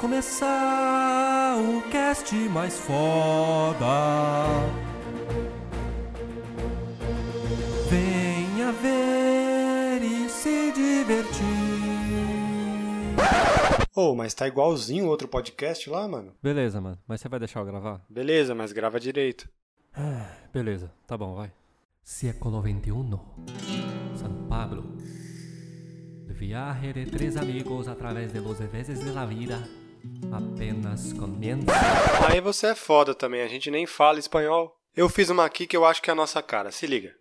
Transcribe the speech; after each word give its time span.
começar 0.00 1.56
o 1.58 1.82
cast 1.90 2.34
mais 2.48 2.78
foda. 2.78 3.84
Venha 7.90 8.72
ver 8.72 10.02
e 10.02 10.26
se 10.30 10.72
divertir. 10.72 11.44
Ô, 13.94 14.14
mas 14.14 14.32
tá 14.32 14.48
igualzinho 14.48 15.04
o 15.04 15.08
outro 15.08 15.28
podcast 15.28 15.90
lá, 15.90 16.08
mano? 16.08 16.32
Beleza, 16.42 16.80
mano. 16.80 16.98
Mas 17.06 17.20
você 17.20 17.28
vai 17.28 17.38
deixar 17.38 17.60
eu 17.60 17.66
gravar? 17.66 18.00
Beleza, 18.08 18.54
mas 18.54 18.72
grava 18.72 18.98
direito. 18.98 19.50
Beleza, 20.50 20.90
tá 21.06 21.18
bom, 21.18 21.34
vai. 21.34 21.52
Século 22.02 22.62
XXI. 22.62 22.90
São 24.16 24.48
Pablo. 24.48 24.96
Viaje 26.26 26.94
de 26.94 27.04
tres 27.04 27.36
amigos 27.36 27.86
a 27.86 27.94
través 27.94 28.32
de 28.32 28.40
los 28.40 28.58
veces 28.60 29.04
de 29.04 29.10
la 29.10 29.26
vida 29.26 29.60
apenas 30.32 31.12
comienza. 31.12 31.66
Aí 32.28 32.40
você 32.40 32.68
é 32.68 32.74
foda 32.74 33.14
também, 33.14 33.42
a 33.42 33.48
gente 33.48 33.70
nem 33.70 33.86
fala 33.86 34.18
espanhol. 34.18 34.76
Eu 34.96 35.08
fiz 35.08 35.30
uma 35.30 35.44
aqui 35.44 35.66
que 35.66 35.76
eu 35.76 35.84
acho 35.84 36.02
que 36.02 36.10
é 36.10 36.12
a 36.12 36.16
nossa 36.16 36.42
cara, 36.42 36.70
se 36.70 36.86
liga. 36.86 37.14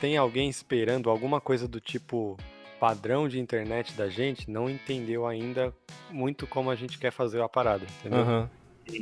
Tem 0.00 0.16
alguém 0.16 0.48
esperando 0.48 1.10
alguma 1.10 1.40
coisa 1.40 1.68
do 1.68 1.80
tipo 1.80 2.36
padrão 2.78 3.28
de 3.28 3.38
internet 3.38 3.92
da 3.94 4.08
gente, 4.08 4.50
não 4.50 4.68
entendeu 4.68 5.26
ainda 5.26 5.72
muito 6.10 6.46
como 6.46 6.70
a 6.70 6.74
gente 6.74 6.98
quer 6.98 7.10
fazer 7.10 7.40
a 7.40 7.48
parada, 7.48 7.84
entendeu? 8.00 8.20
Aham. 8.20 8.50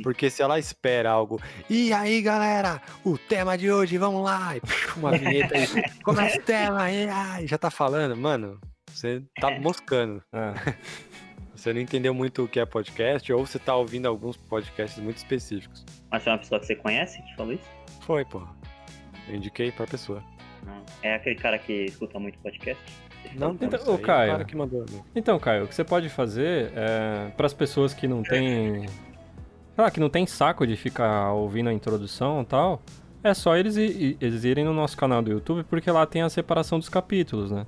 Porque 0.03 0.29
se 0.29 0.41
ela 0.41 0.59
espera 0.59 1.09
algo, 1.09 1.41
e 1.69 1.93
aí 1.93 2.21
galera, 2.21 2.81
o 3.05 3.17
tema 3.17 3.57
de 3.57 3.71
hoje, 3.71 3.97
vamos 3.97 4.21
lá, 4.21 4.57
e 4.57 4.61
uma 4.97 5.17
vinheta 5.17 5.55
aí, 5.55 5.65
começa 6.03 6.37
o 6.37 6.43
tema, 6.43 6.83
aí, 6.83 7.07
ai, 7.07 7.47
já 7.47 7.57
tá 7.57 7.71
falando, 7.71 8.15
mano, 8.17 8.59
você 8.91 9.23
tá 9.39 9.51
moscando. 9.59 10.21
É. 10.33 10.75
Você 11.57 11.73
não 11.73 11.81
entendeu 11.81 12.13
muito 12.13 12.43
o 12.43 12.47
que 12.47 12.59
é 12.59 12.65
podcast, 12.67 13.33
ou 13.33 13.43
você 13.43 13.57
tá 13.57 13.75
ouvindo 13.75 14.07
alguns 14.07 14.37
podcasts 14.37 15.03
muito 15.03 15.17
específicos. 15.17 15.83
Mas 16.11 16.23
foi 16.23 16.31
uma 16.31 16.37
pessoa 16.37 16.59
que 16.59 16.67
você 16.67 16.75
conhece 16.75 17.19
que 17.19 17.35
falou 17.35 17.53
isso? 17.53 17.67
Foi, 18.01 18.23
pô. 18.23 18.47
Eu 19.27 19.35
indiquei 19.35 19.71
pra 19.71 19.87
pessoa. 19.87 20.23
Não. 20.63 20.85
É 21.01 21.15
aquele 21.15 21.35
cara 21.35 21.57
que 21.57 21.85
escuta 21.85 22.19
muito 22.19 22.37
podcast? 22.39 22.79
Não, 23.35 23.57
Então, 23.59 23.93
o 23.93 23.97
Caio. 23.97 24.31
cara 24.31 24.45
que 24.45 24.55
mandou. 24.55 24.81
né? 24.81 25.01
Então, 25.15 25.37
Caio, 25.39 25.65
o 25.65 25.67
que 25.67 25.75
você 25.75 25.83
pode 25.83 26.09
fazer 26.09 26.71
é 26.75 27.31
para 27.35 27.45
as 27.45 27.53
pessoas 27.53 27.93
que 27.93 28.07
não 28.07 28.23
têm, 28.23 28.85
lá, 29.77 29.89
que 29.91 29.99
não 29.99 30.09
tem 30.09 30.25
saco 30.25 30.65
de 30.65 30.75
ficar 30.75 31.31
ouvindo 31.33 31.69
a 31.69 31.73
introdução 31.73 32.41
e 32.41 32.45
tal, 32.45 32.81
é 33.23 33.33
só 33.33 33.55
eles, 33.57 33.75
eles 33.77 34.43
irem 34.43 34.63
no 34.65 34.73
nosso 34.73 34.95
canal 34.97 35.21
do 35.21 35.31
YouTube, 35.31 35.63
porque 35.63 35.89
lá 35.91 36.05
tem 36.05 36.21
a 36.21 36.29
separação 36.29 36.79
dos 36.79 36.89
capítulos, 36.89 37.51
né? 37.51 37.65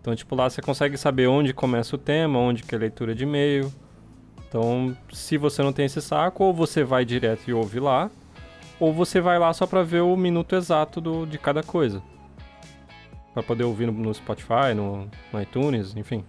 Então, 0.00 0.14
tipo, 0.14 0.34
lá 0.34 0.50
você 0.50 0.60
consegue 0.60 0.96
saber 0.96 1.28
onde 1.28 1.54
começa 1.54 1.94
o 1.94 1.98
tema, 1.98 2.38
onde 2.38 2.62
que 2.62 2.74
é 2.74 2.78
leitura 2.78 3.14
de 3.14 3.22
e-mail. 3.22 3.72
Então, 4.48 4.96
se 5.12 5.38
você 5.38 5.62
não 5.62 5.72
tem 5.72 5.86
esse 5.86 6.02
saco, 6.02 6.44
ou 6.44 6.52
você 6.52 6.84
vai 6.84 7.04
direto 7.04 7.48
e 7.48 7.52
ouve 7.54 7.80
lá, 7.80 8.10
ou 8.80 8.92
você 8.92 9.20
vai 9.20 9.38
lá 9.38 9.52
só 9.52 9.66
pra 9.66 9.82
ver 9.82 10.00
o 10.00 10.16
minuto 10.16 10.56
exato 10.56 11.00
do, 11.00 11.24
de 11.24 11.38
cada 11.38 11.62
coisa. 11.62 12.02
Pra 13.34 13.42
poder 13.42 13.64
ouvir 13.64 13.86
no, 13.86 13.92
no 13.92 14.12
Spotify, 14.12 14.74
no, 14.74 15.08
no 15.32 15.40
iTunes, 15.40 15.96
enfim. 15.96 16.24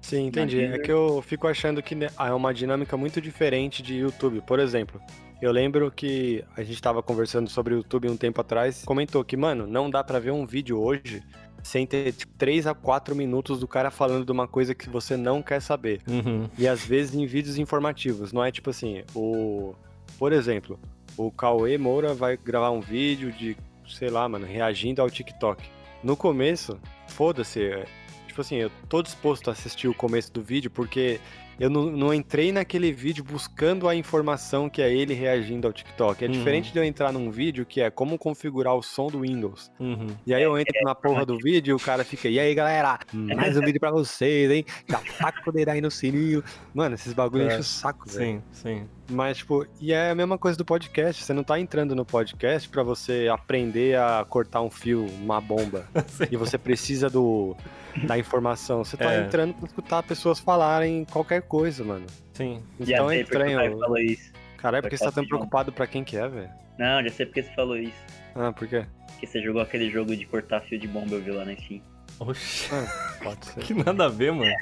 Sim, 0.00 0.26
entendi. 0.26 0.60
É 0.62 0.78
que 0.78 0.90
eu 0.90 1.22
fico 1.22 1.46
achando 1.46 1.82
que 1.82 1.94
né, 1.94 2.08
é 2.18 2.32
uma 2.32 2.52
dinâmica 2.52 2.96
muito 2.96 3.20
diferente 3.20 3.82
de 3.82 3.96
YouTube. 3.96 4.40
Por 4.40 4.58
exemplo, 4.58 5.00
eu 5.40 5.52
lembro 5.52 5.90
que 5.90 6.44
a 6.56 6.62
gente 6.62 6.80
tava 6.80 7.02
conversando 7.02 7.48
sobre 7.48 7.74
o 7.74 7.78
YouTube 7.78 8.08
um 8.08 8.16
tempo 8.16 8.40
atrás, 8.40 8.84
comentou 8.84 9.22
que, 9.22 9.36
mano, 9.36 9.66
não 9.66 9.90
dá 9.90 10.02
pra 10.02 10.18
ver 10.18 10.30
um 10.30 10.46
vídeo 10.46 10.80
hoje 10.80 11.22
sem 11.62 11.86
ter 11.86 12.12
tipo 12.12 12.32
3 12.38 12.66
a 12.66 12.74
4 12.74 13.14
minutos 13.14 13.60
do 13.60 13.68
cara 13.68 13.90
falando 13.90 14.24
de 14.24 14.32
uma 14.32 14.48
coisa 14.48 14.74
que 14.74 14.88
você 14.88 15.16
não 15.16 15.42
quer 15.42 15.60
saber. 15.60 16.00
Uhum. 16.08 16.48
E 16.56 16.66
às 16.66 16.84
vezes 16.84 17.14
em 17.14 17.26
vídeos 17.26 17.58
informativos, 17.58 18.32
não 18.32 18.44
é 18.44 18.50
tipo 18.50 18.70
assim, 18.70 19.02
o 19.14 19.74
por 20.18 20.32
exemplo, 20.32 20.78
o 21.16 21.30
Cauê 21.30 21.76
Moura 21.78 22.14
vai 22.14 22.36
gravar 22.36 22.70
um 22.70 22.80
vídeo 22.80 23.30
de, 23.30 23.56
sei 23.88 24.10
lá, 24.10 24.28
mano, 24.28 24.46
reagindo 24.46 25.00
ao 25.02 25.10
TikTok. 25.10 25.62
No 26.02 26.16
começo, 26.16 26.78
foda-se, 27.08 27.62
é, 27.62 27.84
tipo 28.26 28.40
assim, 28.40 28.56
eu 28.56 28.70
tô 28.88 29.02
disposto 29.02 29.48
a 29.48 29.52
assistir 29.52 29.88
o 29.88 29.94
começo 29.94 30.32
do 30.32 30.40
vídeo 30.42 30.70
porque 30.70 31.18
eu 31.58 31.68
não, 31.68 31.86
não 31.90 32.14
entrei 32.14 32.52
naquele 32.52 32.92
vídeo 32.92 33.24
buscando 33.24 33.88
a 33.88 33.94
informação 33.96 34.70
que 34.70 34.80
é 34.80 34.94
ele 34.94 35.12
reagindo 35.12 35.66
ao 35.66 35.72
TikTok. 35.72 36.22
É 36.24 36.28
Uhum. 36.28 36.32
diferente 36.32 36.72
de 36.72 36.78
eu 36.78 36.84
entrar 36.84 37.12
num 37.12 37.32
vídeo 37.32 37.66
que 37.66 37.80
é 37.80 37.90
como 37.90 38.16
configurar 38.16 38.76
o 38.76 38.82
som 38.82 39.08
do 39.08 39.22
Windows. 39.22 39.72
Uhum. 39.80 40.06
E 40.24 40.32
aí 40.32 40.42
eu 40.44 40.56
entro 40.56 40.72
na 40.84 40.94
porra 40.94 41.26
do 41.26 41.36
vídeo 41.36 41.72
e 41.72 41.74
o 41.74 41.80
cara 41.80 42.04
fica, 42.04 42.28
e 42.28 42.38
aí 42.38 42.54
galera, 42.54 43.00
mais 43.12 43.56
um 43.56 43.60
vídeo 43.60 43.80
pra 43.80 43.90
vocês, 43.90 44.48
hein? 44.52 44.64
Já 44.88 45.00
taca 45.18 45.50
o 45.50 45.52
dedo 45.52 45.70
aí 45.70 45.80
no 45.80 45.90
sininho. 45.90 46.44
Mano, 46.72 46.94
esses 46.94 47.12
bagulho 47.12 47.42
É, 47.42 47.46
enchem 47.46 47.58
o 47.58 47.64
saco, 47.64 48.08
velho. 48.08 48.24
Sim, 48.24 48.42
sim. 48.52 48.88
Mas, 49.10 49.38
tipo, 49.38 49.66
e 49.80 49.92
é 49.92 50.10
a 50.10 50.14
mesma 50.14 50.36
coisa 50.36 50.56
do 50.58 50.64
podcast. 50.64 51.24
Você 51.24 51.32
não 51.32 51.42
tá 51.42 51.58
entrando 51.58 51.94
no 51.94 52.04
podcast 52.04 52.68
pra 52.68 52.82
você 52.82 53.26
aprender 53.32 53.96
a 53.98 54.24
cortar 54.28 54.60
um 54.60 54.70
fio, 54.70 55.06
uma 55.22 55.40
bomba. 55.40 55.86
e 56.30 56.36
você 56.36 56.58
precisa 56.58 57.08
do 57.08 57.56
da 58.04 58.18
informação. 58.18 58.84
Você 58.84 58.96
tá 58.96 59.12
É. 59.14 59.20
entrando 59.22 59.54
pra 59.54 59.66
escutar 59.66 60.02
pessoas 60.02 60.38
falarem 60.38 61.04
qualquer 61.06 61.42
coisa, 61.42 61.82
mano. 61.82 62.04
Já 62.08 62.14
Sim. 62.34 62.62
Então 62.78 63.10
é 63.10 63.14
sei 63.14 63.24
porque 63.24 63.38
o 63.38 63.46
estranho. 63.48 63.78
Falou 63.78 63.98
isso. 63.98 64.32
Caralho, 64.58 64.82
porque 64.82 64.96
você 64.96 65.04
tá 65.04 65.12
tão 65.12 65.22
de 65.22 65.28
preocupado 65.28 65.72
pra 65.72 65.86
quem 65.86 66.04
que 66.04 66.16
é, 66.16 66.28
velho? 66.28 66.50
Não, 66.78 67.02
já 67.02 67.10
sei 67.10 67.26
porque 67.26 67.42
você 67.42 67.54
falou 67.54 67.76
isso. 67.78 67.96
Ah, 68.34 68.52
por 68.52 68.68
quê? 68.68 68.84
Porque 69.12 69.26
você 69.26 69.40
jogou 69.42 69.62
aquele 69.62 69.90
jogo 69.90 70.14
de 70.14 70.26
cortar 70.26 70.60
fio 70.60 70.78
de 70.78 70.86
bomba, 70.86 71.14
eu 71.14 71.22
vi 71.22 71.30
lá 71.30 71.44
na 71.44 71.56
Steam. 71.56 71.80
Oxi. 72.20 72.68
Ah, 72.72 73.14
pode 73.22 73.46
ser. 73.46 73.60
Que 73.64 73.74
nada 73.74 74.04
a 74.04 74.08
ver, 74.08 74.32
mano. 74.32 74.52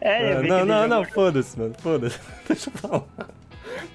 É, 0.00 0.16
Ah, 0.16 0.22
eu 0.32 0.42
vi 0.42 0.48
não, 0.48 0.66
não, 0.66 0.88
não, 0.88 1.04
foda-se, 1.04 1.58
mano. 1.58 1.74
Foda-se. 1.78 2.18
Deixa 2.48 2.68
eu 2.70 2.74
falar. 2.74 3.04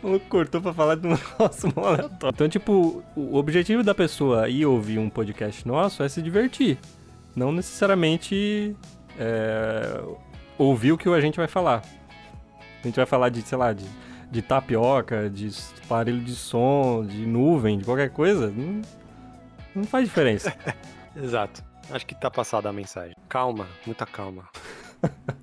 O 0.01 0.07
maluco 0.07 0.25
cortou 0.27 0.61
pra 0.61 0.73
falar 0.73 0.95
de 0.95 1.07
um 1.07 1.11
negócio 1.11 1.71
aleatório. 1.75 2.33
Então, 2.33 2.49
tipo, 2.49 3.03
o 3.15 3.35
objetivo 3.35 3.83
da 3.83 3.95
pessoa 3.95 4.49
ir 4.49 4.65
ouvir 4.65 4.99
um 4.99 5.09
podcast 5.09 5.67
nosso 5.67 6.03
é 6.03 6.09
se 6.09 6.21
divertir. 6.21 6.77
Não 7.35 7.51
necessariamente 7.51 8.75
é, 9.17 10.01
ouvir 10.57 10.91
o 10.91 10.97
que 10.97 11.09
a 11.09 11.21
gente 11.21 11.37
vai 11.37 11.47
falar. 11.47 11.81
A 12.83 12.87
gente 12.87 12.95
vai 12.95 13.05
falar 13.05 13.29
de, 13.29 13.41
sei 13.41 13.57
lá, 13.57 13.73
de, 13.73 13.85
de 14.29 14.41
tapioca, 14.41 15.29
de 15.29 15.49
aparelho 15.83 16.21
de 16.21 16.35
som, 16.35 17.05
de 17.05 17.25
nuvem, 17.25 17.77
de 17.77 17.85
qualquer 17.85 18.09
coisa. 18.09 18.51
Não, 18.51 18.81
não 19.73 19.83
faz 19.83 20.05
diferença. 20.05 20.53
Exato. 21.15 21.63
Acho 21.89 22.05
que 22.05 22.15
tá 22.15 22.29
passada 22.29 22.69
a 22.69 22.73
mensagem. 22.73 23.15
Calma, 23.27 23.67
muita 23.85 24.05
calma. 24.05 24.47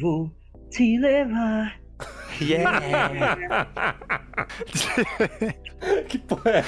Vou 0.00 0.30
te 0.70 0.96
levar. 0.96 1.76
Yeah! 2.40 3.66
que 6.08 6.18
porra 6.18 6.50
é? 6.50 6.62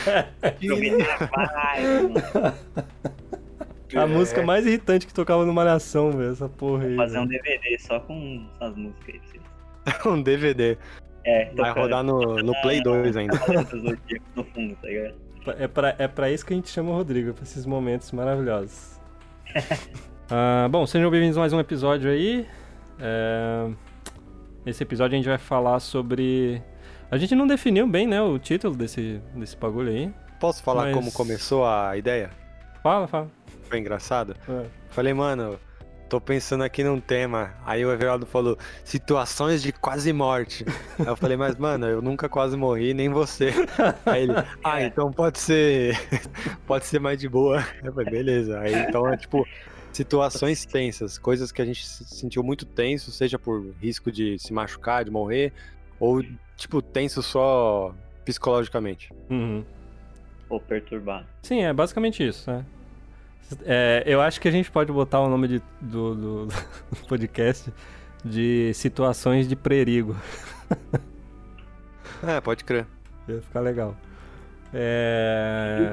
Vai, 3.93 4.03
A 4.03 4.07
música 4.09 4.43
mais 4.43 4.67
irritante 4.67 5.07
que 5.07 5.15
tocava 5.15 5.47
no 5.47 5.55
Malhação, 5.55 6.11
velho. 6.11 6.33
Essa 6.33 6.49
porra 6.49 6.87
aí. 6.87 6.97
fazer 6.97 7.21
um. 7.21 7.27
DVD 7.29 7.79
só 7.79 8.01
com 8.01 8.45
essas 8.57 8.77
músicas 8.77 9.15
aí 9.15 9.21
pra 9.21 9.29
vocês. 9.29 10.07
um 10.07 10.21
DVD. 10.23 10.77
É, 11.25 11.55
Vai 11.55 11.71
rodar 11.71 12.03
no, 12.03 12.43
no 12.43 12.53
Play 12.63 12.83
2 12.83 13.17
ainda. 13.17 13.39
No 14.35 14.43
fundo, 14.43 14.75
tá 14.75 14.89
ligado? 14.89 15.15
É 15.57 15.69
pra, 15.69 15.95
é 15.99 16.09
pra 16.09 16.33
isso 16.33 16.45
que 16.45 16.53
a 16.53 16.57
gente 16.57 16.69
chama 16.69 16.91
o 16.91 16.95
Rodrigo, 16.95 17.33
pra 17.33 17.45
esses 17.45 17.65
momentos 17.65 18.11
maravilhosos. 18.11 19.01
Ah, 20.31 20.69
bom, 20.71 20.87
sejam 20.87 21.11
bem-vindos 21.11 21.37
a 21.37 21.41
mais 21.41 21.53
um 21.53 21.61
episódio 21.61 22.11
aí. 22.11 22.47
É, 22.99 23.69
Nesse 24.65 24.83
episódio 24.83 25.15
a 25.15 25.19
gente 25.19 25.29
vai 25.29 25.39
falar 25.39 25.79
sobre. 25.81 26.63
A 27.11 27.19
gente 27.19 27.35
não 27.35 27.47
definiu 27.47 27.87
bem, 27.87 28.07
né, 28.07 28.21
o 28.23 28.39
título 28.39 28.75
desse, 28.75 29.21
desse 29.35 29.57
bagulho 29.57 29.91
aí. 29.91 30.13
Posso 30.41 30.63
falar 30.63 30.85
Mas- 30.85 30.95
como 30.95 31.13
começou 31.13 31.67
a 31.67 31.97
ideia? 31.97 32.31
Fala, 32.83 33.07
fala. 33.07 33.29
Foi 33.69 33.79
engraçado? 33.79 34.35
É. 34.49 34.65
Falei, 34.91 35.13
mano, 35.13 35.59
tô 36.09 36.19
pensando 36.21 36.65
aqui 36.65 36.83
num 36.83 36.99
tema. 37.01 37.53
Aí 37.65 37.85
o 37.85 37.93
Everaldo 37.93 38.25
falou, 38.27 38.59
situações 38.85 39.63
de 39.63 39.73
quase 39.73 40.13
morte. 40.13 40.65
Aí 40.99 41.07
eu 41.07 41.17
falei, 41.17 41.37
mas 41.37 41.57
mano, 41.57 41.87
eu 41.87 42.01
nunca 42.03 42.29
quase 42.29 42.57
morri, 42.57 42.95
nem 42.95 43.11
você. 43.11 43.53
Aí 44.07 44.23
ele, 44.23 44.33
ah, 44.65 44.83
então 44.83 45.13
pode 45.13 45.39
ser. 45.39 45.99
pode 46.67 46.87
ser 46.87 46.99
mais 47.01 47.19
de 47.19 47.29
boa. 47.29 47.63
Eu 47.83 47.93
falei, 47.93 48.11
beleza. 48.11 48.59
Aí 48.61 48.75
então 48.75 49.07
é 49.13 49.17
tipo. 49.19 49.47
Situações 49.95 50.67
tensas, 50.67 51.17
coisas 51.17 51.51
que 51.53 51.63
a 51.63 51.65
gente 51.65 51.87
se 51.87 52.05
sentiu 52.05 52.43
muito 52.43 52.67
tenso, 52.67 53.11
seja 53.13 53.39
por 53.39 53.65
risco 53.81 54.11
de 54.13 54.39
se 54.39 54.53
machucar, 54.53 55.05
de 55.05 55.11
morrer, 55.11 55.53
ou 56.01 56.23
tipo 56.57 56.83
tenso 56.83 57.23
só 57.23 57.95
psicologicamente. 58.25 59.11
Uhum. 59.31 59.65
Ou 60.49 60.61
perturbado. 60.61 61.27
Sim, 61.43 61.63
é 61.63 61.73
basicamente 61.73 62.27
isso, 62.27 62.51
né? 62.51 62.65
É, 63.65 64.03
eu 64.07 64.21
acho 64.21 64.41
que 64.41 64.49
a 64.49 64.51
gente 64.51 64.71
pode 64.71 64.91
botar 64.93 65.21
o 65.21 65.29
nome 65.29 65.47
de- 65.47 65.63
do, 65.81 66.15
do- 66.15 66.47
do 66.47 66.55
podcast 67.09 67.73
de 68.25 68.73
situações 68.75 69.47
de 69.49 69.55
perigo. 69.55 70.17
É, 72.27 72.41
pode 72.41 72.65
crer. 72.65 72.87
Ia 73.29 73.41
ficar 73.43 73.61
legal. 73.61 73.95
É... 74.73 75.89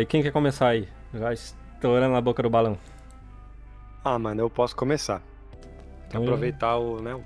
E 0.00 0.06
quem 0.06 0.22
quer 0.22 0.32
começar 0.32 0.68
aí? 0.68 0.88
Já 1.14 1.32
estourando 1.32 2.12
na 2.14 2.20
boca 2.20 2.42
do 2.42 2.50
balão. 2.50 2.76
Ah, 4.08 4.18
mano, 4.20 4.40
eu 4.40 4.48
posso 4.48 4.76
começar. 4.76 5.20
Então, 6.06 6.22
Aproveitar 6.22 6.76
o, 6.76 7.02
né, 7.02 7.12
o 7.14 7.18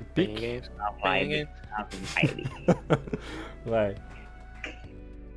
o 0.00 0.04
pique. 0.14 0.62
vibe. 1.02 1.48
Vai. 3.66 3.96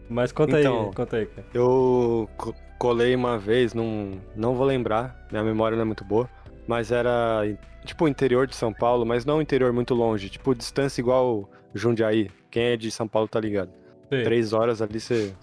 Mas 0.08 0.32
conta 0.32 0.60
Então, 0.60 0.90
aí, 0.90 0.94
conta 0.94 1.18
aí, 1.18 1.26
cara. 1.26 1.48
Eu 1.54 2.30
co- 2.38 2.54
colei 2.78 3.16
uma 3.16 3.38
vez 3.40 3.74
num. 3.74 4.20
Não 4.36 4.54
vou 4.56 4.66
lembrar, 4.68 5.26
minha 5.32 5.44
memória 5.44 5.76
não 5.76 5.82
é 5.82 5.86
muito 5.86 6.04
boa. 6.04 6.30
Mas 6.68 6.92
era 6.92 7.42
tipo 7.86 8.06
o 8.06 8.08
interior 8.08 8.46
de 8.46 8.56
São 8.56 8.72
Paulo, 8.72 9.04
mas 9.06 9.26
não 9.26 9.38
um 9.38 9.42
interior 9.42 9.74
muito 9.74 9.96
longe. 9.96 10.30
Tipo, 10.30 10.54
distância 10.54 11.02
igual 11.02 11.50
Jundiaí. 11.74 12.30
Quem 12.52 12.64
é 12.64 12.78
de 12.78 12.92
São 12.92 13.08
Paulo 13.08 13.28
tá 13.28 13.40
ligado. 13.40 13.72
Sei. 14.10 14.24
Três 14.24 14.54
horas 14.54 14.82
ali 14.84 15.00
você. 15.00 15.34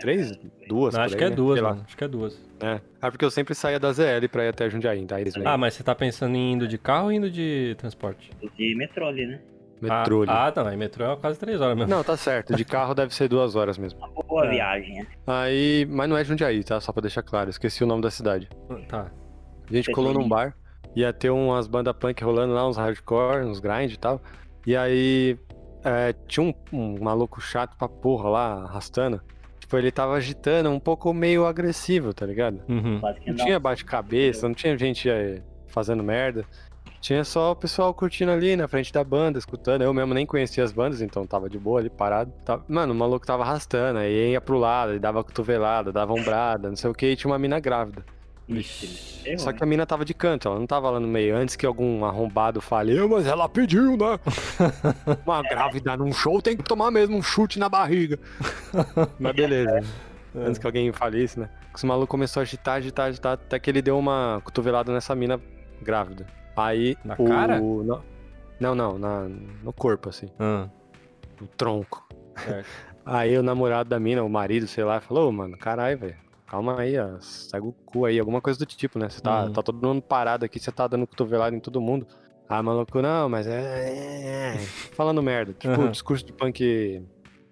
Três? 0.00 0.30
Duas? 0.68 0.94
Não, 0.94 1.00
por 1.00 1.06
acho 1.06 1.14
aí, 1.14 1.18
que 1.18 1.24
é 1.24 1.30
né? 1.30 1.34
duas, 1.36 1.54
Sei 1.54 1.62
lá. 1.62 1.70
mano. 1.70 1.82
Acho 1.84 1.96
que 1.96 2.04
é 2.04 2.08
duas. 2.08 2.49
É. 2.62 2.80
Ah, 3.00 3.10
porque 3.10 3.24
eu 3.24 3.30
sempre 3.30 3.54
saía 3.54 3.78
da 3.80 3.92
ZL 3.92 4.28
pra 4.30 4.44
ir 4.44 4.48
até 4.48 4.68
Jundiaí. 4.68 5.04
Daí 5.06 5.22
eles 5.22 5.34
Ah, 5.44 5.56
mas 5.56 5.74
você 5.74 5.82
tá 5.82 5.94
pensando 5.94 6.34
em 6.36 6.52
indo 6.52 6.68
de 6.68 6.76
carro 6.78 7.06
ou 7.06 7.12
indo 7.12 7.30
de 7.30 7.74
transporte? 7.78 8.30
De 8.56 8.74
metrô 8.76 9.06
ali, 9.08 9.26
né? 9.26 9.40
metrô 9.80 10.22
ali. 10.22 10.30
Ah, 10.30 10.52
ah, 10.54 10.64
não, 10.64 10.76
metrô 10.76 11.10
é 11.10 11.16
quase 11.16 11.38
três 11.38 11.58
horas 11.60 11.74
mesmo. 11.74 11.90
Não, 11.90 12.04
tá 12.04 12.14
certo. 12.16 12.54
De 12.54 12.64
carro 12.66 12.94
deve 12.94 13.14
ser 13.14 13.28
duas 13.28 13.56
horas 13.56 13.78
mesmo. 13.78 13.98
Uma 13.98 14.22
boa 14.22 14.44
É. 14.46 14.50
viagem, 14.50 14.94
né? 14.96 15.06
Aí. 15.26 15.86
Mas 15.88 16.08
não 16.08 16.18
é 16.18 16.22
Jundiaí, 16.24 16.62
tá? 16.62 16.78
Só 16.80 16.92
pra 16.92 17.00
deixar 17.00 17.22
claro. 17.22 17.48
Esqueci 17.48 17.82
o 17.82 17.86
nome 17.86 18.02
da 18.02 18.10
cidade. 18.10 18.46
Tá. 18.88 19.10
A 19.70 19.72
gente 19.74 19.90
colou 19.92 20.12
num 20.12 20.28
bar, 20.28 20.54
ia 20.94 21.12
ter 21.14 21.30
umas 21.30 21.66
bandas 21.66 21.94
punk 21.96 22.22
rolando 22.22 22.52
lá, 22.52 22.68
uns 22.68 22.76
hardcore, 22.76 23.44
uns 23.46 23.58
grind 23.60 23.92
e 23.92 23.98
tal. 23.98 24.20
E 24.66 24.76
aí 24.76 25.38
é, 25.82 26.12
tinha 26.28 26.44
um, 26.44 26.52
um 26.70 27.02
maluco 27.02 27.40
chato 27.40 27.74
pra 27.78 27.88
porra 27.88 28.28
lá, 28.28 28.52
arrastando. 28.64 29.20
Tipo, 29.70 29.78
ele 29.78 29.92
tava 29.92 30.14
agitando, 30.14 30.68
um 30.68 30.80
pouco 30.80 31.14
meio 31.14 31.46
agressivo, 31.46 32.12
tá 32.12 32.26
ligado? 32.26 32.60
Uhum. 32.68 33.00
Não 33.24 33.34
tinha 33.36 33.56
bate-cabeça, 33.60 34.48
não 34.48 34.54
tinha 34.54 34.76
gente 34.76 35.08
é, 35.08 35.40
fazendo 35.68 36.02
merda. 36.02 36.44
Tinha 37.00 37.22
só 37.22 37.52
o 37.52 37.54
pessoal 37.56 37.94
curtindo 37.94 38.32
ali 38.32 38.56
na 38.56 38.66
frente 38.66 38.92
da 38.92 39.04
banda, 39.04 39.38
escutando. 39.38 39.82
Eu 39.82 39.94
mesmo 39.94 40.12
nem 40.12 40.26
conhecia 40.26 40.64
as 40.64 40.72
bandas, 40.72 41.00
então 41.00 41.24
tava 41.24 41.48
de 41.48 41.56
boa 41.56 41.78
ali, 41.78 41.88
parado. 41.88 42.32
Tava- 42.44 42.64
Mano, 42.68 42.92
o 42.92 42.96
maluco 42.96 43.24
tava 43.24 43.44
arrastando, 43.44 44.00
aí 44.00 44.32
ia 44.32 44.40
pro 44.40 44.58
lado, 44.58 44.98
dava 44.98 45.22
cotovelada, 45.22 45.92
dava 45.92 46.12
ombrada, 46.14 46.68
não 46.68 46.74
sei 46.76 46.90
o 46.90 46.94
que, 46.94 47.06
e 47.06 47.14
tinha 47.14 47.30
uma 47.30 47.38
mina 47.38 47.60
grávida. 47.60 48.04
Ixi, 48.50 49.22
errou, 49.28 49.38
Só 49.38 49.50
né? 49.52 49.56
que 49.56 49.62
a 49.62 49.66
mina 49.66 49.86
tava 49.86 50.04
de 50.04 50.12
canto, 50.12 50.48
ela 50.48 50.58
não 50.58 50.66
tava 50.66 50.90
lá 50.90 50.98
no 51.00 51.06
meio. 51.06 51.36
Antes 51.36 51.54
que 51.56 51.64
algum 51.64 52.04
arrombado 52.04 52.60
fale, 52.60 52.98
"Ah, 52.98 53.06
mas 53.06 53.26
ela 53.26 53.48
pediu, 53.48 53.96
né? 53.96 54.18
Uma 55.24 55.42
grávida 55.42 55.96
num 55.96 56.12
show 56.12 56.42
tem 56.42 56.56
que 56.56 56.62
tomar 56.64 56.90
mesmo 56.90 57.16
um 57.16 57.22
chute 57.22 57.58
na 57.58 57.68
barriga. 57.68 58.18
Mas 59.18 59.34
beleza. 59.36 59.78
É. 60.34 60.38
Antes 60.46 60.58
que 60.58 60.66
alguém 60.66 60.92
fale 60.92 61.22
isso, 61.22 61.38
né? 61.40 61.48
Esse 61.74 61.86
maluco 61.86 62.06
começou 62.08 62.40
a 62.40 62.42
agitar, 62.42 62.76
agitar, 62.76 63.06
agitar, 63.06 63.32
até 63.34 63.58
que 63.58 63.70
ele 63.70 63.80
deu 63.82 63.98
uma 63.98 64.40
cotovelada 64.44 64.92
nessa 64.92 65.14
mina 65.14 65.40
grávida. 65.82 66.26
Aí. 66.56 66.96
Na 67.04 67.14
o... 67.18 67.24
cara? 67.24 67.58
no- 67.60 68.02
Não, 68.60 68.74
não, 68.74 68.98
na... 68.98 69.26
no 69.62 69.72
corpo, 69.72 70.08
assim. 70.08 70.26
Ah, 70.38 70.68
No 71.40 71.46
tronco. 71.46 72.06
certo. 72.36 72.66
Aí 73.06 73.36
o 73.38 73.42
namorado 73.42 73.88
da 73.88 73.98
mina, 73.98 74.22
o 74.22 74.28
marido, 74.28 74.66
sei 74.66 74.84
lá, 74.84 75.00
falou, 75.00 75.28
"Ô, 75.28 75.32
mano, 75.32 75.56
caralho, 75.56 75.98
velho. 75.98 76.16
Calma 76.50 76.80
aí, 76.80 76.98
ó. 76.98 77.18
Segue 77.20 77.66
o 77.68 77.72
cu 77.72 78.04
aí, 78.06 78.18
alguma 78.18 78.40
coisa 78.40 78.58
do 78.58 78.66
tipo, 78.66 78.98
né? 78.98 79.08
Você 79.08 79.20
tá, 79.20 79.44
Uhum. 79.44 79.52
tá 79.52 79.62
todo 79.62 79.86
mundo 79.86 80.02
parado 80.02 80.44
aqui, 80.44 80.58
você 80.58 80.72
tá 80.72 80.88
dando 80.88 81.06
cotovelada 81.06 81.54
em 81.54 81.60
todo 81.60 81.80
mundo. 81.80 82.06
Ah, 82.48 82.60
maluco, 82.60 83.00
não, 83.00 83.28
mas 83.28 83.46
é. 83.46 83.60
é, 83.60 84.56
é. 84.56 84.58
Falando 84.92 85.22
merda. 85.22 85.52
Tipo, 85.52 85.80
Uhum. 85.80 85.90
discurso 85.92 86.26
de 86.26 86.32
punk. 86.32 87.02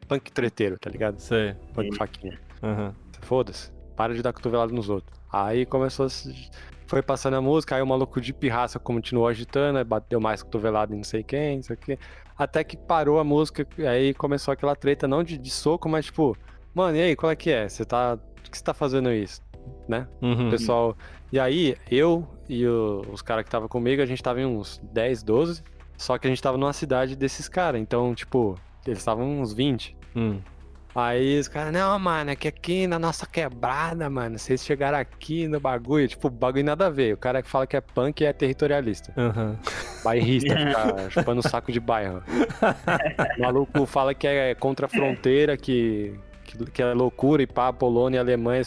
Punk 0.09 0.33
treteiro, 0.33 0.77
tá 0.81 0.91
ligado? 0.91 1.21
Sei. 1.21 1.55
Punk 1.73 1.95
faquinha. 1.97 2.41
Aham. 2.61 2.93
Foda-se. 3.23 3.71
Para 3.95 4.13
de 4.15 4.21
dar 4.23 4.33
cotovelada 4.33 4.73
nos 4.73 4.89
outros. 4.91 5.17
Aí 5.33 5.65
começou 5.65 6.07
a 6.07 6.09
se... 6.09 6.51
Foi 6.89 7.03
passando 7.03 7.35
a 7.35 7.41
música, 7.41 7.77
aí 7.77 7.83
o 7.83 7.87
maluco 7.87 8.19
de 8.21 8.33
pirraça 8.33 8.79
continuou 8.79 9.29
agitando, 9.29 9.79
aí 9.79 9.85
bateu 9.85 10.19
mais 10.19 10.43
cotovelada 10.43 10.93
em 10.95 10.97
não 10.97 11.05
sei 11.05 11.23
quem, 11.23 11.57
não 11.57 11.63
sei 11.63 11.77
o 11.77 11.79
quê. 11.79 11.99
Até 12.37 12.65
que 12.65 12.77
parou 12.79 13.19
a 13.21 13.25
música, 13.25 13.67
aí 13.89 14.15
começou 14.15 14.51
aquela 14.53 14.75
treta, 14.75 15.07
não 15.07 15.23
de, 15.23 15.37
de 15.37 15.51
soco, 15.51 15.87
mas 15.89 16.07
tipo, 16.07 16.35
mano, 16.75 16.97
e 16.97 17.03
aí, 17.03 17.15
qual 17.17 17.31
é 17.31 17.37
que 17.37 17.51
é? 17.51 17.69
Você 17.69 17.85
tá. 17.85 18.19
Que 18.51 18.57
você 18.59 18.65
tá 18.65 18.75
fazendo 18.75 19.11
isso? 19.13 19.41
Né? 19.89 20.07
Uhum. 20.23 20.49
O 20.49 20.51
pessoal. 20.51 20.97
E 21.33 21.39
aí, 21.39 21.77
eu 21.91 22.27
e 22.49 22.67
o- 22.67 23.03
os 23.13 23.21
caras 23.23 23.43
que 23.45 23.49
estavam 23.49 23.69
comigo, 23.69 24.01
a 24.03 24.07
gente 24.07 24.23
tava 24.23 24.41
em 24.41 24.47
uns 24.47 24.81
10, 24.93 25.23
12. 25.23 25.63
Só 25.97 26.17
que 26.17 26.27
a 26.27 26.31
gente 26.31 26.41
tava 26.43 26.57
numa 26.57 26.73
cidade 26.73 27.17
desses 27.17 27.49
caras. 27.49 27.81
Então, 27.81 28.15
tipo, 28.15 28.55
eles 28.87 28.99
estavam 28.99 29.41
uns 29.41 29.53
20. 29.53 29.97
Hum. 30.17 30.39
Aí 30.95 31.39
os 31.39 31.47
caras, 31.47 31.73
não, 31.73 31.97
mano, 31.99 32.31
é 32.31 32.35
que 32.37 32.49
aqui 32.49 32.87
na 32.87 32.99
nossa 32.99 33.25
quebrada, 33.27 34.09
mano, 34.11 34.37
vocês 34.39 34.65
chegaram 34.65 34.99
aqui 34.99 35.47
no 35.47 35.61
bagulho, 35.61 36.09
tipo, 36.09 36.29
bagulho 36.31 36.65
nada 36.65 36.87
a 36.87 36.91
ver. 36.91 37.15
O 37.15 37.17
cara 37.17 37.41
que 37.43 37.49
fala 37.49 37.67
que 37.67 37.77
é 37.77 37.81
punk 37.81 38.25
é 38.25 38.33
territorialista. 38.33 39.13
Aham. 39.17 39.57
Bairrista, 40.03 40.49
fica 40.57 41.11
chupando 41.11 41.43
saco 41.47 41.71
de 41.71 41.79
bairro. 41.79 42.23
O 43.37 43.41
maluco 43.43 43.87
fala 43.87 44.15
que 44.15 44.27
é 44.27 44.55
contra 44.57 44.87
a 44.87 44.89
fronteira, 44.89 45.57
que, 45.57 46.15
que, 46.67 46.73
que 46.73 46.83
é 46.83 46.93
loucura 46.95 47.43
e 47.43 47.47
pá, 47.47 47.73
Polônia, 47.73 48.21
Alemanha, 48.21 48.63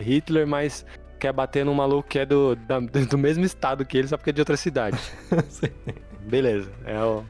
Hitler, 0.00 0.46
mas 0.46 0.84
quer 1.18 1.32
bater 1.32 1.64
num 1.64 1.74
maluco 1.74 2.08
que 2.08 2.18
é 2.18 2.26
do, 2.26 2.56
da- 2.56 2.80
do 3.08 3.18
mesmo 3.18 3.44
estado 3.44 3.84
que 3.84 3.96
ele, 3.98 4.08
só 4.08 4.16
porque 4.16 4.30
é 4.30 4.32
de 4.32 4.40
outra 4.40 4.56
cidade. 4.56 4.98
Beleza, 6.28 6.70
é 6.84 6.98
o- 7.02 7.24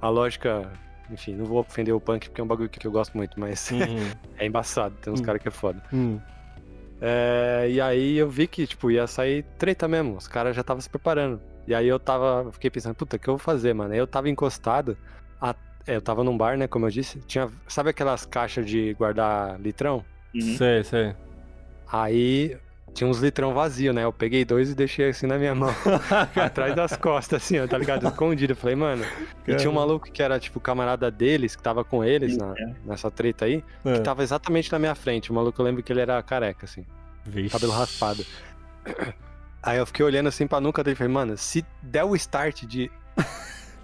a 0.00 0.08
lógica. 0.08 0.70
Enfim, 1.10 1.34
não 1.34 1.44
vou 1.44 1.58
ofender 1.60 1.94
o 1.94 2.00
punk 2.00 2.28
porque 2.28 2.40
é 2.40 2.44
um 2.44 2.46
bagulho 2.46 2.68
que 2.68 2.84
eu 2.86 2.90
gosto 2.90 3.14
muito, 3.16 3.38
mas 3.38 3.68
Uhum. 3.72 4.10
é 4.38 4.46
embaçado, 4.46 4.94
tem 5.02 5.12
uns 5.12 5.20
Hum. 5.20 5.24
caras 5.24 5.42
que 5.42 5.48
é 5.48 5.50
foda. 5.50 5.82
Hum. 5.92 6.18
É, 7.00 7.66
e 7.70 7.80
aí 7.80 8.16
eu 8.16 8.28
vi 8.30 8.46
que, 8.46 8.66
tipo, 8.66 8.90
ia 8.90 9.06
sair 9.06 9.44
treta 9.58 9.86
mesmo. 9.86 10.16
Os 10.16 10.26
caras 10.26 10.54
já 10.56 10.62
estavam 10.62 10.80
se 10.80 10.88
preparando. 10.88 11.40
E 11.66 11.74
aí 11.74 11.86
eu 11.86 11.98
tava. 11.98 12.50
Fiquei 12.52 12.70
pensando, 12.70 12.94
puta, 12.94 13.16
o 13.16 13.18
que 13.18 13.28
eu 13.28 13.34
vou 13.34 13.38
fazer, 13.38 13.74
mano? 13.74 13.92
Aí 13.92 13.98
eu 13.98 14.06
tava 14.06 14.28
encostado. 14.30 14.96
É, 15.86 15.96
eu 15.96 16.00
tava 16.02 16.22
num 16.24 16.36
bar, 16.36 16.56
né? 16.56 16.66
Como 16.66 16.86
eu 16.86 16.90
disse. 16.90 17.18
Tinha. 17.20 17.48
Sabe 17.68 17.90
aquelas 17.90 18.24
caixas 18.26 18.66
de 18.66 18.94
guardar 18.94 19.60
litrão? 19.60 20.04
Uhum. 20.34 20.56
Sei, 20.56 20.82
sei. 20.84 21.14
Aí 21.90 22.56
tinha 22.92 23.08
uns 23.08 23.18
litrão 23.18 23.52
vazio, 23.52 23.92
né? 23.92 24.04
Eu 24.04 24.12
peguei 24.12 24.44
dois 24.44 24.70
e 24.70 24.74
deixei 24.74 25.08
assim 25.10 25.26
na 25.26 25.36
minha 25.36 25.54
mão. 25.54 25.70
atrás 26.36 26.74
das 26.74 26.96
costas, 26.96 27.42
assim, 27.42 27.58
ó, 27.58 27.66
tá 27.66 27.76
ligado? 27.76 28.06
Escondido. 28.06 28.52
Eu 28.52 28.56
falei, 28.56 28.76
mano. 28.76 29.04
E 29.46 29.54
tinha 29.56 29.70
um 29.70 29.74
maluco 29.74 30.10
que 30.10 30.22
era, 30.22 30.38
tipo, 30.38 30.58
camarada 30.60 31.10
deles, 31.10 31.54
que 31.56 31.62
tava 31.62 31.84
com 31.84 32.04
eles 32.04 32.36
na- 32.36 32.54
É. 32.56 32.72
nessa 32.84 33.10
treta 33.10 33.44
aí, 33.44 33.62
É. 33.84 33.94
que 33.94 34.00
tava 34.00 34.22
exatamente 34.22 34.70
na 34.72 34.78
minha 34.78 34.94
frente. 34.94 35.30
O 35.30 35.34
maluco, 35.34 35.60
eu 35.60 35.64
lembro 35.64 35.82
que 35.82 35.92
ele 35.92 36.00
era 36.00 36.22
careca, 36.22 36.64
assim. 36.66 36.84
Vixe. 37.26 37.50
cabelo 37.50 37.72
raspado. 37.72 38.24
Aí 39.62 39.78
eu 39.78 39.86
fiquei 39.86 40.04
olhando 40.04 40.28
assim 40.28 40.46
pra 40.46 40.60
nuca 40.60 40.84
dele 40.84 40.92
e 40.94 40.96
falei, 40.98 41.12
mano, 41.12 41.36
se 41.38 41.64
der 41.82 42.04
o 42.04 42.14
start 42.14 42.64
de 42.64 42.90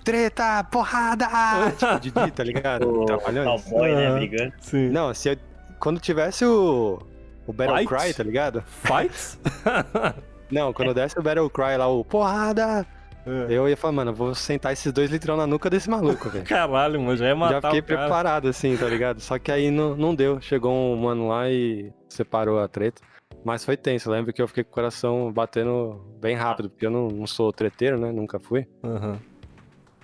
treta, 0.05 0.65
porrada, 0.65 1.27
tipo, 2.01 2.21
Didi, 2.21 2.31
tá 2.33 2.43
ligado? 2.45 2.89
O 3.03 3.05
Trapalhões. 3.07 3.63
cowboy, 3.65 3.95
né, 3.95 4.07
Aham. 4.07 4.15
brigando. 4.17 4.53
Sim. 4.61 4.89
Não, 4.91 5.13
se 5.15 5.31
eu- 5.31 5.37
quando 5.79 5.99
tivesse 6.01 6.45
o, 6.45 6.99
o 7.47 7.53
Battle 7.53 7.77
Fight? 7.79 7.89
Cry, 7.89 8.15
tá 8.15 8.23
ligado? 8.23 8.63
Fights? 8.67 9.39
Não, 10.51 10.73
quando 10.73 10.93
desse 10.93 11.19
o 11.19 11.23
Battle 11.23 11.49
Cry 11.49 11.77
lá, 11.79 11.87
o 11.89 12.05
porrada, 12.05 12.85
É. 13.25 13.47
eu 13.49 13.69
ia 13.69 13.77
falar, 13.77 13.93
mano, 13.93 14.11
eu 14.11 14.15
vou 14.15 14.35
sentar 14.35 14.73
esses 14.73 14.93
dois 14.93 15.09
litrão 15.11 15.37
na 15.37 15.47
nuca 15.47 15.71
desse 15.71 15.89
maluco, 15.89 16.29
velho. 16.29 16.45
Caralho, 16.45 17.01
mano, 17.01 17.17
já 17.17 17.27
ia 17.29 17.37
matar 17.37 17.61
Já 17.63 17.69
fiquei 17.71 17.81
o 17.81 17.85
cara. 17.85 18.01
preparado 18.01 18.49
assim, 18.49 18.77
tá 18.77 18.87
ligado? 18.87 19.21
Só 19.21 19.39
que 19.39 19.53
aí 19.53 19.71
não, 19.71 19.95
não 19.97 20.13
deu. 20.15 20.41
Chegou 20.41 20.73
um 20.75 20.97
mano 20.97 21.29
lá 21.29 21.49
e 21.49 21.93
separou 22.09 22.59
a 22.59 22.67
treta. 22.67 23.01
Mas 23.45 23.65
foi 23.65 23.77
tenso. 23.77 24.11
Lembro 24.11 24.33
que 24.33 24.43
eu 24.43 24.49
fiquei 24.49 24.65
com 24.65 24.71
o 24.71 24.75
coração 24.75 25.33
batendo 25.33 26.05
bem 26.21 26.35
rápido, 26.35 26.69
porque 26.69 26.85
eu 26.85 26.91
não, 26.91 27.07
não 27.09 27.27
sou 27.29 27.53
treteiro, 27.53 27.97
né? 27.99 28.11
Nunca 28.11 28.39
fui. 28.41 28.67
Aham. 28.83 29.19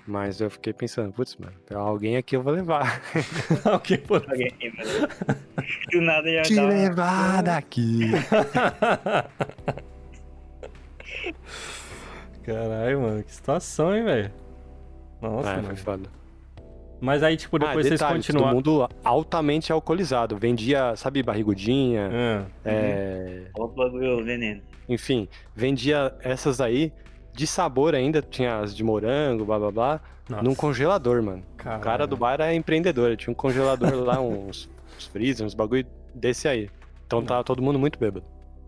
Mas 0.07 0.41
eu 0.41 0.49
fiquei 0.49 0.73
pensando, 0.73 1.13
putz, 1.13 1.37
mano, 1.37 1.53
alguém 1.75 2.17
aqui 2.17 2.37
eu 2.37 2.43
vou 2.43 2.53
levar. 2.53 3.03
ok, 3.65 3.99
pô. 4.07 4.15
Alguém, 4.17 4.53
mano. 4.77 5.09
Do 5.91 6.01
nada 6.01 6.31
já 6.33 6.43
Te 6.43 6.55
dá 6.55 6.63
uma- 6.63 6.71
levar 6.73 7.43
daqui. 7.43 8.01
Caralho, 12.45 13.01
mano, 13.01 13.23
que 13.25 13.33
situação, 13.35 13.95
hein, 13.97 14.05
velho? 14.05 14.31
Nossa, 15.21 15.51
é, 15.51 15.57
mano. 15.57 15.67
foi 15.69 15.77
foda. 15.77 16.09
Mas 17.01 17.23
aí, 17.23 17.37
tipo, 17.37 17.59
depois 17.59 17.79
ah, 17.87 17.89
vocês 17.89 18.01
detalhe, 18.01 18.15
todo 18.23 18.27
continuaram. 18.27 18.55
mundo 18.55 18.89
altamente 19.05 19.71
alcoolizado. 19.73 20.37
Vendia, 20.37 20.95
sabe, 20.97 21.23
barrigudinha, 21.23 22.09
Ah, 22.13 22.45
é, 22.65 23.43
Ó 23.55 23.65
o 23.65 23.69
bagulho 23.69 24.25
veneno. 24.25 24.63
enfim, 24.89 25.29
vendia 25.55 26.15
essas 26.21 26.61
aí 26.61 26.93
de 27.37 27.47
sabor 27.47 27.95
ainda, 27.95 28.23
tinha 28.23 28.59
as 28.59 28.75
de 28.75 28.83
morango, 28.83 29.45
blá 29.45 29.59
blá 29.59 29.71
blá, 29.71 30.01
nossa, 30.29 30.43
num 30.43 30.55
congelador, 30.55 31.23
mano. 31.23 31.43
O 31.53 31.57
caralho. 31.57 31.83
cara 31.83 32.07
do 32.07 32.17
bar 32.17 32.35
era 32.35 32.55
empreendedor, 32.55 33.09
ele 33.09 33.17
tinha 33.17 33.31
um 33.31 33.35
congelador 33.35 33.95
lá, 34.03 34.19
uns 34.23 34.69
uns 34.97 35.07
freezer, 35.07 35.47
uns 35.47 35.55
bagulho 35.55 35.87
desse 36.15 36.49
aí. 36.49 36.71
Então 37.07 37.23
tá 37.23 37.45
todo 37.45 37.63
mundo 37.63 37.79
muito 37.79 37.99
bêbado. 37.99 38.25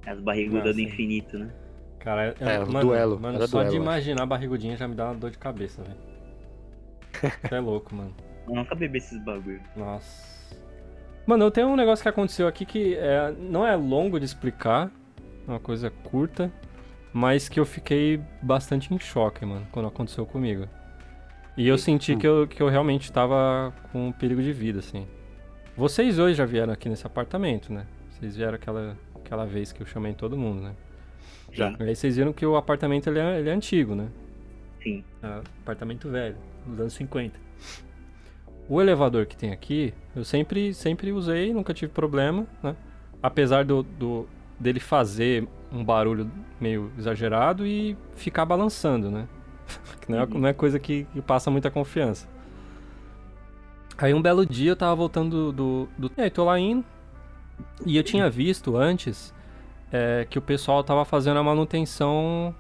As 0.07 0.21
barrigudas 0.21 0.77
do 0.77 0.81
infinito, 0.81 1.39
né? 1.39 1.51
Cara, 1.99 2.35
é, 2.39 2.57
É, 2.57 2.59
o 2.61 2.71
mano, 2.71 2.89
duelo, 2.89 3.19
Mano, 3.19 3.47
só 3.47 3.59
duelo, 3.59 3.71
de 3.71 3.77
imaginar 3.77 4.23
a 4.23 4.27
barrigudinha 4.27 4.77
já 4.77 4.87
me 4.87 4.95
dá 4.95 5.07
uma 5.07 5.15
dor 5.15 5.31
de 5.31 5.39
cabeça, 5.39 5.83
velho. 5.83 7.33
É 7.51 7.59
louco, 7.59 7.95
mano. 7.95 8.15
Eu 8.47 8.55
nunca 8.55 8.75
bebi 8.75 8.99
esses 8.99 9.19
bagulho. 9.25 9.61
Nossa. 9.75 10.29
Mano, 11.27 11.45
eu 11.45 11.51
tenho 11.51 11.69
um 11.69 11.77
negócio 11.77 12.03
que 12.03 12.09
aconteceu 12.09 12.47
aqui 12.47 12.65
que 12.65 12.95
é, 12.95 13.33
não 13.39 13.67
é 13.67 13.75
longo 13.75 14.19
de 14.19 14.25
explicar, 14.25 14.91
é 15.47 15.51
uma 15.51 15.61
coisa 15.61 15.91
curta, 15.91 16.51
mas 17.13 17.49
que 17.49 17.59
eu 17.59 17.65
fiquei 17.65 18.21
bastante 18.43 18.93
em 18.93 18.99
choque, 18.99 19.45
mano, 19.45 19.67
quando 19.73 19.87
aconteceu 19.89 20.25
comigo. 20.27 20.67
E 21.57 21.67
eu 21.67 21.77
senti 21.77 22.15
que 22.17 22.27
eu, 22.27 22.47
que 22.47 22.63
eu 22.63 22.69
realmente 22.69 23.11
tava 23.11 23.75
com 23.91 24.13
perigo 24.13 24.41
de 24.43 24.53
vida, 24.53 24.79
assim. 24.79 25.07
Vocês 25.77 26.19
hoje 26.19 26.35
já 26.35 26.45
vieram 26.45 26.73
aqui 26.73 26.89
nesse 26.89 27.07
apartamento, 27.07 27.73
né? 27.73 27.87
Vocês 28.11 28.37
vieram 28.37 28.55
aquela, 28.55 28.97
aquela 29.17 29.45
vez 29.45 29.73
que 29.73 29.81
eu 29.83 29.87
chamei 29.87 30.13
todo 30.13 30.37
mundo, 30.37 30.63
né? 30.63 30.73
Já. 31.53 31.75
E 31.81 31.83
aí 31.83 31.97
vocês 31.97 32.17
viram 32.17 32.33
que 32.33 32.45
o 32.47 32.57
apartamento 32.57 33.09
ele 33.09 33.19
é, 33.19 33.39
ele 33.41 33.49
é 33.49 33.53
antigo, 33.53 33.95
né? 33.95 34.09
Sim. 34.83 35.03
É, 35.23 35.41
apartamento 35.63 36.09
velho, 36.09 36.37
dos 36.67 36.79
anos 36.81 36.93
50. 36.93 37.39
O 38.69 38.81
elevador 38.81 39.27
que 39.27 39.37
tem 39.37 39.51
aqui, 39.51 39.95
eu 40.15 40.25
sempre, 40.25 40.75
sempre 40.75 41.11
usei, 41.11 41.53
nunca 41.55 41.73
tive 41.73 41.91
problema, 41.91 42.47
né? 42.63 42.77
Apesar 43.23 43.65
do, 43.65 43.83
do- 43.83 44.29
dele 44.61 44.79
fazer 44.79 45.49
um 45.73 45.85
barulho 45.85 46.31
meio 46.61 46.91
exagerado 46.99 47.67
e 47.67 47.97
ficar 48.15 48.45
balançando, 48.45 49.11
né? 49.11 49.27
Que 50.01 50.11
não, 50.13 50.19
é, 50.19 50.23
Uhum. 50.25 50.39
não 50.41 50.49
é 50.49 50.53
coisa 50.53 50.79
que, 50.79 51.05
que 51.13 51.21
passa 51.21 51.51
muita 51.51 51.71
confiança. 51.71 52.27
Aí 53.97 54.15
um 54.15 54.23
belo 54.23 54.47
dia 54.47 54.71
eu 54.73 54.77
tava 54.77 54.95
voltando 54.95 55.53
do. 55.53 55.89
do, 55.99 56.11
E 56.17 56.23
aí 56.23 56.31
tô 56.31 56.45
lá 56.45 56.59
indo. 56.59 56.85
E 57.85 57.97
eu 57.97 58.03
tinha 58.05 58.31
visto 58.31 58.77
antes 58.77 59.35
é, 59.93 60.27
que 60.31 60.39
o 60.39 60.43
pessoal 60.43 60.85
tava 60.85 61.05
fazendo 61.05 61.39
a 61.39 61.43
manutenção 61.43 62.55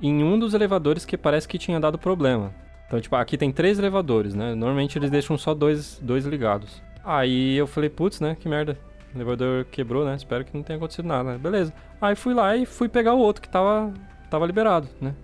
em 0.00 0.24
um 0.24 0.38
dos 0.38 0.54
elevadores 0.54 1.04
que 1.04 1.16
parece 1.18 1.46
que 1.46 1.58
tinha 1.58 1.78
dado 1.78 1.98
problema. 1.98 2.52
Então, 2.86 3.00
tipo, 3.00 3.14
aqui 3.16 3.36
tem 3.36 3.52
três 3.52 3.78
elevadores, 3.78 4.34
né? 4.34 4.54
Normalmente 4.54 4.98
eles 4.98 5.10
deixam 5.10 5.36
só 5.38 5.54
dois, 5.54 5.98
dois 6.02 6.24
ligados. 6.24 6.82
Aí 7.04 7.54
eu 7.56 7.66
falei, 7.66 7.90
putz, 7.90 8.20
né? 8.20 8.34
Que 8.38 8.48
merda. 8.48 8.78
O 9.14 9.18
elevador 9.18 9.64
quebrou, 9.66 10.04
né? 10.04 10.14
Espero 10.16 10.44
que 10.44 10.56
não 10.56 10.62
tenha 10.62 10.76
acontecido 10.76 11.06
nada. 11.06 11.36
Beleza. 11.38 11.72
Aí 12.00 12.14
fui 12.16 12.34
lá 12.34 12.56
e 12.56 12.64
fui 12.64 12.88
pegar 12.88 13.14
o 13.14 13.18
outro 13.18 13.42
que 13.42 13.48
tava, 13.48 13.92
tava 14.30 14.46
liberado, 14.46 14.88
né? 15.00 15.14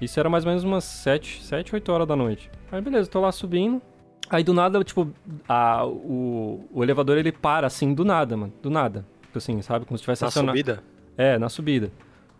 Isso 0.00 0.18
era 0.18 0.28
mais 0.28 0.44
ou 0.44 0.50
menos 0.50 0.64
umas 0.64 0.84
7, 0.84 1.42
7, 1.42 1.74
8 1.74 1.92
horas 1.92 2.08
da 2.08 2.16
noite. 2.16 2.50
Aí 2.72 2.80
beleza, 2.80 3.08
tô 3.08 3.20
lá 3.20 3.30
subindo. 3.30 3.80
Aí 4.28 4.42
do 4.42 4.54
nada, 4.54 4.82
tipo, 4.82 5.10
a, 5.48 5.86
o, 5.86 6.66
o 6.72 6.82
elevador 6.82 7.18
ele 7.18 7.30
para 7.30 7.66
assim, 7.66 7.92
do 7.94 8.04
nada, 8.04 8.36
mano. 8.36 8.52
Do 8.62 8.70
nada. 8.70 9.04
Tipo 9.22 9.38
Assim, 9.38 9.60
sabe? 9.62 9.84
Como 9.84 9.98
se 9.98 10.02
tivesse 10.04 10.22
Na 10.22 10.28
acionado. 10.28 10.56
subida? 10.56 10.82
É, 11.16 11.38
na 11.38 11.48
subida. 11.48 11.90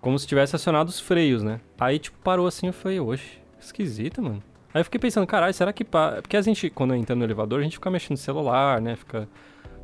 Como 0.01 0.19
se 0.19 0.27
tivesse 0.27 0.57
acionado 0.57 0.89
os 0.89 1.01
freios, 1.01 1.43
né? 1.43 1.61
Aí, 1.79 1.99
tipo, 1.99 2.17
parou 2.23 2.47
assim, 2.47 2.69
eu 2.69 2.73
falei, 2.73 3.01
oxe, 3.01 3.39
esquisito, 3.61 4.23
mano. 4.23 4.43
Aí 4.73 4.81
eu 4.81 4.85
fiquei 4.85 4.99
pensando, 5.01 5.27
caralho, 5.27 5.53
será 5.55 5.73
que. 5.73 5.85
Pa... 5.85 6.19
Porque 6.21 6.37
a 6.37 6.43
gente, 6.43 6.69
quando 6.71 6.95
entra 6.95 7.15
no 7.15 7.25
elevador, 7.25 7.61
a 7.61 7.63
gente 7.63 7.75
fica 7.75 7.91
mexendo 7.91 8.13
no 8.13 8.17
celular, 8.17 8.81
né? 8.81 8.97
Fica 8.97 9.29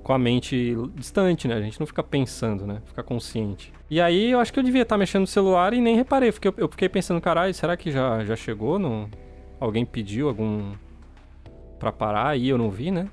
com 0.03 0.13
a 0.13 0.19
mente 0.19 0.77
distante, 0.95 1.47
né? 1.47 1.55
A 1.55 1.61
gente 1.61 1.79
não 1.79 1.87
fica 1.87 2.03
pensando, 2.03 2.67
né? 2.67 2.81
Fica 2.87 3.03
consciente. 3.03 3.73
E 3.89 4.01
aí 4.01 4.31
eu 4.31 4.41
acho 4.41 4.53
que 4.53 4.59
eu 4.59 4.63
devia 4.63 4.83
estar 4.83 4.97
mexendo 4.97 5.23
no 5.23 5.27
celular 5.27 5.75
e 5.75 5.81
nem 5.81 5.97
reparei. 5.97 6.33
Porque 6.33 6.49
eu, 6.49 6.69
fiquei 6.69 6.89
pensando, 6.89 7.21
caralho, 7.21 7.53
será 7.53 7.77
que 7.77 7.91
já, 7.91 8.25
já 8.25 8.37
chegou? 8.37 8.79
No... 8.79 9.09
Alguém 9.59 9.85
pediu 9.85 10.29
algum. 10.29 10.73
pra 11.79 11.93
parar 11.93 12.29
aí, 12.29 12.49
eu 12.49 12.57
não 12.57 12.71
vi, 12.71 12.91
né? 12.91 13.09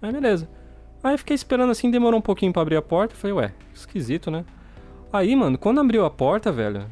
Aí 0.00 0.12
beleza. 0.12 0.48
Aí 1.02 1.18
fiquei 1.18 1.34
esperando 1.34 1.70
assim, 1.70 1.90
demorou 1.90 2.18
um 2.18 2.22
pouquinho 2.22 2.52
pra 2.52 2.62
abrir 2.62 2.76
a 2.76 2.82
porta. 2.82 3.14
Falei, 3.14 3.34
ué, 3.34 3.52
esquisito, 3.74 4.30
né? 4.30 4.44
Aí, 5.12 5.36
mano, 5.36 5.58
quando 5.58 5.80
abriu 5.80 6.04
a 6.04 6.10
porta, 6.10 6.50
velho, 6.50 6.86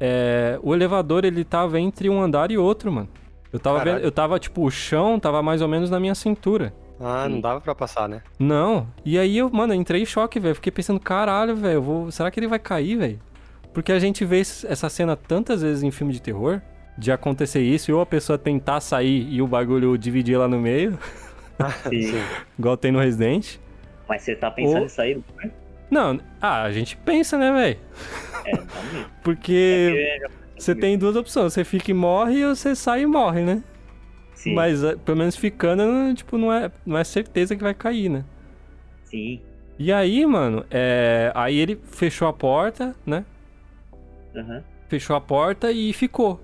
é, 0.00 0.58
o 0.62 0.74
elevador 0.74 1.24
ele 1.24 1.44
tava 1.44 1.78
entre 1.78 2.08
um 2.08 2.22
andar 2.22 2.50
e 2.50 2.56
outro, 2.56 2.90
mano. 2.90 3.08
Eu 3.52 3.58
tava 3.58 3.82
vendo, 3.82 4.00
eu 4.00 4.12
tava 4.12 4.38
tipo, 4.38 4.64
o 4.64 4.70
chão 4.70 5.18
tava 5.18 5.42
mais 5.42 5.60
ou 5.60 5.68
menos 5.68 5.90
na 5.90 5.98
minha 5.98 6.14
cintura. 6.14 6.72
Ah, 7.00 7.28
não 7.28 7.40
dava 7.40 7.60
pra 7.60 7.74
passar, 7.74 8.08
né? 8.08 8.22
Não. 8.38 8.86
E 9.04 9.18
aí 9.18 9.38
eu, 9.38 9.48
mano, 9.50 9.72
eu 9.72 9.78
entrei 9.80 10.02
em 10.02 10.06
choque, 10.06 10.40
velho. 10.40 10.54
Fiquei 10.54 10.72
pensando, 10.72 10.98
caralho, 10.98 11.54
velho, 11.54 11.74
eu 11.74 11.82
vou, 11.82 12.10
será 12.10 12.30
que 12.30 12.40
ele 12.40 12.48
vai 12.48 12.58
cair, 12.58 12.96
velho? 12.96 13.20
Porque 13.72 13.92
a 13.92 13.98
gente 13.98 14.24
vê 14.24 14.40
essa 14.40 14.88
cena 14.88 15.14
tantas 15.16 15.62
vezes 15.62 15.82
em 15.84 15.90
filme 15.90 16.12
de 16.12 16.20
terror, 16.20 16.60
de 16.96 17.12
acontecer 17.12 17.60
isso, 17.60 17.90
e 17.90 17.94
ou 17.94 18.00
a 18.00 18.06
pessoa 18.06 18.36
tentar 18.36 18.80
sair 18.80 19.28
e 19.32 19.40
o 19.40 19.46
bagulho 19.46 19.96
dividir 19.96 20.36
lá 20.36 20.48
no 20.48 20.58
meio, 20.58 20.98
Sim. 21.88 22.20
igual 22.58 22.76
tem 22.76 22.90
no 22.90 22.98
Resident. 22.98 23.56
Mas 24.08 24.22
você 24.22 24.34
tá 24.34 24.50
pensando 24.50 24.78
Ou- 24.78 24.84
em 24.86 24.88
sair? 24.88 25.22
né? 25.36 25.50
Não, 25.90 26.20
ah, 26.40 26.62
a 26.64 26.72
gente 26.72 26.96
pensa, 26.96 27.38
né, 27.38 27.52
velho? 27.52 27.78
É, 28.44 28.56
tá. 28.56 28.66
Porque 29.22 29.88
Porque 29.90 30.18
já- 30.20 30.28
você 30.58 30.74
tem 30.74 30.98
duas 30.98 31.14
opções, 31.14 31.52
você 31.52 31.62
fica 31.62 31.90
e 31.90 31.94
morre 31.94 32.44
ou 32.44 32.54
você 32.56 32.74
sai 32.74 33.02
e 33.02 33.06
morre, 33.06 33.42
né? 33.42 33.62
Sim, 34.38 34.54
Mas 34.54 34.84
eh, 34.84 34.96
pelo 34.96 35.18
menos 35.18 35.36
ficando, 35.36 35.84
não- 35.84 36.14
tipo, 36.14 36.38
não 36.38 36.52
é, 36.52 36.70
não 36.86 36.96
é 36.98 37.04
certeza 37.04 37.56
que 37.56 37.62
vai 37.62 37.74
cair, 37.74 38.08
né? 38.08 38.24
sim. 39.04 39.40
E 39.78 39.92
aí, 39.92 40.26
mano, 40.26 40.64
é... 40.70 41.30
aí 41.34 41.56
ele 41.56 41.76
fechou 41.84 42.26
a 42.28 42.32
porta, 42.32 42.96
né? 43.06 43.24
Aham. 44.34 44.64
Fechou 44.88 45.14
a 45.16 45.20
porta 45.20 45.70
e 45.70 45.92
ficou. 45.92 46.40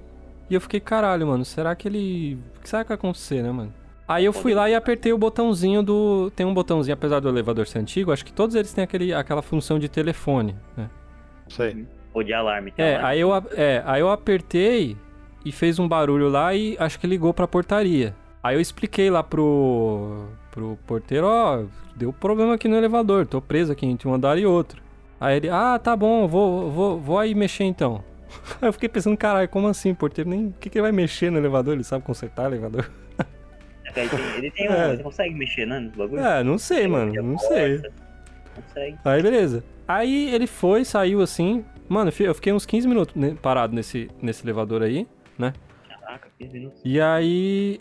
E 0.48 0.54
eu 0.54 0.60
fiquei, 0.60 0.80
caralho, 0.80 1.26
mano, 1.26 1.44
será 1.44 1.74
que 1.74 1.88
ele. 1.88 2.38
O 2.56 2.60
que 2.60 2.68
será 2.68 2.84
que 2.84 2.88
vai 2.88 2.96
acontecer, 2.96 3.42
né, 3.42 3.50
mano? 3.50 3.72
Aí 4.06 4.24
eu 4.24 4.32
fui 4.34 4.52
lá 4.54 4.68
e 4.68 4.74
apertei 4.74 5.12
o 5.12 5.18
botãozinho 5.18 5.82
do. 5.82 6.30
Tem 6.36 6.44
um 6.44 6.52
botãozinho, 6.52 6.94
apesar 6.94 7.20
do 7.20 7.28
elevador 7.28 7.66
ser 7.66 7.78
antigo, 7.78 8.12
acho 8.12 8.24
que 8.24 8.32
todos 8.32 8.54
eles 8.54 8.72
têm 8.72 8.84
aquele, 8.84 9.14
aquela 9.14 9.40
função 9.42 9.78
de 9.78 9.88
telefone, 9.88 10.54
né? 10.76 10.90
Sei. 11.48 11.86
Ou 12.12 12.22
de 12.22 12.32
alarme. 12.34 12.72
É, 12.76 12.96
alarme. 12.96 13.08
aí 13.08 13.20
eu, 13.20 13.30
é, 13.56 13.82
aí 13.86 14.00
eu 14.00 14.10
apertei 14.10 14.96
e 15.44 15.52
fez 15.52 15.78
um 15.78 15.86
barulho 15.88 16.28
lá 16.28 16.54
e 16.54 16.76
acho 16.78 16.98
que 16.98 17.06
ligou 17.06 17.32
pra 17.34 17.46
portaria. 17.48 18.14
Aí 18.42 18.56
eu 18.56 18.60
expliquei 18.60 19.10
lá 19.10 19.22
pro, 19.22 20.26
pro 20.50 20.78
porteiro, 20.86 21.26
ó, 21.26 21.64
deu 21.96 22.12
problema 22.12 22.54
aqui 22.54 22.68
no 22.68 22.76
elevador, 22.76 23.26
tô 23.26 23.40
preso 23.40 23.72
aqui 23.72 23.86
entre 23.86 24.06
um 24.08 24.14
andar 24.14 24.38
e 24.38 24.44
outro. 24.46 24.82
Aí 25.20 25.36
ele, 25.36 25.48
ah, 25.48 25.78
tá 25.82 25.96
bom, 25.96 26.26
vou, 26.28 26.70
vou, 26.70 27.00
vou 27.00 27.18
aí 27.18 27.34
mexer 27.34 27.64
então. 27.64 28.04
Aí 28.60 28.68
eu 28.68 28.72
fiquei 28.72 28.88
pensando, 28.88 29.16
caralho, 29.16 29.48
como 29.48 29.68
assim, 29.68 29.92
o 29.92 29.94
porteiro 29.94 30.28
nem. 30.28 30.48
O 30.48 30.54
que, 30.58 30.68
que 30.68 30.76
ele 30.78 30.82
vai 30.82 30.92
mexer 30.92 31.30
no 31.30 31.38
elevador? 31.38 31.74
Ele 31.74 31.84
sabe 31.84 32.04
consertar 32.04 32.44
o 32.44 32.46
elevador? 32.52 32.90
Ele, 33.96 34.08
tem- 34.08 34.20
ele 34.38 34.50
tem 34.50 34.68
um. 34.68 34.72
É. 34.72 34.92
Ele 34.94 35.02
consegue 35.04 35.34
mexer, 35.34 35.66
né? 35.66 35.78
Nos 35.78 35.94
bagulhos? 35.94 36.24
É, 36.24 36.42
não 36.42 36.58
sei, 36.58 36.88
mano, 36.88 37.12
não 37.14 37.34
abre 37.34 37.34
a 37.36 37.38
sei. 37.48 37.78
porta, 37.78 37.92
Consegue. 38.56 38.98
Aí 39.04 39.22
beleza. 39.22 39.64
Aí 39.86 40.34
ele 40.34 40.46
foi, 40.48 40.84
saiu 40.84 41.20
assim. 41.22 41.64
Mano, 41.88 42.10
eu 42.18 42.34
fiquei 42.34 42.52
uns 42.52 42.66
15 42.66 42.88
minutos 42.88 43.14
né, 43.14 43.36
parado 43.40 43.72
nesse, 43.72 44.10
nesse 44.20 44.44
elevador 44.44 44.82
aí. 44.82 45.06
Caraca, 45.38 46.28
15 46.38 46.52
minutos. 46.52 46.80
E 46.84 47.00
aí. 47.00 47.80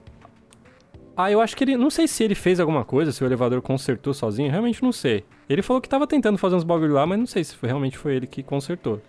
Ah, 1.15 1.29
eu 1.31 1.39
acho 1.41 1.55
que 1.55 1.63
ele. 1.63 1.77
Não 1.77 1.89
sei 1.89 2.07
se 2.07 2.23
ele 2.23 2.33
fez 2.35 2.59
alguma 2.59 2.83
coisa, 2.83 3.11
se 3.11 3.23
o 3.23 3.27
elevador 3.27 3.61
consertou 3.61 4.13
sozinho, 4.13 4.49
realmente 4.49 4.81
não 4.81 4.91
sei. 4.91 5.23
Ele 5.47 5.61
falou 5.61 5.81
que 5.81 5.87
tava 5.89 6.07
tentando 6.07 6.37
fazer 6.37 6.55
uns 6.55 6.63
bagulho 6.63 6.93
lá, 6.93 7.05
mas 7.05 7.19
não 7.19 7.25
sei 7.27 7.43
se 7.43 7.55
foi- 7.55 7.67
realmente 7.69 7.97
foi 7.97 8.15
ele 8.15 8.25
que 8.27 8.41
consertou. 8.41 8.99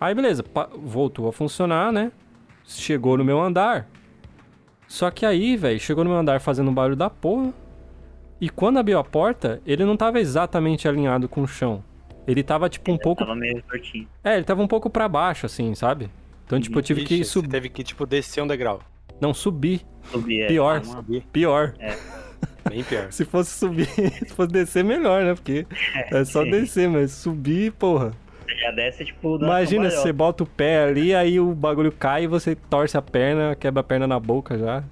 Aí 0.00 0.14
beleza, 0.14 0.44
voltou 0.84 1.28
a 1.28 1.32
funcionar, 1.32 1.92
né? 1.92 2.12
Chegou 2.66 3.16
no 3.16 3.24
meu 3.24 3.40
andar. 3.40 3.88
Só 4.88 5.10
que 5.10 5.24
aí, 5.24 5.56
velho, 5.56 5.80
chegou 5.80 6.04
no 6.04 6.10
meu 6.10 6.18
andar 6.18 6.40
fazendo 6.40 6.70
um 6.70 6.74
barulho 6.74 6.96
da 6.96 7.08
porra. 7.08 7.52
E 8.40 8.50
quando 8.50 8.78
abriu 8.78 8.98
a 8.98 9.04
porta, 9.04 9.62
ele 9.64 9.84
não 9.84 9.96
tava 9.96 10.20
exatamente 10.20 10.86
alinhado 10.88 11.28
com 11.28 11.42
o 11.42 11.46
chão. 11.46 11.82
Ele 12.26 12.42
tava 12.42 12.68
tipo 12.68 12.90
um 12.92 12.98
pouco. 12.98 13.20
Tava 13.24 13.34
meio 13.36 13.62
tortinho. 13.62 14.06
É, 14.22 14.34
ele 14.34 14.44
tava 14.44 14.60
um 14.62 14.68
pouco 14.68 14.90
pra 14.90 15.08
baixo, 15.08 15.46
assim, 15.46 15.74
sabe? 15.74 16.10
Então, 16.44 16.60
tipo, 16.60 16.78
eu 16.78 16.82
tive 16.82 17.04
que 17.04 17.14
Ixi, 17.14 17.24
você 17.24 17.30
subir. 17.30 17.48
teve 17.48 17.68
que, 17.68 17.82
tipo, 17.82 18.06
descer 18.06 18.42
um 18.42 18.46
degrau. 18.46 18.80
Não, 19.20 19.32
subir. 19.32 19.82
Subir, 20.10 20.42
é, 20.42 20.46
Pior. 20.48 20.84
Subir. 20.84 21.22
Pior. 21.32 21.74
Bem 22.68 22.82
pior. 22.84 23.10
Se 23.12 23.24
fosse 23.24 23.50
subir, 23.58 23.86
se 24.26 24.34
fosse 24.34 24.52
descer, 24.52 24.84
melhor, 24.84 25.24
né? 25.24 25.34
Porque 25.34 25.66
é 26.10 26.24
só 26.24 26.44
sim. 26.44 26.50
descer, 26.50 26.88
mas 26.88 27.12
subir, 27.12 27.72
porra. 27.72 28.12
Você 28.44 28.56
já 28.56 28.70
desce, 28.72 29.04
tipo, 29.04 29.36
Imagina 29.36 29.90
se 29.90 29.96
você 29.96 30.12
bota 30.12 30.42
o 30.42 30.46
pé 30.46 30.84
ali, 30.84 31.14
aí 31.14 31.40
o 31.40 31.54
bagulho 31.54 31.90
cai 31.92 32.24
e 32.24 32.26
você 32.26 32.54
torce 32.54 32.96
a 32.96 33.02
perna, 33.02 33.54
quebra 33.54 33.80
a 33.80 33.84
perna 33.84 34.06
na 34.06 34.18
boca 34.20 34.58
já. 34.58 34.84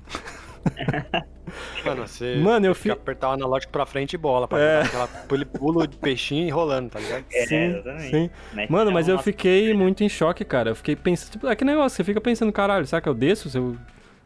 Mano, 1.85 2.07
você 2.07 2.37
Mano, 2.37 2.67
eu 2.67 2.73
tem 2.73 2.83
que 2.83 2.89
fi- 2.89 2.91
apertar 2.91 3.31
o 3.31 3.33
analógico 3.33 3.73
pra 3.73 3.85
frente 3.85 4.15
e 4.15 4.17
bola. 4.19 4.47
Pra 4.47 4.59
É. 4.61 4.83
aquela, 4.83 5.07
pulo 5.09 5.87
de 5.87 5.97
peixinho 5.97 6.47
enrolando, 6.47 6.91
tá 6.91 7.01
ligado? 7.01 7.25
É, 7.33 7.47
Sim, 7.47 7.57
exatamente. 7.57 8.11
sim. 8.11 8.31
Mete 8.53 8.71
Mano, 8.71 8.93
mas 8.93 9.09
eu 9.09 9.19
fiquei 9.19 9.75
muito 9.75 10.05
em 10.05 10.09
choque, 10.09 10.45
cara. 10.45 10.71
Eu 10.71 10.77
fiquei 10.77 10.95
pensando, 10.95 11.33
tipo, 11.33 11.47
é 11.49 11.57
que 11.57 11.65
negócio, 11.65 11.97
você 11.97 12.05
fica 12.05 12.21
pensando, 12.21 12.53
caralho, 12.53 12.87
será 12.87 13.01
que 13.03 13.09
eu 13.09 13.15
desço? 13.15 13.49
Se 13.51 13.59
eu- 13.59 13.77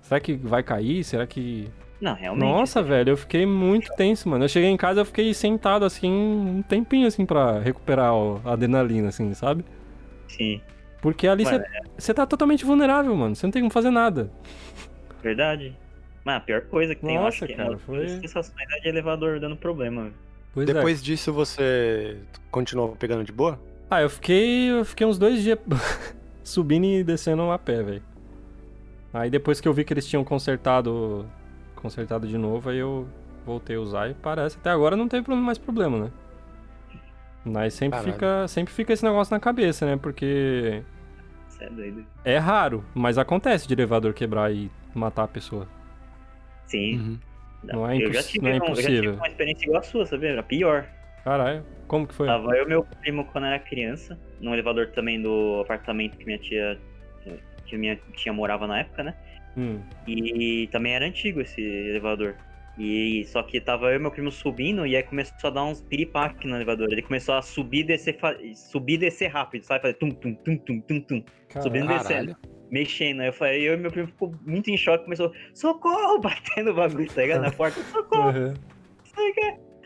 Será 0.03 0.21
que 0.21 0.35
vai 0.35 0.62
cair? 0.62 1.03
Será 1.03 1.26
que. 1.26 1.71
Não, 1.99 2.12
realmente. 2.14 2.45
Nossa, 2.47 2.83
velho, 2.83 3.11
eu 3.12 3.17
fiquei 3.17 3.47
muito 3.47 3.91
tenso, 3.97 4.29
mano. 4.29 4.45
Eu 4.45 4.49
cheguei 4.49 4.69
em 4.69 4.76
casa, 4.76 5.00
eu 5.00 5.05
fiquei 5.07 5.33
sentado 5.33 5.83
assim, 5.87 6.11
um 6.12 6.61
tempinho 6.62 7.07
assim 7.07 7.25
pra 7.25 7.59
recuperar 7.61 8.12
a 8.45 8.53
adrenalina, 8.53 9.09
assim, 9.09 9.33
sabe? 9.33 9.64
Sim, 10.29 10.61
Porque 11.00 11.26
ali 11.26 11.45
Mano, 11.45 11.64
você 11.97 12.12
tá 12.12 12.26
totalmente 12.26 12.64
vulnerável, 12.67 13.14
mano. 13.17 13.35
Você 13.35 13.47
não 13.47 13.50
tem 13.53 13.62
como 13.62 13.73
fazer 13.73 13.91
nada. 13.91 14.31
verdade. 15.23 15.75
Mas 16.25 16.37
a 16.37 16.40
pior 16.40 16.62
coisa 16.62 16.95
que 16.95 17.02
tem, 17.04 17.16
eu 17.16 17.26
acho 17.26 17.47
que 17.47 17.54
cara, 17.54 17.75
é 17.75 17.78
foi- 17.78 18.09
sensações 18.09 18.54
é 18.76 18.81
de 18.81 18.88
elevador 18.88 19.38
dando 19.40 19.57
problema. 19.57 20.11
Pois 20.54 20.69
é. 20.69 20.73
Depois 20.73 21.02
disso 21.02 21.33
você 21.33 22.16
continuou 22.50 22.97
pegando 22.97 23.25
de 23.25 23.33
boa? 23.33 23.61
Ah, 23.90 24.00
eu 24.02 24.09
fiquei, 24.09 24.71
eu 24.71 24.85
fiquei 24.85 25.07
uns 25.07 25.19
dois 25.19 25.43
dias 25.43 25.59
subindo 26.43 26.85
e 26.87 27.04
descendo 27.04 27.50
a 27.50 27.59
pé, 27.59 27.83
velho. 27.83 28.02
Aí 29.12 29.28
depois 29.31 29.61
que 29.61 29.69
eu 29.69 29.73
vi 29.75 29.85
que 29.85 29.93
eles 29.93 30.07
tinham 30.07 30.25
consertado, 30.25 31.26
consertado 31.76 32.26
de 32.26 32.38
novo, 32.38 32.71
aí 32.71 32.78
eu 32.78 33.07
voltei 33.45 33.76
a 33.76 33.81
usar 33.81 34.11
e 34.11 34.14
parece 34.14 34.57
até 34.57 34.71
agora 34.71 34.97
não 34.97 35.07
teve 35.07 35.33
mais 35.35 35.59
problema, 35.59 35.99
né? 36.04 36.11
Mas 37.45 37.75
sempre 37.75 37.99
Caralho. 37.99 38.12
fica, 38.14 38.49
sempre 38.49 38.73
fica 38.73 38.93
esse 38.93 39.04
negócio 39.04 39.33
na 39.35 39.38
cabeça, 39.38 39.85
né? 39.85 39.97
Porque 39.99 40.83
Você 41.49 41.64
é 41.64 41.71
doido. 41.71 42.07
é 42.25 42.38
raro, 42.38 42.83
mas 42.95 43.19
acontece 43.19 43.69
de 43.69 43.75
elevador 43.75 44.14
quebrar 44.14 44.50
e 44.52 44.71
matar 44.95 45.25
a 45.25 45.28
pessoa. 45.28 45.69
Sim. 46.66 46.97
Uhum. 46.97 47.18
Não 47.64 47.90
é 47.90 47.97
eu, 47.97 48.12
já 48.12 48.23
tive 48.23 48.44
não 48.44 48.50
é 48.50 48.61
um- 48.71 48.75
eu 48.75 48.83
já 48.83 48.88
tive 48.88 49.09
uma 49.09 49.26
experiência 49.26 49.64
igual 49.66 49.80
a 49.80 49.83
sua, 49.83 50.06
sabia? 50.06 50.30
Era 50.30 50.42
pior. 50.42 50.87
Caralho, 51.25 51.64
como 51.88 52.06
que 52.06 52.14
foi? 52.14 52.26
Tava 52.26 52.54
eu 52.56 52.64
e 52.64 52.68
meu 52.68 52.87
primo 53.00 53.25
quando 53.25 53.47
era 53.47 53.59
criança, 53.59 54.18
no 54.40 54.52
elevador 54.52 54.88
também 54.88 55.21
do 55.21 55.61
apartamento 55.62 56.18
que 56.18 56.26
minha 56.26 56.38
tia 56.38 56.78
que 57.64 57.78
minha 57.78 57.97
tia 58.14 58.33
morava 58.33 58.66
na 58.66 58.80
época, 58.80 59.02
né? 59.02 59.14
Hum, 59.56 59.80
E 60.06 60.68
também 60.71 60.94
era 60.94 61.06
antigo 61.06 61.40
esse 61.40 61.61
elevador. 61.62 62.37
E 62.76 63.25
só 63.26 63.42
que 63.42 63.61
tava 63.61 63.87
eu 63.90 63.97
e 63.97 63.99
meu 63.99 64.11
primo 64.11 64.30
subindo 64.30 64.85
e 64.87 64.97
aí 64.97 65.02
começou 65.02 65.49
a 65.49 65.50
dar 65.50 65.64
uns 65.64 65.80
piripaque 65.80 66.47
no 66.47 66.56
elevador. 66.56 66.88
Ele 66.92 67.00
começou 67.02 67.35
a 67.37 67.40
subir 67.40 67.80
e 67.80 67.85
descer, 67.85 68.18
subir 68.54 68.94
e 68.94 68.99
descer 68.99 69.28
rápido, 69.28 69.62
sabe? 69.62 69.80
Fazer 69.83 69.94
tum 69.94 70.11
tum 70.11 70.35
tum 70.35 70.56
tum 70.59 70.80
tum 70.80 71.00
tum, 71.00 71.25
subindo 71.62 71.85
e 71.90 71.99
descendo, 71.99 72.37
mexendo. 72.75 73.21
Aí 73.21 73.28
eu 73.28 73.33
falei, 73.33 73.69
eu 73.69 73.75
e 73.75 73.76
meu 73.76 73.90
primo 73.90 74.09
ficou 74.09 74.35
muito 74.45 74.69
em 74.69 74.76
choque, 74.76 75.04
começou, 75.04 75.33
socorro, 75.54 76.19
batendo 76.21 76.73
o 76.73 76.75
bagulho, 76.75 77.07
tá 77.07 77.23
ligado? 77.23 77.43
Na 77.43 77.50
porta, 77.52 77.81
socorro. 77.85 78.38
Uhum. 78.38 78.54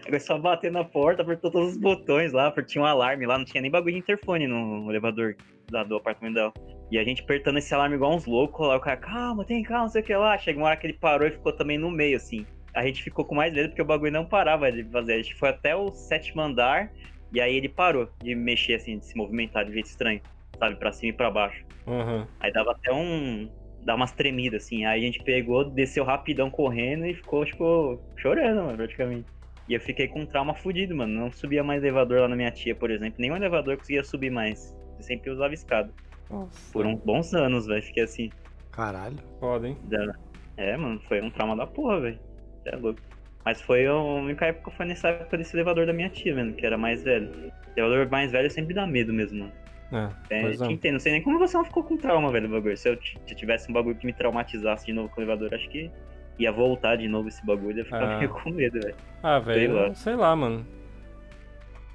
Começou 0.04 0.36
a 0.36 0.38
bater 0.38 0.72
na 0.72 0.82
porta, 0.84 1.20
apertou 1.20 1.50
todos 1.50 1.72
os 1.72 1.76
botões 1.76 2.32
lá, 2.32 2.50
porque 2.50 2.70
tinha 2.70 2.82
um 2.82 2.86
alarme 2.86 3.26
lá, 3.26 3.36
não 3.36 3.44
tinha 3.44 3.60
nem 3.60 3.70
bagulho 3.70 3.92
de 3.92 3.98
interfone 3.98 4.46
no 4.46 4.90
elevador 4.90 5.36
da- 5.70 5.84
do 5.84 5.96
apartamento 5.96 6.34
dela. 6.34 6.52
E 6.90 6.98
a 6.98 7.04
gente 7.04 7.20
apertando 7.20 7.58
esse 7.58 7.74
alarme 7.74 7.96
igual 7.96 8.14
uns 8.14 8.24
loucos, 8.24 8.66
lá 8.66 8.76
o 8.76 8.80
cara, 8.80 8.96
calma, 8.96 9.44
tem 9.44 9.62
calma, 9.62 9.82
não 9.84 9.90
sei 9.90 10.00
o 10.00 10.04
que 10.04 10.16
lá. 10.16 10.38
Chega 10.38 10.58
uma 10.58 10.68
hora 10.68 10.76
que 10.78 10.86
ele 10.86 10.94
parou 10.94 11.28
e 11.28 11.30
ficou 11.30 11.52
também 11.52 11.76
no 11.76 11.90
meio, 11.90 12.16
assim. 12.16 12.46
A 12.74 12.86
gente 12.86 13.02
ficou 13.02 13.22
com 13.22 13.34
mais 13.34 13.52
medo 13.52 13.68
porque 13.68 13.82
o 13.82 13.84
bagulho 13.84 14.12
não 14.12 14.24
parava 14.24 14.72
de 14.72 14.82
fazer. 14.84 15.12
A 15.12 15.16
gente 15.18 15.34
foi 15.34 15.50
até 15.50 15.76
o 15.76 15.90
sétimo 15.90 16.40
andar 16.40 16.90
e 17.30 17.38
aí 17.38 17.54
ele 17.54 17.68
parou 17.68 18.08
de 18.22 18.34
mexer, 18.34 18.74
assim, 18.76 18.98
de 18.98 19.04
se 19.04 19.14
movimentar 19.14 19.66
de 19.66 19.74
jeito 19.74 19.86
estranho, 19.86 20.22
sabe? 20.58 20.76
Pra 20.76 20.92
cima 20.92 21.10
e 21.10 21.16
pra 21.16 21.30
baixo. 21.30 21.64
Uhum. 21.86 22.26
Aí 22.40 22.52
dava 22.52 22.72
até 22.72 22.92
um. 22.92 23.48
Dá 23.84 23.94
umas 23.94 24.12
tremidas, 24.12 24.64
assim. 24.64 24.84
Aí 24.84 25.00
a 25.02 25.04
gente 25.06 25.22
pegou, 25.22 25.64
desceu 25.64 26.04
rapidão 26.04 26.50
correndo 26.50 27.06
e 27.06 27.14
ficou, 27.14 27.44
tipo, 27.44 28.00
chorando, 28.16 28.62
mano, 28.64 28.76
praticamente. 28.76 29.26
E 29.68 29.74
eu 29.74 29.80
fiquei 29.80 30.08
com 30.08 30.20
um 30.22 30.26
trauma 30.26 30.54
fudido, 30.54 30.94
mano. 30.96 31.12
Não 31.20 31.30
subia 31.30 31.62
mais 31.62 31.82
elevador 31.82 32.20
lá 32.20 32.28
na 32.28 32.36
minha 32.36 32.50
tia, 32.50 32.74
por 32.74 32.90
exemplo. 32.90 33.16
Nenhum 33.18 33.36
elevador 33.36 33.76
conseguia 33.76 34.02
subir 34.02 34.30
mais. 34.30 34.76
Eu 34.96 35.02
sempre 35.02 35.30
usava 35.30 35.54
escada. 35.54 35.90
Nossa, 36.30 36.72
Por 36.72 36.84
uns 36.86 36.98
bons 37.00 37.32
anos, 37.34 37.66
velho. 37.66 37.82
Fiquei 37.82 38.02
assim. 38.02 38.30
Caralho. 38.72 39.16
foda, 39.40 39.68
hein? 39.68 39.76
da- 39.84 40.14
É, 40.56 40.76
mano, 40.76 41.00
foi 41.08 41.20
um 41.22 41.30
trauma 41.30 41.54
da 41.56 41.66
porra, 41.66 42.00
velho. 42.00 42.18
Você 42.62 42.70
é 42.74 42.76
louco. 42.76 43.00
Mas 43.44 43.62
foi 43.62 43.86
a 43.86 43.94
única 43.96 44.46
época 44.46 44.70
foi 44.72 44.84
nessa 44.86 45.08
época 45.08 45.38
desse 45.38 45.54
elevador 45.56 45.86
da 45.86 45.92
minha 45.92 46.10
tia, 46.10 46.34
mano, 46.34 46.52
que 46.52 46.66
era 46.66 46.76
mais 46.76 47.02
velho. 47.04 47.30
Elevador 47.76 48.10
mais 48.10 48.32
velho 48.32 48.50
sempre 48.50 48.74
dá 48.74 48.86
medo 48.86 49.12
mesmo, 49.12 49.38
mano. 49.38 49.52
É, 49.90 50.08
É, 50.30 50.50
te 50.50 50.62
é. 50.62 50.66
entendo, 50.70 50.92
não 50.94 51.00
sei 51.00 51.12
nem 51.12 51.22
como 51.22 51.38
você 51.38 51.56
não 51.56 51.64
ficou 51.64 51.82
com 51.82 51.96
trauma, 51.96 52.30
velho, 52.30 52.46
do 52.48 52.54
bagulho. 52.54 52.76
Se 52.76 52.88
eu 52.88 52.96
tivesse 53.24 53.70
um 53.70 53.72
bagulho 53.72 53.96
que 53.96 54.04
me 54.06 54.12
traumatizasse 54.12 54.84
de 54.86 54.92
novo 54.92 55.08
com 55.08 55.20
o 55.20 55.24
elevador, 55.24 55.54
acho 55.54 55.68
que 55.70 55.90
ia 56.38 56.52
voltar 56.52 56.96
de 56.96 57.08
novo 57.08 57.28
esse 57.28 57.44
bagulho, 57.44 57.72
eu 57.72 57.78
ia 57.78 57.84
ficar 57.84 58.02
Ah. 58.14 58.18
meio 58.18 58.30
com 58.30 58.50
medo, 58.50 58.78
velho. 58.80 58.94
Ah, 59.22 59.38
velho, 59.38 59.76
eu- 59.78 59.94
sei 59.94 60.14
lá, 60.14 60.34
mano. 60.36 60.64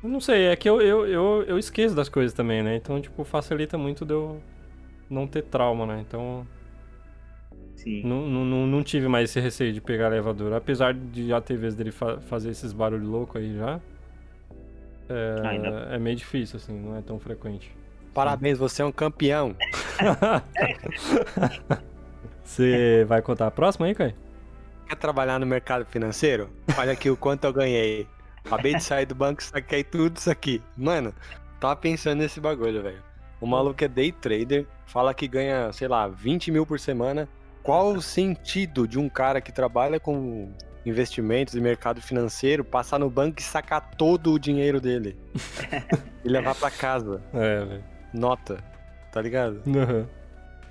Eu 0.03 0.09
não 0.09 0.19
sei, 0.19 0.47
é 0.47 0.55
que 0.55 0.67
eu, 0.69 0.81
eu, 0.81 1.07
eu, 1.07 1.43
eu 1.47 1.57
esqueço 1.57 1.95
das 1.95 2.09
coisas 2.09 2.33
também, 2.33 2.61
né? 2.63 2.75
Então, 2.75 2.99
tipo, 2.99 3.23
facilita 3.23 3.77
muito 3.77 4.03
de 4.05 4.13
eu 4.13 4.41
não 5.09 5.25
ter 5.27 5.43
trauma, 5.43 5.85
né? 5.85 6.03
Então, 6.05 6.45
Sim. 7.75 8.01
não, 8.03 8.27
não, 8.27 8.67
não, 8.67 8.83
tive 8.83 9.07
mais 9.07 9.29
esse 9.29 9.39
receio 9.39 9.71
de 9.71 9.79
pegar 9.79 10.07
elevador. 10.07 10.51
Apesar 10.53 10.93
de 10.93 11.27
já 11.27 11.39
ter 11.39 11.55
vezes 11.57 11.77
dele 11.77 11.91
fa- 11.91 12.19
fazer 12.21 12.49
esses 12.49 12.73
barulhos 12.73 13.07
loucos 13.07 13.39
aí 13.41 13.55
já. 13.55 13.79
É, 15.09 15.47
Ainda- 15.47 15.87
é 15.91 15.99
meio 15.99 16.15
difícil, 16.15 16.57
assim, 16.57 16.77
não 16.77 16.97
é 16.97 17.01
tão 17.01 17.19
frequente. 17.19 17.71
Parabéns, 18.13 18.57
você 18.57 18.81
é 18.81 18.85
um 18.85 18.91
campeão. 18.91 19.55
Você 22.43 23.05
vai 23.07 23.21
contar 23.21 23.47
a 23.47 23.51
próxima 23.51 23.87
aí, 23.87 23.95
Kai? 23.95 24.13
Quer 24.87 24.95
trabalhar 24.97 25.39
no 25.39 25.45
mercado 25.45 25.85
financeiro? 25.85 26.49
Olha 26.77 26.91
aqui 26.91 27.09
o 27.09 27.17
quanto 27.17 27.45
eu 27.45 27.53
ganhei. 27.53 28.07
Acabei 28.45 28.75
de 28.75 28.83
sair 28.83 29.05
do 29.05 29.15
banco, 29.15 29.41
saquei 29.41 29.83
tudo 29.83 30.17
isso 30.17 30.29
aqui. 30.29 30.61
Mano, 30.77 31.13
tava 31.59 31.75
pensando 31.75 32.19
nesse 32.19 32.39
bagulho, 32.39 32.83
velho. 32.83 33.01
O 33.39 33.47
maluco 33.47 33.83
é 33.83 33.87
day 33.87 34.11
trader, 34.11 34.67
fala 34.85 35.13
que 35.13 35.27
ganha, 35.27 35.71
sei 35.71 35.87
lá, 35.87 36.07
20 36.07 36.51
mil 36.51 36.65
por 36.65 36.79
semana. 36.79 37.27
Qual 37.63 37.93
o 37.93 38.01
sentido 38.01 38.87
de 38.87 38.99
um 38.99 39.09
cara 39.09 39.41
que 39.41 39.51
trabalha 39.51 39.99
com 39.99 40.51
investimentos 40.85 41.55
e 41.55 41.61
mercado 41.61 42.01
financeiro 42.01 42.63
passar 42.63 42.99
no 42.99 43.09
banco 43.09 43.39
e 43.39 43.43
sacar 43.43 43.95
todo 43.97 44.33
o 44.33 44.39
dinheiro 44.39 44.79
dele? 44.79 45.17
e 46.23 46.29
levar 46.29 46.53
pra 46.55 46.69
casa. 46.69 47.21
É, 47.33 47.65
velho. 47.65 47.92
Nota. 48.13 48.57
Tá 49.11 49.21
ligado? 49.21 49.61
Uhum. 49.67 50.05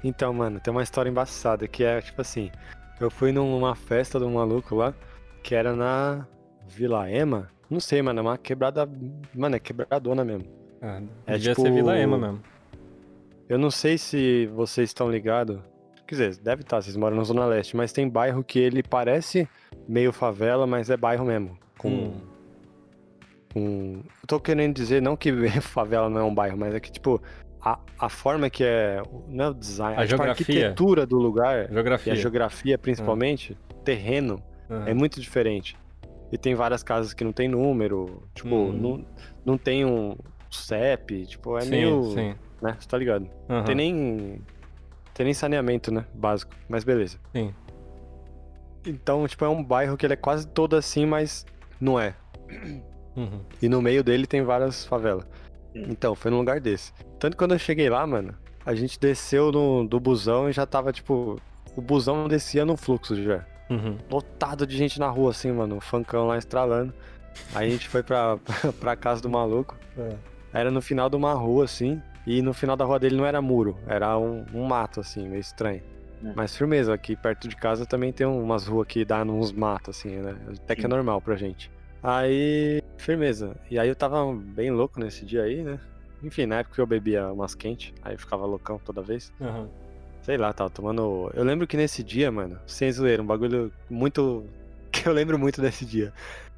Então, 0.05 0.33
mano, 0.33 0.59
tem 0.61 0.71
uma 0.73 0.83
história 0.83 1.09
embaçada 1.11 1.67
que 1.69 1.85
é 1.85 2.01
tipo 2.01 2.21
assim: 2.21 2.51
eu 3.01 3.11
fui 3.11 3.33
numa 3.33 3.75
festa 3.75 4.19
de 4.19 4.25
um 4.25 4.35
maluco 4.35 4.75
lá, 4.75 4.93
que 5.43 5.55
era 5.55 5.75
na 5.75 6.27
Vila 6.67 7.09
Ema. 7.11 7.49
Não 7.71 7.81
sei, 7.81 8.03
mano, 8.03 8.19
é 8.19 8.23
uma 8.23 8.39
quebrada. 8.39 8.89
Mano, 9.35 9.57
é 9.57 9.59
quebradona 9.59 10.25
mesmo. 10.25 10.45
Ah, 10.81 11.01
É 11.27 11.33
devia 11.35 11.53
tipo- 11.53 11.63
ser 11.63 11.73
Vila 11.73 11.97
Ema 11.97 12.19
mesmo. 12.19 12.41
Eu 13.49 13.59
não 13.59 13.71
sei 13.71 13.97
se 13.99 14.47
vocês 14.55 14.91
estão 14.91 15.11
ligados. 15.11 15.59
Quer 16.07 16.15
dizer, 16.15 16.37
deve 16.43 16.63
estar, 16.63 16.83
vocês 16.83 16.97
moram 16.97 17.17
na 17.17 17.23
Zona 17.25 17.47
Leste, 17.47 17.77
mas 17.77 17.93
tem 17.93 18.09
bairro 18.09 18.43
que 18.45 18.59
ele 18.59 18.83
parece 18.83 19.49
meio 19.89 20.13
favela, 20.13 20.67
mas 20.67 20.91
é 20.91 20.97
bairro 20.97 21.25
mesmo. 21.25 21.57
Com. 21.79 21.89
Hum. 21.89 22.21
Com... 23.53 24.03
Eu 24.23 24.27
tô 24.27 24.41
querendo 24.41 24.75
dizer, 24.75 25.01
não 25.03 25.17
que 25.17 25.33
favela 25.61 26.09
não 26.11 26.21
é 26.21 26.25
um 26.25 26.35
bairro, 26.35 26.57
mas 26.57 26.75
é 26.75 26.81
que, 26.81 26.91
tipo, 26.91 27.21
a, 27.61 27.79
a 27.99 28.09
forma 28.09 28.51
que 28.51 28.65
é. 28.65 29.01
Não 29.29 29.45
é 29.45 29.49
o 29.51 29.55
design, 29.55 29.97
A 29.99 30.05
é, 30.05 30.07
tipo, 30.07 30.23
a 30.23 30.27
arquitetura 30.31 31.07
do 31.07 31.17
lugar. 31.19 31.71
E 31.71 31.73
Geografia. 31.73 32.13
a 32.13 32.17
geografia, 32.17 32.79
principalmente, 32.79 33.57
terreno, 33.85 34.43
Aham. 34.71 34.89
é 34.89 34.95
muito 34.95 35.21
diferente. 35.21 35.77
E 36.33 36.39
tem 36.39 36.55
várias 36.55 36.83
casas 36.83 37.13
que 37.15 37.23
não 37.23 37.33
tem 37.33 37.47
número, 37.47 38.23
tipo, 38.35 38.55
Hum. 38.55 38.73
não, 38.73 39.07
não 39.45 39.59
tem 39.59 39.85
um 39.85 40.17
CEP, 40.51 41.27
tipo, 41.27 41.57
é 41.57 41.61
sim, 41.61 41.71
meio. 41.71 42.03
sim. 42.15 42.35
né? 42.61 42.77
Você 42.81 42.89
tá 42.89 42.99
ligado? 42.99 43.29
Aham. 43.49 43.65
Tem 43.65 43.75
nem. 43.75 44.41
Tem 45.15 45.25
nem 45.25 45.35
saneamento, 45.35 45.93
né? 45.93 46.07
Básico. 46.15 46.53
Mas 46.69 46.85
beleza. 46.85 47.19
Sim. 47.37 47.53
Então, 48.87 49.27
tipo, 49.29 49.45
é 49.45 49.49
um 49.49 49.63
bairro 49.63 49.97
que 49.97 50.05
ele 50.07 50.15
é 50.15 50.17
quase 50.17 50.49
todo 50.49 50.75
assim, 50.75 51.07
mas 51.07 51.47
não 51.81 52.01
é. 52.01 52.15
Uhum. 53.17 53.41
E 53.61 53.69
no 53.69 53.83
meio 53.83 54.03
dele 54.03 54.27
tem 54.27 54.43
várias 54.43 54.85
favelas. 54.85 55.25
Sim. 55.73 55.87
Então, 55.89 56.15
foi 56.15 56.31
num 56.31 56.39
lugar 56.39 56.61
desse. 56.61 56.93
Tanto 57.19 57.33
que 57.33 57.39
quando 57.39 57.53
eu 57.53 57.59
cheguei 57.59 57.89
lá, 57.89 58.07
mano, 58.07 58.35
a 58.65 58.75
gente 58.75 58.99
desceu 58.99 59.51
no, 59.51 59.87
do 59.87 59.99
busão 59.99 60.49
e 60.49 60.53
já 60.53 60.67
tava, 60.67 60.93
tipo. 60.93 61.41
O 61.75 61.81
busão 61.81 62.29
descia 62.29 62.65
no 62.65 62.77
fluxo 62.77 63.17
já. 63.23 63.47
Uhum. 63.71 63.97
lotado 64.11 64.67
de 64.67 64.77
gente 64.77 65.01
na 65.01 65.09
rua, 65.09 65.31
assim, 65.31 65.51
mano. 65.51 65.79
O 65.79 65.81
funkão 65.81 66.27
lá 66.27 66.37
estralando. 66.37 66.93
Aí 67.55 67.69
a 67.69 67.71
gente 67.71 67.89
foi 67.89 68.03
pra, 68.03 68.39
pra 68.79 68.95
casa 68.95 69.23
do 69.23 69.31
maluco. 69.31 69.77
É. 69.97 70.15
Era 70.53 70.71
no 70.71 70.83
final 70.83 71.09
de 71.09 71.17
uma 71.17 71.33
rua, 71.33 71.65
assim. 71.65 72.03
E 72.27 72.41
no 72.41 72.53
final 72.53 72.77
da 72.77 72.85
rua 72.85 72.99
dele 72.99 73.17
não 73.17 73.27
era 73.27 73.43
muro, 73.43 73.77
era 73.87 74.17
um, 74.17 74.45
um 74.55 74.65
mato, 74.65 75.01
assim, 75.01 75.29
meio 75.29 75.41
estranho. 75.41 75.83
É. 76.25 76.33
Mas 76.37 76.57
firmeza, 76.57 76.95
aqui 76.95 77.17
perto 77.17 77.49
de 77.49 77.57
casa 77.57 77.85
também 77.85 78.13
tem 78.13 78.27
umas 78.27 78.67
ruas 78.67 78.87
que 78.87 79.05
dá 79.05 79.23
uns 79.25 79.51
matos, 79.51 79.97
assim, 79.97 80.11
né? 80.11 80.37
Até 80.63 80.77
que 80.77 80.85
é 80.85 80.89
normal 80.89 81.21
pra 81.21 81.35
gente. 81.35 81.71
Aí, 82.03 82.83
firmeza. 82.97 83.57
E 83.71 83.79
aí 83.79 83.89
eu 83.89 83.97
tava 83.97 84.35
bem 84.35 84.71
louco 84.71 84.99
nesse 84.99 85.25
dia 85.25 85.43
aí, 85.43 85.63
né? 85.63 85.79
Enfim, 86.23 86.47
na 86.47 86.61
época 86.61 86.81
eu 86.81 86.87
bebia 86.87 87.33
umas 87.33 87.55
quentes, 87.55 87.93
aí 88.03 88.15
eu 88.15 88.19
ficava 88.19 88.47
loucão 88.47 88.79
toda 88.79 89.03
vez. 89.03 89.33
Aham. 89.41 89.69
Sei 90.23 90.37
lá, 90.37 90.53
tava 90.53 90.71
tomando. 90.71 91.31
Eu 91.35 91.43
lembro 91.43 91.67
que 91.67 91.77
nesse 91.77 92.03
dia, 92.03 92.31
mano, 92.31 92.59
sem 92.67 92.91
zoeira, 92.93 93.23
um 93.23 93.27
bagulho 93.27 93.73
muito. 93.91 94.45
que 94.93 95.09
eu 95.09 95.13
lembro 95.13 95.39
muito 95.39 95.61
desse 95.61 95.85
dia. 95.85 96.13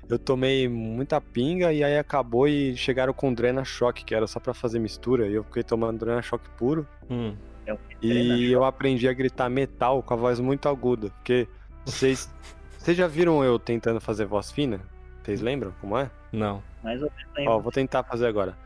Eu 0.06 0.18
tomei 0.18 0.68
muita 0.68 1.18
pinga 1.18 1.72
e 1.72 1.82
aí 1.82 1.96
acabou 1.96 2.46
e 2.46 2.76
chegaram 2.76 3.14
com 3.14 3.32
Drena 3.32 3.64
Choque, 3.64 4.04
que 4.04 4.14
era 4.14 4.26
só 4.26 4.38
pra 4.38 4.52
fazer 4.52 4.78
mistura, 4.78 5.26
e 5.26 5.32
eu 5.32 5.44
fiquei 5.44 5.62
tomando 5.62 6.00
Drena 6.00 6.20
Choque 6.20 6.48
puro. 6.58 6.86
Hum. 7.08 7.34
É 7.66 7.74
E 8.02 8.52
eu 8.52 8.64
aprendi 8.64 9.08
a 9.08 9.12
gritar 9.14 9.48
metal 9.48 10.02
com 10.02 10.12
a 10.12 10.16
voz 10.16 10.38
muito 10.38 10.68
aguda, 10.68 11.08
porque 11.08 11.48
vocês. 11.86 12.30
Vocês 12.78 12.94
já 12.94 13.06
viram 13.06 13.42
eu 13.42 13.58
tentando 13.58 13.98
fazer 13.98 14.26
voz 14.26 14.50
fina? 14.50 14.78
Vocês 15.24 15.40
lembram 15.40 15.72
como 15.80 15.96
é? 15.98 16.10
Não. 16.32 16.62
Mais 16.82 17.02
ou 17.02 17.10
menos 17.10 17.30
Ó, 17.32 17.38
lembro. 17.40 17.60
vou 17.62 17.72
tentar 17.72 18.02
fazer 18.04 18.26
agora. 18.26 18.56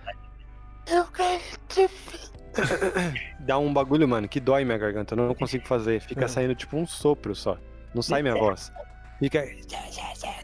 Eu 0.90 1.04
quero 1.06 1.40
te 1.68 1.88
Dá 3.40 3.58
um 3.58 3.72
bagulho, 3.72 4.08
mano, 4.08 4.26
que 4.28 4.40
dói 4.40 4.64
minha 4.64 4.78
garganta. 4.78 5.14
Eu 5.14 5.18
não 5.28 5.34
consigo 5.34 5.66
fazer. 5.66 6.00
Fica 6.00 6.24
É. 6.24 6.28
saindo 6.28 6.54
tipo 6.54 6.76
um 6.76 6.86
sopro 6.86 7.34
só. 7.34 7.56
Não 7.94 8.02
sai 8.02 8.22
minha 8.22 8.34
voz. 8.36 8.72
fica. 9.20 9.44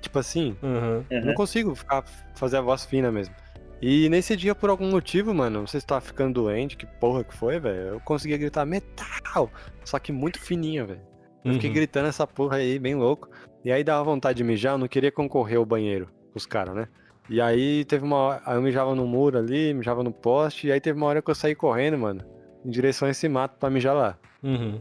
Tipo 0.00 0.18
assim. 0.18 0.56
Uhum. 0.62 1.04
Eu 1.10 1.24
não 1.26 1.34
consigo 1.34 1.74
ficar, 1.74 2.04
fazer 2.34 2.58
a 2.58 2.60
voz 2.60 2.84
fina 2.84 3.10
mesmo. 3.10 3.34
E 3.82 4.08
nesse 4.08 4.36
dia, 4.36 4.54
por 4.54 4.70
algum 4.70 4.90
motivo, 4.90 5.34
mano, 5.34 5.60
não 5.60 5.66
sei 5.66 5.80
se 5.80 5.86
tava 5.86 6.00
ficando 6.00 6.34
doente, 6.42 6.76
que 6.76 6.86
porra 6.86 7.24
que 7.24 7.34
foi, 7.36 7.58
velho. 7.58 7.80
Eu 7.94 8.00
conseguia 8.00 8.38
gritar 8.38 8.64
metal, 8.64 9.50
só 9.84 9.98
que 9.98 10.12
muito 10.12 10.38
fininho, 10.40 10.86
velho. 10.86 11.00
Eu 11.44 11.52
fiquei 11.54 11.68
Uhum. 11.68 11.74
gritando 11.74 12.08
essa 12.08 12.26
porra 12.26 12.56
aí, 12.58 12.78
bem 12.78 12.94
louco. 12.94 13.28
E 13.64 13.72
aí 13.72 13.82
dava 13.82 14.04
vontade 14.04 14.36
de 14.36 14.44
mijar, 14.44 14.74
eu 14.74 14.78
não 14.78 14.88
queria 14.88 15.10
concorrer 15.10 15.58
ao 15.58 15.64
banheiro 15.64 16.06
com 16.32 16.38
os 16.38 16.46
caras, 16.46 16.74
né? 16.74 16.88
E 17.30 17.40
aí 17.40 17.84
teve 17.86 18.04
uma 18.04 18.16
hora, 18.16 18.42
aí 18.44 18.56
eu 18.56 18.62
mijava 18.62 18.94
no 18.94 19.06
muro 19.06 19.38
ali, 19.38 19.72
mijava 19.72 20.02
no 20.02 20.12
poste, 20.12 20.66
e 20.66 20.72
aí 20.72 20.80
teve 20.80 20.98
uma 20.98 21.06
hora 21.06 21.22
que 21.22 21.30
eu 21.30 21.34
saí 21.34 21.54
correndo, 21.54 21.96
mano, 21.96 22.22
em 22.64 22.70
direção 22.70 23.08
a 23.08 23.10
esse 23.10 23.26
mato 23.28 23.56
pra 23.58 23.70
mijar 23.70 23.94
lá. 23.94 24.18
Uhum. 24.42 24.78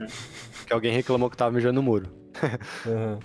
Que 0.67 0.73
alguém 0.73 0.91
reclamou 0.91 1.29
que 1.29 1.37
tava 1.37 1.51
mijando 1.51 1.75
no 1.75 1.83
muro. 1.83 2.09
Uhum. 2.85 3.19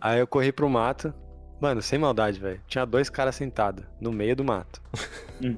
Aí 0.00 0.20
eu 0.20 0.26
corri 0.26 0.52
pro 0.52 0.68
mato. 0.68 1.14
Mano, 1.60 1.80
sem 1.82 1.98
maldade, 1.98 2.38
velho. 2.38 2.60
Tinha 2.68 2.84
dois 2.84 3.08
caras 3.08 3.34
sentados 3.34 3.84
no 4.00 4.12
meio 4.12 4.36
do 4.36 4.44
mato. 4.44 4.80
Hum. 5.42 5.56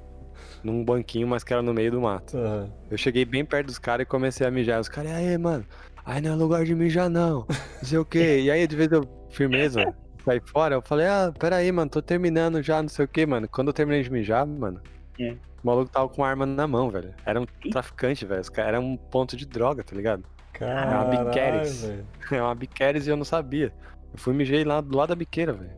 Num 0.63 0.85
banquinho, 0.85 1.27
mas 1.27 1.43
que 1.43 1.53
era 1.53 1.63
no 1.63 1.75
meio 1.75 1.91
do 1.91 2.01
mato. 2.01 2.37
Uhum. 2.37 2.71
Eu 2.91 2.97
cheguei 2.97 3.25
bem 3.25 3.45
perto 3.45 3.67
dos 3.67 3.79
caras 3.79 4.05
e 4.05 4.07
comecei 4.07 4.47
a 4.47 4.51
mijar. 4.51 4.81
Os 4.81 4.89
caras, 4.89 5.13
aí, 5.13 5.37
mano, 5.37 5.67
aí 6.05 6.21
não 6.23 6.33
é 6.33 6.35
lugar 6.37 6.65
de 6.65 6.75
mijar, 6.75 7.11
não. 7.11 7.47
Não 7.49 7.85
sei 7.85 7.99
o 7.99 8.05
quê. 8.05 8.41
E 8.41 8.51
aí, 8.51 8.67
de 8.67 8.77
vez 8.77 8.91
eu, 8.93 9.03
firmeza, 9.31 9.95
saí 10.25 10.41
fora, 10.45 10.75
eu 10.77 10.83
falei, 10.83 11.07
ah, 11.07 11.33
peraí, 11.39 11.71
mano, 11.73 11.91
tô 11.91 12.03
terminando 12.03 12.63
já, 12.63 12.81
não 12.83 12.89
sei 12.89 13.05
o 13.05 13.09
quê, 13.09 13.25
mano. 13.27 13.49
Quando 13.49 13.69
eu 13.69 13.73
terminei 13.73 14.03
de 14.03 14.11
mijar, 14.11 14.47
mano, 14.47 14.81
É. 15.19 15.33
o 15.33 15.37
maluco 15.67 15.91
tava 15.91 16.09
com 16.09 16.25
arma 16.25 16.45
na 16.47 16.67
mão, 16.67 16.91
velho. 16.91 17.15
Era 17.25 17.41
um 17.41 17.47
traficante, 17.71 18.25
velho. 18.27 18.41
Os 18.41 18.49
caras- 18.49 18.69
Era 18.69 18.81
um 18.81 18.97
ponto 18.97 19.37
de 19.37 19.47
droga, 19.47 19.83
tá 19.83 19.95
ligado? 19.97 20.25
Caralho, 20.53 21.25
biqueres. 21.27 21.85
velho. 21.85 22.07
É 22.33 22.43
uma 22.43 22.55
biqueres 22.55 23.07
e 23.07 23.11
eu 23.11 23.17
não 23.17 23.25
sabia. 23.25 23.73
Eu 24.13 24.19
fui 24.19 24.35
e 24.35 24.37
mijei 24.37 24.65
lá 24.65 24.81
do 24.81 24.97
lado 24.97 25.09
da 25.11 25.15
biqueira, 25.15 25.53
velho. 25.53 25.71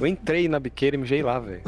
Eu 0.00 0.06
entrei 0.06 0.48
na 0.48 0.58
biqueira 0.58 0.96
e 0.96 0.98
mijei 0.98 1.22
lá, 1.22 1.38
velho. 1.38 1.62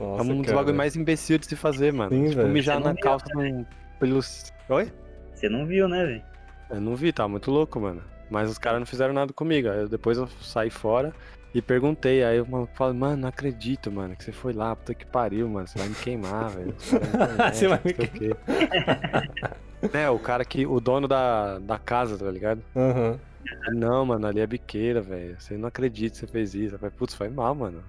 É 0.00 0.02
um 0.22 0.36
dos 0.38 0.46
cara. 0.46 0.58
bagulho 0.58 0.76
mais 0.76 0.96
imbecil 0.96 1.38
de 1.38 1.46
se 1.46 1.54
fazer, 1.54 1.92
mano. 1.92 2.10
Sim, 2.10 2.30
tipo, 2.30 2.42
mijar 2.48 2.80
na 2.80 2.92
viu, 2.92 3.00
calça 3.02 3.26
de 3.26 3.36
um 3.38 3.64
pelos. 4.00 4.52
Oi? 4.68 4.90
Você 5.34 5.48
não 5.48 5.64
viu, 5.66 5.88
né, 5.88 6.04
velho? 6.04 6.22
Eu 6.70 6.80
não 6.80 6.96
vi, 6.96 7.12
tá 7.12 7.28
muito 7.28 7.50
louco, 7.50 7.78
mano. 7.78 8.02
Mas 8.32 8.50
os 8.50 8.58
caras 8.58 8.80
não 8.80 8.86
fizeram 8.86 9.12
nada 9.12 9.32
comigo. 9.32 9.68
Aí 9.68 9.80
eu- 9.82 9.88
depois 9.88 10.16
eu 10.18 10.26
saí 10.40 10.70
fora 10.70 11.12
e 11.54 11.60
perguntei. 11.60 12.24
Aí 12.24 12.38
eu 12.38 12.46
mano, 12.46 12.68
falei, 12.74 12.96
mano, 12.96 13.16
não 13.18 13.28
acredito, 13.28 13.92
mano, 13.92 14.16
que 14.16 14.24
você 14.24 14.32
foi 14.32 14.52
lá, 14.54 14.74
puta 14.74 14.94
que 14.94 15.04
pariu, 15.06 15.48
mano. 15.48 15.66
Você 15.68 15.78
vai 15.78 15.88
me 15.88 15.94
queimar, 15.94 16.48
velho. 16.50 16.70
Internet, 16.70 17.52
Você 17.56 17.68
vai 17.68 17.80
me 17.84 17.92
quê. 17.92 18.30
É, 19.92 20.08
o 20.08 20.18
cara 20.18 20.44
que. 20.44 20.66
O 20.66 20.80
dono 20.80 21.06
da, 21.06 21.58
da 21.58 21.78
casa, 21.78 22.16
tá 22.16 22.30
ligado? 22.30 22.62
Uhum. 22.74 23.18
Não, 23.72 24.06
mano, 24.06 24.26
ali 24.26 24.40
é 24.40 24.46
biqueira, 24.46 25.00
velho. 25.02 25.36
Você 25.38 25.56
não 25.56 25.68
acredita 25.68 26.12
que 26.14 26.20
você 26.20 26.26
fez 26.26 26.54
isso. 26.54 26.74
Eu 26.76 26.78
falei, 26.78 26.94
putz, 26.96 27.14
foi 27.14 27.28
mal, 27.28 27.54
mano. 27.54 27.82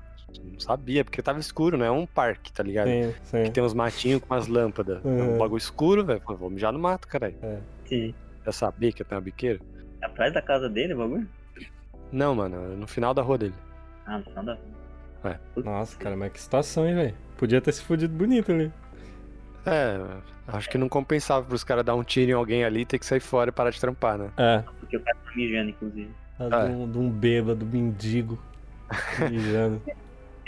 Não 0.52 0.60
sabia, 0.60 1.04
porque 1.06 1.22
tava 1.22 1.40
escuro, 1.40 1.78
não 1.78 1.86
é 1.86 1.92
um 1.92 2.08
parque, 2.08 2.52
tá 2.52 2.64
ligado? 2.64 2.88
Sim, 2.88 3.14
sim. 3.24 3.44
Que 3.44 3.52
tem 3.52 3.64
uns 3.64 3.74
matinhos 3.74 4.20
com 4.22 4.34
umas 4.34 4.48
lâmpadas. 4.48 5.00
É 5.06 5.08
Uhum. 5.08 5.36
um 5.36 5.38
bagulho 5.38 5.60
escuro, 5.60 6.04
velho. 6.04 6.20
Falei, 6.22 6.40
Vou 6.40 6.50
mijar 6.50 6.74
no 6.74 6.80
mato, 6.80 7.08
caralho. 7.08 7.36
Sim. 7.86 8.14
Já 8.44 8.52
sabia 8.52 8.92
que 8.92 9.04
eu 9.04 9.06
tenho 9.06 9.20
uma 9.20 9.24
biqueira? 9.26 9.60
Atrás 10.04 10.34
da 10.34 10.42
casa 10.42 10.70
dele, 10.70 10.94
o 10.94 10.98
bagulho? 10.98 11.28
Não, 12.12 12.36
mano, 12.36 12.76
no 12.78 12.86
final 12.88 13.14
da 13.14 13.22
rua 13.22 13.38
dele. 13.38 13.54
Ah, 14.06 14.18
no 14.18 14.24
final 14.26 14.44
da. 14.44 14.58
Nossa, 15.64 15.98
cara, 15.98 16.16
mas 16.18 16.32
que 16.34 16.40
situação, 16.42 16.88
hein, 16.88 16.96
velho? 16.96 17.16
Podia 17.38 17.62
ter 17.62 17.72
se 17.72 17.82
fudido 17.82 18.14
bonito 18.14 18.52
ali. 18.52 18.72
É, 19.66 19.98
acho 20.50 20.70
que 20.70 20.78
não 20.78 20.90
compensava 20.90 21.46
pros 21.46 21.64
caras 21.64 21.86
dar 21.86 21.96
um 21.96 22.04
tiro 22.04 22.32
em 22.32 22.34
alguém 22.34 22.66
ali 22.66 22.82
e 22.82 22.86
ter 22.86 23.00
que 23.00 23.06
sair 23.06 23.22
fora 23.22 23.50
e 23.50 23.54
parar 23.54 23.70
de 23.70 23.80
trampar, 23.80 24.18
né? 24.18 24.30
É, 24.36 24.62
Porque 24.80 24.98
o 24.98 25.00
cara 25.00 25.18
tá 25.24 25.32
mijando, 25.34 25.70
inclusive. 25.70 26.12
a 26.38 26.44
É. 26.44 26.68
de 26.68 26.74
um, 26.74 26.92
de 26.92 26.98
um 26.98 27.10
bêbado, 27.10 27.66
mendigo. 27.66 28.38
Mijando. 29.32 29.82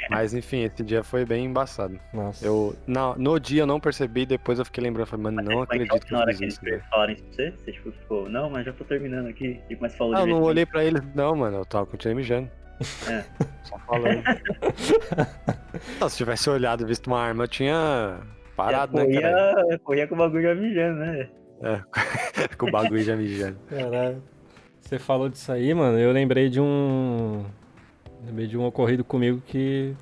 Mas 0.09 0.33
enfim, 0.33 0.63
esse 0.63 0.83
dia 0.83 1.03
foi 1.03 1.25
bem 1.25 1.45
embaçado. 1.45 1.99
Nossa. 2.13 2.45
Eu, 2.45 2.75
na, 2.85 3.15
no 3.15 3.39
dia 3.39 3.63
eu 3.63 3.67
não 3.67 3.79
percebi, 3.79 4.25
depois 4.25 4.59
eu 4.59 4.65
fiquei 4.65 4.83
lembrando, 4.83 5.07
falei, 5.07 5.23
mano, 5.23 5.41
não 5.41 5.59
Mas 5.59 5.59
é 5.59 5.63
acredito 5.63 6.05
que 6.05 6.11
na 6.11 6.17
eu 6.17 6.21
hora 6.21 6.31
fiz 6.31 6.39
que 6.39 6.45
isso, 6.47 6.59
eles 6.63 6.71
velho. 6.77 6.89
falaram 6.89 7.13
isso 7.13 7.23
pra 7.23 7.33
você, 7.33 7.51
você 7.51 7.71
tipo, 7.71 7.91
ficou, 7.91 8.29
não, 8.29 8.49
mas 8.49 8.65
já 8.65 8.73
tô 8.73 8.83
terminando 8.83 9.27
aqui. 9.27 9.59
E 9.69 9.75
mas 9.79 9.95
falou 9.95 10.15
Ah, 10.15 10.21
eu 10.21 10.27
não 10.27 10.41
olhei 10.41 10.65
pra 10.65 10.83
ele, 10.83 11.01
não, 11.13 11.35
mano, 11.35 11.57
eu 11.57 11.65
tava 11.65 11.85
continuei 11.85 12.15
mijando. 12.15 12.49
É. 13.09 13.23
Só 13.63 13.77
falando. 13.79 14.21
não, 15.99 16.09
se 16.09 16.17
tivesse 16.17 16.49
olhado 16.49 16.83
e 16.83 16.87
visto 16.87 17.07
uma 17.07 17.19
arma, 17.19 17.43
eu 17.43 17.47
tinha 17.47 18.19
parado, 18.55 18.95
né, 18.95 19.03
corria, 19.05 19.21
cara? 19.21 19.79
corria 19.79 20.07
com 20.07 20.15
o 20.15 20.17
bagulho 20.17 20.43
já 20.43 20.55
mijando, 20.55 20.99
né? 20.99 21.29
Com 22.57 22.67
o 22.67 22.71
bagulho 22.71 23.01
já 23.01 23.15
mijando. 23.15 23.57
Caralho. 23.69 24.21
Você 24.81 24.99
falou 24.99 25.29
disso 25.29 25.51
aí, 25.51 25.73
mano. 25.73 25.97
Eu 25.97 26.11
lembrei 26.11 26.49
de 26.49 26.59
um. 26.59 27.43
Lembrei 28.25 28.47
de 28.47 28.57
um 28.57 28.65
ocorrido 28.65 29.03
comigo 29.03 29.41
que 29.45 29.93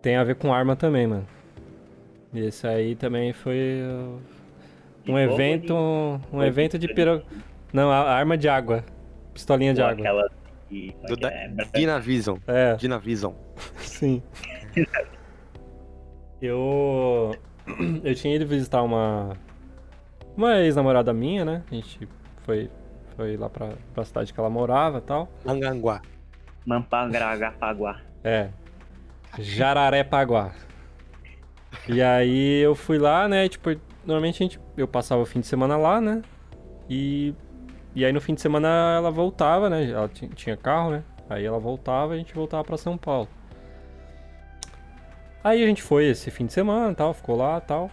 tem 0.00 0.16
a 0.16 0.24
ver 0.24 0.36
com 0.36 0.52
arma 0.52 0.76
também, 0.76 1.06
mano. 1.06 1.26
E 2.32 2.40
esse 2.40 2.66
aí 2.66 2.94
também 2.94 3.32
foi 3.32 3.80
uh, 3.82 4.20
um 5.02 5.06
fogo 5.06 5.18
evento. 5.18 5.74
ou 5.74 6.20
Um 6.32 6.42
evento 6.42 6.78
de 6.78 6.86
piro. 6.94 7.22
Não, 7.72 7.90
a 7.90 8.10
arma 8.12 8.36
de 8.38 8.48
água. 8.48 8.84
Pistolinha 9.34 9.74
de 9.74 9.80
Ou 9.80 9.86
água. 9.88 10.00
Aquela 10.00 10.30
que, 10.68 10.94
é 11.02 11.06
Do 11.06 11.16
da- 11.16 11.30
é? 11.32 11.48
Dynavision. 11.74 12.38
É, 12.46 12.74
Dynavision. 12.76 13.32
sim. 13.78 14.22
Eu. 16.40 17.34
Eu 18.04 18.14
tinha 18.14 18.34
ido 18.36 18.46
visitar 18.46 18.82
uma. 18.82 19.36
Uma 20.36 20.58
ex-namorada 20.60 21.12
minha, 21.12 21.44
né? 21.44 21.62
A 21.70 21.74
gente 21.74 22.08
foi, 22.44 22.70
foi 23.16 23.36
lá 23.36 23.50
pra, 23.50 23.72
pra 23.92 24.04
cidade 24.04 24.32
que 24.32 24.38
ela 24.40 24.48
morava 24.48 24.98
e 24.98 25.02
tal. 25.02 25.28
Anganguá. 25.46 26.00
Mampangragapaguá. 26.70 28.00
É. 28.22 28.48
Jararepaguá. 29.38 30.52
E 31.88 32.00
aí 32.00 32.60
eu 32.62 32.74
fui 32.76 32.96
lá, 32.98 33.26
né? 33.28 33.48
Tipo, 33.48 33.70
normalmente 34.04 34.36
a 34.42 34.44
gente, 34.46 34.60
eu 34.76 34.86
passava 34.86 35.20
o 35.22 35.26
fim 35.26 35.40
de 35.40 35.46
semana 35.48 35.76
lá, 35.76 36.00
né? 36.00 36.22
E, 36.88 37.34
e 37.94 38.04
aí 38.04 38.12
no 38.12 38.20
fim 38.20 38.34
de 38.34 38.40
semana 38.40 38.68
ela 38.96 39.10
voltava, 39.10 39.68
né? 39.68 39.90
Ela 39.90 40.08
ti- 40.08 40.28
tinha 40.28 40.56
carro, 40.56 40.90
né? 40.92 41.02
Aí 41.28 41.44
ela 41.44 41.58
voltava 41.58 42.12
e 42.12 42.16
a 42.16 42.18
gente 42.18 42.34
voltava 42.34 42.62
pra 42.62 42.76
São 42.76 42.96
Paulo. 42.96 43.28
Aí 45.42 45.62
a 45.62 45.66
gente 45.66 45.82
foi 45.82 46.06
esse 46.06 46.30
fim 46.30 46.46
de 46.46 46.52
semana 46.52 46.94
tal, 46.94 47.12
ficou 47.14 47.36
lá 47.36 47.60
tal. 47.60 47.90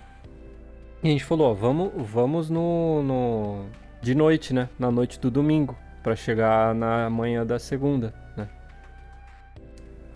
E 1.03 1.07
a 1.07 1.11
gente 1.11 1.23
falou, 1.23 1.51
ó, 1.51 1.53
vamos, 1.53 1.91
vamos 1.95 2.49
no, 2.49 3.01
no. 3.03 3.65
De 4.01 4.13
noite, 4.13 4.53
né? 4.53 4.69
Na 4.77 4.91
noite 4.91 5.19
do 5.19 5.31
domingo. 5.31 5.75
Pra 6.03 6.15
chegar 6.15 6.73
na 6.75 7.09
manhã 7.09 7.45
da 7.45 7.59
segunda? 7.59 8.13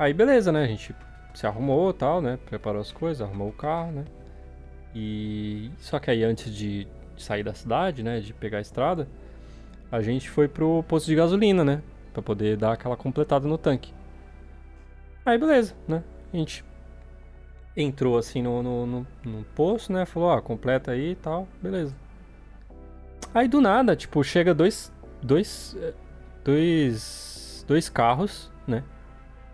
Aí 0.01 0.13
beleza, 0.13 0.51
né? 0.51 0.63
A 0.63 0.67
gente 0.67 0.95
se 1.33 1.45
arrumou 1.45 1.93
tal, 1.93 2.21
né? 2.21 2.39
Preparou 2.47 2.81
as 2.81 2.91
coisas, 2.91 3.21
arrumou 3.21 3.49
o 3.49 3.53
carro, 3.53 3.91
né? 3.91 4.05
E. 4.95 5.71
Só 5.79 5.99
que 5.99 6.09
aí 6.11 6.23
antes 6.23 6.53
de 6.55 6.87
sair 7.17 7.43
da 7.43 7.53
cidade, 7.53 8.03
né? 8.03 8.19
De 8.19 8.33
pegar 8.33 8.57
a 8.59 8.61
estrada, 8.61 9.07
a 9.91 10.01
gente 10.01 10.29
foi 10.29 10.47
pro 10.47 10.83
posto 10.87 11.07
de 11.07 11.15
gasolina, 11.15 11.63
né? 11.63 11.83
Pra 12.13 12.23
poder 12.23 12.57
dar 12.57 12.73
aquela 12.73 12.97
completada 12.97 13.47
no 13.47 13.57
tanque. 13.57 13.93
Aí 15.25 15.37
beleza, 15.37 15.75
né? 15.87 16.03
A 16.33 16.37
gente 16.37 16.63
entrou 17.75 18.17
assim 18.17 18.41
no, 18.41 18.61
no, 18.61 18.85
no, 18.85 19.07
no 19.23 19.43
posto, 19.55 19.93
né? 19.93 20.05
Falou, 20.05 20.29
ó, 20.29 20.41
completa 20.41 20.91
aí 20.91 21.11
e 21.11 21.15
tal, 21.15 21.47
beleza. 21.61 21.95
Aí 23.33 23.47
do 23.47 23.61
nada, 23.61 23.95
tipo, 23.95 24.23
chega 24.23 24.53
dois. 24.53 24.91
Dois. 25.21 25.75
eh, 25.79 25.93
Dois. 26.43 27.65
Dois 27.67 27.89
carros, 27.89 28.51
né? 28.67 28.83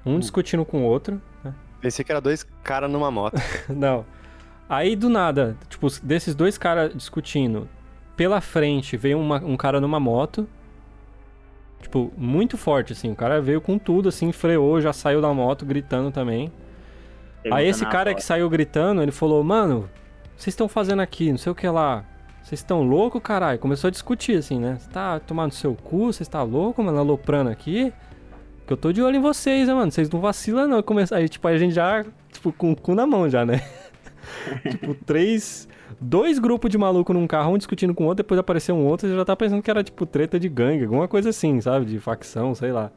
Um 0.07 0.19
discutindo 0.19 0.63
com 0.65 0.83
o 0.83 0.85
outro, 0.85 1.21
né? 1.43 1.53
Pensei 1.81 2.03
que 2.05 2.11
era 2.11 2.21
dois 2.21 2.43
caras 2.63 2.89
numa 2.91 3.11
moto. 3.11 3.35
Não. 3.69 4.05
Aí 4.69 4.95
do 4.95 5.09
nada, 5.09 5.55
tipo, 5.69 5.87
desses 6.03 6.33
dois 6.35 6.57
caras 6.57 6.93
discutindo, 6.93 7.67
pela 8.15 8.41
frente 8.41 8.97
veio 8.97 9.19
uma- 9.19 9.37
um 9.43 9.55
cara 9.55 9.79
numa 9.79 9.99
moto. 9.99 10.47
Tipo, 11.81 12.11
muito 12.17 12.57
forte, 12.57 12.93
assim. 12.93 13.11
O 13.11 13.15
cara 13.15 13.39
veio 13.41 13.61
com 13.61 13.77
tudo, 13.77 14.09
assim, 14.09 14.31
freou, 14.31 14.81
já 14.81 14.91
saiu 14.91 15.21
da 15.21 15.31
moto, 15.33 15.65
gritando 15.65 16.11
também. 16.11 16.51
Aí 17.51 17.67
esse 17.67 17.85
cara 17.85 18.13
que 18.13 18.21
saiu 18.23 18.49
gritando, 18.49 19.01
ele 19.01 19.11
falou, 19.11 19.41
mano, 19.43 19.89
vocês 20.35 20.47
estão 20.53 20.67
fazendo 20.67 21.01
aqui, 21.01 21.31
não 21.31 21.37
sei 21.37 21.51
o 21.51 21.55
que 21.55 21.67
lá. 21.67 22.03
Vocês 22.43 22.59
estão 22.59 22.81
louco, 22.81 23.21
caralho? 23.21 23.59
Começou 23.59 23.87
a 23.89 23.91
discutir, 23.91 24.37
assim, 24.37 24.59
né? 24.59 24.77
Você 24.79 24.89
tá 24.89 25.19
tomando 25.19 25.51
seu 25.53 25.75
cu, 25.75 26.11
você 26.11 26.25
tá 26.25 26.41
louco, 26.43 26.81
mano, 26.83 26.97
aloprando 26.97 27.49
aqui? 27.49 27.93
Que 28.67 28.73
eu 28.73 28.77
tô 28.77 28.91
de 28.91 29.01
olho 29.01 29.15
em 29.15 29.21
vocês, 29.21 29.67
né, 29.67 29.73
mano? 29.73 29.89
Vocês 29.89 30.09
não 30.09 30.19
vacilam, 30.19 30.67
não. 30.67 30.83
Come... 30.83 31.03
Aí, 31.11 31.29
tipo, 31.29 31.47
a 31.47 31.57
gente 31.57 31.73
já, 31.73 32.05
tipo, 32.31 32.51
com 32.51 32.73
o 32.73 32.75
cu 32.75 32.93
na 32.93 33.07
mão 33.07 33.29
já, 33.29 33.45
né? 33.45 33.61
tipo, 34.69 34.93
três... 34.93 35.67
Dois 35.99 36.37
grupos 36.37 36.69
de 36.69 36.77
maluco 36.77 37.13
num 37.13 37.25
carro, 37.25 37.53
um 37.53 37.57
discutindo 37.57 37.93
com 37.93 38.03
o 38.03 38.07
outro, 38.07 38.23
depois 38.23 38.37
apareceu 38.37 38.75
um 38.75 38.85
outro, 38.85 39.07
você 39.07 39.15
já 39.15 39.25
tá 39.25 39.35
pensando 39.35 39.63
que 39.63 39.71
era, 39.71 39.83
tipo, 39.83 40.05
treta 40.05 40.39
de 40.39 40.47
gangue, 40.47 40.83
alguma 40.83 41.07
coisa 41.07 41.29
assim, 41.29 41.59
sabe? 41.61 41.85
De 41.85 41.97
facção, 41.97 42.53
sei 42.53 42.71
lá. 42.71 42.91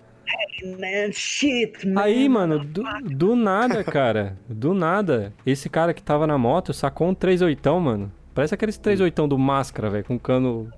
Man, 0.62 1.12
shit, 1.12 1.86
man. 1.88 2.02
Aí, 2.02 2.28
mano, 2.28 2.62
do, 2.62 2.82
do 3.04 3.36
nada, 3.36 3.82
cara, 3.82 4.36
do 4.46 4.74
nada, 4.74 5.32
esse 5.46 5.70
cara 5.70 5.94
que 5.94 6.02
tava 6.02 6.26
na 6.26 6.36
moto 6.36 6.74
sacou 6.74 7.08
um 7.08 7.14
38, 7.14 7.80
mano. 7.80 8.12
Parece 8.34 8.54
aqueles 8.54 8.76
38 8.76 9.26
do 9.26 9.38
máscara, 9.38 9.88
velho, 9.88 10.04
com 10.04 10.18
cano. 10.18 10.68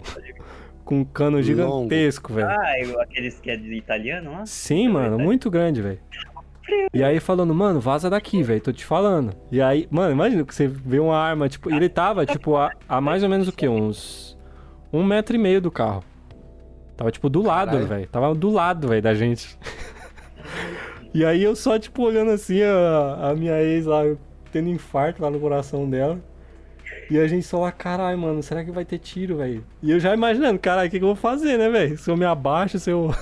Com 0.84 1.00
um 1.00 1.04
cano 1.04 1.36
Longo. 1.36 1.42
gigantesco, 1.42 2.32
velho. 2.32 2.48
Ah, 2.48 3.02
aqueles 3.02 3.40
que 3.40 3.50
é 3.50 3.56
de 3.56 3.74
italiano 3.74 4.32
lá? 4.32 4.46
Sim, 4.46 4.88
mano, 4.88 5.18
muito 5.18 5.50
grande, 5.50 5.80
velho. 5.80 5.98
E 6.94 7.02
aí 7.02 7.18
falando, 7.20 7.54
mano, 7.54 7.80
vaza 7.80 8.08
daqui, 8.08 8.42
velho, 8.42 8.60
tô 8.60 8.72
te 8.72 8.84
falando. 8.84 9.34
E 9.50 9.60
aí, 9.60 9.86
mano, 9.90 10.12
imagina 10.12 10.44
que 10.44 10.54
você 10.54 10.66
vê 10.68 10.98
uma 10.98 11.16
arma, 11.16 11.48
tipo, 11.48 11.70
ele 11.70 11.88
tava, 11.88 12.24
tipo, 12.24 12.56
a, 12.56 12.70
a 12.88 13.00
mais 13.00 13.22
ou 13.22 13.28
menos 13.28 13.48
o 13.48 13.52
quê? 13.52 13.68
Uns 13.68 14.38
um 14.92 15.02
metro 15.02 15.34
e 15.34 15.38
meio 15.38 15.60
do 15.60 15.70
carro. 15.70 16.04
Tava, 16.96 17.10
tipo, 17.10 17.28
do 17.28 17.42
lado, 17.42 17.86
velho. 17.86 18.06
Tava 18.06 18.34
do 18.34 18.50
lado, 18.50 18.88
velho, 18.88 19.02
da 19.02 19.14
gente. 19.14 19.58
E 21.14 21.26
aí 21.26 21.42
eu 21.42 21.54
só, 21.54 21.78
tipo, 21.78 22.02
olhando 22.02 22.30
assim, 22.30 22.62
a, 22.62 23.30
a 23.30 23.34
minha 23.34 23.62
ex 23.62 23.84
lá, 23.84 24.00
tendo 24.50 24.70
infarto 24.70 25.20
lá 25.22 25.30
no 25.30 25.38
coração 25.38 25.88
dela. 25.88 26.18
E 27.10 27.18
a 27.18 27.26
gente 27.26 27.46
só 27.46 27.60
lá, 27.60 27.72
caralho, 27.72 28.18
mano, 28.18 28.42
será 28.42 28.64
que 28.64 28.70
vai 28.70 28.84
ter 28.84 28.98
tiro, 28.98 29.36
velho? 29.36 29.64
E 29.82 29.90
eu 29.90 30.00
já 30.00 30.14
imaginando, 30.14 30.58
caralho, 30.58 30.88
o 30.88 30.90
que, 30.90 30.98
que 30.98 31.04
eu 31.04 31.08
vou 31.08 31.16
fazer, 31.16 31.58
né, 31.58 31.68
velho? 31.68 31.98
Se 31.98 32.10
eu 32.10 32.16
me 32.16 32.24
abaixo, 32.24 32.78
se 32.78 32.90
eu. 32.90 33.14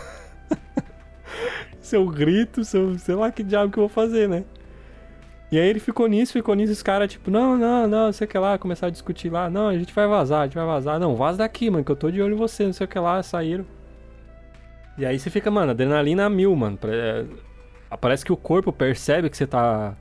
se 1.81 1.97
eu 1.97 2.07
grito, 2.07 2.65
se 2.65 2.77
eu. 2.77 2.99
sei 2.99 3.15
lá 3.15 3.33
que 3.33 3.43
diabo 3.43 3.73
que 3.73 3.79
eu 3.79 3.83
vou 3.83 3.89
fazer, 3.89 4.29
né? 4.29 4.45
E 5.51 5.59
aí 5.59 5.69
ele 5.69 5.81
ficou 5.81 6.07
nisso, 6.07 6.33
ficou 6.33 6.55
nisso, 6.55 6.73
os 6.73 6.83
caras, 6.83 7.11
tipo, 7.11 7.31
não, 7.31 7.57
não, 7.57 7.89
não, 7.89 8.13
sei 8.13 8.25
o 8.25 8.29
que 8.29 8.39
lá, 8.39 8.57
começaram 8.57 8.89
a 8.89 8.93
discutir 8.93 9.31
lá, 9.31 9.51
não, 9.51 9.69
a 9.69 9.77
gente 9.77 9.93
vai 9.93 10.07
vazar, 10.07 10.43
a 10.43 10.45
gente 10.45 10.55
vai 10.55 10.67
vazar. 10.67 11.01
Não, 11.01 11.17
vaza 11.17 11.39
daqui, 11.39 11.69
mano, 11.69 11.85
que 11.85 11.91
eu 11.91 11.97
tô 11.97 12.11
de 12.11 12.23
olho 12.23 12.35
em 12.35 12.39
você, 12.39 12.65
não 12.65 12.73
sei 12.73 12.85
o 12.85 12.89
que 12.89 12.99
lá, 12.99 13.21
saíram. 13.23 13.67
E 14.97 15.05
aí 15.05 15.19
você 15.19 15.31
fica, 15.31 15.51
mano, 15.51 15.73
adrenalina 15.73 16.27
a 16.27 16.31
mil, 16.31 16.55
mano. 16.55 16.79
É, 16.85 17.25
Parece 17.97 18.25
que 18.25 18.33
o 18.33 18.37
corpo 18.37 18.73
percebe 18.73 19.29
que 19.29 19.37
você 19.37 19.47
tá, 19.47 19.95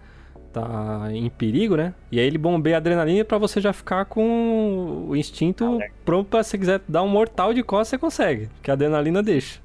tá 0.51 1.07
em 1.11 1.29
perigo, 1.29 1.75
né? 1.77 1.93
E 2.11 2.19
aí 2.19 2.25
ele 2.25 2.37
bombeia 2.37 2.75
a 2.75 2.79
adrenalina 2.79 3.23
pra 3.23 3.37
você 3.37 3.59
já 3.61 3.71
ficar 3.73 4.05
com 4.05 5.05
o 5.07 5.15
instinto 5.15 5.63
Alerta. 5.65 5.93
pronto 6.03 6.27
pra 6.29 6.43
se 6.43 6.57
quiser 6.57 6.81
dar 6.87 7.03
um 7.03 7.07
mortal 7.07 7.53
de 7.53 7.61
costas, 7.63 7.89
você 7.89 7.97
consegue. 7.97 8.49
Que 8.61 8.69
a 8.71 8.73
adrenalina 8.73 9.21
deixa. 9.23 9.59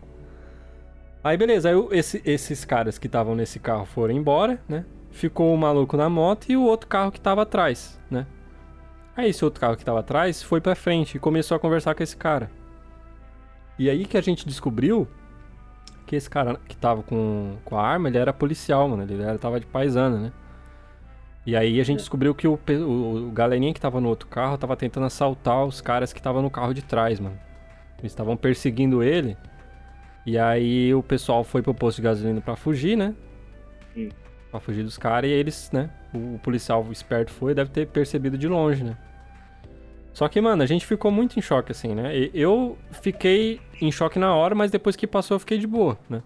Aí 1.23 1.37
beleza, 1.37 1.71
aí 1.71 1.89
esse- 1.93 2.21
esses 2.25 2.65
caras 2.65 2.99
que 2.99 3.07
estavam 3.07 3.35
nesse 3.35 3.59
carro 3.59 3.87
foram 3.87 4.13
embora, 4.15 4.61
né? 4.69 4.85
Ficou 5.11 5.55
o 5.55 5.59
maluco 5.59 5.97
na 5.97 6.09
moto 6.09 6.47
e 6.51 6.57
o 6.57 6.63
outro 6.63 6.87
carro 6.89 7.11
que 7.11 7.21
tava 7.21 7.43
atrás, 7.43 7.99
né? 8.11 8.27
Aí 9.17 9.31
esse 9.31 9.45
outro 9.45 9.61
carro 9.61 9.77
que 9.77 9.85
tava 9.85 10.01
atrás 10.01 10.43
foi 10.43 10.61
pra 10.61 10.75
frente 10.75 11.15
e 11.17 11.21
começou 11.21 11.57
a 11.57 11.61
conversar 11.61 11.95
com 11.95 12.03
esse 12.03 12.17
cara. 12.17 12.51
E 13.79 13.89
aí 13.89 14.05
que 14.05 14.17
a 14.17 14.21
gente 14.21 14.47
descobriu 14.47 15.09
que 16.07 16.15
esse 16.17 16.29
cara 16.29 16.61
que 16.69 16.77
tava 16.77 17.03
com, 17.03 17.57
com 17.65 17.79
a 17.79 17.87
arma, 17.87 18.09
ele 18.09 18.19
era 18.19 18.33
policial, 18.33 18.87
mano. 18.89 19.03
Ele 19.05 19.23
era, 19.23 19.39
tava 19.39 19.59
de 19.59 19.67
paisana, 19.67 20.19
né? 20.19 20.33
E 21.47 21.55
aí 21.55 21.81
a 21.81 21.85
gente 21.85 21.99
descobriu 21.99 22.35
que 22.35 22.49
o, 22.49 22.59
o, 22.69 23.29
o 23.29 23.31
galerinha 23.31 23.75
que 23.75 23.81
tava 23.81 24.01
no 24.01 24.09
outro 24.09 24.27
carro 24.29 24.57
tava 24.57 24.77
tentando 24.77 25.07
assaltar 25.07 25.65
os 25.65 25.81
caras 25.81 26.13
que 26.13 26.21
estavam 26.21 26.41
no 26.41 26.51
carro 26.51 26.73
de 26.73 26.83
trás, 26.83 27.21
mano. 27.21 27.39
Eles 27.99 28.13
estavam 28.13 28.37
perseguindo 28.37 29.03
ele. 29.03 29.37
E 30.25 30.39
aí 30.39 30.95
o 30.95 31.03
pessoal 31.03 31.45
foi 31.45 31.61
pro 31.61 31.75
posto 31.75 31.97
de 31.97 32.03
gasolina 32.03 32.41
pra 32.41 32.57
fugir, 32.57 32.97
né? 32.97 33.15
Hum. 33.95 34.09
Pra 34.51 34.59
fugir 34.59 34.83
dos 34.83 34.97
caras. 34.97 35.29
E 35.29 35.33
eles, 35.33 35.71
né? 35.71 35.91
O, 36.15 36.37
o 36.37 36.39
policial 36.39 36.87
esperto 36.91 37.31
foi, 37.31 37.55
deve 37.55 37.71
ter 37.71 37.87
percebido 37.89 38.39
de 38.39 38.49
longe, 38.49 38.83
né? 38.83 38.97
Só 40.15 40.29
que, 40.29 40.41
mano, 40.41 40.63
a 40.63 40.67
gente 40.67 40.87
ficou 40.87 41.11
muito 41.11 41.39
em 41.39 41.43
choque, 41.43 41.73
assim, 41.73 41.95
né? 41.95 42.31
Eu 42.33 42.79
fiquei 43.03 43.61
em 43.81 43.91
choque 43.91 44.19
na 44.19 44.33
hora, 44.35 44.55
mas 44.55 44.71
depois 44.71 44.95
que 44.97 45.07
passou 45.07 45.35
eu 45.35 45.41
fiquei 45.41 45.59
de 45.59 45.67
boa, 45.67 45.99
né? 46.09 46.23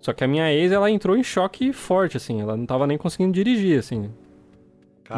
Só 0.00 0.12
que 0.12 0.24
a 0.24 0.28
minha 0.28 0.52
ex, 0.52 0.72
ela 0.72 0.90
entrou 0.90 1.16
em 1.16 1.22
choque 1.22 1.72
forte, 1.72 2.16
assim. 2.16 2.40
Ela 2.40 2.56
não 2.56 2.66
tava 2.66 2.86
nem 2.86 2.96
conseguindo 2.96 3.32
dirigir, 3.32 3.78
assim. 3.78 4.10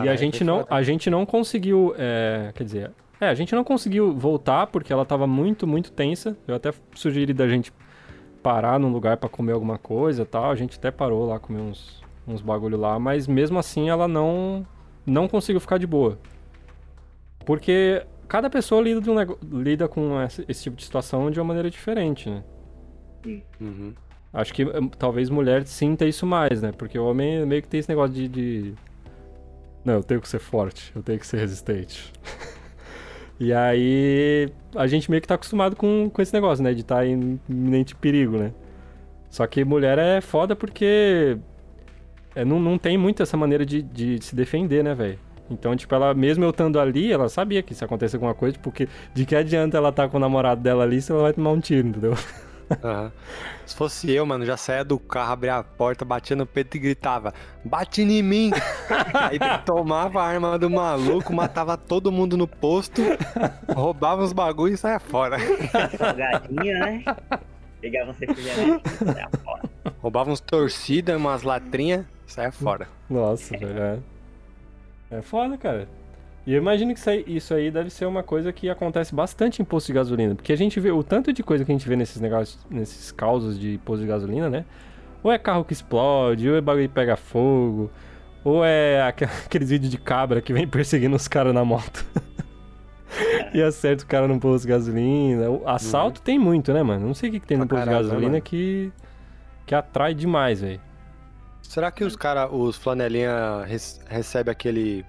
e 0.02 0.08
a 0.08 0.16
gente 0.16 0.42
não, 0.42 0.66
a 0.68 0.82
gente 0.82 1.08
não 1.08 1.24
conseguiu, 1.24 1.94
é, 1.96 2.50
quer 2.54 2.64
dizer, 2.64 2.90
é, 3.20 3.28
a 3.28 3.34
gente 3.34 3.54
não 3.54 3.62
conseguiu 3.62 4.12
voltar 4.12 4.66
porque 4.66 4.92
ela 4.92 5.04
tava 5.04 5.26
muito, 5.26 5.66
muito 5.66 5.92
tensa. 5.92 6.36
Eu 6.46 6.56
até 6.56 6.72
sugeri 6.94 7.32
da 7.32 7.46
gente 7.46 7.72
parar 8.42 8.80
num 8.80 8.90
lugar 8.90 9.16
pra 9.16 9.28
comer 9.28 9.52
alguma 9.52 9.78
coisa, 9.78 10.22
e 10.22 10.26
tal. 10.26 10.50
A 10.50 10.56
gente 10.56 10.76
até 10.76 10.90
parou 10.90 11.26
lá 11.26 11.38
comer 11.38 11.60
uns, 11.60 12.02
uns 12.26 12.42
bagulho 12.42 12.76
lá, 12.76 12.98
mas 12.98 13.28
mesmo 13.28 13.58
assim 13.58 13.88
ela 13.88 14.08
não 14.08 14.66
não 15.06 15.28
conseguiu 15.28 15.60
ficar 15.60 15.78
de 15.78 15.86
boa. 15.86 16.18
Porque 17.44 18.04
cada 18.28 18.48
pessoa 18.48 18.80
lida, 18.80 19.00
de 19.00 19.10
um 19.10 19.16
lida 19.60 19.88
com 19.88 20.20
esse, 20.22 20.44
esse 20.48 20.62
tipo 20.64 20.76
de 20.76 20.84
situação 20.84 21.30
de 21.30 21.38
uma 21.38 21.46
maneira 21.46 21.70
diferente, 21.70 22.28
né? 22.30 22.42
Uhum. 23.60 23.94
Acho 24.32 24.52
que 24.54 24.64
hum, 24.64 24.88
talvez 24.98 25.28
mulher 25.28 25.66
sinta 25.66 26.04
isso 26.06 26.26
mais, 26.26 26.62
né? 26.62 26.72
Porque 26.72 26.98
o 26.98 27.04
homem 27.04 27.44
meio 27.46 27.62
que 27.62 27.68
tem 27.68 27.80
esse 27.80 27.88
negócio 27.88 28.14
de, 28.14 28.28
de- 28.28 28.74
Não, 29.84 29.94
eu 29.94 30.02
tenho 30.02 30.20
que 30.20 30.28
ser 30.28 30.38
forte, 30.38 30.92
eu 30.94 31.02
tenho 31.02 31.18
que 31.18 31.26
ser 31.26 31.38
resistente. 31.38 32.12
e 33.38 33.52
aí 33.52 34.48
a 34.74 34.86
gente 34.86 35.10
meio 35.10 35.20
que 35.20 35.28
tá 35.28 35.34
acostumado 35.34 35.76
com, 35.76 36.08
com 36.10 36.22
esse 36.22 36.32
negócio, 36.32 36.62
né? 36.64 36.72
De 36.72 36.80
estar 36.80 37.06
em 37.06 37.38
iminente 37.48 37.94
perigo, 37.94 38.38
né? 38.38 38.52
Só 39.30 39.46
que 39.46 39.64
mulher 39.64 39.98
é 39.98 40.20
foda 40.20 40.54
porque 40.56 41.38
é, 42.34 42.44
não, 42.44 42.60
não 42.60 42.78
tem 42.78 42.96
muito 42.98 43.22
essa 43.22 43.36
maneira 43.36 43.64
de, 43.66 43.82
de 43.82 44.22
se 44.24 44.34
defender, 44.34 44.82
né, 44.84 44.94
velho? 44.94 45.18
Então, 45.50 45.76
tipo, 45.76 45.94
ela, 45.94 46.14
mesmo 46.14 46.44
eu 46.44 46.50
estando 46.50 46.80
ali, 46.80 47.12
ela 47.12 47.28
sabia 47.28 47.62
que 47.62 47.74
se 47.74 47.84
acontecer 47.84 48.16
alguma 48.16 48.34
coisa, 48.34 48.58
porque 48.58 48.88
de 49.12 49.26
que 49.26 49.36
adianta 49.36 49.76
ela 49.76 49.90
estar 49.90 50.08
com 50.08 50.16
o 50.16 50.20
namorado 50.20 50.62
dela 50.62 50.84
ali 50.84 51.02
se 51.02 51.12
ela 51.12 51.22
vai 51.22 51.32
tomar 51.32 51.50
um 51.52 51.60
tiro, 51.60 51.88
entendeu? 51.88 52.14
Aham. 52.82 53.12
Se 53.66 53.76
fosse 53.76 54.10
eu, 54.10 54.26
mano, 54.26 54.44
já 54.44 54.56
saía 54.56 54.84
do 54.84 54.98
carro, 54.98 55.32
abria 55.32 55.56
a 55.56 55.64
porta, 55.64 56.04
batia 56.04 56.36
no 56.36 56.46
peito 56.46 56.76
e 56.76 56.80
gritava: 56.80 57.32
Bate 57.64 58.02
em 58.02 58.22
mim! 58.22 58.50
Aí 59.14 59.38
tomava 59.64 60.22
a 60.22 60.26
arma 60.26 60.58
do 60.58 60.68
maluco, 60.68 61.32
matava 61.32 61.76
todo 61.76 62.12
mundo 62.12 62.36
no 62.36 62.46
posto, 62.46 63.02
roubava 63.74 64.22
os 64.22 64.32
bagulhos 64.32 64.78
e 64.78 64.82
saia 64.82 65.00
fora. 65.00 65.38
Salgadinho, 65.96 66.78
né? 66.78 67.04
Pegava 67.80 68.10
um 68.10 68.14
refrigerante. 68.14 68.88
saia 68.98 69.28
fora. 69.42 69.62
Roubava 70.00 70.30
uns 70.30 70.40
torcida, 70.40 71.16
umas 71.16 71.42
latrinhas, 71.42 72.04
saia 72.26 72.52
fora. 72.52 72.88
Nossa, 73.08 73.56
velho. 73.56 74.02
É. 75.10 75.18
é 75.18 75.22
foda, 75.22 75.56
cara. 75.56 75.88
E 76.46 76.52
eu 76.54 76.58
imagino 76.60 76.92
que 76.92 76.98
isso 76.98 77.08
aí, 77.10 77.24
isso 77.26 77.54
aí 77.54 77.70
deve 77.70 77.88
ser 77.88 78.04
uma 78.06 78.22
coisa 78.22 78.52
que 78.52 78.68
acontece 78.68 79.14
bastante 79.14 79.62
em 79.62 79.64
posto 79.64 79.86
de 79.88 79.92
gasolina. 79.92 80.34
Porque 80.34 80.52
a 80.52 80.56
gente 80.56 80.80
vê 80.80 80.90
o 80.90 81.02
tanto 81.04 81.32
de 81.32 81.42
coisa 81.42 81.64
que 81.64 81.70
a 81.70 81.74
gente 81.74 81.88
vê 81.88 81.94
nesses 81.94 82.20
negócios, 82.20 82.58
nesses 82.68 83.12
causos 83.12 83.58
de 83.58 83.78
posto 83.84 84.02
de 84.02 84.08
gasolina, 84.08 84.50
né? 84.50 84.64
Ou 85.22 85.30
é 85.30 85.38
carro 85.38 85.64
que 85.64 85.72
explode, 85.72 86.48
ou 86.50 86.56
é 86.56 86.60
bagulho 86.60 86.88
que 86.88 86.94
pega 86.94 87.16
fogo, 87.16 87.88
ou 88.42 88.64
é 88.64 89.00
aqu- 89.02 89.24
aqueles 89.46 89.70
vídeos 89.70 89.90
de 89.90 89.98
cabra 89.98 90.40
que 90.42 90.52
vem 90.52 90.66
perseguindo 90.66 91.14
os 91.14 91.28
caras 91.28 91.54
na 91.54 91.64
moto. 91.64 92.04
e 93.54 93.62
acerta 93.62 94.02
o 94.02 94.06
cara 94.06 94.26
no 94.26 94.40
posto 94.40 94.64
de 94.64 94.70
gasolina. 94.72 95.48
O 95.48 95.68
assalto 95.68 96.20
tem 96.22 96.40
muito, 96.40 96.72
né, 96.72 96.82
mano? 96.82 97.06
Não 97.06 97.14
sei 97.14 97.28
o 97.28 97.32
que, 97.34 97.40
que 97.40 97.46
tem 97.46 97.56
no 97.56 97.68
posto 97.68 97.82
de 97.82 97.86
caralho, 97.86 98.08
gasolina 98.08 98.40
que, 98.40 98.90
que 99.64 99.74
atrai 99.76 100.12
demais, 100.12 100.60
velho. 100.60 100.80
Será 101.62 101.92
que 101.92 102.02
os 102.02 102.16
cara, 102.16 102.52
os 102.52 102.76
flanelinha 102.76 103.62
res- 103.64 104.00
recebe 104.08 104.50
aquele 104.50 105.04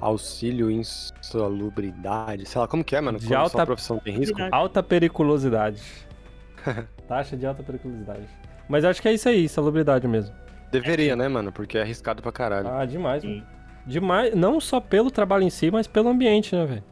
auxílio 0.00 0.70
insalubridade? 0.70 2.46
Sei 2.46 2.60
lá, 2.60 2.68
como 2.68 2.84
que 2.84 2.94
é, 2.96 3.00
mano? 3.00 3.18
De 3.18 3.34
alta- 3.34 3.50
sua 3.50 3.66
profissão 3.66 3.98
tem 3.98 4.16
risco? 4.16 4.36
Alta 4.50 4.82
periculosidade. 4.82 5.82
Taxa 7.08 7.36
de 7.36 7.46
alta 7.46 7.62
periculosidade. 7.62 8.26
Mas 8.68 8.84
acho 8.84 9.00
que 9.00 9.08
é 9.08 9.12
isso 9.12 9.28
aí, 9.28 9.48
salubridade 9.48 10.06
mesmo. 10.08 10.34
Deveria, 10.72 11.14
né, 11.14 11.28
mano? 11.28 11.52
Porque 11.52 11.78
é 11.78 11.82
arriscado 11.82 12.20
pra 12.20 12.32
caralho. 12.32 12.68
Ah, 12.68 12.84
demais, 12.84 13.22
Sim. 13.22 13.36
mano. 13.36 13.46
Demais, 13.86 14.34
não 14.34 14.60
só 14.60 14.80
pelo 14.80 15.10
trabalho 15.12 15.44
em 15.44 15.50
si, 15.50 15.70
mas 15.70 15.86
pelo 15.86 16.08
ambiente, 16.08 16.54
né, 16.56 16.66
velho? 16.66 16.84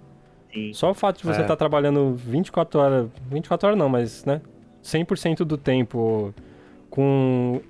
Sim. 0.53 0.73
Só 0.73 0.91
o 0.93 0.95
fato 0.95 1.19
de 1.19 1.25
você 1.27 1.41
É. 1.41 1.43
estar 1.43 1.57
trabalhando 1.57 2.15
24 2.15 2.79
horas, 2.81 3.09
24 3.29 3.67
horas 3.67 3.79
não, 3.79 3.89
mas, 3.89 4.25
né, 4.25 4.41
100% 4.81 5.45
do 5.45 5.59
tempo 5.59 6.33
com 6.89 7.61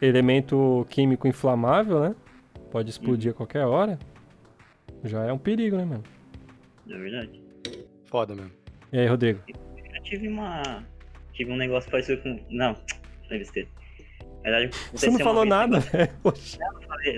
elemento 0.00 0.86
químico 0.88 1.26
inflamável, 1.26 1.98
né? 1.98 2.14
Pode 2.70 2.88
explodir 2.90 3.32
a 3.32 3.34
qualquer 3.34 3.64
hora. 3.64 3.98
Já 5.04 5.24
é 5.24 5.32
um 5.32 5.38
perigo, 5.38 5.76
né, 5.76 5.84
mano? 5.84 6.04
É 6.90 6.96
verdade. 6.96 7.40
Foda 8.06 8.34
mesmo. 8.34 8.50
E 8.92 8.98
aí, 8.98 9.06
Rodrigo? 9.06 9.40
Eu 9.94 10.02
tive 10.02 10.28
uma. 10.28 10.84
Tive 11.32 11.50
um 11.52 11.56
negócio 11.56 11.90
parecido 11.90 12.22
com. 12.22 12.40
Não, 12.50 12.76
foi 13.28 13.38
besteira. 13.38 13.68
Na 14.44 14.50
verdade, 14.50 14.76
Você 14.92 15.10
não 15.10 15.18
falou 15.18 15.44
nada, 15.44 15.80
velho. 15.90 16.08
Poxa. 16.22 16.58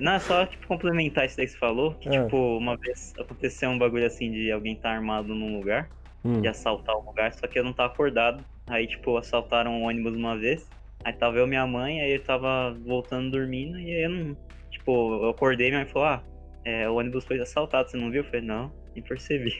Não, 0.01 0.13
é 0.13 0.19
só 0.19 0.47
tipo, 0.47 0.67
complementar 0.67 1.27
isso 1.27 1.37
daí 1.37 1.47
que 1.47 1.53
você 1.53 1.59
falou. 1.59 1.95
Que, 1.95 2.09
Ah. 2.09 2.25
tipo, 2.25 2.37
uma 2.57 2.77
vez 2.77 3.15
aconteceu 3.19 3.69
um 3.71 3.79
bagulho 3.79 4.07
assim 4.07 4.31
de 4.31 4.51
alguém 4.51 4.75
estar 4.75 4.91
armado 4.91 5.35
num 5.35 5.57
lugar, 5.59 5.89
Hum. 6.25 6.41
de 6.41 6.49
assaltar 6.49 6.97
o 6.97 7.05
lugar, 7.05 7.33
só 7.35 7.47
que 7.47 7.59
eu 7.59 7.65
não 7.65 7.73
tava 7.73 7.93
acordado. 7.93 8.43
Aí, 8.67 8.87
tipo, 8.87 9.17
assaltaram 9.17 9.73
um 9.73 9.83
ônibus 9.85 10.15
uma 10.17 10.37
vez. 10.37 10.69
Aí 11.05 11.13
tava 11.13 11.37
eu 11.39 11.47
e 11.47 11.49
minha 11.49 11.67
mãe, 11.67 12.01
aí 12.01 12.13
eu 12.15 12.23
tava 12.25 12.75
voltando 12.85 13.31
dormindo, 13.31 13.79
e 13.79 13.95
aí 13.95 14.03
eu 14.05 14.11
não. 14.11 14.37
Tipo, 14.71 15.23
eu 15.23 15.29
acordei 15.31 15.69
e 15.69 15.71
minha 15.71 15.85
mãe 15.85 15.93
falou: 15.93 16.09
Ah, 16.09 16.23
é, 16.65 16.89
o 16.89 16.97
ônibus 16.97 17.25
foi 17.25 17.41
assaltado, 17.41 17.91
você 17.91 17.97
não 17.97 18.11
viu? 18.11 18.23
Eu 18.23 18.25
falei: 18.27 18.43
Não, 18.43 18.73
nem 18.95 19.03
percebi. 19.03 19.55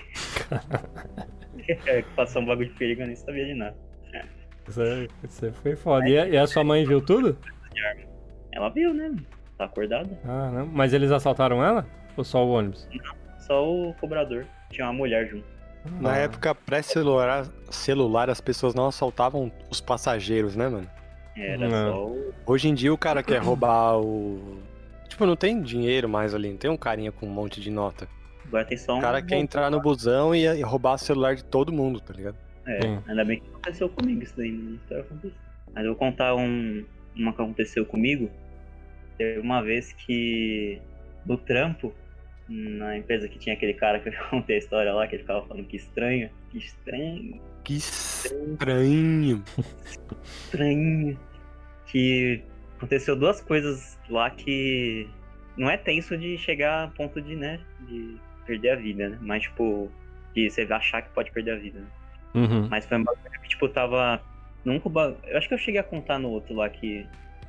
É, 1.87 2.03
Passou 2.17 2.41
um 2.41 2.47
bagulho 2.47 2.69
de 2.69 2.75
perigo, 2.75 3.03
eu 3.03 3.07
nem 3.07 3.17
sabia 3.17 3.45
de 3.45 3.53
nada. 3.55 3.77
Isso, 4.67 4.81
aí- 4.81 5.09
isso 5.25 5.45
aí 5.45 5.53
foi 5.53 5.77
foda. 5.77 6.09
E 6.09 6.19
a, 6.19 6.27
e 6.29 6.37
a 6.37 6.47
sua 6.47 6.63
mãe 6.65 6.85
viu 6.87 7.01
tudo? 7.01 7.37
Ela 8.53 8.69
viu, 8.71 8.95
né? 8.95 9.15
Tá 9.59 9.65
acordada. 9.65 10.09
Ah, 10.25 10.51
não. 10.51 10.67
Mas 10.67 10.93
eles 10.95 11.11
assaltaram 11.11 11.63
ela? 11.63 11.87
Ou 12.17 12.25
só 12.25 12.45
o 12.47 12.51
ônibus? 12.51 12.89
Só 13.41 13.67
o 13.69 13.93
cobrador. 13.95 14.47
Tinha 14.71 14.87
uma 14.87 14.93
mulher 14.93 15.29
junto. 15.29 15.45
Na 16.01 16.13
Ah. 16.13 16.19
época 16.19 16.55
pré-celular, 16.55 17.47
celular, 17.71 18.31
as 18.31 18.41
pessoas 18.41 18.75
não 18.75 18.87
assaltavam 18.87 19.51
os 19.71 19.81
passageiros, 19.81 20.55
né, 20.57 20.69
mano? 20.69 20.89
Era 21.37 21.69
Não. 21.69 21.93
só 21.93 22.07
o. 22.07 22.35
Hoje 22.47 22.69
em 22.69 22.75
dia 22.75 22.93
o 22.93 22.99
cara 22.99 23.23
quer 23.23 23.39
roubar 23.43 23.99
o. 23.99 24.59
Tipo, 25.19 25.27
não 25.27 25.35
tem 25.35 25.61
dinheiro 25.61 26.09
mais 26.09 26.33
ali, 26.33 26.49
não 26.49 26.57
tem 26.57 26.71
um 26.71 26.77
carinha 26.77 27.11
com 27.11 27.27
um 27.27 27.29
monte 27.29 27.61
de 27.61 27.73
nota. 27.73 28.09
Agora 28.47 28.65
tem 28.65 28.79
só 28.79 28.95
um. 28.95 28.99
O 28.99 29.01
cara 29.01 29.21
quer 29.21 29.37
entrar 29.39 29.69
no 29.69 29.81
busão 29.81 30.33
e, 30.33 30.45
e 30.45 30.63
roubar 30.63 30.95
o 30.95 30.99
celular 30.99 31.35
de 31.35 31.43
todo 31.45 31.73
mundo, 31.73 31.99
tá 31.99 32.15
ligado? 32.15 32.37
É, 32.65 32.81
Sim. 32.83 33.03
ainda 33.09 33.25
bem 33.25 33.41
que 33.41 33.49
aconteceu 33.49 33.89
comigo 33.89 34.23
isso 34.23 34.35
daí, 34.37 34.79
acontecer. 34.93 35.35
Mas 35.75 35.85
eu 35.85 35.91
vou 35.91 35.99
contar 35.99 36.37
um, 36.37 36.85
uma 37.17 37.33
que 37.33 37.43
aconteceu 37.43 37.85
comigo. 37.85 38.31
Teve 39.17 39.41
uma 39.41 39.61
vez 39.61 39.93
que 39.93 40.81
no 41.27 41.37
trampo, 41.37 41.93
na 42.49 42.97
empresa 42.97 43.27
que 43.27 43.41
tinha 43.41 43.57
aquele 43.57 43.75
cara 43.75 43.99
que 43.99 44.11
eu 44.11 44.13
contei 44.31 44.55
a 44.55 44.59
história 44.61 44.93
lá, 44.95 45.09
que 45.09 45.17
ele 45.17 45.23
ficava 45.23 45.45
falando 45.49 45.67
que 45.67 45.77
estranho, 45.77 46.31
que 46.51 46.59
estranho, 46.59 47.41
Que 47.65 47.75
estranho. 47.75 49.43
estranho. 50.45 51.19
Que 51.87 52.41
aconteceu 52.79 53.15
duas 53.15 53.41
coisas 53.41 53.99
lá 54.09 54.31
que 54.31 55.09
não 55.57 55.69
é 55.69 55.77
tenso 55.77 56.17
de 56.17 56.39
chegar 56.39 56.85
a 56.85 56.89
ponto 56.89 57.21
de, 57.21 57.37
né, 57.37 57.61
de 57.81 58.17
perder 58.47 58.71
a 58.71 58.77
vida, 58.77 59.09
né? 59.11 59.19
Mas, 59.21 59.43
tipo, 59.43 59.91
de 60.35 60.49
você 60.49 60.63
achar 60.63 61.03
que 61.03 61.11
pode 61.11 61.31
perder 61.33 61.51
a 61.53 61.57
vida, 61.57 61.81
né? 61.81 61.87
Uhum. 62.35 62.69
Mas 62.69 62.87
foi 62.87 62.97
um 62.99 63.05
bagulho 63.05 63.41
que, 63.43 63.49
tipo, 63.49 63.69
tava. 63.69 64.23
Nunca. 64.65 64.89
Eu 65.27 65.39
acho 65.39 65.49
que 65.49 65.55
eu 65.55 65.59
cheguei 65.59 65.81
a 65.81 65.85
contar 65.85 66.19
no 66.19 66.29
outro 66.31 66.55
lá 66.55 66.69
que 66.69 67.07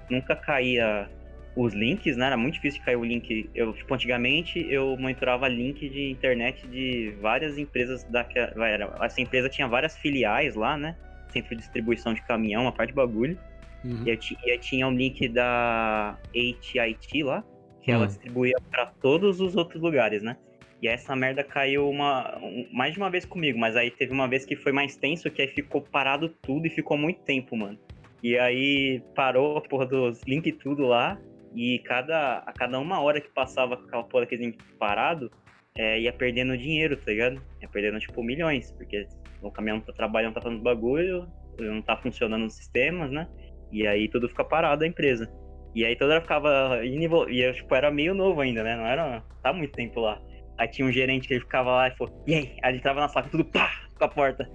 nunca 0.09 0.35
caía 0.35 1.09
os 1.55 1.73
links, 1.73 2.15
né? 2.17 2.27
Era 2.27 2.37
muito 2.37 2.55
difícil 2.55 2.79
de 2.79 2.85
cair 2.85 2.95
o 2.95 3.03
link. 3.03 3.49
Eu, 3.53 3.73
tipo, 3.73 3.93
antigamente 3.93 4.65
eu 4.69 4.95
monitorava 4.97 5.47
link 5.47 5.87
de 5.89 6.09
internet 6.09 6.65
de 6.67 7.13
várias 7.21 7.57
empresas 7.57 8.03
da. 8.05 8.25
vai, 8.55 8.73
era- 8.73 8.95
Essa 9.01 9.21
empresa 9.21 9.49
tinha 9.49 9.67
várias 9.67 9.97
filiais 9.97 10.55
lá, 10.55 10.77
né? 10.77 10.95
Centro 11.29 11.49
de 11.55 11.57
distribuição 11.57 12.13
de 12.13 12.21
caminhão, 12.21 12.63
uma 12.63 12.71
parte 12.71 12.89
de 12.89 12.95
bagulho. 12.95 13.37
Uhum. 13.83 14.03
E, 14.05 14.09
eu 14.09 14.15
e 14.15 14.57
tinha 14.59 14.87
o 14.87 14.91
link 14.91 15.27
da 15.29 16.17
AT&T 16.35 17.23
lá, 17.23 17.43
que 17.81 17.91
ela 17.91 18.03
Hum. 18.03 18.07
distribuía 18.07 18.55
pra 18.71 18.87
todos 19.01 19.39
os 19.39 19.55
outros 19.55 19.81
lugares, 19.81 20.21
né? 20.21 20.37
E 20.81 20.87
essa 20.87 21.15
merda 21.15 21.43
caiu 21.43 21.89
uma, 21.89 22.37
um- 22.37 22.67
mais 22.71 22.93
de 22.93 22.99
uma 22.99 23.09
vez 23.09 23.25
comigo, 23.25 23.59
mas 23.59 23.75
aí 23.75 23.91
teve 23.91 24.13
uma 24.13 24.27
vez 24.27 24.45
que 24.45 24.55
foi 24.55 24.71
mais 24.71 24.95
tenso, 24.95 25.29
que 25.29 25.41
aí 25.41 25.47
ficou 25.49 25.81
parado 25.81 26.29
tudo 26.29 26.65
e 26.67 26.69
ficou 26.69 26.97
muito 26.97 27.21
tempo, 27.21 27.55
mano. 27.55 27.77
E 28.23 28.37
aí 28.37 29.01
parou 29.15 29.57
a 29.57 29.61
porra 29.61 29.85
dos 29.85 30.23
links 30.25 30.55
tudo 30.61 30.85
lá, 30.85 31.19
e 31.55 31.79
cada, 31.79 32.37
a 32.39 32.53
cada 32.53 32.79
uma 32.79 33.01
hora 33.01 33.19
que 33.19 33.29
passava 33.29 33.75
com 33.75 33.83
aquela 33.85 34.03
porra 34.03 34.23
daquele 34.23 34.45
link 34.45 34.57
parado, 34.77 35.31
é, 35.75 35.99
ia 35.99 36.13
perdendo 36.13 36.57
dinheiro, 36.57 36.95
tá 36.97 37.11
ligado? 37.11 37.41
Ia 37.61 37.67
perdendo, 37.67 37.99
tipo, 37.99 38.21
milhões, 38.23 38.71
porque 38.73 39.07
o 39.41 39.49
caminhão 39.51 39.77
não 39.77 39.83
tá 39.85 39.93
trabalhando, 39.93 40.33
tá 40.33 40.41
fazendo 40.41 40.61
bagulho, 40.61 41.27
não 41.57 41.81
tá 41.81 41.97
funcionando 41.97 42.45
os 42.45 42.53
sistemas, 42.53 43.11
né? 43.11 43.27
E 43.71 43.85
aí 43.87 44.07
tudo 44.07 44.29
fica 44.29 44.43
parado 44.43 44.83
a 44.83 44.87
empresa. 44.87 45.31
E 45.75 45.85
aí 45.85 45.95
toda 45.95 46.13
hora 46.13 46.21
ficava 46.21 46.81
e 46.83 47.41
eu, 47.41 47.53
tipo, 47.53 47.75
era 47.75 47.91
meio 47.91 48.13
novo 48.13 48.41
ainda, 48.41 48.63
né? 48.63 48.75
Não 48.75 48.85
era. 48.85 49.23
Tá 49.43 49.53
muito 49.53 49.73
tempo 49.73 49.99
lá. 49.99 50.19
Aí 50.57 50.67
tinha 50.67 50.85
um 50.85 50.91
gerente 50.91 51.27
que 51.27 51.35
ele 51.35 51.41
ficava 51.41 51.71
lá 51.71 51.87
e 51.87 51.91
falou, 51.95 52.23
e 52.27 52.33
aí? 52.33 52.57
Aí 52.61 52.73
ele 52.73 52.81
tava 52.81 52.99
na 52.99 53.07
sala, 53.07 53.27
tudo 53.29 53.45
pá, 53.45 53.71
com 53.97 54.03
a 54.03 54.09
porta. 54.09 54.49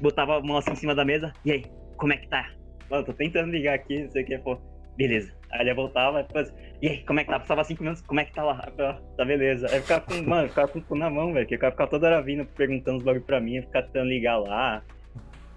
Botava 0.00 0.36
a 0.36 0.40
mão 0.40 0.56
assim 0.56 0.70
em 0.70 0.76
cima 0.76 0.94
da 0.94 1.04
mesa, 1.04 1.32
e 1.44 1.50
aí, 1.50 1.64
como 1.96 2.12
é 2.12 2.16
que 2.16 2.28
tá? 2.28 2.48
Mano, 2.88 3.04
tô 3.04 3.12
tentando 3.12 3.50
ligar 3.50 3.74
aqui, 3.74 4.04
não 4.04 4.10
sei 4.10 4.22
o 4.22 4.26
que, 4.26 4.38
pô. 4.38 4.56
Beleza. 4.96 5.34
Aí 5.50 5.62
ele 5.62 5.74
voltava 5.74 6.22
depois, 6.22 6.54
e 6.80 6.88
aí, 6.88 7.04
como 7.04 7.18
é 7.18 7.24
que 7.24 7.30
tá? 7.30 7.40
Passava 7.40 7.64
cinco 7.64 7.82
minutos, 7.82 8.02
como 8.02 8.20
é 8.20 8.24
que 8.24 8.32
tá 8.32 8.44
lá? 8.44 8.62
Eu 8.64 8.72
falava, 8.74 9.02
tá 9.16 9.24
beleza. 9.24 9.66
Aí 9.70 9.78
eu 9.78 9.82
ficava 9.82 10.00
com, 10.02 10.14
mano, 10.22 10.44
eu 10.44 10.48
ficava 10.50 10.68
com 10.68 10.78
o 10.78 10.82
cu 10.82 10.94
na 10.94 11.10
mão, 11.10 11.32
velho. 11.32 11.46
Que 11.48 11.58
cara 11.58 11.72
ficava 11.72 11.90
toda 11.90 12.06
hora 12.06 12.22
vindo 12.22 12.46
perguntando 12.46 12.98
os 12.98 13.02
bagulho 13.02 13.24
pra 13.24 13.40
mim, 13.40 13.56
eu 13.56 13.62
ficava 13.64 13.86
tentando 13.86 14.08
ligar 14.08 14.38
lá. 14.38 14.84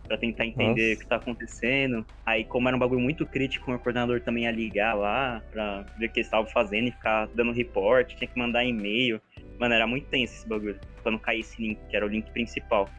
Pra 0.07 0.17
tentar 0.17 0.45
entender 0.45 0.89
Nossa. 0.89 0.95
o 0.95 0.99
que 0.99 1.07
tá 1.07 1.15
acontecendo. 1.15 2.05
Aí, 2.25 2.43
como 2.43 2.67
era 2.67 2.75
um 2.75 2.79
bagulho 2.79 2.99
muito 2.99 3.25
crítico, 3.25 3.67
o 3.67 3.69
meu 3.69 3.79
coordenador 3.79 4.19
também 4.21 4.43
ia 4.43 4.51
ligar 4.51 4.93
lá 4.93 5.41
pra 5.51 5.85
ver 5.97 6.07
o 6.07 6.09
que 6.09 6.19
eles 6.19 6.27
estavam 6.27 6.45
fazendo 6.47 6.89
e 6.89 6.91
ficar 6.91 7.27
dando 7.33 7.53
report, 7.53 8.13
tinha 8.13 8.27
que 8.27 8.37
mandar 8.37 8.65
e-mail. 8.65 9.21
Mano, 9.59 9.73
era 9.73 9.87
muito 9.87 10.07
tenso 10.07 10.33
esse 10.33 10.47
bagulho. 10.47 10.79
Quando 11.01 11.19
caía 11.19 11.39
esse 11.39 11.61
link, 11.61 11.79
que 11.89 11.95
era 11.95 12.05
o 12.05 12.09
link 12.09 12.29
principal. 12.31 12.89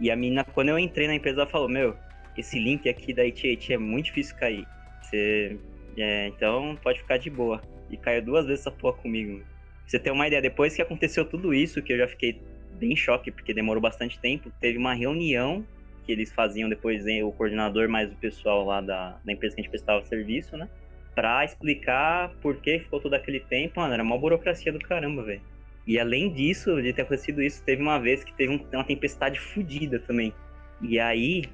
E 0.00 0.10
a 0.10 0.16
menina, 0.16 0.44
quando 0.44 0.70
eu 0.70 0.78
entrei 0.78 1.06
na 1.06 1.14
empresa, 1.14 1.42
ela 1.42 1.50
falou: 1.50 1.68
Meu, 1.68 1.96
esse 2.36 2.58
link 2.58 2.88
aqui 2.88 3.12
da 3.12 3.22
AT&T 3.22 3.72
é 3.72 3.78
muito 3.78 4.06
difícil 4.06 4.36
cair. 4.36 4.66
Você. 5.00 5.58
É, 5.96 6.28
então 6.28 6.76
pode 6.82 7.00
ficar 7.00 7.18
de 7.18 7.30
boa. 7.30 7.62
E 7.90 7.96
caiu 7.96 8.22
duas 8.22 8.46
vezes 8.46 8.60
essa 8.60 8.70
porra 8.70 8.96
comigo. 8.96 9.38
Pra 9.38 9.46
você 9.86 9.98
ter 9.98 10.10
uma 10.10 10.26
ideia, 10.26 10.42
depois 10.42 10.74
que 10.74 10.82
aconteceu 10.82 11.24
tudo 11.24 11.52
isso, 11.52 11.82
que 11.82 11.92
eu 11.92 11.98
já 11.98 12.08
fiquei 12.08 12.40
bem 12.72 12.92
em 12.92 12.96
choque, 12.96 13.30
porque 13.30 13.54
demorou 13.54 13.80
bastante 13.80 14.18
tempo, 14.18 14.50
teve 14.60 14.78
uma 14.78 14.94
reunião 14.94 15.64
que 16.04 16.12
eles 16.12 16.32
faziam 16.32 16.68
depois, 16.68 17.04
o 17.22 17.32
coordenador 17.32 17.88
mais 17.88 18.12
o 18.12 18.16
pessoal 18.16 18.64
lá 18.64 18.80
da, 18.80 19.18
da 19.24 19.32
empresa 19.32 19.54
que 19.54 19.60
a 19.60 19.64
gente 19.64 19.70
prestava 19.70 20.04
serviço, 20.04 20.56
né? 20.56 20.68
Pra 21.14 21.44
explicar 21.44 22.30
por 22.40 22.56
que 22.56 22.80
ficou 22.80 23.00
todo 23.00 23.14
aquele 23.14 23.40
tempo, 23.40 23.80
mano, 23.80 23.94
era 23.94 24.02
uma 24.02 24.18
burocracia 24.18 24.72
do 24.72 24.78
caramba, 24.80 25.22
velho. 25.22 25.42
E 25.86 25.98
além 25.98 26.32
disso, 26.32 26.80
de 26.80 26.92
ter 26.92 27.02
acontecido 27.02 27.42
isso, 27.42 27.62
teve 27.64 27.82
uma 27.82 27.98
vez 27.98 28.24
que 28.24 28.32
teve 28.34 28.52
um- 28.54 28.66
uma 28.72 28.84
tempestade 28.84 29.38
fodida 29.38 29.98
também. 30.00 30.32
E 30.80 30.98
aí, 30.98 31.44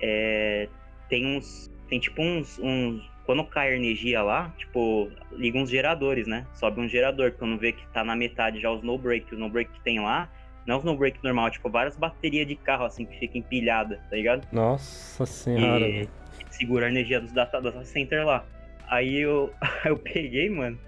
é, 0.00 0.68
tem 1.08 1.26
uns. 1.26 1.70
Tem 1.88 1.98
tipo 1.98 2.22
uns, 2.22 2.58
uns. 2.58 3.10
Quando 3.26 3.44
cai 3.44 3.72
a 3.72 3.76
energia 3.76 4.22
lá, 4.22 4.52
tipo, 4.58 5.10
liga 5.32 5.58
uns 5.58 5.70
geradores, 5.70 6.26
né? 6.26 6.46
Sobe 6.54 6.80
um 6.80 6.88
gerador, 6.88 7.32
quando 7.32 7.58
vê 7.58 7.72
que 7.72 7.86
tá 7.88 8.02
na 8.02 8.16
metade 8.16 8.60
já 8.60 8.70
o 8.70 8.78
snow 8.78 8.96
break. 8.98 9.30
O 9.32 9.34
snow 9.34 9.50
break 9.50 9.70
que 9.70 9.80
tem 9.82 10.00
lá, 10.00 10.28
não 10.66 10.78
snow 10.78 10.96
break 10.96 11.22
normal, 11.22 11.50
tipo, 11.50 11.68
várias 11.70 11.96
baterias 11.96 12.46
de 12.46 12.56
carro 12.56 12.84
assim 12.84 13.04
que 13.04 13.18
fica 13.18 13.38
empilhada, 13.38 14.00
tá 14.10 14.16
ligado? 14.16 14.46
Nossa 14.52 15.26
senhora, 15.26 15.86
E- 15.86 16.08
segura 16.50 16.86
a 16.86 16.88
energia 16.90 17.20
dos 17.20 17.32
data, 17.32 17.60
data 17.60 17.84
center 17.84 18.24
lá. 18.26 18.44
Aí 18.88 19.16
eu, 19.16 19.52
eu 19.84 19.96
peguei, 19.96 20.50
mano. 20.50 20.78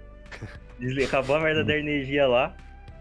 Acabou 1.05 1.35
a 1.35 1.39
merda 1.39 1.63
da 1.63 1.77
energia 1.77 2.27
lá. 2.27 2.53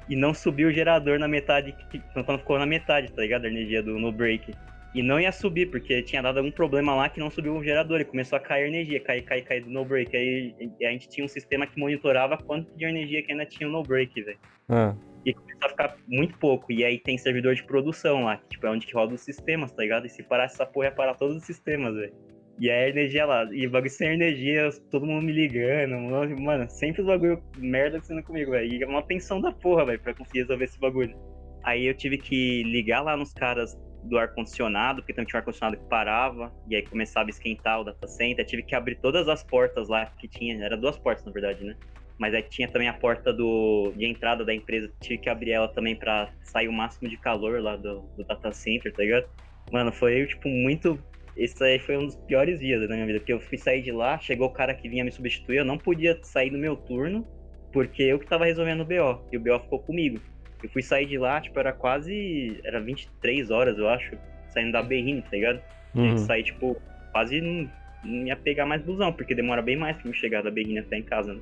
E 0.09 0.17
não 0.17 0.35
subiu 0.35 0.69
o 0.69 0.73
gerador 0.73 1.19
na 1.19 1.29
metade. 1.29 1.75
Quando 2.13 2.39
ficou 2.39 2.59
na 2.59 2.67
metade, 2.67 3.11
tá 3.13 3.23
ligado? 3.23 3.45
A 3.45 3.49
energia 3.49 3.83
do 3.83 3.99
no 3.99 4.13
break. 4.13 4.53
E 4.95 5.03
não 5.03 5.19
ia 5.19 5.33
subir, 5.33 5.71
porque 5.71 6.03
tinha 6.03 6.21
dado 6.21 6.39
algum 6.39 6.51
problema 6.51 6.95
lá 6.95 7.09
que 7.09 7.19
não 7.19 7.31
subiu 7.31 7.57
o 7.57 7.65
gerador. 7.65 8.01
E 8.01 8.05
começou 8.05 8.37
a 8.37 8.41
cair 8.41 8.67
energia, 8.69 9.01
cair, 9.01 9.23
cair, 9.23 9.43
cair 9.43 9.63
do 9.65 9.71
no 9.71 9.85
break. 9.85 10.15
Aí 10.15 10.55
a 10.83 10.91
gente 10.91 11.09
tinha 11.09 11.25
um 11.25 11.29
sistema 11.29 11.67
que 11.67 11.79
monitorava 11.79 12.37
quanto 12.37 12.71
de 12.77 12.85
energia 12.85 13.23
que 13.23 13.33
ainda 13.33 13.47
tinha 13.47 13.69
o 13.69 13.73
no 13.73 13.83
break, 13.83 14.21
velho. 14.23 14.39
Ah, 14.69 14.95
E 15.25 15.33
começou 15.33 15.67
a 15.67 15.69
ficar 15.69 15.97
muito 16.09 16.37
pouco. 16.39 16.73
E 16.73 16.85
aí 16.85 16.99
tem 16.99 17.17
servidor 17.17 17.55
de 17.55 17.65
produção 17.65 18.25
lá, 18.25 18.39
que 18.39 18.49
tipo, 18.51 18.67
é 18.67 18.71
onde 18.71 18.87
que 18.87 18.95
roda 18.95 19.15
os 19.15 19.21
sistemas, 19.21 19.73
tá 19.73 19.83
ligado? 19.83 20.07
E 20.07 20.11
se 20.11 20.23
parasse 20.23 20.55
essa 20.55 20.67
porra, 20.67 20.87
ia 20.87 20.93
parar 20.93 21.15
todos 21.15 21.37
os 21.37 21.45
sistemas, 21.45 21.95
velho. 21.95 22.13
E 22.59 22.71
aí 22.71 22.85
a 22.85 22.89
energia 22.89 23.25
lá. 23.25 23.49
E 23.53 23.67
bagulho 23.67 23.91
sem 23.91 24.13
energia, 24.13 24.69
todo 24.91 25.07
mundo 25.07 25.25
me 25.25 25.33
ligando. 25.33 25.95
Mano, 26.41 26.69
sempre 26.69 27.01
os 27.01 27.07
bagulho 27.07 27.43
merda 27.57 27.97
acontecendo 27.97 28.23
comigo, 28.23 28.51
velho. 28.51 28.73
E 28.73 28.83
é 28.83 28.87
uma 28.87 29.03
tensão 29.03 29.41
da 29.41 29.53
porra, 29.53 29.87
velho, 29.87 30.01
pra 30.01 30.15
conseguir 30.15 30.41
resolver 30.41 30.65
esse 30.65 30.79
bagulho. 30.79 31.17
Aí 31.65 31.87
eu 31.87 31.95
tive 31.95 32.19
que 32.19 32.63
ligar 32.65 33.03
lá 33.03 33.17
nos 33.17 33.33
caras 33.33 33.79
do 34.05 34.19
ar-condicionado, 34.19 35.01
porque 35.01 35.13
também 35.13 35.27
tinha 35.27 35.39
um 35.39 35.41
ar-condicionado 35.41 35.77
que 35.77 35.89
parava, 35.89 36.53
e 36.69 36.75
aí 36.75 36.83
começava 36.83 37.29
a 37.29 37.31
esquentar 37.31 37.81
o 37.81 37.85
data 37.85 38.09
center. 38.09 38.45
Tive 38.45 38.65
que 38.65 38.75
abrir 38.75 38.97
todas 38.97 39.29
as 39.29 39.45
portas 39.45 39.89
lá 39.89 40.07
que 40.19 40.27
tinha. 40.27 40.65
Era 40.65 40.77
duas 40.77 40.99
portas, 40.99 41.25
na 41.25 41.31
verdade, 41.33 41.65
né? 41.65 41.77
Mas 42.23 42.35
aí 42.35 42.43
tinha 42.45 42.69
também 42.69 42.87
a 42.87 42.93
porta 42.93 43.33
do, 43.33 43.93
de 43.97 44.07
entrada 44.07 44.45
da 44.45 44.55
empresa, 44.55 44.89
tive 45.01 45.19
que 45.19 45.29
abrir 45.29 45.51
ela 45.51 45.67
também 45.67 45.97
pra 45.97 46.31
sair 46.41 46.69
o 46.69 46.73
máximo 46.73 47.11
de 47.11 47.17
calor 47.17 47.61
lá 47.61 47.75
do, 47.75 48.03
do 48.17 48.23
data 48.23 48.53
center, 48.53 48.93
tá 48.93 49.03
ligado? 49.03 49.27
Mano, 49.73 49.91
foi, 49.91 50.25
tipo, 50.25 50.49
muito. 50.49 50.97
Esse 51.37 51.65
aí 51.65 51.81
foi 51.81 51.97
um 51.97 52.07
dos 52.07 52.15
piores 52.15 52.61
dias 52.61 52.89
da 52.89 52.95
minha 52.95 53.07
vida, 53.07 53.19
porque 53.19 53.33
eu 53.33 53.41
fui 53.41 53.59
sair 53.59 53.83
de 53.83 53.91
lá, 53.91 54.21
chegou 54.21 54.47
o 54.47 54.53
cara 54.53 54.73
que 54.73 54.89
vinha 54.89 55.03
me 55.05 55.11
substituir, 55.11 55.57
eu 55.57 55.65
não 55.65 55.77
podia 55.77 56.17
sair 56.23 56.51
do 56.51 56.59
meu 56.59 56.77
turno, 56.77 57.27
porque 57.73 58.05
eu 58.05 58.21
que 58.21 58.27
tava 58.27 58.45
resolvendo 58.45 58.83
o 58.83 58.85
BO, 58.85 59.27
e 59.33 59.37
o 59.37 59.41
BO 59.41 59.59
ficou 59.59 59.81
comigo. 59.81 60.21
Eu 60.63 60.69
fui 60.69 60.81
sair 60.81 61.07
de 61.07 61.19
lá, 61.19 61.41
tipo, 61.41 61.59
era 61.59 61.73
quase. 61.73 62.61
Era 62.63 62.81
23 62.81 63.51
horas, 63.51 63.77
eu 63.79 63.89
acho, 63.89 64.17
saindo 64.51 64.71
da 64.71 64.81
Berrine, 64.81 65.23
tá 65.23 65.31
ligado? 65.33 65.61
Uhum. 65.93 66.15
que 66.15 66.21
sair, 66.21 66.45
tipo, 66.45 66.81
quase 67.11 67.41
não, 67.41 67.69
não 68.05 68.27
ia 68.29 68.37
pegar 68.37 68.65
mais 68.65 68.81
busão, 68.81 69.13
porque 69.13 69.35
demora 69.35 69.61
bem 69.61 69.77
mais 69.77 69.97
pra 69.97 70.09
me 70.09 70.17
chegar 70.17 70.41
da 70.41 70.53
Berrine 70.53 70.79
até 70.79 70.99
em 70.99 71.03
casa, 71.03 71.35
né? 71.35 71.41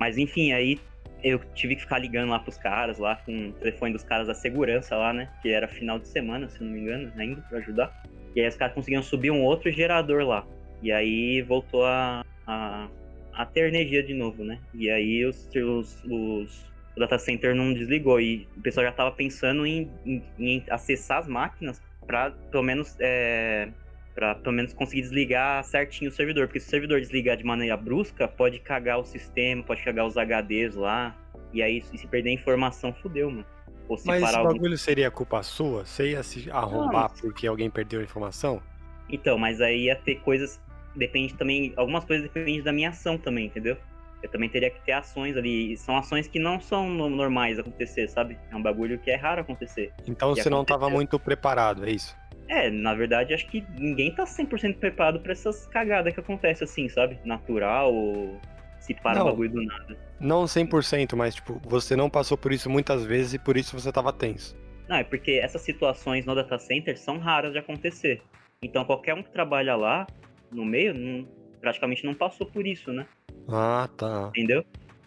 Mas 0.00 0.16
enfim, 0.16 0.52
aí 0.52 0.80
eu 1.22 1.38
tive 1.54 1.74
que 1.76 1.82
ficar 1.82 1.98
ligando 1.98 2.30
lá 2.30 2.38
pros 2.38 2.56
caras, 2.56 2.98
lá 2.98 3.16
com 3.16 3.50
o 3.50 3.52
telefone 3.52 3.92
dos 3.92 4.02
caras 4.02 4.26
da 4.26 4.34
segurança 4.34 4.96
lá, 4.96 5.12
né? 5.12 5.28
Que 5.42 5.50
era 5.50 5.68
final 5.68 5.98
de 5.98 6.08
semana, 6.08 6.48
se 6.48 6.64
não 6.64 6.70
me 6.72 6.80
engano, 6.80 7.12
ainda, 7.18 7.42
pra 7.42 7.58
ajudar. 7.58 7.92
E 8.34 8.40
aí 8.40 8.48
os 8.48 8.56
caras 8.56 8.74
conseguiam 8.74 9.02
subir 9.02 9.30
um 9.30 9.42
outro 9.42 9.70
gerador 9.70 10.24
lá. 10.24 10.46
E 10.82 10.90
aí 10.90 11.42
voltou 11.42 11.84
a, 11.84 12.24
a, 12.46 12.88
a 13.34 13.44
ter 13.46 13.68
energia 13.68 14.02
de 14.02 14.14
novo, 14.14 14.42
né? 14.42 14.58
E 14.72 14.88
aí 14.90 15.24
os, 15.26 15.46
os, 15.54 16.02
os- 16.04 16.70
o 16.96 17.00
data 17.00 17.18
center 17.18 17.54
não 17.54 17.74
desligou. 17.74 18.18
E 18.20 18.48
o 18.56 18.62
pessoal 18.62 18.86
já 18.86 18.92
tava 18.92 19.12
pensando 19.12 19.66
em, 19.66 19.90
em- 20.06 20.22
em 20.38 20.64
acessar 20.70 21.18
as 21.18 21.28
máquinas 21.28 21.82
pra 22.06 22.30
pelo 22.50 22.62
menos. 22.62 22.96
É, 22.98 23.68
Pra 24.14 24.34
pelo 24.34 24.54
menos 24.56 24.72
conseguir 24.72 25.02
desligar 25.02 25.62
certinho 25.64 26.10
o 26.10 26.14
servidor. 26.14 26.46
Porque 26.46 26.60
se 26.60 26.66
o 26.66 26.70
servidor 26.70 27.00
desligar 27.00 27.36
de 27.36 27.44
maneira 27.44 27.76
brusca, 27.76 28.26
pode 28.26 28.58
cagar 28.58 28.98
o 28.98 29.04
sistema, 29.04 29.62
pode 29.62 29.82
cagar 29.82 30.06
os 30.06 30.16
HDs 30.16 30.74
lá. 30.74 31.16
E 31.52 31.62
aí, 31.62 31.80
se 31.82 32.06
perder 32.06 32.30
a 32.30 32.32
informação, 32.34 32.92
fudeu, 32.92 33.30
mano. 33.30 33.44
Ou 33.88 33.96
se 33.98 34.06
Mas 34.06 34.22
esse 34.22 34.36
algum... 34.36 34.52
bagulho 34.52 34.78
seria 34.78 35.10
culpa 35.10 35.42
sua? 35.42 35.84
Você 35.84 36.10
ia 36.12 36.22
se 36.22 36.48
arrombar 36.50 37.10
porque 37.20 37.46
alguém 37.46 37.68
perdeu 37.68 38.00
a 38.00 38.04
informação? 38.04 38.62
Então, 39.08 39.36
mas 39.36 39.60
aí 39.60 39.84
ia 39.86 39.96
ter 39.96 40.16
coisas. 40.16 40.60
Depende 40.94 41.34
também. 41.34 41.72
Algumas 41.76 42.04
coisas 42.04 42.24
dependem 42.28 42.62
da 42.62 42.72
minha 42.72 42.90
ação 42.90 43.18
também, 43.18 43.46
entendeu? 43.46 43.76
Eu 44.22 44.28
também 44.30 44.48
teria 44.48 44.70
que 44.70 44.80
ter 44.82 44.92
ações 44.92 45.36
ali. 45.36 45.72
e 45.72 45.76
São 45.76 45.96
ações 45.96 46.28
que 46.28 46.38
não 46.38 46.60
são 46.60 46.88
no- 46.88 47.08
normais 47.08 47.58
acontecer, 47.58 48.06
sabe? 48.08 48.38
É 48.50 48.54
um 48.56 48.62
bagulho 48.62 48.98
que 48.98 49.10
é 49.10 49.16
raro 49.16 49.40
acontecer. 49.40 49.92
Então 50.06 50.32
E 50.32 50.36
você 50.42 50.50
não 50.50 50.64
tava 50.64 50.80
aconteceu. 50.86 50.96
muito 50.96 51.18
preparado, 51.18 51.84
é 51.84 51.90
isso? 51.90 52.14
É, 52.50 52.68
na 52.68 52.94
verdade, 52.94 53.32
acho 53.32 53.46
que 53.46 53.64
ninguém 53.78 54.12
tá 54.12 54.24
100% 54.24 54.78
preparado 54.78 55.20
pra 55.20 55.30
essas 55.30 55.68
cagadas 55.68 56.12
que 56.12 56.18
acontecem 56.18 56.64
assim, 56.64 56.88
sabe? 56.88 57.16
Natural 57.24 57.94
ou 57.94 58.40
se 58.80 58.92
para 58.92 59.20
Não. 59.20 59.22
o 59.22 59.30
bagulho 59.30 59.50
do 59.50 59.62
nada. 59.62 59.96
Não 60.18 60.44
100%, 60.46 61.14
mas 61.14 61.36
tipo, 61.36 61.60
você 61.64 61.94
não 61.94 62.10
passou 62.10 62.36
por 62.36 62.52
isso 62.52 62.68
muitas 62.68 63.04
vezes 63.04 63.34
e 63.34 63.38
por 63.38 63.56
isso 63.56 63.78
você 63.78 63.92
tava 63.92 64.12
tenso. 64.12 64.58
Não, 64.88 64.96
é 64.96 65.04
porque 65.04 65.32
essas 65.40 65.62
situações 65.62 66.26
no 66.26 66.34
data 66.34 66.58
center 66.58 66.98
são 66.98 67.18
raras 67.18 67.52
de 67.52 67.58
acontecer. 67.58 68.20
Então 68.60 68.84
qualquer 68.84 69.14
um 69.14 69.22
que 69.22 69.30
trabalha 69.30 69.76
lá, 69.76 70.04
no 70.50 70.64
meio, 70.64 70.92
não- 70.92 71.28
praticamente 71.60 72.04
não 72.04 72.14
passou 72.14 72.48
por 72.48 72.66
isso, 72.66 72.92
né? 72.92 73.06
Ah, 73.48 73.88
tá. 73.96 74.28
Entendeu? 74.34 74.64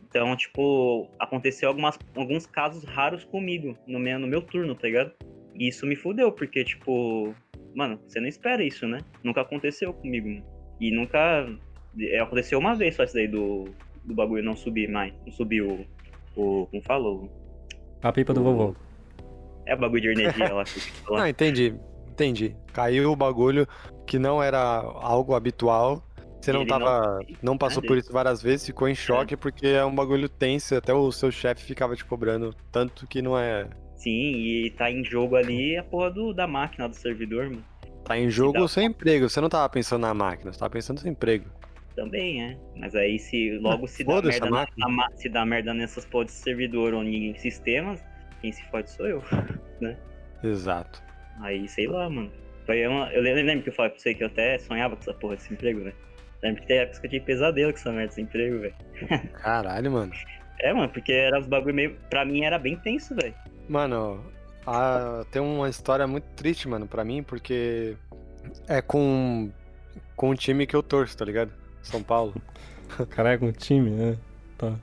Então, 0.09 0.33
tipo, 0.37 1.09
aconteceu 1.19 1.67
algumas, 1.67 1.99
alguns 2.15 2.45
casos 2.45 2.83
raros 2.85 3.25
comigo 3.25 3.75
no 3.85 3.99
meu, 3.99 4.17
no 4.19 4.27
meu 4.27 4.41
turno, 4.41 4.75
tá 4.75 4.87
ligado? 4.87 5.11
E 5.55 5.67
isso 5.67 5.85
me 5.85 5.95
fudeu, 5.95 6.31
porque, 6.31 6.63
tipo, 6.63 7.33
mano, 7.75 7.99
você 8.07 8.19
não 8.19 8.27
espera 8.27 8.63
isso, 8.63 8.87
né? 8.87 8.99
Nunca 9.23 9.41
aconteceu 9.41 9.93
comigo. 9.93 10.27
mano. 10.29 10.43
E 10.79 10.91
nunca. 10.91 11.47
é, 11.99 12.19
aconteceu 12.19 12.59
uma 12.59 12.75
vez 12.75 12.95
só 12.95 13.03
isso 13.03 13.13
daí 13.13 13.27
do, 13.27 13.65
do 14.03 14.13
bagulho 14.13 14.43
não 14.43 14.55
subir 14.55 14.89
mais. 14.89 15.13
Não 15.25 15.31
subir 15.31 15.61
o. 15.61 15.85
o 16.35 16.67
como 16.67 16.81
falou? 16.83 17.29
A 18.01 18.11
pipa 18.11 18.33
do 18.33 18.43
vovô. 18.43 18.75
É 19.65 19.75
o 19.75 19.77
bagulho 19.77 20.01
de 20.01 20.09
energia 20.09 20.53
lá. 20.53 20.63
Ah, 21.15 21.29
entendi. 21.29 21.73
Entendi. 22.09 22.55
Caiu 22.73 23.11
o 23.11 23.15
bagulho 23.15 23.65
que 24.05 24.19
não 24.19 24.41
era 24.43 24.59
algo 24.59 25.33
habitual. 25.33 26.03
Você 26.41 26.51
não 26.51 26.61
Ele 26.61 26.69
não- 26.69 26.79
tava. 26.79 27.19
Não, 27.41 27.57
passou 27.57 27.81
por 27.81 27.97
isso 27.97 28.11
várias 28.11 28.41
vezes, 28.41 28.65
ficou 28.65 28.89
em 28.89 28.95
choque 28.95 29.37
porque 29.37 29.67
é 29.67 29.85
um 29.85 29.95
bagulho 29.95 30.27
tenso. 30.27 30.75
Até 30.75 30.93
o 30.93 31.09
seu 31.11 31.31
chefe 31.31 31.63
ficava 31.63 31.95
te 31.95 32.03
cobrando. 32.03 32.53
Tanto 32.71 33.07
que 33.07 33.21
não 33.21 33.39
é. 33.39 33.69
Sim, 34.03 34.35
e 34.35 34.69
tá 34.71 34.91
em 34.91 35.01
jogo 35.01 35.37
ali 35.37 35.77
a 35.77 35.83
porra 35.83 36.11
do, 36.11 36.33
da 36.33 36.45
máquina 36.45 36.89
do 36.89 36.95
servidor, 36.95 37.45
mano. 37.45 37.63
Tá 38.03 38.17
em 38.17 38.29
jogo 38.29 38.59
o 38.59 38.67
seu 38.67 38.83
emprego. 38.83 39.29
Você 39.29 39.39
não 39.39 39.47
tava 39.47 39.69
pensando 39.69 40.01
na 40.01 40.13
máquina, 40.13 40.51
você 40.51 40.59
tava 40.59 40.71
pensando 40.71 40.97
no 40.97 41.03
seu 41.03 41.11
emprego. 41.11 41.49
Também, 41.95 42.43
é. 42.43 42.57
Mas 42.75 42.93
aí 42.95 43.17
se 43.17 43.57
logo 43.59 43.87
se 43.87 44.03
dá 44.03 44.21
merda, 44.21 44.49
na, 44.49 44.67
na 44.89 45.09
se 45.15 45.29
dá 45.29 45.45
merda 45.45 45.73
nessas 45.73 46.03
porra 46.03 46.25
de 46.25 46.33
servidor 46.33 46.93
ou 46.93 47.01
em 47.01 47.33
sistemas, 47.35 48.03
quem 48.41 48.51
se 48.51 48.61
fode 48.65 48.89
sou 48.91 49.07
eu. 49.07 49.23
Exato. 50.43 51.01
Aí, 51.39 51.65
sei 51.69 51.87
lá, 51.87 52.09
mano. 52.09 52.29
Foi 52.65 52.85
uma, 52.85 53.09
eu 53.13 53.21
lembro 53.21 53.63
que 53.63 53.69
eu 53.69 53.73
falei 53.73 53.91
pra 53.91 53.99
você 54.01 54.13
que 54.13 54.23
eu 54.23 54.27
até 54.27 54.57
sonhava 54.57 54.97
com 54.97 55.01
essa 55.01 55.13
porra 55.13 55.37
desse 55.37 55.53
emprego, 55.53 55.81
velho. 55.81 55.95
Lembro 56.41 56.61
que 56.61 56.67
tem 56.67 56.79
épocas 56.79 56.99
que 56.99 57.07
eu 57.07 57.11
tive 57.11 57.25
pesadelo 57.25 57.71
com 57.71 57.79
essa 57.79 57.91
merda 57.91 58.07
desse 58.07 58.21
emprego, 58.21 58.59
velho. 58.59 58.75
Caralho, 59.41 59.91
mano. 59.91 60.11
É, 60.59 60.73
mano, 60.73 60.89
porque 60.89 61.13
era 61.13 61.39
os 61.39 61.47
bagulho 61.47 61.73
meio. 61.73 61.97
Pra 62.09 62.25
mim 62.25 62.43
era 62.43 62.59
bem 62.59 62.75
tenso, 62.75 63.15
velho. 63.15 63.33
Mano, 63.67 64.23
a- 64.65 65.25
tem 65.31 65.41
uma 65.41 65.69
história 65.69 66.05
muito 66.07 66.25
triste, 66.35 66.67
mano, 66.67 66.87
pra 66.87 67.03
mim, 67.03 67.23
porque 67.23 67.95
é 68.67 68.81
com, 68.81 69.51
com 70.15 70.29
um 70.31 70.35
time 70.35 70.65
que 70.67 70.75
eu 70.75 70.83
torço, 70.83 71.17
tá 71.17 71.25
ligado? 71.25 71.51
São 71.81 72.01
Paulo. 72.03 72.33
Caraca, 73.09 73.43
um 73.45 73.51
time, 73.51 73.89
né? 73.89 74.17
Tá. 74.57 74.73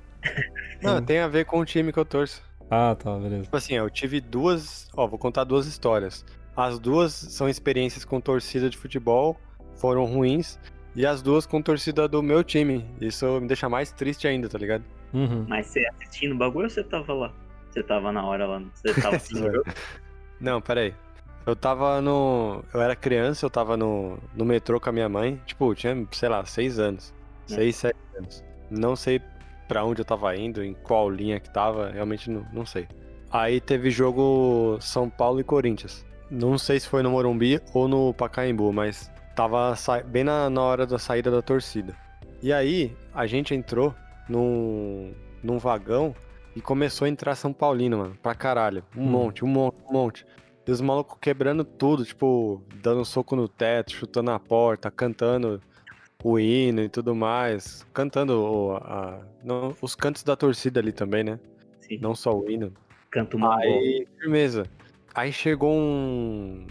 Não, 0.82 1.02
tem 1.02 1.18
a 1.20 1.28
ver 1.28 1.44
com 1.46 1.60
o 1.60 1.64
time 1.64 1.92
que 1.92 1.98
eu 1.98 2.04
torço. 2.04 2.42
Ah, 2.70 2.94
tá, 2.94 3.16
beleza. 3.18 3.44
Tipo 3.44 3.56
assim, 3.56 3.74
eu 3.74 3.88
tive 3.90 4.20
duas. 4.20 4.88
Ó, 4.94 5.06
vou 5.06 5.18
contar 5.18 5.44
duas 5.44 5.66
histórias. 5.66 6.24
As 6.56 6.78
duas 6.78 7.12
são 7.12 7.48
experiências 7.48 8.04
com 8.04 8.20
torcida 8.20 8.68
de 8.68 8.76
futebol, 8.76 9.38
foram 9.76 10.04
ruins. 10.04 10.58
E 10.94 11.06
as 11.06 11.22
duas 11.22 11.46
com 11.46 11.62
torcida 11.62 12.06
do 12.08 12.22
meu 12.22 12.42
time. 12.44 12.84
Isso 13.00 13.40
me 13.40 13.46
deixa 13.46 13.68
mais 13.68 13.92
triste 13.92 14.26
ainda, 14.26 14.48
tá 14.48 14.58
ligado? 14.58 14.84
Uhum. 15.14 15.46
Mas 15.48 15.66
você 15.68 15.86
assistindo 15.86 16.32
o 16.34 16.38
bagulho 16.38 16.64
ou 16.64 16.70
você 16.70 16.82
tava 16.84 17.12
lá? 17.12 17.32
Você 17.70 17.82
tava 17.82 18.12
na 18.12 18.24
hora 18.24 18.46
lá? 18.46 18.62
Você 18.74 18.94
tava 19.00 19.16
o 19.16 19.52
jogo? 19.52 19.64
Não, 20.40 20.60
peraí. 20.60 20.94
Eu 21.46 21.56
tava 21.56 22.00
no. 22.00 22.64
Eu 22.72 22.80
era 22.80 22.94
criança, 22.94 23.46
eu 23.46 23.50
tava 23.50 23.76
no, 23.76 24.18
no 24.34 24.44
metrô 24.44 24.80
com 24.80 24.90
a 24.90 24.92
minha 24.92 25.08
mãe. 25.08 25.40
Tipo, 25.46 25.74
tinha, 25.74 26.06
sei 26.12 26.28
lá, 26.28 26.44
seis 26.44 26.78
anos. 26.78 27.14
É. 27.50 27.54
Seis, 27.54 27.76
sete 27.76 27.98
anos. 28.16 28.44
Não 28.70 28.94
sei 28.94 29.20
pra 29.66 29.84
onde 29.84 30.00
eu 30.00 30.04
tava 30.04 30.36
indo, 30.36 30.64
em 30.64 30.74
qual 30.74 31.08
linha 31.08 31.38
que 31.38 31.48
tava, 31.48 31.90
realmente 31.90 32.28
não, 32.28 32.44
não 32.52 32.66
sei. 32.66 32.88
Aí 33.30 33.60
teve 33.60 33.90
jogo 33.90 34.76
São 34.80 35.08
Paulo 35.08 35.38
e 35.38 35.44
Corinthians. 35.44 36.04
Não 36.28 36.58
sei 36.58 36.80
se 36.80 36.88
foi 36.88 37.02
no 37.02 37.10
Morumbi 37.10 37.60
ou 37.72 37.86
no 37.86 38.12
Pacaembu, 38.12 38.72
mas 38.72 39.10
tava 39.36 39.74
bem 40.06 40.24
na, 40.24 40.50
na 40.50 40.60
hora 40.60 40.86
da 40.86 40.98
saída 40.98 41.30
da 41.30 41.40
torcida. 41.40 41.94
E 42.42 42.52
aí, 42.52 42.96
a 43.14 43.26
gente 43.26 43.54
entrou 43.54 43.94
num, 44.28 45.12
num 45.42 45.58
vagão 45.58 46.14
e 46.54 46.60
começou 46.60 47.06
a 47.06 47.08
entrar 47.08 47.34
São 47.34 47.52
Paulino, 47.52 47.98
mano, 47.98 48.16
pra 48.22 48.34
caralho. 48.34 48.82
Um 48.96 49.02
Hum. 49.02 49.10
monte, 49.10 49.44
um 49.44 49.48
monte, 49.48 49.76
um 49.88 49.92
monte. 49.92 50.26
E 50.66 50.70
os 50.70 50.80
malucos 50.80 51.16
quebrando 51.20 51.64
tudo, 51.64 52.04
tipo, 52.04 52.62
dando 52.82 53.04
soco 53.04 53.34
no 53.34 53.48
teto, 53.48 53.92
chutando 53.92 54.30
a 54.30 54.38
porta, 54.38 54.90
cantando 54.90 55.60
o 56.22 56.38
hino 56.38 56.80
e 56.82 56.88
tudo 56.88 57.14
mais. 57.14 57.84
Cantando 57.92 58.40
o- 58.40 58.76
a- 58.76 59.20
não, 59.42 59.74
os 59.80 59.94
cantos 59.96 60.22
da 60.22 60.36
torcida 60.36 60.78
ali 60.78 60.92
também, 60.92 61.24
né? 61.24 61.40
Sim. 61.80 61.98
Não 61.98 62.14
só 62.14 62.36
o 62.36 62.48
hino. 62.48 62.72
Canto 63.10 63.38
bola. 63.38 63.56
Aí, 63.56 64.06
firmeza. 64.20 64.64
Aí 65.14 65.32
chegou 65.32 65.72
um. 65.74 66.66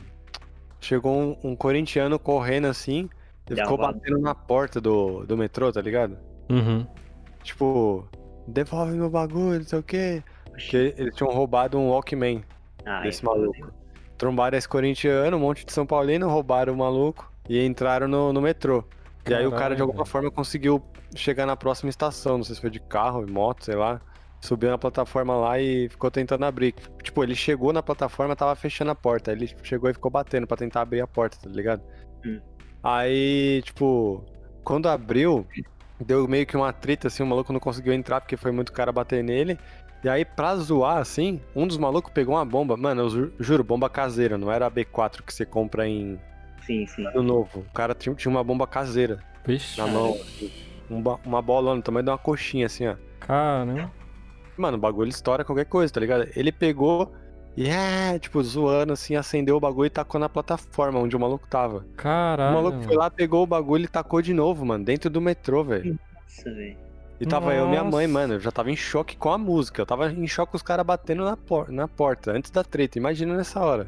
Chegou 0.79 1.13
um, 1.13 1.37
um 1.51 1.55
corintiano 1.55 2.17
correndo 2.17 2.67
assim 2.67 3.09
e 3.49 3.55
Dá 3.55 3.63
ficou 3.63 3.77
batendo 3.77 4.17
na 4.19 4.33
porta 4.33 4.79
do, 4.79 5.25
do 5.25 5.35
metrô, 5.35 5.69
tá 5.73 5.81
ligado? 5.81 6.17
Uhum. 6.49 6.87
Tipo, 7.43 8.07
devolve 8.49 8.93
meu 8.93 9.09
bagulho, 9.09 9.59
não 9.59 9.65
sei 9.67 9.79
o 9.79 9.83
quê. 9.83 10.23
Porque 10.51 10.93
eles 10.97 11.15
tinham 11.15 11.31
roubado 11.33 11.77
um 11.77 11.89
Walkman 11.89 12.43
Ah, 12.85 13.01
desse 13.01 13.21
é 13.21 13.23
foda, 13.23 13.39
maluco. 13.39 13.55
hein? 13.57 13.65
Trombaram 14.17 14.57
esse 14.57 14.67
corintiano, 14.67 15.37
um 15.37 15.39
monte 15.39 15.65
de 15.65 15.71
São 15.73 15.85
Paulino, 15.85 16.27
roubaram 16.29 16.73
o 16.73 16.77
maluco 16.77 17.31
e 17.47 17.63
entraram 17.65 18.07
no, 18.07 18.33
no 18.33 18.41
metrô. 18.41 18.83
E 19.25 19.33
aí 19.33 19.45
o 19.47 19.51
cara, 19.51 19.75
de 19.75 19.81
alguma 19.81 20.05
forma, 20.05 20.31
conseguiu 20.31 20.83
chegar 21.15 21.45
na 21.45 21.55
próxima 21.55 21.89
estação. 21.89 22.37
Não 22.37 22.43
sei 22.43 22.55
se 22.55 22.61
foi 22.61 22.69
de 22.69 22.79
carro, 22.79 23.25
moto, 23.29 23.65
sei 23.65 23.75
lá. 23.75 24.01
Subiu 24.41 24.69
na 24.69 24.77
plataforma 24.77 25.35
lá 25.35 25.59
e 25.59 25.89
ficou 25.89 26.09
tentando 26.11 26.45
abrir. 26.45 26.73
Tipo, 27.03 27.23
ele 27.23 27.35
chegou 27.35 27.73
na 27.73 27.83
plataforma 27.83 28.35
tava 28.35 28.55
fechando 28.55 28.91
a 28.91 28.95
porta. 28.95 29.31
Aí 29.31 29.37
Ele 29.37 29.55
chegou 29.63 29.89
e 29.89 29.93
ficou 29.93 30.09
batendo 30.11 30.47
pra 30.47 30.57
tentar 30.57 30.81
abrir 30.81 31.01
a 31.01 31.07
porta, 31.07 31.37
tá 31.41 31.49
ligado? 31.49 31.81
Hum. 32.25 32.39
Aí, 32.81 33.61
tipo, 33.63 34.23
quando 34.63 34.87
abriu, 34.87 35.45
deu 35.99 36.27
meio 36.27 36.45
que 36.45 36.55
uma 36.57 36.71
treta, 36.73 37.07
assim, 37.07 37.23
o 37.23 37.25
maluco 37.27 37.51
não 37.53 37.59
conseguiu 37.59 37.93
entrar 37.93 38.21
porque 38.21 38.37
foi 38.37 38.51
muito 38.51 38.71
cara 38.71 38.91
bater 38.91 39.23
nele. 39.23 39.57
E 40.03 40.07
aí, 40.07 40.23
pra 40.23 40.55
zoar, 40.55 40.97
assim, 40.97 41.41
um 41.55 41.67
dos 41.67 41.77
malucos 41.77 42.11
pegou 42.13 42.35
uma 42.35 42.45
bomba. 42.45 42.77
Mano, 42.77 43.01
eu 43.01 43.09
ju- 43.09 43.33
juro, 43.39 43.63
bomba 43.63 43.89
caseira, 43.89 44.37
não 44.37 44.49
era 44.51 44.65
a 44.67 44.71
B4 44.71 45.21
que 45.23 45.33
você 45.33 45.45
compra 45.45 45.85
em 45.87 46.17
Sim, 46.65 46.85
sim. 46.87 47.05
ano 47.07 47.21
novo. 47.21 47.59
O 47.69 47.73
cara 47.73 47.93
tinha, 47.93 48.15
tinha 48.15 48.31
uma 48.31 48.43
bomba 48.43 48.65
caseira 48.65 49.19
Vixe. 49.45 49.77
na 49.79 49.87
mão. 49.87 50.13
assim. 50.13 50.51
Um 50.89 51.01
ba- 51.01 51.19
uma 51.25 51.41
bola 51.41 51.75
no 51.75 51.81
tamanho 51.81 52.05
de 52.05 52.11
uma 52.11 52.17
coxinha, 52.17 52.65
assim, 52.67 52.87
ó. 52.87 52.95
Caramba. 53.19 53.91
Mano, 54.57 54.77
o 54.77 54.79
bagulho 54.79 55.09
estoura 55.09 55.43
qualquer 55.43 55.65
coisa, 55.65 55.93
tá 55.93 55.99
ligado? 55.99 56.29
Ele 56.35 56.51
pegou 56.51 57.13
e, 57.61 57.69
é, 57.69 58.17
tipo, 58.19 58.41
zoando, 58.41 58.93
assim, 58.93 59.15
acendeu 59.15 59.57
o 59.57 59.59
bagulho 59.59 59.87
e 59.87 59.89
tacou 59.89 60.19
na 60.19 60.29
plataforma 60.29 60.97
onde 60.99 61.15
o 61.15 61.19
maluco 61.19 61.45
tava. 61.47 61.85
Caralho. 61.97 62.51
o 62.51 62.63
maluco 62.63 62.81
foi 62.83 62.95
lá, 62.95 63.09
pegou 63.11 63.43
o 63.43 63.47
bagulho 63.47 63.83
e 63.83 63.87
tacou 63.87 64.21
de 64.21 64.33
novo, 64.33 64.65
mano, 64.65 64.85
dentro 64.85 65.09
do 65.09 65.19
metrô, 65.19 65.63
velho. 65.63 65.99
Nossa, 66.23 66.51
velho. 66.53 66.77
E 67.19 67.25
tava 67.25 67.53
eu 67.53 67.65
e 67.65 67.69
minha 67.69 67.83
mãe, 67.83 68.07
Nossa. 68.07 68.19
mano. 68.19 68.33
Eu 68.35 68.39
já 68.39 68.49
tava 68.49 68.71
em 68.71 68.77
choque 68.77 69.17
com 69.17 69.29
a 69.29 69.37
música. 69.37 69.81
Eu 69.81 69.85
tava 69.85 70.09
em 70.09 70.25
choque 70.25 70.51
com 70.53 70.55
os 70.55 70.63
caras 70.63 70.85
batendo 70.85 71.25
na, 71.25 71.35
por- 71.35 71.69
na 71.69 71.85
porta, 71.85 72.31
antes 72.31 72.49
da 72.49 72.63
treta. 72.63 72.97
Imagina 72.97 73.35
nessa 73.35 73.59
hora. 73.59 73.87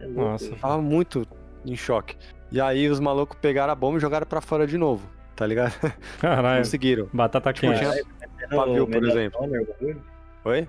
É 0.00 0.06
Nossa. 0.06 0.46
Eu 0.46 0.56
tava 0.56 0.80
muito 0.80 1.26
em 1.66 1.76
choque. 1.76 2.16
E 2.50 2.58
aí 2.58 2.88
os 2.88 2.98
malucos 2.98 3.36
pegaram 3.38 3.70
a 3.70 3.76
bomba 3.76 3.98
e 3.98 4.00
jogaram 4.00 4.26
pra 4.26 4.40
fora 4.40 4.66
de 4.66 4.78
novo, 4.78 5.06
tá 5.36 5.46
ligado? 5.46 5.74
Caralho. 6.22 6.60
Conseguiram. 6.64 7.06
Batata 7.12 7.52
Tipo, 7.52 7.70
quente. 7.70 7.84
É 7.84 8.46
pavio, 8.56 8.86
por 8.86 9.04
exemplo. 9.04 9.40
Bagulho? 9.42 10.02
Oi? 10.46 10.66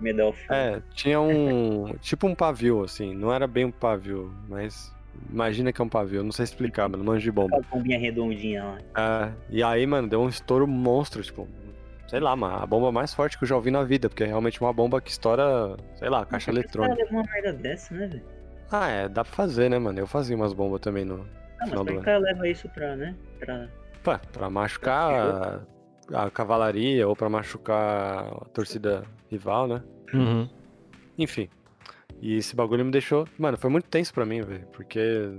Medal. 0.00 0.34
É, 0.50 0.80
tinha 0.94 1.20
um. 1.20 1.94
tipo 2.00 2.26
um 2.26 2.34
pavio, 2.34 2.82
assim. 2.82 3.14
Não 3.14 3.32
era 3.32 3.46
bem 3.46 3.64
um 3.64 3.70
pavio, 3.70 4.32
mas. 4.48 4.92
Imagina 5.30 5.72
que 5.72 5.80
é 5.80 5.84
um 5.84 5.88
pavio. 5.88 6.24
Não 6.24 6.32
sei 6.32 6.44
explicar, 6.44 6.88
mano. 6.88 7.04
Manjo 7.04 7.22
de 7.22 7.30
bomba. 7.30 7.56
Aquela 7.56 7.76
bombinha 7.76 7.98
redondinha 7.98 8.64
lá. 8.64 8.78
É, 8.96 9.32
e 9.48 9.62
aí, 9.62 9.86
mano, 9.86 10.08
deu 10.08 10.20
um 10.20 10.28
estouro 10.28 10.66
monstro, 10.66 11.22
tipo. 11.22 11.48
Sei 12.08 12.20
lá, 12.20 12.34
mano. 12.36 12.56
A 12.56 12.66
bomba 12.66 12.92
mais 12.92 13.14
forte 13.14 13.38
que 13.38 13.44
eu 13.44 13.48
já 13.48 13.56
ouvi 13.56 13.70
na 13.70 13.82
vida, 13.84 14.08
porque 14.08 14.24
é 14.24 14.26
realmente 14.26 14.60
uma 14.60 14.72
bomba 14.72 15.00
que 15.00 15.10
estoura, 15.10 15.76
sei 15.96 16.08
lá, 16.08 16.26
caixa 16.26 16.50
que 16.50 16.56
caras 16.56 16.74
eletrônica. 16.74 17.02
levam 17.02 17.20
uma 17.20 17.32
merda 17.32 17.52
dessa, 17.52 17.94
né, 17.94 18.06
velho? 18.06 18.22
Ah, 18.70 18.88
é, 18.88 19.08
dá 19.08 19.24
pra 19.24 19.32
fazer, 19.32 19.70
né, 19.70 19.78
mano? 19.78 19.98
Eu 19.98 20.06
fazia 20.06 20.34
umas 20.34 20.52
bombas 20.52 20.80
também 20.80 21.04
no. 21.04 21.26
Ah, 21.60 21.66
mas 21.66 21.70
por 21.70 21.86
que 21.86 21.92
do 21.92 22.00
o 22.00 22.02
cara 22.02 22.18
leva 22.18 22.48
isso 22.48 22.68
pra, 22.68 22.96
né? 22.96 23.14
Pra... 23.38 23.68
Pá, 24.02 24.20
pra 24.32 24.50
machucar 24.50 25.62
a, 26.12 26.24
a 26.24 26.30
cavalaria 26.30 27.06
ou 27.08 27.14
pra 27.16 27.28
machucar 27.28 28.26
a 28.26 28.44
torcida 28.52 29.04
rival, 29.30 29.66
né? 29.66 29.82
Uhum. 30.12 30.48
Enfim. 31.18 31.48
E 32.20 32.36
esse 32.36 32.54
bagulho 32.54 32.84
me 32.84 32.90
deixou. 32.90 33.26
Mano, 33.38 33.56
foi 33.58 33.70
muito 33.70 33.88
tenso 33.88 34.12
pra 34.12 34.24
mim, 34.24 34.42
velho. 34.42 34.66
Porque. 34.72 35.32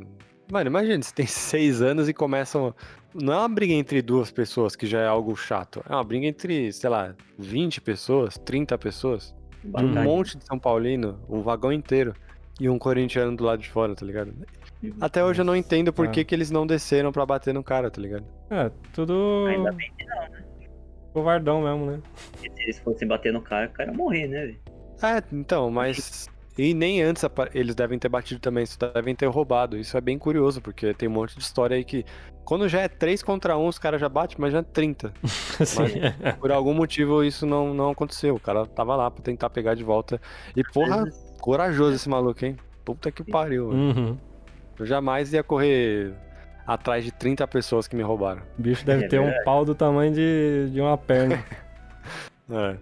Mano, 0.51 0.67
imagina, 0.69 1.01
você 1.01 1.13
tem 1.13 1.25
seis 1.27 1.81
anos 1.81 2.07
e 2.07 2.13
começam. 2.13 2.73
Não 3.13 3.33
é 3.33 3.37
uma 3.37 3.49
briga 3.49 3.73
entre 3.73 4.01
duas 4.01 4.29
pessoas, 4.29 4.75
que 4.75 4.85
já 4.85 4.99
é 4.99 5.07
algo 5.07 5.35
chato. 5.35 5.83
É 5.89 5.93
uma 5.93 6.03
briga 6.03 6.25
entre, 6.27 6.71
sei 6.73 6.89
lá, 6.89 7.15
20 7.39 7.81
pessoas, 7.81 8.37
30 8.37 8.77
pessoas. 8.77 9.33
De 9.63 9.69
um 9.69 9.71
Bacana. 9.71 10.03
monte 10.03 10.37
de 10.37 10.45
São 10.45 10.59
Paulino, 10.59 11.19
o 11.27 11.41
vagão 11.41 11.71
inteiro. 11.71 12.13
E 12.59 12.69
um 12.69 12.77
corintiano 12.77 13.35
do 13.35 13.43
lado 13.43 13.61
de 13.61 13.69
fora, 13.69 13.95
tá 13.95 14.05
ligado? 14.05 14.33
Até 15.01 15.23
hoje 15.23 15.41
eu 15.41 15.45
não 15.45 15.55
entendo 15.55 15.91
por 15.91 16.07
que, 16.09 16.23
que 16.23 16.33
eles 16.33 16.51
não 16.51 16.65
desceram 16.65 17.11
pra 17.11 17.25
bater 17.25 17.53
no 17.53 17.63
cara, 17.63 17.89
tá 17.89 18.01
ligado? 18.01 18.25
É, 18.49 18.71
tudo 18.93 19.45
Ainda 19.47 19.71
bem 19.71 19.91
que 19.97 20.05
não, 20.05 20.21
né? 20.29 20.44
Covardão 21.15 21.61
mesmo, 21.61 21.85
né? 21.85 22.01
Porque 22.33 22.51
se 22.51 22.63
eles 22.63 22.79
fossem 22.79 23.07
bater 23.07 23.31
no 23.31 23.41
cara, 23.41 23.67
o 23.67 23.71
cara 23.71 23.89
ia 23.89 23.97
morrer, 23.97 24.27
né, 24.27 24.41
velho? 24.41 24.59
É, 25.01 25.23
então, 25.31 25.71
mas. 25.71 26.29
E 26.57 26.73
nem 26.73 27.01
antes 27.01 27.23
eles 27.53 27.75
devem 27.75 27.99
ter 27.99 28.07
batido 28.07 28.39
também, 28.39 28.65
só 28.65 28.77
devem 28.93 29.13
ter 29.15 29.25
roubado. 29.27 29.77
Isso 29.77 29.97
é 29.97 30.01
bem 30.01 30.17
curioso, 30.17 30.61
porque 30.61 30.93
tem 30.93 31.09
um 31.09 31.11
monte 31.11 31.35
de 31.37 31.43
história 31.43 31.75
aí 31.75 31.83
que. 31.83 32.05
Quando 32.43 32.69
já 32.69 32.81
é 32.81 32.87
3 32.87 33.23
contra 33.23 33.57
1, 33.57 33.67
os 33.67 33.79
caras 33.79 33.99
já 33.99 34.07
batem, 34.07 34.37
mas 34.39 34.53
já 34.53 34.59
é 34.59 34.63
30. 34.63 35.11
Assim, 35.59 35.83
Por 36.39 36.51
algum 36.51 36.73
motivo 36.73 37.23
isso 37.23 37.45
não, 37.45 37.73
não 37.73 37.89
aconteceu. 37.89 38.35
O 38.35 38.39
cara 38.39 38.65
tava 38.67 38.95
lá 38.95 39.09
pra 39.09 39.23
tentar 39.23 39.49
pegar 39.49 39.73
de 39.73 39.83
volta. 39.83 40.21
E 40.55 40.63
porra, 40.63 41.03
corajoso 41.39 41.95
esse 41.95 42.07
maluco, 42.07 42.45
hein? 42.45 42.55
Puta 42.85 43.11
que 43.11 43.23
pariu, 43.23 43.69
uhum. 43.69 44.17
Eu 44.77 44.85
jamais 44.85 45.33
ia 45.33 45.41
correr 45.41 46.13
atrás 46.65 47.03
de 47.03 47.11
30 47.11 47.47
pessoas 47.47 47.87
que 47.87 47.95
me 47.95 48.03
roubaram. 48.03 48.41
O 48.57 48.61
bicho 48.61 48.85
deve 48.85 49.05
É 49.05 49.07
ter 49.07 49.19
um 49.19 49.25
verdade. 49.25 49.45
pau 49.45 49.63
do 49.65 49.75
tamanho 49.75 50.13
de, 50.13 50.69
de 50.71 50.81
uma 50.81 50.97
perna. 50.97 51.43
É. 52.49 52.77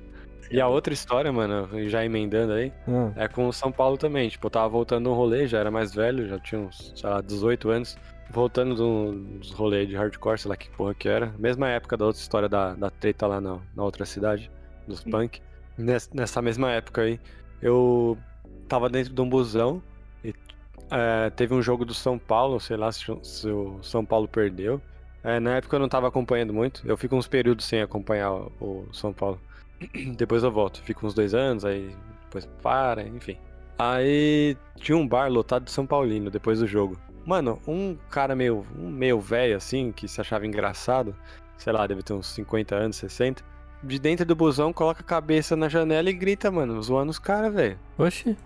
E 0.51 0.59
a 0.61 0.67
outra 0.67 0.93
história, 0.93 1.31
mano, 1.31 1.69
já 1.89 2.03
emendando 2.05 2.53
aí, 2.53 2.71
Ah, 2.87 3.11
é 3.15 3.27
com 3.29 3.47
o 3.47 3.53
São 3.53 3.71
Paulo 3.71 3.97
também. 3.97 4.27
Tipo, 4.29 4.47
eu 4.47 4.51
tava 4.51 4.67
voltando 4.69 5.09
um 5.09 5.13
rolê, 5.13 5.47
já 5.47 5.57
era 5.59 5.71
mais 5.71 5.95
velho, 5.95 6.27
já 6.27 6.37
tinha 6.37 6.59
uns, 6.61 6.91
sei 6.95 7.09
lá, 7.09 7.21
18 7.21 7.69
anos. 7.69 7.97
Voltando 8.29 8.83
uns 8.83 9.51
rolês 9.51 9.87
de 9.87 9.95
hardcore, 9.95 10.37
sei 10.37 10.49
lá 10.49 10.57
que 10.57 10.69
porra 10.71 10.93
que 10.93 11.07
era. 11.07 11.33
Mesma 11.39 11.69
época 11.69 11.95
da 11.97 12.05
outra 12.05 12.21
história 12.21 12.49
da, 12.49 12.73
da 12.73 12.89
treta 12.89 13.25
lá 13.25 13.39
na, 13.39 13.57
na 13.75 13.83
outra 13.83 14.05
cidade, 14.05 14.51
dos 14.87 14.99
Sim. 14.99 15.11
punk. 15.11 15.41
Ness- 15.77 16.09
nessa 16.13 16.41
mesma 16.41 16.69
época 16.71 17.01
aí, 17.03 17.19
eu 17.61 18.17
tava 18.67 18.89
dentro 18.89 19.13
de 19.13 19.21
um 19.21 19.29
busão 19.29 19.81
é, 20.93 21.29
teve 21.31 21.53
um 21.53 21.61
jogo 21.61 21.83
do 21.85 21.93
São 21.93 22.17
Paulo, 22.19 22.59
sei 22.59 22.77
lá 22.77 22.91
se, 22.91 23.11
o- 23.11 23.23
se 23.23 23.49
o 23.49 23.81
São 23.81 24.05
Paulo 24.05 24.27
perdeu. 24.27 24.81
É, 25.23 25.39
na 25.39 25.55
época 25.57 25.75
eu 25.75 25.79
não 25.79 25.87
tava 25.89 26.07
acompanhando 26.07 26.53
muito, 26.53 26.81
eu 26.85 26.97
fico 26.97 27.15
uns 27.15 27.27
períodos 27.27 27.65
sem 27.65 27.81
acompanhar 27.81 28.31
o, 28.33 28.51
o 28.59 28.87
São 28.93 29.13
Paulo. 29.13 29.39
Depois 30.17 30.43
eu 30.43 30.51
volto, 30.51 30.81
fico 30.83 31.05
uns 31.07 31.13
dois 31.13 31.33
anos, 31.33 31.63
aí 31.65 31.95
depois 32.23 32.45
para, 32.61 33.03
enfim. 33.03 33.37
Aí 33.77 34.55
tinha 34.75 34.97
um 34.97 35.07
bar 35.07 35.29
lotado 35.31 35.63
de 35.65 35.71
São 35.71 35.85
Paulino 35.85 36.29
depois 36.29 36.59
do 36.59 36.67
jogo. 36.67 36.97
Mano, 37.25 37.59
um 37.67 37.95
cara 38.09 38.35
meio, 38.35 38.65
um 38.77 38.89
meio 38.89 39.19
velho 39.19 39.55
assim, 39.55 39.91
que 39.91 40.07
se 40.07 40.19
achava 40.19 40.45
engraçado, 40.45 41.15
sei 41.57 41.71
lá, 41.73 41.87
deve 41.87 42.03
ter 42.03 42.13
uns 42.13 42.27
50 42.27 42.75
anos, 42.75 42.97
60. 42.97 43.43
De 43.81 43.97
dentro 43.99 44.25
do 44.25 44.35
busão, 44.35 44.71
coloca 44.73 45.01
a 45.01 45.05
cabeça 45.05 45.55
na 45.55 45.67
janela 45.69 46.09
e 46.09 46.13
grita, 46.13 46.51
mano, 46.51 46.81
zoando 46.81 47.11
os 47.11 47.19
caras, 47.19 47.53
velho. 47.53 47.79
Oxi. 47.97 48.37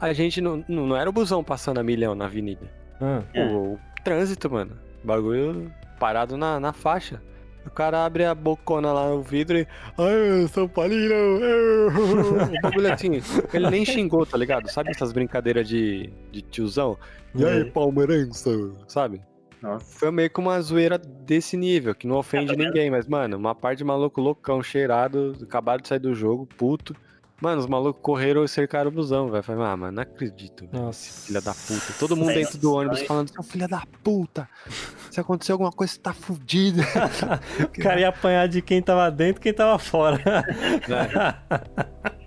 A 0.00 0.12
gente 0.12 0.40
não, 0.40 0.64
não 0.68 0.96
era 0.96 1.08
o 1.08 1.12
busão 1.12 1.44
passando 1.44 1.78
a 1.78 1.82
milhão 1.82 2.14
na 2.14 2.24
avenida. 2.26 2.70
Ah, 3.00 3.22
É. 3.34 3.44
O, 3.46 3.74
o 3.74 3.78
trânsito, 4.04 4.50
mano. 4.50 4.72
Bagulho 5.04 5.70
parado 5.98 6.36
na, 6.36 6.58
na 6.58 6.72
faixa. 6.72 7.22
O 7.66 7.70
cara 7.70 8.06
abre 8.06 8.24
a 8.24 8.34
bocona 8.34 8.90
lá 8.92 9.10
no 9.10 9.22
vidro 9.22 9.58
e. 9.58 9.66
Ai, 9.98 10.48
São 10.48 10.66
Paulino! 10.66 11.14
O 11.88 12.62
bagulho 12.62 12.92
assim. 12.92 13.20
Ele 13.52 13.70
nem 13.70 13.84
xingou, 13.84 14.24
tá 14.24 14.36
ligado? 14.38 14.68
Sabe 14.70 14.90
essas 14.90 15.12
brincadeiras 15.12 15.68
de, 15.68 16.10
de 16.32 16.40
tiozão? 16.42 16.96
E 17.34 17.44
aí, 17.44 17.60
É. 17.60 17.64
palmeirense? 17.64 18.72
Sabe? 18.88 19.20
Nossa. 19.60 19.84
Foi 19.98 20.10
meio 20.10 20.30
que 20.30 20.40
uma 20.40 20.58
zoeira 20.62 20.96
desse 20.96 21.54
nível, 21.56 21.94
que 21.94 22.06
não 22.06 22.16
ofende 22.16 22.52
É, 22.52 22.56
tá 22.56 22.62
ninguém, 22.64 22.90
mas, 22.90 23.06
mano, 23.06 23.36
uma 23.36 23.54
parte 23.54 23.78
de 23.78 23.84
maluco 23.84 24.18
loucão, 24.20 24.62
cheirado, 24.62 25.36
acabado 25.42 25.82
de 25.82 25.88
sair 25.88 25.98
do 25.98 26.14
jogo, 26.14 26.46
puto. 26.46 26.96
Mano, 27.40 27.60
os 27.60 27.66
malucos 27.66 28.02
correram 28.02 28.44
e 28.44 28.48
cercaram 28.48 28.90
o 28.90 28.92
busão, 28.92 29.30
velho. 29.30 29.42
Falei, 29.42 29.64
ah, 29.64 29.76
mano, 29.76 29.92
não 29.92 30.02
acredito. 30.02 30.66
velho. 30.66 30.84
nossa. 30.84 31.26
Filha 31.26 31.40
da 31.40 31.54
puta. 31.54 31.92
Todo 31.98 32.14
mundo 32.16 32.26
Nossa, 32.26 32.38
dentro 32.38 32.58
do 32.58 32.74
ônibus 32.74 33.02
falando, 33.02 33.30
seu 33.32 33.42
filho 33.42 33.66
da 33.66 33.82
puta. 34.02 34.48
Se 35.10 35.20
acontecer 35.20 35.52
alguma 35.52 35.72
coisa, 35.72 35.94
você 35.94 36.00
tá 36.00 36.12
fudido. 36.12 36.82
O 37.64 37.82
cara 37.82 38.00
ia 38.00 38.08
apanhar 38.10 38.46
de 38.46 38.60
quem 38.60 38.82
tava 38.82 39.10
dentro 39.10 39.40
e 39.40 39.44
quem 39.44 39.54
tava 39.54 39.78
fora. 39.78 40.20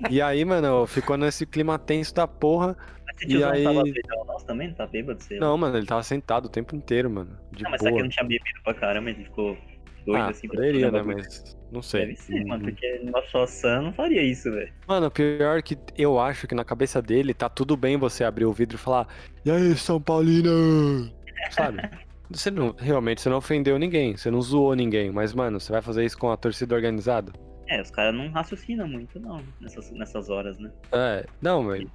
e 0.09 0.21
aí, 0.21 0.43
mano, 0.45 0.85
ficou 0.87 1.17
nesse 1.17 1.45
clima 1.45 1.77
tenso 1.77 2.13
da 2.13 2.27
porra. 2.27 2.75
Mas 3.05 3.15
esse 3.17 3.25
E 3.25 3.27
tiozão 3.29 3.51
aí- 3.51 3.63
tava 3.63 3.83
beijão 3.83 4.25
nosso 4.25 4.45
também? 4.45 4.67
Não 4.69 4.75
tá 4.75 4.87
bêbado? 4.87 5.21
Sei 5.23 5.39
lá. 5.39 5.47
Não, 5.47 5.57
mano, 5.57 5.77
ele 5.77 5.85
tava 5.85 6.03
sentado 6.03 6.45
o 6.45 6.49
tempo 6.49 6.75
inteiro, 6.75 7.09
mano. 7.09 7.37
De 7.51 7.63
Não, 7.63 7.71
mas 7.71 7.79
será 7.81 7.91
que 7.91 7.91
boa. 7.91 7.99
ele 7.99 8.03
não 8.03 8.09
tinha 8.09 8.25
bebido 8.25 8.61
pra 8.63 8.73
caramba? 8.73 9.09
Ele 9.11 9.23
ficou 9.25 9.57
doido 10.05 10.21
Ah, 10.21 10.29
assim? 10.29 10.47
pra 10.47 10.55
poderia, 10.57 10.91
né? 10.91 11.01
Mas 11.01 11.57
não 11.71 11.81
sei. 11.81 12.01
Deve 12.01 12.15
ser, 12.15 12.45
mano, 12.45 12.63
Uhum. 12.65 12.69
porque 12.71 12.99
nosso 13.03 13.29
só 13.31 13.45
Sam 13.47 13.81
não 13.83 13.93
faria 13.93 14.21
isso, 14.21 14.51
velho. 14.51 14.71
Mano, 14.87 15.09
pior 15.11 15.61
que 15.63 15.77
eu 15.97 16.19
acho 16.19 16.47
que 16.47 16.53
na 16.55 16.63
cabeça 16.63 17.01
dele 17.01 17.33
tá 17.33 17.49
tudo 17.49 17.75
bem 17.77 17.97
você 17.97 18.23
abrir 18.23 18.45
o 18.45 18.53
vidro 18.53 18.75
e 18.75 18.79
falar 18.79 19.07
E 19.45 19.51
aí, 19.51 19.75
São 19.75 19.99
Paulino? 20.01 21.11
Sabe? 21.51 21.77
Você 22.31 22.49
não, 22.49 22.73
realmente, 22.79 23.21
você 23.21 23.29
não 23.29 23.37
ofendeu 23.37 23.77
ninguém, 23.77 24.15
você 24.17 24.31
não 24.31 24.41
zoou 24.41 24.73
ninguém, 24.75 25.11
mas, 25.11 25.33
mano, 25.35 25.59
você 25.59 25.71
vai 25.71 25.81
fazer 25.83 26.03
isso 26.03 26.17
com 26.17 26.31
a 26.31 26.37
torcida 26.37 26.73
organizada? 26.73 27.31
É, 27.67 27.79
os 27.79 27.91
caras 27.91 28.15
não 28.15 28.29
raciocinam 28.31 28.87
muito, 28.87 29.19
não, 29.19 29.43
nessas, 29.61 29.91
nessas 29.91 30.29
horas, 30.29 30.57
né? 30.57 30.71
É, 30.93 31.25
não, 31.41 31.67
velho. 31.67 31.91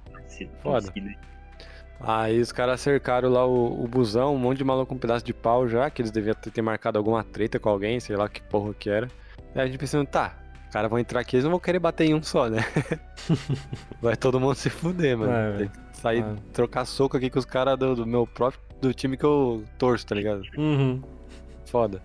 Foda. 0.61 0.81
se- 0.81 0.93
Aí 2.01 2.39
os 2.39 2.51
caras 2.51 2.79
cercaram 2.79 3.29
lá 3.29 3.45
o, 3.45 3.83
o 3.83 3.87
busão, 3.87 4.33
um 4.33 4.37
monte 4.37 4.59
de 4.59 4.63
maluco 4.63 4.87
com 4.87 4.95
um 4.95 4.97
pedaço 4.99 5.23
de 5.25 5.33
pau 5.33 5.67
já, 5.67 5.89
que 5.89 6.01
eles 6.01 6.11
deviam 6.11 6.33
ter, 6.33 6.49
ter 6.49 6.61
marcado 6.61 6.97
alguma 6.97 7.23
treta 7.23 7.59
com 7.59 7.69
alguém, 7.69 7.99
sei 7.99 8.15
lá 8.15 8.29
que 8.29 8.41
porra 8.41 8.73
que 8.73 8.89
era. 8.89 9.07
Aí 9.53 9.61
a 9.61 9.65
gente 9.65 9.77
pensando, 9.77 10.07
tá, 10.07 10.37
os 10.67 10.71
caras 10.73 10.89
vão 10.89 10.97
entrar 10.99 11.19
aqui, 11.19 11.35
eles 11.35 11.43
não 11.43 11.51
vão 11.51 11.59
querer 11.59 11.79
bater 11.79 12.05
em 12.05 12.13
um 12.13 12.23
só, 12.23 12.49
né? 12.49 12.59
Vai 14.01 14.15
todo 14.15 14.39
mundo 14.39 14.55
se 14.55 14.69
fuder, 14.69 15.17
mano. 15.17 15.31
É, 15.31 15.57
Tem 15.57 15.67
que 15.67 15.97
sair, 15.97 16.23
Ah. 16.23 16.35
trocar 16.53 16.85
soco 16.85 17.17
aqui 17.17 17.29
com 17.29 17.39
os 17.39 17.45
caras 17.45 17.77
do, 17.77 17.95
do 17.95 18.05
meu 18.05 18.25
próprio, 18.25 18.61
do 18.81 18.93
time 18.93 19.17
que 19.17 19.25
eu 19.25 19.63
torço, 19.77 20.05
tá 20.05 20.15
ligado? 20.15 20.41
Uhum. 20.57 21.01
Foda. 21.65 22.01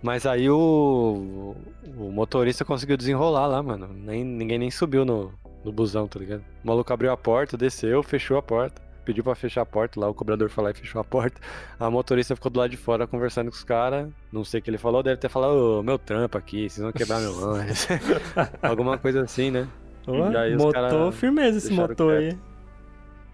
Mas 0.00 0.24
aí 0.26 0.48
o, 0.50 1.54
o 1.96 2.10
motorista 2.12 2.64
conseguiu 2.64 2.96
desenrolar 2.96 3.46
lá, 3.46 3.62
mano. 3.62 3.88
Nem, 3.92 4.24
ninguém 4.24 4.58
nem 4.58 4.70
subiu 4.70 5.04
no, 5.04 5.32
no 5.64 5.72
busão, 5.72 6.06
tá 6.08 6.18
ligado? 6.18 6.42
O 6.62 6.66
maluco 6.66 6.92
abriu 6.92 7.10
a 7.12 7.16
porta, 7.16 7.56
desceu, 7.56 8.02
fechou 8.02 8.36
a 8.36 8.42
porta. 8.42 8.80
Pediu 9.04 9.24
pra 9.24 9.34
fechar 9.34 9.62
a 9.62 9.66
porta 9.66 9.98
lá, 9.98 10.08
o 10.08 10.14
cobrador 10.14 10.48
foi 10.48 10.64
lá 10.64 10.70
e 10.70 10.74
fechou 10.74 11.00
a 11.00 11.04
porta. 11.04 11.40
A 11.78 11.90
motorista 11.90 12.36
ficou 12.36 12.50
do 12.50 12.60
lado 12.60 12.70
de 12.70 12.76
fora 12.76 13.06
conversando 13.06 13.50
com 13.50 13.56
os 13.56 13.64
caras. 13.64 14.08
Não 14.32 14.44
sei 14.44 14.60
o 14.60 14.62
que 14.62 14.70
ele 14.70 14.78
falou, 14.78 15.02
deve 15.02 15.16
ter 15.16 15.28
falado, 15.28 15.54
ô, 15.54 15.82
meu 15.82 15.98
trampo 15.98 16.38
aqui, 16.38 16.68
vocês 16.68 16.82
vão 16.82 16.92
quebrar 16.92 17.20
meu 17.20 17.32
ônibus. 17.42 17.88
Alguma 18.62 18.98
coisa 18.98 19.22
assim, 19.22 19.50
né? 19.50 19.68
E 20.06 20.54
os 20.54 20.62
motor 20.62 21.12
firmeza 21.12 21.58
esse 21.58 21.72
motor 21.72 22.16
aí. 22.16 22.38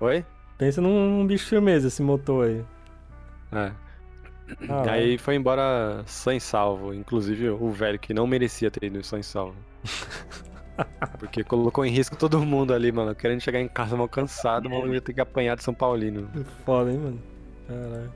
Oi? 0.01 0.25
Pensa 0.59 0.81
num 0.81 1.27
bicho 1.27 1.47
firmeza 1.47 1.89
esse 1.89 2.03
motor 2.03 2.47
aí. 2.47 2.65
É. 3.53 3.73
Ah, 4.69 4.91
aí 4.93 5.19
foi 5.19 5.35
embora 5.35 6.03
sem 6.07 6.41
salvo, 6.41 6.95
inclusive 6.95 7.51
o 7.51 7.71
velho 7.71 7.99
que 7.99 8.15
não 8.15 8.27
merecia 8.27 8.71
ter 8.71 8.87
ido 8.87 9.03
sem 9.05 9.23
salvo. 9.23 9.57
Porque 11.19 11.45
colocou 11.45 11.85
em 11.85 11.91
risco 11.91 12.17
todo 12.17 12.41
mundo 12.45 12.75
ali, 12.75 12.91
mano. 12.91 13.15
Querendo 13.15 13.41
chegar 13.41 13.61
em 13.61 13.69
casa 13.69 13.97
mal 13.97 14.09
cansado, 14.09 14.69
mas 14.69 14.93
ia 14.93 15.01
ter 15.01 15.13
que 15.13 15.21
apanhar 15.21 15.57
de 15.57 15.63
São 15.63 15.75
Paulino. 15.75 16.29
Foda, 16.65 16.91
hein, 16.91 16.99
mano? 16.99 17.23
Caralho. 17.67 18.13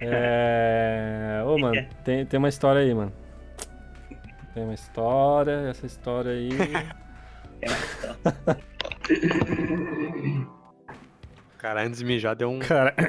É. 0.00 1.42
Ô, 1.46 1.58
mano, 1.58 1.86
tem, 2.04 2.26
tem 2.26 2.38
uma 2.38 2.48
história 2.48 2.80
aí, 2.80 2.92
mano. 2.94 3.12
Tem 4.52 4.64
uma 4.64 4.74
história, 4.74 5.68
essa 5.68 5.86
história 5.86 6.32
aí. 6.32 6.50
É 7.62 7.68
tal. 8.02 8.16
Cara, 11.56 11.82
antes 11.82 12.00
de 12.00 12.04
mijar 12.04 12.36
deu 12.36 12.50
um. 12.50 12.58
Cara. 12.58 12.94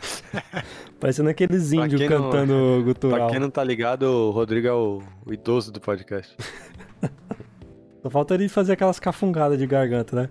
Parecendo 1.00 1.30
aqueles 1.30 1.72
índios 1.72 2.00
quem 2.00 2.08
não- 2.10 2.30
cantando 2.30 2.52
Pra 2.76 2.84
gutural. 2.84 3.30
quem 3.30 3.38
não 3.40 3.50
tá 3.50 3.64
ligado, 3.64 4.02
o 4.02 4.30
Rodrigo 4.30 4.66
é 4.68 4.72
o, 4.72 5.02
o 5.24 5.32
idoso 5.32 5.72
do 5.72 5.80
podcast. 5.80 6.36
Só 8.02 8.08
falta 8.10 8.34
ele 8.34 8.48
fazer 8.48 8.72
aquelas 8.72 8.98
cafungadas 9.00 9.58
de 9.58 9.66
garganta, 9.66 10.16
né? 10.16 10.28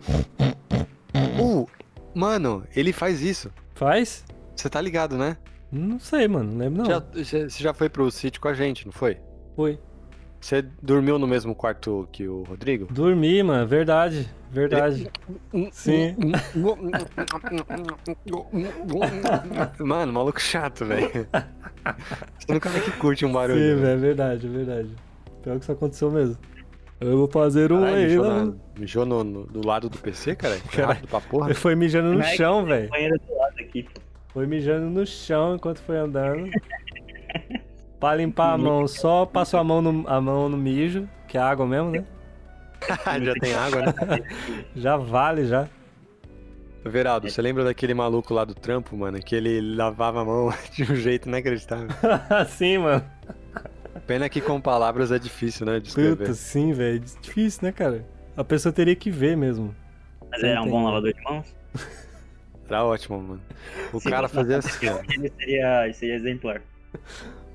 Uh, 1.41 1.67
mano, 2.13 2.63
ele 2.75 2.91
faz 2.93 3.21
isso. 3.21 3.51
Faz? 3.75 4.23
Você 4.55 4.69
tá 4.69 4.81
ligado, 4.81 5.17
né? 5.17 5.37
Não 5.71 5.99
sei, 5.99 6.27
mano. 6.27 6.51
Não 6.51 6.57
lembro, 6.57 6.79
não. 6.83 6.85
Já- 6.89 7.03
já- 7.15 7.49
você 7.49 7.63
já 7.63 7.73
foi 7.73 7.89
pro 7.89 8.09
sítio 8.09 8.41
com 8.41 8.47
a 8.47 8.53
gente, 8.53 8.85
não 8.85 8.91
foi? 8.91 9.17
Foi. 9.55 9.79
Você 10.39 10.63
dormiu 10.81 11.19
no 11.19 11.27
mesmo 11.27 11.53
quarto 11.53 12.07
que 12.11 12.27
o 12.27 12.43
Rodrigo? 12.43 12.87
Dormi, 12.91 13.43
mano. 13.43 13.67
Verdade. 13.67 14.29
Verdade. 14.51 15.07
Sim. 15.71 16.15
Mano, 19.79 20.13
maluco 20.13 20.39
chato, 20.41 20.85
velho. 20.85 21.09
Você 22.37 22.53
nunca 22.53 22.69
vê 22.69 22.79
que 22.79 22.91
curte 22.93 23.25
um 23.25 23.31
barulho. 23.31 23.59
Sim, 23.59 23.67
né? 23.69 23.75
velho. 23.75 23.87
É 23.91 23.95
verdade, 23.97 24.47
é 24.47 24.49
verdade. 24.49 24.89
Pior 25.43 25.55
que 25.57 25.63
isso 25.63 25.71
aconteceu 25.71 26.11
mesmo. 26.11 26.37
Eu 26.99 27.17
vou 27.17 27.27
fazer 27.27 27.71
um 27.71 27.83
aí, 27.83 28.07
mijou, 28.07 28.25
não. 28.25 28.45
na- 28.47 28.53
mijou 28.77 29.05
no, 29.05 29.23
no- 29.23 29.45
do 29.45 29.65
lado 29.65 29.89
do 29.89 29.97
PC, 29.97 30.35
cara? 30.35 30.55
Foi 30.55 30.81
Caralho. 30.83 31.07
pra 31.07 31.21
porra. 31.21 31.47
Ele 31.47 31.53
foi 31.53 31.75
mijando 31.75 32.13
no 32.13 32.19
é 32.21 32.35
chão, 32.35 32.65
velho. 32.65 32.89
Foi 34.33 34.45
mijando 34.45 34.89
no 34.89 35.05
chão 35.05 35.55
enquanto 35.55 35.79
foi 35.79 35.97
andando. 35.97 36.49
pra 37.99 38.15
limpar 38.15 38.53
a 38.53 38.57
mão, 38.57 38.87
só 38.87 39.25
passou 39.25 39.59
a 39.59 39.63
mão 39.63 39.81
no, 39.81 40.07
a 40.07 40.21
mão 40.21 40.47
no 40.49 40.57
mijo, 40.57 41.07
que 41.27 41.37
é 41.37 41.41
água 41.41 41.65
mesmo, 41.65 41.91
né? 41.91 42.05
Já 43.21 43.33
tem 43.33 43.53
água, 43.53 43.81
né? 43.81 43.93
Já 44.75 44.97
vale, 44.97 45.45
já. 45.45 45.67
Veraldo, 46.85 47.29
você 47.29 47.41
lembra 47.41 47.65
daquele 47.65 47.93
maluco 47.93 48.33
lá 48.33 48.45
do 48.45 48.55
trampo, 48.55 48.95
mano? 48.95 49.19
Que 49.19 49.35
ele 49.35 49.75
lavava 49.75 50.21
a 50.21 50.25
mão 50.25 50.53
de 50.73 50.83
um 50.83 50.95
jeito 50.95 51.27
inacreditável. 51.27 51.89
Sim, 52.47 52.77
mano. 52.79 53.03
Pena 54.07 54.29
que 54.29 54.39
com 54.39 54.61
palavras 54.61 55.11
é 55.11 55.19
difícil, 55.19 55.65
né? 55.65 55.79
De 55.79 55.89
escrever. 55.89 56.15
Puta, 56.15 56.33
sim, 56.33 56.71
velho. 56.71 57.01
Difícil, 57.21 57.63
né, 57.63 57.71
cara? 57.73 58.05
A 58.35 58.43
pessoa 58.43 58.71
teria 58.71 58.95
que 58.95 59.11
ver 59.11 59.35
mesmo. 59.35 59.75
Mas 60.31 60.41
ele 60.41 60.51
era 60.53 60.61
um 60.61 60.69
bom 60.69 60.85
lavador 60.85 61.13
de 61.13 61.21
mãos? 61.21 61.53
Era 62.69 62.85
ótimo, 62.85 63.21
mano. 63.21 63.41
O 63.91 63.99
Se 63.99 64.09
cara 64.09 64.27
fazia 64.29 64.57
assim, 64.59 64.87
ó. 64.87 64.99
Ele 65.09 65.31
seria, 65.37 65.83
ele 65.85 65.93
seria 65.93 66.15
exemplar. 66.15 66.61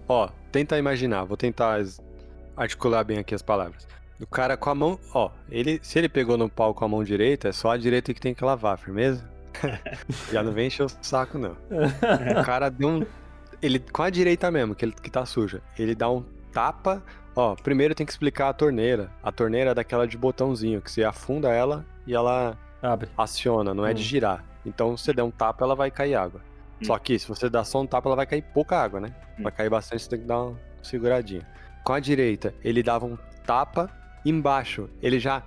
Ó, 0.08 0.28
tenta 0.52 0.78
imaginar, 0.78 1.24
vou 1.24 1.36
tentar 1.36 1.80
articular 2.56 3.04
bem 3.04 3.18
aqui 3.18 3.34
as 3.34 3.42
palavras. 3.42 3.86
O 4.20 4.26
cara 4.26 4.56
com 4.56 4.70
a 4.70 4.74
mão, 4.74 4.98
ó, 5.12 5.30
ele, 5.50 5.80
se 5.82 5.98
ele 5.98 6.08
pegou 6.08 6.36
no 6.36 6.48
pau 6.48 6.72
com 6.72 6.84
a 6.84 6.88
mão 6.88 7.02
direita, 7.02 7.48
é 7.48 7.52
só 7.52 7.70
a 7.72 7.76
direita 7.76 8.14
que 8.14 8.20
tem 8.20 8.34
que 8.34 8.44
lavar, 8.44 8.78
firmeza? 8.78 9.28
Já 10.32 10.42
não 10.42 10.52
vem 10.52 10.66
encher 10.68 10.84
o 10.84 10.88
saco, 11.02 11.38
não. 11.38 11.52
O 11.52 12.44
cara 12.44 12.68
deu 12.70 12.88
um. 12.88 13.06
Ele, 13.62 13.78
com 13.78 14.02
a 14.02 14.10
direita 14.10 14.50
mesmo, 14.50 14.74
que, 14.74 14.84
ele, 14.84 14.92
que 14.92 15.10
tá 15.10 15.24
suja, 15.24 15.62
ele 15.78 15.94
dá 15.94 16.10
um 16.10 16.22
tapa. 16.52 17.02
Ó, 17.36 17.54
primeiro 17.56 17.94
tem 17.94 18.06
que 18.06 18.12
explicar 18.12 18.48
a 18.48 18.52
torneira. 18.52 19.10
A 19.22 19.32
torneira 19.32 19.70
é 19.70 19.74
daquela 19.74 20.06
de 20.06 20.16
botãozinho, 20.16 20.80
que 20.80 20.90
você 20.90 21.02
afunda 21.02 21.48
ela 21.50 21.84
e 22.06 22.14
ela 22.14 22.56
Abre. 22.80 23.08
aciona, 23.18 23.74
não 23.74 23.84
é 23.84 23.92
de 23.92 24.00
Hum. 24.02 24.04
girar. 24.04 24.44
Então, 24.64 24.96
se 24.96 25.04
você 25.04 25.12
der 25.12 25.22
um 25.24 25.30
tapa, 25.30 25.64
ela 25.64 25.74
vai 25.74 25.90
cair 25.90 26.14
água. 26.14 26.40
Hum. 26.84 26.86
Só 26.86 26.98
que 26.98 27.18
se 27.18 27.26
você 27.26 27.48
dar 27.48 27.64
só 27.64 27.80
um 27.80 27.86
tapa, 27.86 28.08
ela 28.08 28.16
vai 28.16 28.26
cair 28.26 28.42
pouca 28.42 28.76
água, 28.76 29.00
né? 29.00 29.14
Vai 29.38 29.50
cair 29.50 29.70
bastante, 29.70 30.02
você 30.02 30.10
tem 30.10 30.20
que 30.20 30.26
dar 30.26 30.42
uma 30.42 30.60
seguradinha. 30.82 31.46
Com 31.82 31.92
a 31.92 32.00
direita, 32.00 32.54
ele 32.62 32.82
dava 32.82 33.06
um 33.06 33.18
tapa 33.46 33.90
embaixo. 34.24 34.88
Ele 35.02 35.18
já 35.18 35.42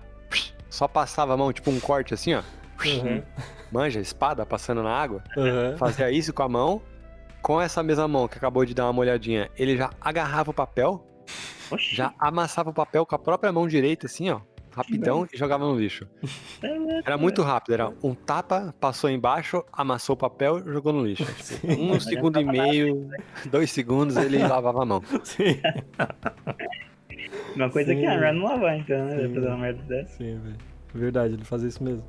só 0.70 0.88
passava 0.88 1.34
a 1.34 1.38
mão, 1.38 1.54
tipo 1.54 1.72
um 1.72 1.80
corte 1.80 2.14
assim, 2.14 2.34
ó. 2.34 2.44
Uhum. 2.86 3.24
Manja, 3.72 4.00
espada 4.00 4.46
passando 4.46 4.84
na 4.84 4.92
água. 4.92 5.24
Uhum. 5.36 5.78
Fazia 5.78 6.12
isso 6.12 6.34
com 6.34 6.44
a 6.44 6.50
mão. 6.50 6.82
Com 7.42 7.62
essa 7.62 7.82
mesma 7.82 8.08
mão 8.08 8.28
que 8.28 8.38
acabou 8.38 8.66
de 8.66 8.74
dar 8.74 8.86
uma 8.86 8.94
molhadinha, 8.94 9.50
ele 9.56 9.78
já 9.78 9.90
agarrava 10.02 10.52
o 10.52 10.54
papel, 10.54 11.06
Oxi, 11.72 11.96
já 11.96 12.14
amassava 12.20 12.72
o 12.72 12.74
papel 12.74 13.06
com 13.06 13.16
a 13.16 13.20
própria 13.20 13.52
mão 13.52 13.68
direita, 13.68 14.06
assim, 14.08 14.30
ó. 14.30 14.42
Rapidão 14.78 15.28
e 15.34 15.36
jogava 15.36 15.66
no 15.66 15.76
lixo. 15.76 16.08
Era 17.04 17.18
muito 17.18 17.42
rápido, 17.42 17.74
era 17.74 17.92
um 18.04 18.14
tapa, 18.14 18.76
passou 18.80 19.10
embaixo, 19.10 19.64
amassou 19.74 20.14
o 20.14 20.18
papel 20.18 20.60
e 20.60 20.72
jogou 20.72 20.94
no 20.94 21.04
lixo. 21.04 21.26
Um 21.68 22.00
segundo 22.00 22.40
e 22.40 22.46
meio, 22.46 23.10
dois 23.50 23.72
segundos, 23.72 24.16
ele 24.18 24.38
lavava 24.48 24.84
a 24.84 24.86
mão. 24.86 25.02
Sim, 25.24 25.60
Uma 27.56 27.70
coisa 27.72 27.92
Sim. 27.92 28.00
que 28.02 28.06
a 28.06 28.16
melhor 28.16 28.34
não 28.34 28.44
lavar, 28.44 28.78
então, 28.78 29.06
né? 29.06 29.12
Sim. 29.16 29.18
Vai 29.18 29.34
fazer 29.34 29.48
uma 29.48 29.58
merda 29.58 29.84
dessa. 29.84 30.18
sim, 30.18 30.40
velho. 30.40 30.58
Verdade, 30.94 31.34
ele 31.34 31.44
fazia 31.44 31.68
isso 31.68 31.84
mesmo. 31.84 32.04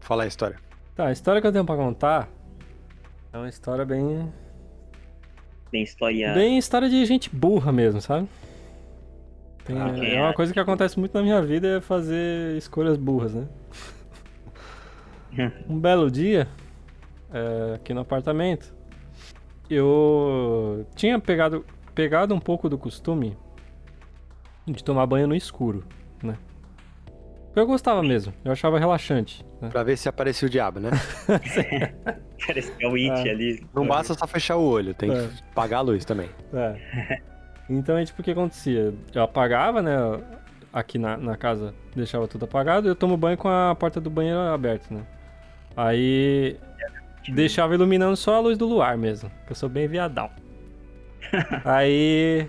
Fala 0.00 0.24
a 0.24 0.26
história. 0.26 0.56
Tá, 0.94 1.06
a 1.06 1.12
história 1.12 1.40
que 1.40 1.46
eu 1.46 1.52
tenho 1.52 1.64
pra 1.64 1.76
contar 1.76 2.28
é 3.32 3.38
uma 3.38 3.48
história 3.48 3.84
bem. 3.84 4.30
Tem 5.70 5.82
história. 5.82 6.34
Bem 6.34 6.58
história 6.58 6.88
de 6.90 7.04
gente 7.06 7.34
burra 7.34 7.72
mesmo, 7.72 8.00
sabe? 8.02 8.28
Tem- 9.64 9.80
Ah, 9.80 9.94
é 10.04 10.20
uma 10.20 10.34
coisa 10.34 10.52
que 10.52 10.58
acontece 10.60 10.98
muito 10.98 11.14
na 11.14 11.22
minha 11.22 11.40
vida 11.42 11.76
é 11.78 11.80
fazer 11.80 12.56
escolhas 12.56 12.96
burras, 12.96 13.32
né? 13.34 13.46
um 15.68 15.78
belo 15.78 16.10
dia, 16.10 16.48
é, 17.32 17.74
aqui 17.76 17.94
no 17.94 18.00
apartamento, 18.00 18.74
eu 19.70 20.86
tinha 20.96 21.18
pegado, 21.18 21.64
pegado 21.94 22.34
um 22.34 22.40
pouco 22.40 22.68
do 22.68 22.76
costume 22.76 23.36
de 24.66 24.82
tomar 24.82 25.06
banho 25.06 25.26
no 25.26 25.34
escuro, 25.34 25.84
né? 26.22 26.36
Eu 27.54 27.66
gostava 27.66 28.02
mesmo, 28.02 28.32
eu 28.44 28.50
achava 28.52 28.78
relaxante. 28.78 29.44
Né? 29.60 29.68
Pra 29.68 29.82
ver 29.82 29.96
se 29.98 30.08
aparecia 30.08 30.48
o 30.48 30.50
diabo, 30.50 30.80
né? 30.80 30.90
Parece 32.46 32.72
que 32.72 32.84
é 32.84 32.88
o 32.88 32.94
It 32.94 33.10
Ah. 33.28 33.32
ali. 33.32 33.66
Não 33.74 33.86
basta 33.86 34.14
só 34.14 34.26
fechar 34.26 34.56
o 34.56 34.62
olho, 34.64 34.94
tem 34.94 35.10
É. 35.12 35.28
que 35.28 35.42
apagar 35.52 35.80
a 35.80 35.82
luz 35.82 36.04
também. 36.04 36.28
É. 36.52 37.22
Então, 37.72 37.96
é 37.96 38.04
tipo, 38.04 38.20
o 38.20 38.24
que 38.24 38.30
acontecia? 38.30 38.92
Eu 39.14 39.22
apagava, 39.22 39.80
né? 39.80 39.96
Aqui 40.72 40.98
na, 40.98 41.16
na 41.16 41.36
casa 41.36 41.74
deixava 41.94 42.26
tudo 42.26 42.44
apagado 42.44 42.86
e 42.86 42.90
eu 42.90 42.94
tomo 42.94 43.16
banho 43.16 43.36
com 43.36 43.48
a 43.48 43.74
porta 43.74 44.00
do 44.00 44.08
banheiro 44.08 44.38
aberta, 44.38 44.94
né? 44.94 45.02
Aí 45.76 46.58
deixava 47.28 47.74
iluminando 47.74 48.16
só 48.16 48.36
a 48.36 48.40
luz 48.40 48.56
do 48.56 48.66
luar 48.66 48.96
mesmo, 48.96 49.30
que 49.46 49.52
eu 49.52 49.56
sou 49.56 49.68
bem 49.68 49.86
viadão. 49.86 50.30
Aí. 51.64 52.48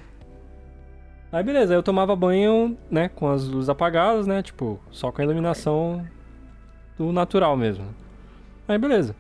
Aí 1.31 1.43
beleza, 1.43 1.73
aí 1.73 1.77
eu 1.77 1.81
tomava 1.81 2.15
banho, 2.15 2.77
né, 2.91 3.09
com 3.09 3.27
as 3.27 3.47
luzes 3.47 3.67
apagadas, 3.67 4.27
né? 4.27 4.43
Tipo, 4.43 4.79
só 4.91 5.11
com 5.11 5.19
a 5.19 5.23
iluminação 5.23 6.05
do 6.95 7.11
natural 7.11 7.57
mesmo. 7.57 7.87
Aí 8.67 8.77
beleza. 8.77 9.15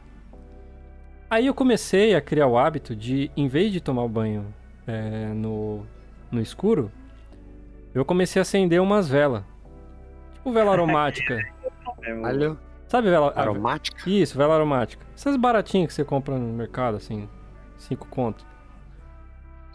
Aí 1.27 1.47
eu 1.47 1.55
comecei 1.55 2.13
a 2.13 2.21
criar 2.21 2.45
o 2.45 2.55
hábito 2.55 2.95
de, 2.95 3.31
em 3.35 3.47
vez 3.47 3.71
de 3.73 3.81
tomar 3.81 4.07
banho 4.07 4.45
é, 4.85 5.33
no, 5.33 5.85
no 6.33 6.41
escuro, 6.41 6.91
eu 7.93 8.03
comecei 8.03 8.39
a 8.39 8.43
acender 8.43 8.81
umas 8.81 9.07
velas. 9.07 9.43
Tipo 10.35 10.51
vela 10.51 10.71
aromática. 10.73 11.39
Olha, 12.23 12.57
Sabe 12.93 13.09
vela 13.09 13.33
aromática. 13.35 14.07
Isso, 14.07 14.37
vela 14.37 14.53
aromática. 14.53 15.03
Essas 15.15 15.35
baratinhas 15.35 15.87
que 15.87 15.93
você 15.95 16.03
compra 16.03 16.37
no 16.37 16.53
mercado, 16.53 16.97
assim, 16.97 17.27
5 17.79 18.07
conto. 18.07 18.45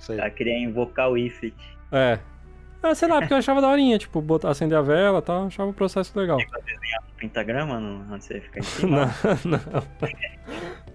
Aí. 0.09 0.21
Ela 0.21 0.31
queria 0.31 0.57
invocar 0.57 1.11
o 1.11 1.19
Ifrit. 1.19 1.57
É. 1.91 2.21
Ah, 2.81 2.95
sei 2.95 3.09
lá, 3.09 3.19
porque 3.19 3.35
eu 3.35 3.39
achava 3.39 3.61
daorinha, 3.61 3.99
tipo, 3.99 4.21
botar, 4.21 4.51
acender 4.51 4.79
a 4.79 4.83
vela 4.83 5.19
e 5.19 5.23
tal, 5.23 5.47
achava 5.47 5.69
o 5.69 5.75
processo 5.75 6.17
legal. 6.17 6.39
Pentagrama, 7.17 7.81
no, 7.81 8.15
onde 8.15 8.25
você 8.25 8.41
fica 8.41 8.61
em 8.61 8.63
cima. 8.63 9.07
Não, 9.45 9.59
não. 9.59 9.83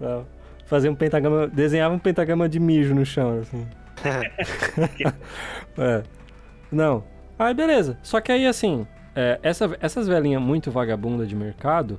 não. 0.00 0.26
Fazia 0.64 0.90
um 0.90 0.94
pentagrama, 0.94 1.46
desenhava 1.46 1.94
um 1.94 1.98
pentagrama 1.98 2.48
de 2.48 2.58
mijo 2.58 2.94
no 2.94 3.04
chão, 3.04 3.38
assim. 3.40 3.68
É. 5.78 6.02
Não. 6.70 7.04
Aí 7.38 7.52
beleza. 7.54 7.98
Só 8.02 8.20
que 8.20 8.30
aí 8.30 8.46
assim, 8.46 8.86
é, 9.14 9.38
essa- 9.42 9.76
essas 9.80 10.06
velhinhas 10.06 10.40
muito 10.42 10.70
vagabunda 10.70 11.26
de 11.26 11.34
mercado, 11.34 11.98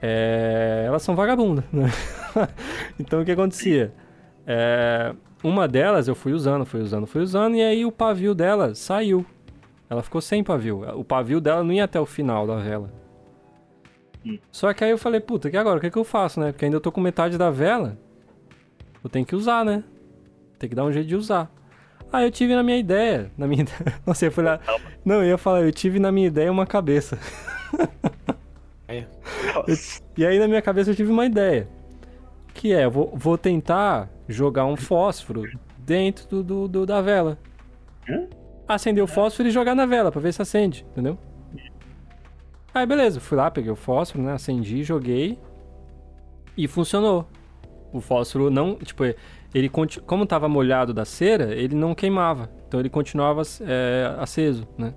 é, 0.00 0.84
elas 0.86 1.02
são 1.02 1.16
vagabundas, 1.16 1.64
né? 1.72 1.90
então 2.98 3.22
o 3.22 3.24
que 3.24 3.32
acontecia? 3.32 3.92
É, 4.46 5.14
uma 5.42 5.66
delas 5.66 6.06
eu 6.08 6.14
fui 6.14 6.32
usando, 6.32 6.64
fui 6.64 6.80
usando, 6.80 7.06
fui 7.06 7.22
usando, 7.22 7.56
e 7.56 7.62
aí 7.62 7.84
o 7.84 7.92
pavio 7.92 8.34
dela 8.34 8.74
saiu. 8.74 9.24
Ela 9.88 10.02
ficou 10.02 10.20
sem 10.20 10.42
pavio. 10.42 10.82
O 10.98 11.04
pavio 11.04 11.40
dela 11.40 11.62
não 11.62 11.72
ia 11.72 11.84
até 11.84 12.00
o 12.00 12.06
final 12.06 12.46
da 12.46 12.56
vela. 12.56 12.92
Hum. 14.24 14.38
Só 14.50 14.72
que 14.74 14.82
aí 14.82 14.90
eu 14.90 14.98
falei, 14.98 15.20
puta, 15.20 15.48
que 15.50 15.56
agora? 15.56 15.78
O 15.78 15.80
que, 15.80 15.90
que 15.90 15.98
eu 15.98 16.04
faço, 16.04 16.40
né? 16.40 16.50
Porque 16.52 16.64
ainda 16.64 16.76
eu 16.76 16.80
tô 16.80 16.90
com 16.90 17.00
metade 17.00 17.38
da 17.38 17.50
vela. 17.50 17.96
Eu 19.02 19.08
tenho 19.08 19.24
que 19.24 19.36
usar, 19.36 19.64
né? 19.64 19.84
Tem 20.58 20.68
que 20.68 20.74
dar 20.74 20.84
um 20.84 20.92
jeito 20.92 21.06
de 21.06 21.16
usar. 21.16 21.50
Aí 22.12 22.24
eu 22.24 22.30
tive 22.30 22.54
na 22.54 22.62
minha 22.62 22.78
ideia. 22.78 23.30
Na 23.36 23.46
minha. 23.46 23.64
Nossa, 24.06 24.24
eu 24.26 24.32
fui 24.32 24.44
lá. 24.44 24.60
Não, 25.04 25.16
eu 25.16 25.24
ia 25.30 25.38
falar, 25.38 25.62
eu 25.62 25.72
tive 25.72 25.98
na 25.98 26.10
minha 26.12 26.26
ideia 26.28 26.50
uma 26.50 26.66
cabeça. 26.66 27.18
Nossa. 29.54 30.02
E 30.16 30.24
aí 30.24 30.38
na 30.38 30.46
minha 30.48 30.62
cabeça 30.62 30.90
eu 30.90 30.94
tive 30.94 31.10
uma 31.10 31.26
ideia. 31.26 31.68
Que 32.54 32.72
é, 32.72 32.84
eu 32.84 32.90
vou, 32.90 33.12
vou 33.14 33.36
tentar 33.36 34.08
jogar 34.28 34.64
um 34.64 34.76
fósforo 34.76 35.44
dentro 35.78 36.26
do, 36.28 36.42
do- 36.42 36.68
do- 36.68 36.86
da 36.86 37.00
vela. 37.02 37.38
Hã? 38.08 38.26
Acender 38.68 39.02
o 39.02 39.06
fósforo 39.06 39.48
e 39.48 39.52
jogar 39.52 39.74
na 39.74 39.86
vela 39.86 40.10
pra 40.10 40.20
ver 40.20 40.32
se 40.32 40.42
acende, 40.42 40.84
entendeu? 40.90 41.18
Aí 42.74 42.84
beleza, 42.86 43.20
fui 43.20 43.36
lá, 43.36 43.50
peguei 43.50 43.70
o 43.70 43.76
fósforo, 43.76 44.22
né? 44.24 44.32
Acendi, 44.32 44.82
joguei. 44.82 45.38
E 46.56 46.66
funcionou. 46.66 47.26
O 47.92 48.00
fósforo 48.00 48.50
não, 48.50 48.74
tipo, 48.76 49.04
ele 49.54 49.68
como 49.68 50.26
tava 50.26 50.48
molhado 50.48 50.92
da 50.92 51.04
cera, 51.04 51.54
ele 51.54 51.74
não 51.74 51.94
queimava. 51.94 52.50
Então 52.66 52.80
ele 52.80 52.90
continuava 52.90 53.42
é, 53.62 54.14
aceso, 54.18 54.66
né? 54.76 54.94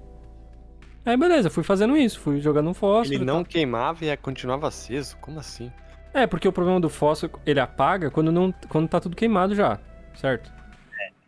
Aí 1.05 1.15
beleza, 1.17 1.49
fui 1.49 1.63
fazendo 1.63 1.95
isso, 1.97 2.19
fui 2.19 2.39
jogando 2.39 2.69
um 2.69 2.73
fósforo. 2.73 3.15
Ele 3.15 3.23
e 3.23 3.25
tal. 3.25 3.35
não 3.37 3.43
queimava 3.43 4.05
e 4.05 4.17
continuava 4.17 4.67
aceso? 4.67 5.17
Como 5.17 5.39
assim? 5.39 5.71
É, 6.13 6.27
porque 6.27 6.47
o 6.47 6.51
problema 6.51 6.79
do 6.79 6.89
fósforo, 6.89 7.39
ele 7.45 7.59
apaga 7.59 8.09
quando, 8.11 8.31
não, 8.31 8.53
quando 8.67 8.87
tá 8.87 8.99
tudo 8.99 9.15
queimado 9.15 9.55
já, 9.55 9.79
certo? 10.15 10.51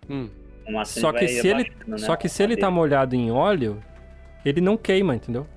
Hum, 0.10 0.30
O 0.68 0.74
macete 0.74 1.00
Só 1.00 1.14
que, 1.14 1.28
se 1.28 1.48
ele, 1.48 1.62
abaixando, 1.62 1.92
né, 1.92 1.98
só 2.00 2.16
que 2.16 2.28
se 2.28 2.44
ele 2.44 2.58
tá 2.58 2.70
molhado 2.70 3.16
em 3.16 3.32
óleo, 3.32 3.82
ele 4.44 4.60
não 4.62 4.76
queima, 4.78 5.16
entendeu? 5.16 5.48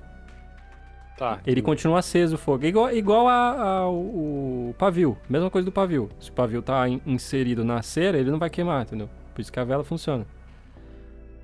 Tá. 1.17 1.41
Ele 1.47 1.63
continua 1.63 1.99
aceso 1.99 2.35
o 2.37 2.39
fogo. 2.39 2.65
Igual, 2.65 2.93
igual 2.93 3.29
a, 3.29 3.51
a- 3.81 3.89
o, 3.91 4.75
pavio, 4.79 5.17
mesma 5.29 5.51
coisa 5.51 5.65
do 5.67 5.73
pavio. 5.73 6.09
Se 6.21 6.31
o 6.31 6.33
pavio 6.33 6.63
tá 6.63 6.89
in- 6.89 7.01
inserido 7.07 7.65
na 7.65 7.83
cera, 7.83 8.19
ele 8.19 8.31
não 8.31 8.39
vai 8.39 8.51
queimar, 8.51 8.83
entendeu? 8.83 9.09
Por 9.35 9.41
isso 9.41 9.53
que 9.53 9.59
a 9.61 9.65
vela 9.65 9.85
funciona. 9.85 10.27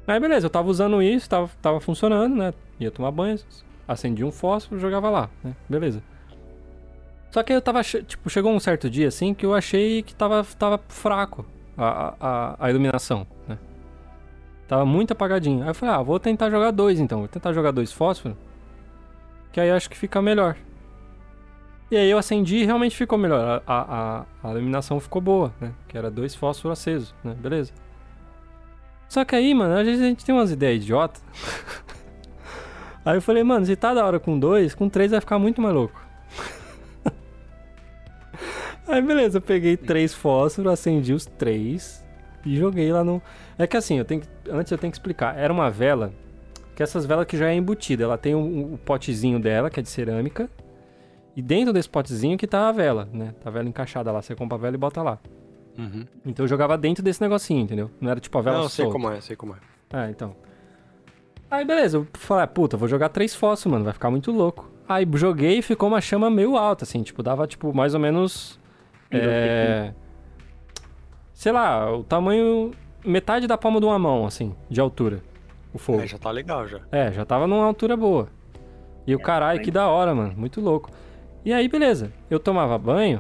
Aí 0.07 0.18
beleza, 0.18 0.47
eu 0.47 0.51
tava 0.51 0.68
usando 0.68 1.01
isso, 1.03 1.29
tava, 1.29 1.49
tava 1.62 1.81
funcionando, 1.81 2.35
né? 2.35 2.53
Ia 2.81 2.91
tomar 2.91 3.11
banho, 3.12 3.39
acendia 3.87 4.27
um 4.27 4.33
fósforo, 4.33 4.81
jogava 4.81 5.09
lá, 5.09 5.31
né? 5.45 5.55
Beleza. 5.68 6.03
Só 7.31 7.43
que 7.45 7.53
eu 7.53 7.62
tava, 7.62 7.81
tipo, 7.83 8.29
chegou 8.29 8.53
um 8.53 8.59
certo 8.59 8.91
dia 8.91 9.07
assim 9.07 9.33
que 9.33 9.47
eu 9.47 9.55
achei 9.55 10.03
que 10.03 10.12
tava, 10.14 10.45
tava 10.59 10.81
fraco 10.89 11.47
a, 11.79 12.14
a, 12.21 12.57
a 12.66 12.71
iluminação, 12.71 13.25
né? 13.47 13.57
Tava 14.66 14.85
muito 14.85 15.12
apagadinho. 15.12 15.62
Aí 15.62 15.68
eu 15.71 15.75
falei, 15.75 15.95
ah, 15.95 16.03
vou 16.03 16.18
tentar 16.18 16.51
jogar 16.51 16.71
dois 16.73 16.99
então, 16.99 17.21
vou 17.21 17.29
tentar 17.29 17.53
jogar 17.53 17.71
dois 17.71 17.93
fósforos, 17.93 18.37
que 19.53 19.61
aí 19.61 19.70
acho 19.70 19.88
que 19.90 19.96
fica 19.96 20.20
melhor. 20.22 20.57
E 21.90 21.96
aí 21.96 22.09
eu 22.09 22.18
acendi 22.18 22.59
e 22.59 22.64
realmente 22.64 22.96
ficou 22.96 23.18
melhor. 23.18 23.62
A, 23.66 24.24
a, 24.44 24.48
a 24.48 24.51
iluminação 24.53 25.01
ficou 25.01 25.20
boa, 25.20 25.53
né? 25.61 25.72
Que 25.88 25.98
era 25.98 26.09
dois 26.09 26.34
fósforos 26.34 26.78
acesos, 26.78 27.14
né? 27.24 27.34
Beleza. 27.34 27.72
Só 29.09 29.24
que 29.24 29.34
aí, 29.34 29.53
mano, 29.53 29.76
às 29.76 29.84
vezes 29.84 30.01
a 30.01 30.07
gente 30.07 30.24
tem 30.24 30.32
umas 30.32 30.53
ideias 30.53 30.84
idiota. 30.84 31.20
aí 33.05 33.16
eu 33.16 33.22
falei, 33.22 33.42
mano, 33.42 33.66
se 33.66 33.74
tá 33.74 33.92
da 33.92 34.07
hora 34.07 34.20
com 34.20 34.38
dois, 34.38 34.72
com 34.72 34.88
três 34.88 35.11
vai 35.11 35.20
ficar 35.20 35.36
muito 35.40 35.61
mais 35.61 35.74
louco. 35.74 36.01
aí 38.86 39.03
beleza, 39.03 39.38
eu 39.38 39.42
peguei 39.42 39.76
três 39.76 40.14
fósforos, 40.14 40.72
acendi 40.72 41.12
os 41.12 41.26
três 41.26 42.05
e 42.46 42.57
joguei 42.57 42.92
lá 42.92 43.03
no. 43.03 43.20
É 43.59 43.66
que 43.66 43.76
assim, 43.76 43.98
eu 43.98 44.05
tenho 44.05 44.20
que... 44.20 44.28
antes 44.48 44.70
eu 44.70 44.78
tenho 44.78 44.92
que 44.92 44.96
explicar. 44.96 45.36
Era 45.36 45.53
uma 45.53 45.68
vela, 45.68 46.12
que 46.81 46.85
essas 46.85 47.05
velas 47.05 47.26
que 47.26 47.37
já 47.37 47.51
é 47.51 47.55
embutida. 47.55 48.05
Ela 48.05 48.16
tem 48.16 48.35
o, 48.35 48.72
o 48.72 48.78
potezinho 48.78 49.39
dela, 49.39 49.68
que 49.68 49.78
é 49.78 49.83
de 49.83 49.89
cerâmica. 49.91 50.49
E 51.37 51.43
dentro 51.43 51.74
desse 51.74 51.91
potezinho 51.91 52.39
que 52.39 52.47
tá 52.47 52.70
a 52.70 52.72
vela, 52.72 53.07
né? 53.12 53.35
Tá 53.39 53.51
a 53.51 53.53
vela 53.53 53.68
encaixada 53.68 54.11
lá. 54.11 54.22
Você 54.22 54.35
compra 54.35 54.57
a 54.57 54.61
vela 54.62 54.76
e 54.76 54.78
bota 54.78 55.03
lá. 55.03 55.18
Uhum. 55.76 56.07
Então 56.24 56.43
eu 56.43 56.49
jogava 56.49 56.78
dentro 56.78 57.05
desse 57.05 57.20
negocinho, 57.20 57.61
entendeu? 57.61 57.91
Não 58.01 58.11
era 58.11 58.18
tipo 58.18 58.37
a 58.39 58.41
vela 58.41 58.61
Não, 58.61 58.68
sei 58.70 58.87
solta. 58.87 58.99
como 58.99 59.12
é, 59.12 59.20
sei 59.20 59.37
como 59.37 59.53
é. 59.53 59.59
Ah, 59.93 60.09
então. 60.09 60.35
Aí 61.51 61.66
beleza, 61.66 61.99
eu 61.99 62.07
falei, 62.14 62.45
ah, 62.45 62.47
puta, 62.47 62.78
vou 62.78 62.89
jogar 62.89 63.11
três 63.11 63.35
fósforos, 63.35 63.72
mano, 63.72 63.85
vai 63.85 63.93
ficar 63.93 64.11
muito 64.11 64.33
louco. 64.33 64.70
Aí 64.89 65.07
joguei 65.16 65.59
e 65.59 65.62
ficou 65.62 65.87
uma 65.87 66.01
chama 66.01 66.31
meio 66.31 66.57
alta, 66.57 66.85
assim, 66.85 67.03
tipo, 67.03 67.22
dava 67.22 67.47
tipo 67.47 67.74
mais 67.74 67.93
ou 67.93 68.01
menos. 68.01 68.59
É. 69.11 69.93
Sei 71.35 71.53
lá, 71.53 71.95
o 71.95 72.03
tamanho. 72.05 72.70
Metade 73.05 73.47
da 73.47 73.59
palma 73.59 73.81
de 73.81 73.87
uma 73.87 73.99
mão, 73.99 74.26
assim, 74.26 74.55
de 74.68 74.81
altura. 74.81 75.22
O 75.73 75.79
fogo. 75.79 76.01
É, 76.03 76.07
já 76.07 76.18
tá 76.18 76.31
legal 76.31 76.66
já. 76.68 76.81
É, 76.91 77.12
já 77.12 77.25
tava 77.25 77.47
numa 77.47 77.64
altura 77.64 77.97
boa. 77.97 78.29
E 79.07 79.14
o 79.14 79.18
É, 79.18 79.23
caralho, 79.23 79.61
que 79.62 79.71
da 79.71 79.89
hora, 79.89 80.14
mano. 80.14 80.35
Muito 80.37 80.61
louco. 80.61 80.91
E 81.45 81.53
aí, 81.53 81.68
beleza. 81.68 82.12
Eu 82.29 82.39
tomava 82.41 82.77
banho. 82.79 83.18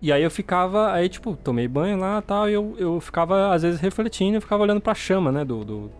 E 0.00 0.10
aí 0.12 0.22
eu 0.22 0.30
ficava. 0.30 0.92
Aí, 0.92 1.08
tipo, 1.08 1.36
tomei 1.36 1.68
banho 1.68 1.96
lá 1.98 2.18
e 2.18 2.22
tal. 2.22 2.48
E 2.48 2.52
eu, 2.54 2.74
eu 2.78 3.00
ficava, 3.00 3.54
às 3.54 3.62
vezes, 3.62 3.80
refletindo. 3.80 4.36
Eu 4.36 4.40
ficava 4.40 4.62
olhando 4.62 4.80
pra 4.80 4.94
chama, 4.94 5.30
né? 5.30 5.44
Do, 5.44 5.64
do- 5.64 5.90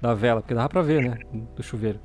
da 0.00 0.14
vela. 0.14 0.40
Porque 0.40 0.54
dava 0.54 0.68
pra 0.68 0.82
ver, 0.82 1.02
né? 1.02 1.18
Do 1.54 1.62
chuveiro. 1.62 2.00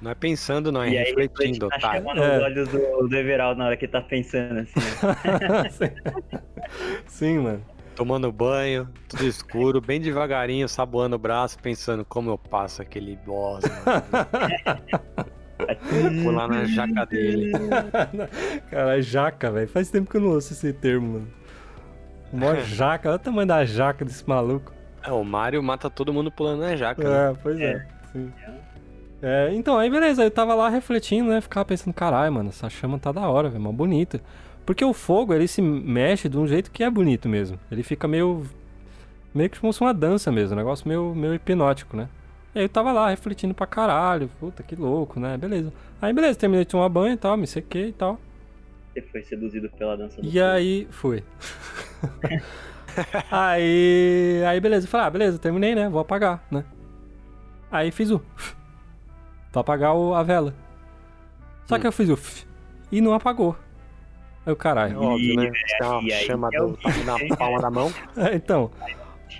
Não 0.00 0.10
é 0.10 0.14
pensando, 0.14 0.70
não, 0.70 0.82
é 0.82 0.90
E 0.90 0.98
aí, 0.98 1.04
refletindo, 1.06 1.68
tá 1.68 1.76
otário. 1.76 2.02
chamando 2.02 2.22
É. 2.22 2.36
os 2.36 2.42
olhos 2.44 2.68
do, 2.68 3.08
do 3.08 3.16
Everaldo 3.16 3.58
na 3.58 3.66
hora 3.66 3.76
que 3.76 3.86
ele 3.86 3.92
tá 3.92 4.02
pensando 4.02 4.60
assim. 4.60 4.80
né? 4.80 5.70
Sim. 5.70 5.90
Sim, 7.06 7.38
mano. 7.38 7.62
Tomando 7.94 8.32
banho, 8.32 8.88
tudo 9.08 9.24
escuro, 9.24 9.80
bem 9.80 10.00
devagarinho, 10.00 10.68
saboando 10.68 11.14
o 11.14 11.18
braço, 11.18 11.56
pensando 11.60 12.04
como 12.04 12.30
eu 12.30 12.36
passo 12.36 12.82
aquele 12.82 13.16
boss, 13.24 13.62
lá 16.34 16.48
na 16.48 16.64
jaca 16.64 17.06
dele. 17.06 17.52
Cara, 18.70 19.00
jaca, 19.00 19.52
velho. 19.52 19.68
Faz 19.68 19.90
tempo 19.90 20.10
que 20.10 20.16
eu 20.16 20.20
não 20.20 20.30
ouço 20.30 20.52
esse 20.52 20.72
termo, 20.72 21.12
mano. 21.12 21.28
Mó 22.32 22.54
jaca. 22.66 23.08
Olha 23.08 23.16
o 23.16 23.20
tamanho 23.20 23.46
da 23.46 23.64
jaca 23.64 24.04
desse 24.04 24.28
maluco. 24.28 24.72
É, 25.02 25.12
o 25.12 25.22
Mario 25.22 25.62
mata 25.62 25.88
todo 25.88 26.12
mundo 26.12 26.32
pulando 26.32 26.60
na 26.60 26.74
jaca. 26.74 27.08
né? 27.08 27.30
É, 27.30 27.34
pois 27.40 27.60
é. 27.60 27.86
sim. 28.12 28.32
É, 29.22 29.54
então, 29.54 29.78
aí 29.78 29.88
beleza, 29.88 30.24
eu 30.24 30.30
tava 30.30 30.54
lá 30.54 30.68
refletindo, 30.68 31.30
né? 31.30 31.40
Ficava 31.40 31.64
pensando, 31.64 31.94
caralho, 31.94 32.32
mano, 32.32 32.48
essa 32.48 32.68
chama 32.68 32.98
tá 32.98 33.12
da 33.12 33.28
hora, 33.28 33.48
velho, 33.48 33.62
mó 33.62 33.72
bonita. 33.72 34.20
Porque 34.66 34.84
o 34.84 34.92
fogo, 34.94 35.34
ele 35.34 35.46
se 35.46 35.60
mexe 35.60 36.28
de 36.28 36.38
um 36.38 36.46
jeito 36.46 36.70
que 36.70 36.82
é 36.82 36.90
bonito 36.90 37.28
mesmo. 37.28 37.58
Ele 37.70 37.82
fica 37.82 38.08
meio. 38.08 38.44
meio 39.34 39.50
que 39.50 39.60
como 39.60 39.72
se 39.72 39.78
fosse 39.78 39.86
uma 39.86 39.94
dança 39.94 40.32
mesmo, 40.32 40.54
um 40.54 40.58
negócio 40.58 40.88
meio, 40.88 41.14
meio 41.14 41.34
hipnótico, 41.34 41.96
né? 41.96 42.08
E 42.54 42.58
aí 42.60 42.64
eu 42.64 42.68
tava 42.68 42.92
lá 42.92 43.10
refletindo 43.10 43.52
pra 43.52 43.66
caralho, 43.66 44.30
puta 44.40 44.62
que 44.62 44.74
louco, 44.76 45.18
né? 45.20 45.36
Beleza. 45.36 45.72
Aí 46.00 46.12
beleza, 46.12 46.38
terminei 46.38 46.64
de 46.64 46.70
tomar 46.70 46.88
banho 46.88 47.14
e 47.14 47.16
tal, 47.16 47.36
me 47.36 47.46
sequei 47.46 47.88
e 47.88 47.92
tal. 47.92 48.18
Você 48.92 49.02
foi 49.02 49.22
seduzido 49.24 49.68
pela 49.70 49.96
dança 49.96 50.22
do 50.22 50.28
E 50.28 50.40
aí, 50.40 50.86
fui. 50.90 51.22
aí, 53.30 54.42
aí 54.46 54.60
beleza, 54.60 54.86
eu 54.86 54.90
falei, 54.90 55.06
ah, 55.06 55.10
beleza, 55.10 55.38
terminei, 55.38 55.74
né? 55.74 55.88
Vou 55.88 56.00
apagar, 56.00 56.44
né? 56.50 56.64
Aí 57.70 57.90
fiz 57.90 58.10
o 58.10 58.20
pra 59.50 59.60
apagar 59.62 59.94
o- 59.94 60.14
a 60.14 60.22
vela. 60.22 60.54
Só 61.66 61.78
que 61.78 61.86
eu 61.86 61.92
fiz 61.92 62.08
o 62.08 62.18
e 62.92 63.00
não 63.00 63.14
apagou. 63.14 63.56
Aí 64.46 64.52
o 64.52 64.54
É 64.54 64.56
caralho. 64.56 65.00
óbvio, 65.00 65.36
né? 65.36 65.50
Você 65.50 65.78
tem 65.78 65.88
uma 65.88 66.10
chama 66.10 66.48
é 66.52 66.60
o 66.60 66.68
do, 66.68 66.78
na 67.04 67.36
palma 67.36 67.60
da 67.60 67.70
mão. 67.70 67.92
É, 68.16 68.34
então. 68.34 68.70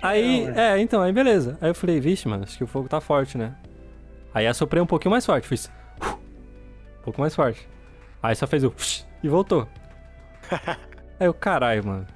Aí, 0.01 0.47
é, 0.55 0.77
então, 0.79 1.01
aí 1.01 1.11
beleza. 1.11 1.57
Aí 1.61 1.69
eu 1.69 1.75
falei, 1.75 1.99
vixe, 1.99 2.27
mano, 2.27 2.43
acho 2.43 2.57
que 2.57 2.63
o 2.63 2.67
fogo 2.67 2.87
tá 2.89 2.99
forte, 2.99 3.37
né? 3.37 3.55
Aí 4.33 4.45
assoprei 4.47 4.81
um 4.81 4.85
pouquinho 4.85 5.11
mais 5.11 5.25
forte, 5.25 5.47
fiz 5.47 5.71
um 6.01 7.03
pouco 7.03 7.21
mais 7.21 7.33
forte. 7.35 7.67
Aí 8.21 8.35
só 8.35 8.45
fez 8.47 8.63
o 8.63 8.73
e 9.23 9.29
voltou. 9.29 9.67
Aí 11.19 11.27
eu, 11.27 11.33
caralho, 11.33 11.85
mano, 11.87 12.07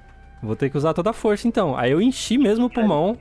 vou 0.42 0.54
ter 0.54 0.68
que 0.68 0.76
usar 0.76 0.92
toda 0.92 1.10
a 1.10 1.14
força 1.14 1.48
então. 1.48 1.76
Aí 1.76 1.90
eu 1.92 2.02
enchi 2.02 2.36
mesmo 2.36 2.66
o 2.66 2.70
pulmão, 2.70 3.16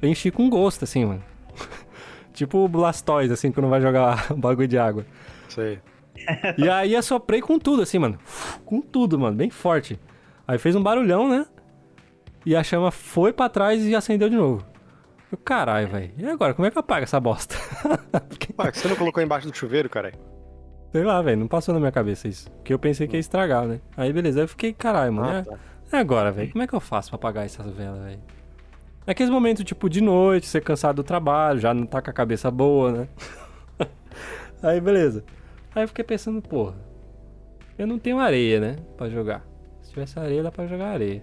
eu 0.00 0.08
enchi 0.08 0.30
com 0.30 0.48
gosto, 0.48 0.84
assim, 0.84 1.04
mano. 1.04 1.22
tipo 2.32 2.58
o 2.58 2.68
Blastoise, 2.68 3.32
assim, 3.32 3.50
quando 3.50 3.68
vai 3.68 3.80
jogar 3.80 4.32
bagulho 4.36 4.68
de 4.68 4.78
água. 4.78 5.04
Sei. 5.48 5.80
E 6.58 6.68
aí 6.68 6.94
assoprei 6.94 7.40
com 7.40 7.58
tudo, 7.58 7.82
assim, 7.82 7.98
mano. 7.98 8.18
Com 8.64 8.80
tudo, 8.80 9.18
mano, 9.18 9.36
bem 9.36 9.50
forte. 9.50 9.98
Aí 10.46 10.58
fez 10.58 10.74
um 10.76 10.82
barulhão, 10.82 11.28
né? 11.28 11.46
E 12.44 12.54
a 12.56 12.62
chama 12.62 12.90
foi 12.90 13.32
pra 13.32 13.48
trás 13.48 13.84
e 13.84 13.94
acendeu 13.94 14.28
de 14.28 14.36
novo. 14.36 14.64
Eu, 15.30 15.38
caralho, 15.38 15.88
velho. 15.88 16.12
E 16.18 16.26
agora, 16.26 16.52
como 16.54 16.66
é 16.66 16.70
que 16.70 16.76
eu 16.76 16.80
apago 16.80 17.04
essa 17.04 17.18
bosta? 17.18 17.54
Porque, 18.28 18.52
Ué, 18.58 18.72
você 18.72 18.88
não 18.88 18.96
colocou 18.96 19.22
embaixo 19.22 19.48
do 19.48 19.56
chuveiro, 19.56 19.88
cara? 19.88 20.12
sei 20.92 21.04
lá, 21.04 21.22
velho, 21.22 21.38
não 21.40 21.48
passou 21.48 21.72
na 21.72 21.80
minha 21.80 21.90
cabeça 21.92 22.28
isso. 22.28 22.50
Porque 22.50 22.74
eu 22.74 22.78
pensei 22.78 23.08
que 23.08 23.16
ia 23.16 23.20
estragar, 23.20 23.66
né? 23.66 23.80
Aí 23.96 24.12
beleza, 24.12 24.40
aí 24.40 24.44
eu 24.44 24.48
fiquei, 24.48 24.74
caralho, 24.74 25.12
mano. 25.14 25.28
Ah, 25.28 25.38
é- 25.38 25.42
tá. 25.42 25.58
é 25.96 25.98
agora, 26.00 26.30
velho. 26.30 26.52
Como 26.52 26.62
é 26.62 26.66
que 26.66 26.74
eu 26.74 26.80
faço 26.80 27.08
pra 27.08 27.16
apagar 27.16 27.46
essas 27.46 27.66
velas, 27.72 27.98
velho? 28.04 28.20
Naqueles 29.06 29.32
momentos, 29.32 29.64
tipo, 29.64 29.88
de 29.88 30.02
noite, 30.02 30.46
você 30.46 30.60
cansado 30.60 30.96
do 30.96 31.02
trabalho, 31.04 31.58
já 31.60 31.72
não 31.72 31.86
tá 31.86 32.02
com 32.02 32.10
a 32.10 32.12
cabeça 32.12 32.50
boa, 32.50 32.92
né? 32.92 33.08
Aí, 34.62 34.80
beleza. 34.82 35.24
Aí 35.74 35.84
eu 35.84 35.88
fiquei 35.88 36.04
pensando, 36.04 36.42
porra, 36.42 36.74
eu 37.78 37.86
não 37.86 37.98
tenho 37.98 38.18
areia, 38.18 38.60
né? 38.60 38.76
Pra 38.96 39.08
jogar. 39.08 39.44
Se 39.80 39.90
tivesse 39.90 40.18
areia, 40.18 40.42
dá 40.42 40.52
pra 40.52 40.66
jogar 40.66 40.88
areia. 40.88 41.22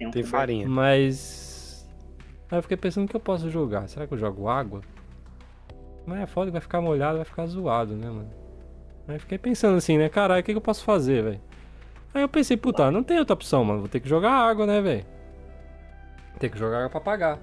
um 0.00 0.10
Tem 0.10 0.22
farinha. 0.22 0.68
Mas. 0.68 1.88
Aí 2.50 2.58
eu 2.58 2.62
fiquei 2.62 2.76
pensando 2.76 3.06
o 3.06 3.08
que 3.08 3.16
eu 3.16 3.20
posso 3.20 3.50
jogar. 3.50 3.88
Será 3.88 4.06
que 4.06 4.14
eu 4.14 4.18
jogo 4.18 4.48
água? 4.48 4.82
Mas 6.06 6.20
é 6.20 6.26
foda 6.26 6.46
que 6.46 6.52
vai 6.52 6.60
ficar 6.60 6.80
molhado, 6.80 7.16
vai 7.16 7.24
ficar 7.24 7.46
zoado, 7.46 7.94
né, 7.94 8.06
mano? 8.06 8.30
Aí 9.08 9.16
eu 9.16 9.20
fiquei 9.20 9.38
pensando 9.38 9.76
assim, 9.76 9.96
né? 9.96 10.08
Caralho, 10.08 10.40
o 10.40 10.44
que, 10.44 10.52
que 10.52 10.56
eu 10.56 10.62
posso 10.62 10.84
fazer, 10.84 11.22
velho? 11.22 11.40
Aí 12.14 12.22
eu 12.22 12.28
pensei, 12.28 12.56
puta, 12.56 12.90
não 12.90 13.02
tem 13.02 13.18
outra 13.18 13.34
opção, 13.34 13.64
mano. 13.64 13.80
Vou 13.80 13.88
ter 13.88 14.00
que 14.00 14.08
jogar 14.08 14.32
água, 14.32 14.66
né, 14.66 14.80
velho? 14.80 15.06
Ter 16.38 16.50
que 16.50 16.58
jogar 16.58 16.78
água 16.78 16.90
pra 16.90 16.98
apagar. 16.98 17.38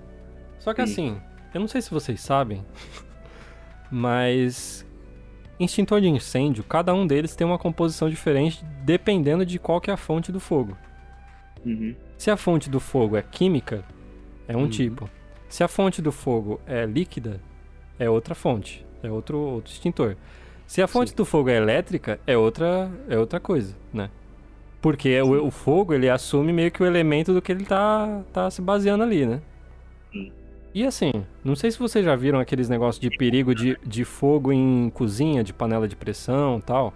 Só 0.60 0.74
que 0.74 0.86
Sim. 0.86 0.92
assim, 0.92 1.22
eu 1.54 1.60
não 1.60 1.68
sei 1.68 1.82
se 1.82 1.90
vocês 1.90 2.22
sabem, 2.22 2.64
mas. 3.90 4.86
Extintor 5.60 6.00
de 6.02 6.08
incêndio, 6.08 6.64
cada 6.64 6.94
um 6.94 7.06
deles 7.06 7.36
tem 7.36 7.46
uma 7.46 7.60
composição 7.60 8.10
diferente 8.10 8.64
dependendo 8.84 9.46
de 9.46 9.60
qual 9.60 9.82
que 9.82 9.90
é 9.92 9.94
a 9.94 9.98
fonte 9.98 10.32
do 10.32 10.40
fogo. 10.40 10.78
Uhum. 11.66 11.94
Se 12.18 12.32
a 12.32 12.38
fonte 12.38 12.70
do 12.70 12.80
fogo 12.80 13.18
é 13.18 13.22
química, 13.22 13.84
é 14.48 14.56
um 14.56 14.62
Uhum. 14.62 14.70
tipo. 14.70 15.10
Se 15.50 15.64
a 15.64 15.68
fonte 15.68 16.02
do 16.02 16.12
fogo 16.12 16.62
é 16.66 16.86
líquida, 16.86 17.42
é 17.98 18.10
outra 18.10 18.34
fonte, 18.36 18.86
é 19.04 19.12
outro, 19.12 19.38
outro 19.38 19.72
extintor. 19.74 20.16
Se 20.66 20.82
a 20.82 20.88
fonte 20.88 21.10
Sim. 21.10 21.16
do 21.16 21.26
fogo 21.26 21.50
é 21.50 21.58
elétrica, 21.58 22.20
é 22.26 22.38
outra, 22.38 22.90
é 23.10 23.18
outra 23.18 23.40
coisa, 23.40 23.76
né? 23.92 24.10
Porque 24.82 25.20
o, 25.22 25.48
o 25.48 25.52
fogo, 25.52 25.94
ele 25.94 26.10
assume 26.10 26.54
meio 26.54 26.72
que 26.72 26.82
o 26.82 26.86
elemento 26.86 27.34
do 27.34 27.42
que 27.42 27.52
ele 27.52 27.66
tá, 27.66 28.22
tá 28.32 28.50
se 28.50 28.62
baseando 28.62 29.04
ali, 29.04 29.26
né? 29.26 29.42
Sim. 30.12 30.32
E 30.80 30.86
assim, 30.86 31.12
não 31.44 31.58
sei 31.58 31.70
se 31.72 31.78
vocês 31.78 32.06
já 32.06 32.16
viram 32.16 32.40
aqueles 32.40 32.70
negócios 32.70 33.02
de 33.02 33.10
perigo 33.18 33.54
de, 33.54 33.78
de 33.86 34.06
fogo 34.06 34.54
em 34.54 34.90
cozinha, 34.92 35.44
de 35.44 35.52
panela 35.52 35.90
de 35.90 35.94
pressão 35.94 36.58
e 36.58 36.62
tal. 36.62 36.94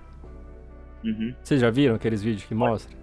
Uhum. 1.03 1.35
Vocês 1.43 1.59
já 1.59 1.69
viram 1.69 1.93
aqueles 1.93 2.23
vídeos 2.23 2.45
que 2.45 2.55
mostram? 2.55 2.97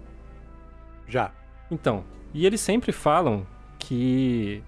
Já. 1.07 1.31
Então, 1.69 2.03
e 2.33 2.47
eles 2.47 2.61
sempre 2.61 2.91
falam 2.91 3.45
que 3.77 4.63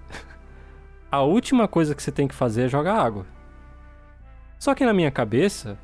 a 1.11 1.24
última 1.24 1.68
coisa 1.68 1.95
que 1.95 2.03
você 2.03 2.11
tem 2.11 2.28
que 2.28 2.36
fazer 2.36 2.66
é 2.66 2.70
jogar 2.70 2.93
água. 2.93 3.26
Só 4.59 4.76
que 4.76 4.86
na 4.86 4.93
minha 4.93 5.09
cabeça, 5.09 5.80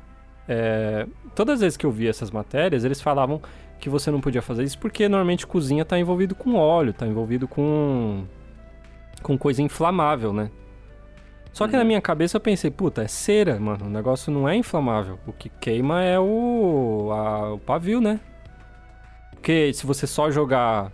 é, 0.46 1.08
todas 1.34 1.54
as 1.54 1.60
vezes 1.62 1.76
que 1.76 1.84
eu 1.84 1.90
vi 1.90 2.06
essas 2.06 2.30
matérias, 2.30 2.84
eles 2.84 3.00
falavam 3.00 3.42
que 3.80 3.88
você 3.88 4.12
não 4.12 4.20
podia 4.20 4.42
fazer 4.42 4.62
isso 4.62 4.78
porque 4.78 5.08
normalmente 5.08 5.44
cozinha 5.44 5.84
tá 5.84 5.98
envolvido 5.98 6.36
com 6.36 6.54
óleo, 6.54 6.92
tá 6.92 7.04
envolvido 7.04 7.48
com 7.48 8.28
com 9.22 9.36
coisa 9.38 9.62
inflamável, 9.62 10.32
né? 10.32 10.50
Só 11.52 11.66
que 11.66 11.72
Uhum. 11.74 11.78
na 11.80 11.84
minha 11.84 12.00
cabeça 12.00 12.36
eu 12.36 12.40
pensei, 12.40 12.70
puta, 12.70 13.02
é 13.02 13.08
cera, 13.08 13.58
mano. 13.58 13.86
O 13.86 13.90
negócio 13.90 14.32
não 14.32 14.48
é 14.48 14.54
inflamável. 14.54 15.18
O 15.26 15.32
que 15.32 15.48
queima 15.48 16.02
é 16.02 16.18
o, 16.18 17.10
a- 17.12 17.54
o 17.54 17.58
pavio, 17.58 18.00
né? 18.00 18.20
Porque 19.32 19.72
se 19.72 19.84
você 19.86 20.06
só 20.06 20.30
jogar 20.30 20.92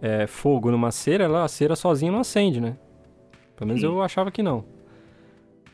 é, 0.00 0.26
fogo 0.26 0.70
numa 0.70 0.90
cera, 0.90 1.24
ela, 1.24 1.44
a 1.44 1.48
cera 1.48 1.74
sozinha 1.76 2.10
não 2.12 2.20
acende, 2.20 2.60
né? 2.60 2.76
Pelo 3.56 3.66
menos 3.68 3.80
Sim. 3.82 3.88
eu 3.88 4.00
achava 4.00 4.30
que 4.30 4.42
não. 4.42 4.64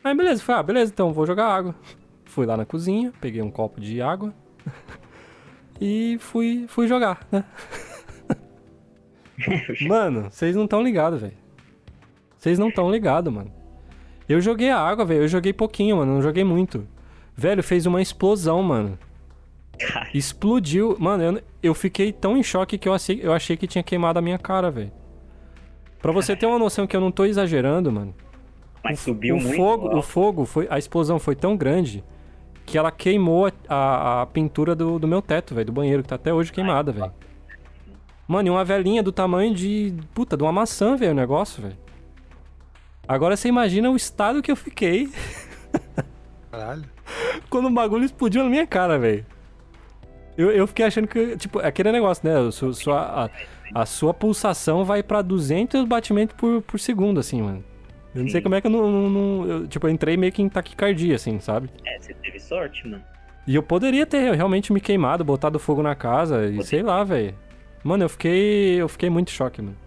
Aí 0.03 0.13
beleza, 0.15 0.41
falei, 0.43 0.59
ah, 0.59 0.63
beleza, 0.63 0.91
então 0.91 1.13
vou 1.13 1.25
jogar 1.25 1.47
água. 1.47 1.73
Fui 2.25 2.45
lá 2.45 2.57
na 2.57 2.65
cozinha, 2.65 3.13
peguei 3.21 3.41
um 3.41 3.51
copo 3.51 3.79
de 3.79 4.01
água 4.01 4.33
e 5.79 6.17
fui, 6.19 6.65
fui 6.67 6.87
jogar, 6.87 7.25
né? 7.31 7.43
Mano, 9.87 10.29
vocês 10.31 10.55
não 10.55 10.63
estão 10.65 10.81
ligados, 10.81 11.21
velho. 11.21 11.33
Vocês 12.45 12.59
não 12.59 12.69
estão 12.69 12.91
ligados, 12.91 13.33
mano. 13.33 13.51
Eu 14.29 14.39
joguei 14.39 14.69
a 14.69 14.77
água, 14.77 15.03
velho. 15.03 15.23
Eu 15.23 15.27
joguei 15.27 15.51
pouquinho, 15.51 15.97
mano. 15.97 16.13
Não 16.13 16.21
joguei 16.21 16.43
muito. 16.43 16.87
Velho, 17.35 17.63
fez 17.63 17.87
uma 17.87 17.99
explosão, 18.03 18.61
mano. 18.61 18.99
Explodiu. 20.13 20.95
Mano, 20.99 21.23
eu, 21.23 21.41
eu 21.63 21.73
fiquei 21.73 22.13
tão 22.13 22.37
em 22.37 22.43
choque 22.43 22.77
que 22.77 22.87
eu 22.87 22.93
achei, 22.93 23.19
eu 23.23 23.33
achei 23.33 23.57
que 23.57 23.65
tinha 23.65 23.83
queimado 23.83 24.19
a 24.19 24.21
minha 24.21 24.37
cara, 24.37 24.69
velho. 24.69 24.91
Pra 25.99 26.11
você 26.11 26.35
ter 26.35 26.45
uma 26.45 26.59
noção 26.59 26.85
que 26.85 26.95
eu 26.95 27.01
não 27.01 27.11
tô 27.11 27.25
exagerando, 27.25 27.91
mano. 27.91 28.13
Mas 28.83 28.99
o, 28.99 29.03
subiu 29.05 29.37
o 29.37 29.41
muito. 29.41 29.55
Fogo, 29.55 29.89
ó. 29.91 29.97
o 29.97 30.01
fogo 30.03 30.45
foi. 30.45 30.67
A 30.69 30.77
explosão 30.77 31.17
foi 31.17 31.35
tão 31.35 31.57
grande 31.57 32.03
que 32.63 32.77
ela 32.77 32.91
queimou 32.91 33.47
a, 33.47 33.51
a, 33.67 34.21
a 34.21 34.25
pintura 34.27 34.75
do, 34.75 34.99
do 34.99 35.07
meu 35.07 35.19
teto, 35.23 35.55
velho, 35.55 35.65
do 35.65 35.71
banheiro, 35.71 36.03
que 36.03 36.09
tá 36.09 36.15
até 36.15 36.31
hoje 36.31 36.53
queimada, 36.53 36.91
velho. 36.91 37.11
Mano, 38.27 38.49
e 38.49 38.51
uma 38.51 38.63
velhinha 38.63 39.01
do 39.01 39.11
tamanho 39.11 39.51
de. 39.51 39.95
Puta, 40.13 40.37
de 40.37 40.43
uma 40.43 40.51
maçã, 40.51 40.95
velho, 40.95 41.13
o 41.13 41.15
negócio, 41.15 41.63
velho. 41.63 41.84
Agora 43.07 43.35
você 43.37 43.47
imagina 43.47 43.89
o 43.89 43.95
estado 43.95 44.41
que 44.41 44.51
eu 44.51 44.55
fiquei 44.55 45.09
Caralho. 46.51 46.83
quando 47.49 47.67
o 47.67 47.71
bagulho 47.71 48.03
explodiu 48.05 48.43
na 48.43 48.49
minha 48.49 48.65
cara, 48.67 48.97
velho. 48.97 49.25
Eu, 50.37 50.51
eu 50.51 50.67
fiquei 50.67 50.85
achando 50.85 51.07
que, 51.07 51.37
tipo, 51.37 51.61
é 51.61 51.67
aquele 51.67 51.91
negócio, 51.91 52.27
né? 52.27 52.37
o 52.39 52.51
su- 52.51 52.73
Sua, 52.73 53.29
a, 53.73 53.81
a 53.81 53.85
sua 53.85 54.13
pulsação 54.13 54.83
vai 54.83 55.01
pra 55.01 55.21
200 55.21 55.85
batimentos 55.85 56.35
por, 56.35 56.61
por 56.61 56.79
segundo, 56.79 57.19
assim, 57.19 57.41
mano. 57.41 57.63
Eu 58.13 58.21
não 58.23 58.29
sei 58.29 58.39
Sim. 58.39 58.43
como 58.43 58.55
é 58.55 58.61
que 58.61 58.67
eu 58.67 58.71
não. 58.71 58.89
não- 58.91 59.09
não- 59.09 59.47
eu, 59.47 59.67
tipo, 59.67 59.87
eu 59.87 59.91
entrei 59.91 60.17
meio 60.17 60.31
que 60.31 60.41
em 60.41 60.49
taquicardia, 60.49 61.15
assim, 61.15 61.39
sabe? 61.39 61.69
É, 61.85 61.99
você 61.99 62.13
teve 62.15 62.39
sorte, 62.39 62.87
mano. 62.87 63.03
E 63.47 63.55
eu 63.55 63.61
poderia 63.63 64.05
ter 64.05 64.33
realmente 64.33 64.73
me 64.73 64.81
queimado, 64.81 65.23
botado 65.23 65.59
fogo 65.59 65.81
na 65.83 65.93
casa 65.95 66.47
e 66.47 66.63
sei 66.63 66.81
lá, 66.81 67.03
velho. 67.03 67.35
Mano, 67.83 68.03
eu 68.03 68.09
fiquei. 68.09 68.75
Eu 68.81 68.89
fiquei 68.89 69.09
muito 69.09 69.29
em 69.29 69.33
choque, 69.33 69.61
mano. 69.61 69.77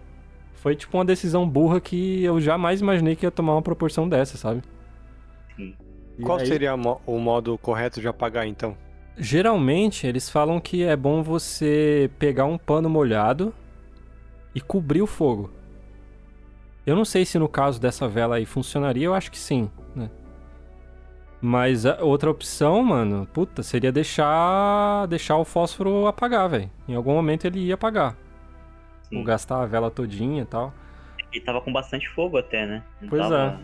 Foi 0.61 0.75
tipo 0.75 0.97
uma 0.97 1.05
decisão 1.05 1.47
burra 1.47 1.79
que 1.79 2.23
eu 2.23 2.39
jamais 2.41 2.81
imaginei 2.81 3.15
que 3.15 3.25
ia 3.25 3.31
tomar 3.31 3.53
uma 3.53 3.61
proporção 3.61 4.07
dessa, 4.09 4.37
sabe? 4.37 4.61
Sim. 5.55 5.73
E 6.17 6.21
Qual 6.21 6.37
aí- 6.37 6.45
seria 6.45 6.75
o 6.75 7.17
modo 7.19 7.57
correto 7.57 8.01
de 8.01 8.07
apagar, 8.07 8.45
então? 8.45 8.75
Geralmente 9.17 10.05
eles 10.05 10.29
falam 10.29 10.59
que 10.59 10.83
é 10.83 10.95
bom 10.95 11.23
você 11.23 12.09
pegar 12.19 12.45
um 12.45 12.57
pano 12.57 12.89
molhado 12.89 13.53
e 14.53 14.59
cobrir 14.59 15.01
o 15.01 15.07
fogo. 15.07 15.49
Eu 16.85 16.95
não 16.95 17.05
sei 17.05 17.23
se 17.25 17.37
no 17.39 17.47
caso 17.47 17.79
dessa 17.79 18.07
vela 18.07 18.35
aí 18.35 18.45
funcionaria, 18.45 19.05
eu 19.05 19.13
acho 19.13 19.31
que 19.31 19.37
sim, 19.37 19.69
né? 19.95 20.09
Mas 21.41 21.85
a 21.85 22.03
outra 22.03 22.29
opção, 22.29 22.83
mano, 22.83 23.25
puta, 23.31 23.63
seria 23.63 23.91
deixar 23.93 25.05
deixar 25.07 25.37
o 25.37 25.45
fósforo 25.45 26.05
apagar, 26.07 26.49
velho. 26.49 26.69
Em 26.87 26.95
algum 26.95 27.13
momento 27.13 27.45
ele 27.45 27.59
ia 27.59 27.75
apagar. 27.75 28.17
Sim. 29.09 29.17
Ou 29.17 29.23
gastar 29.23 29.61
a 29.61 29.65
vela 29.65 29.91
todinha 29.91 30.43
e 30.43 30.45
tal. 30.45 30.73
E 31.33 31.39
tava 31.39 31.61
com 31.61 31.71
bastante 31.71 32.07
fogo 32.09 32.37
até, 32.37 32.65
né? 32.65 32.83
Não 33.01 33.09
Pois 33.09 33.21
tava... 33.21 33.59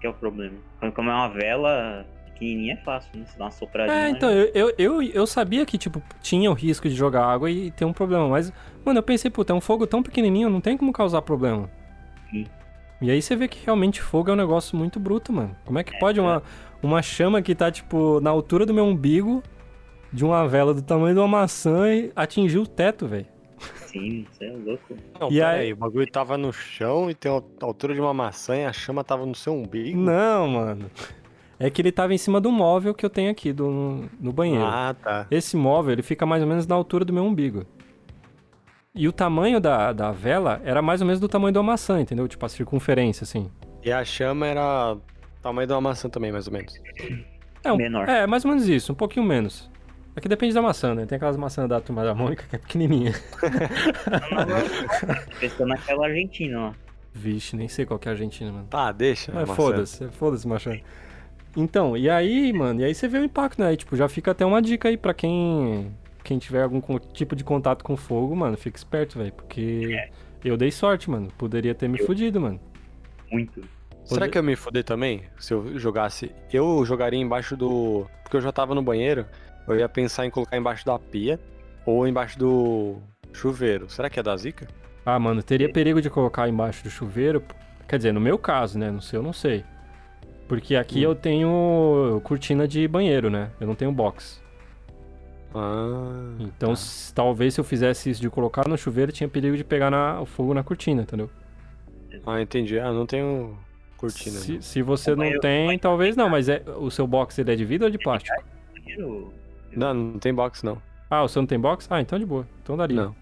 Que 0.00 0.06
é 0.06 0.10
o 0.10 0.14
problema. 0.14 0.56
Como 0.94 1.10
é 1.10 1.14
uma 1.14 1.28
vela 1.28 2.06
pequenininha 2.38 2.74
é 2.74 2.76
fácil, 2.76 3.10
né? 3.18 3.24
Você 3.26 3.36
dá 3.36 3.44
uma 3.44 3.50
sopradinha. 3.50 4.06
É, 4.06 4.10
então, 4.10 4.30
eu, 4.30 4.50
eu, 4.54 4.74
eu, 4.78 5.02
eu 5.02 5.26
sabia 5.26 5.66
que, 5.66 5.76
tipo, 5.76 6.00
tinha 6.22 6.50
o 6.50 6.54
risco 6.54 6.88
de 6.88 6.94
jogar 6.94 7.24
água 7.24 7.50
e 7.50 7.70
ter 7.72 7.84
um 7.84 7.92
problema, 7.92 8.28
mas, 8.28 8.52
mano, 8.84 9.00
eu 9.00 9.02
pensei, 9.02 9.30
puta, 9.30 9.52
é 9.52 9.56
um 9.56 9.60
fogo 9.60 9.86
tão 9.86 10.02
pequenininho, 10.02 10.48
não 10.48 10.60
tem 10.60 10.76
como 10.76 10.92
causar 10.92 11.20
problema. 11.22 11.68
Sim. 12.30 12.46
E 13.00 13.10
aí 13.10 13.20
você 13.20 13.36
vê 13.36 13.48
que 13.48 13.64
realmente 13.64 14.00
fogo 14.00 14.30
é 14.30 14.32
um 14.32 14.36
negócio 14.36 14.76
muito 14.76 14.98
bruto, 14.98 15.32
mano. 15.32 15.56
Como 15.64 15.78
é 15.78 15.84
que 15.84 15.98
pode 15.98 16.20
uma, 16.20 16.42
uma 16.82 17.02
chama 17.02 17.42
que 17.42 17.54
tá, 17.54 17.70
tipo, 17.70 18.20
na 18.20 18.30
altura 18.30 18.64
do 18.64 18.74
meu 18.74 18.84
umbigo, 18.84 19.42
de 20.12 20.24
uma 20.24 20.46
vela 20.46 20.72
do 20.72 20.82
tamanho 20.82 21.14
de 21.14 21.20
uma 21.20 21.28
maçã 21.28 21.92
e 21.92 22.12
atingir 22.14 22.58
o 22.58 22.66
teto, 22.66 23.06
velho? 23.06 23.26
Sim, 23.92 24.26
você 24.30 24.44
é 24.46 24.52
louco. 24.52 24.96
Não, 25.20 25.30
E 25.30 25.42
aí- 25.42 25.60
aí, 25.60 25.72
o 25.72 25.76
bagulho 25.76 26.10
tava 26.10 26.36
no 26.36 26.52
chão 26.52 27.10
e 27.10 27.14
tem 27.14 27.30
a 27.32 27.42
altura 27.64 27.94
de 27.94 28.00
uma 28.00 28.12
maçã 28.12 28.56
e 28.56 28.64
a 28.64 28.72
chama 28.72 29.02
tava 29.02 29.24
no 29.24 29.34
seu 29.34 29.54
umbigo? 29.54 29.98
Não, 29.98 30.46
mano. 30.48 30.90
É 31.58 31.68
que 31.70 31.80
ele 31.82 31.90
tava 31.90 32.14
em 32.14 32.18
cima 32.18 32.40
do 32.40 32.52
móvel 32.52 32.94
que 32.94 33.04
eu 33.04 33.10
tenho 33.10 33.30
aqui 33.30 33.52
do, 33.52 34.04
no 34.20 34.32
banheiro. 34.32 34.64
Ah, 34.64 34.94
tá. 35.02 35.26
Esse 35.30 35.56
móvel, 35.56 35.92
ele 35.92 36.02
fica 36.02 36.24
mais 36.26 36.42
ou 36.42 36.48
menos 36.48 36.66
na 36.66 36.74
altura 36.74 37.04
do 37.04 37.12
meu 37.12 37.24
umbigo. 37.24 37.64
E 38.94 39.08
o 39.08 39.12
tamanho 39.12 39.60
da, 39.60 39.92
da 39.92 40.10
vela 40.12 40.60
era 40.64 40.82
mais 40.82 41.00
ou 41.00 41.06
menos 41.06 41.18
do 41.20 41.28
tamanho 41.28 41.52
de 41.52 41.58
uma 41.58 41.64
maçã, 41.64 42.00
entendeu? 42.00 42.28
Tipo, 42.28 42.44
a 42.46 42.48
circunferência, 42.48 43.24
assim. 43.24 43.50
E 43.84 43.90
a 43.90 44.04
chama 44.04 44.46
era 44.46 44.94
o 44.94 45.00
tamanho 45.42 45.66
de 45.66 45.72
uma 45.72 45.80
maçã 45.80 46.08
também, 46.08 46.30
mais 46.32 46.46
ou 46.46 46.52
menos. 46.52 46.74
É, 47.64 47.72
um- 47.72 47.76
Menor. 47.76 48.08
É, 48.08 48.26
mais 48.26 48.44
ou 48.44 48.50
menos 48.50 48.68
isso, 48.68 48.92
um 48.92 48.94
pouquinho 48.96 49.24
menos. 49.24 49.70
É 50.18 50.20
que 50.20 50.28
depende 50.28 50.52
da 50.52 50.60
maçã, 50.60 50.96
né? 50.96 51.06
Tem 51.06 51.14
aquelas 51.14 51.36
maçãs 51.36 51.68
da 51.68 51.80
turma 51.80 52.02
da 52.04 52.12
Mônica 52.12 52.44
que 52.50 52.56
é 52.56 52.58
pequenininha. 52.58 53.12
Pensando 55.38 55.68
naquela 55.68 56.06
Argentina 56.08 56.58
lá. 56.60 56.74
Vixe, 57.14 57.54
nem 57.56 57.68
sei 57.68 57.86
qual 57.86 57.98
que 58.00 58.08
é 58.08 58.10
a 58.10 58.14
Argentina, 58.14 58.50
mano. 58.52 58.66
Tá, 58.68 58.90
deixa. 58.90 59.30
Mas 59.32 59.48
foda-se, 59.50 60.08
foda-se, 60.08 60.46
macho. 60.46 60.70
Então, 61.56 61.96
e 61.96 62.10
aí, 62.10 62.52
mano, 62.52 62.80
e 62.80 62.84
aí 62.84 62.94
você 62.94 63.06
vê 63.06 63.18
o 63.18 63.24
impacto, 63.24 63.60
né? 63.60 63.72
E, 63.72 63.76
tipo, 63.76 63.94
já 63.96 64.08
fica 64.08 64.32
até 64.32 64.44
uma 64.44 64.60
dica 64.60 64.88
aí 64.88 64.96
pra 64.96 65.14
quem 65.14 65.94
quem 66.24 66.36
tiver 66.38 66.62
algum 66.62 66.80
tipo 67.12 67.34
de 67.36 67.42
contato 67.44 67.82
com 67.84 67.96
fogo, 67.96 68.34
mano, 68.36 68.56
fica 68.56 68.76
esperto, 68.76 69.18
velho, 69.18 69.32
porque 69.32 69.96
É. 69.98 70.10
eu 70.44 70.56
dei 70.56 70.70
sorte, 70.72 71.08
mano. 71.08 71.28
Poderia 71.38 71.74
ter 71.76 71.88
me 71.88 71.98
Eu- 72.00 72.06
fudido, 72.06 72.40
mano. 72.40 72.60
Muito. 73.30 73.60
Será 74.04 74.20
Poder- 74.22 74.30
que 74.32 74.38
eu 74.38 74.42
me 74.42 74.56
fuder 74.56 74.82
também? 74.84 75.22
Se 75.38 75.54
eu 75.54 75.78
jogasse. 75.78 76.32
Eu 76.52 76.84
jogaria 76.84 77.20
embaixo 77.20 77.56
do. 77.56 78.06
Porque 78.24 78.36
eu 78.36 78.40
já 78.40 78.50
tava 78.50 78.74
no 78.74 78.82
banheiro. 78.82 79.24
Eu 79.68 79.78
ia 79.78 79.88
pensar 79.88 80.26
em 80.26 80.30
colocar 80.30 80.56
embaixo 80.56 80.84
da 80.86 80.98
pia 80.98 81.38
ou 81.84 82.06
embaixo 82.06 82.38
do 82.38 82.96
chuveiro. 83.32 83.88
Será 83.90 84.08
que 84.08 84.18
é 84.18 84.22
da 84.22 84.36
zica? 84.36 84.66
Ah, 85.04 85.18
mano, 85.18 85.42
teria 85.42 85.70
perigo 85.72 86.00
de 86.02 86.10
colocar 86.10 86.48
embaixo 86.48 86.82
do 86.84 86.90
chuveiro. 86.90 87.42
Quer 87.86 87.96
dizer, 87.98 88.12
no 88.12 88.20
meu 88.20 88.38
caso, 88.38 88.78
né? 88.78 88.90
No 88.90 89.00
seu, 89.00 89.20
eu 89.20 89.24
não 89.24 89.32
sei. 89.32 89.64
Porque 90.46 90.76
aqui 90.76 91.00
Hum. 91.00 91.10
eu 91.10 91.14
tenho 91.14 92.20
cortina 92.24 92.66
de 92.66 92.86
banheiro, 92.88 93.28
né? 93.30 93.50
Eu 93.60 93.66
não 93.66 93.74
tenho 93.74 93.92
box. 93.92 94.42
Ah. 95.54 96.34
Então, 96.40 96.70
tá. 96.70 96.76
se- 96.76 97.12
talvez 97.14 97.54
se 97.54 97.60
eu 97.60 97.64
fizesse 97.64 98.10
isso 98.10 98.20
de 98.20 98.28
colocar 98.28 98.68
no 98.68 98.76
chuveiro, 98.76 99.10
tinha 99.12 99.28
perigo 99.28 99.56
de 99.56 99.64
pegar 99.64 99.90
na- 99.90 100.20
o 100.20 100.26
fogo 100.26 100.52
na 100.52 100.62
cortina, 100.62 101.02
entendeu? 101.02 101.30
Ah, 102.26 102.40
entendi. 102.40 102.78
Ah, 102.78 102.92
não 102.92 103.06
tenho 103.06 103.58
cortina. 103.96 104.36
Se, 104.38 104.60
se 104.60 104.82
você 104.82 105.10
O 105.12 105.16
não 105.16 105.20
banheiro- 105.24 105.40
tem, 105.40 105.78
talvez 105.78 106.16
não, 106.16 106.28
mas 106.28 106.48
é, 106.48 106.62
o 106.76 106.90
seu 106.90 107.06
box 107.06 107.38
ele 107.38 107.52
é 107.52 107.56
de 107.56 107.64
vidro 107.64 107.86
ou 107.86 107.90
de 107.90 107.98
plástico? 107.98 108.36
Não, 109.76 109.94
não 109.94 110.18
tem 110.18 110.32
box, 110.34 110.62
não. 110.64 110.80
Ah, 111.10 111.22
o 111.22 111.28
seu 111.28 111.40
não 111.42 111.46
tem 111.46 111.58
box? 111.58 111.86
Ah, 111.90 112.00
então 112.00 112.18
de 112.18 112.26
boa. 112.26 112.46
Então 112.62 112.76
daria. 112.76 112.96
Não. 112.96 113.16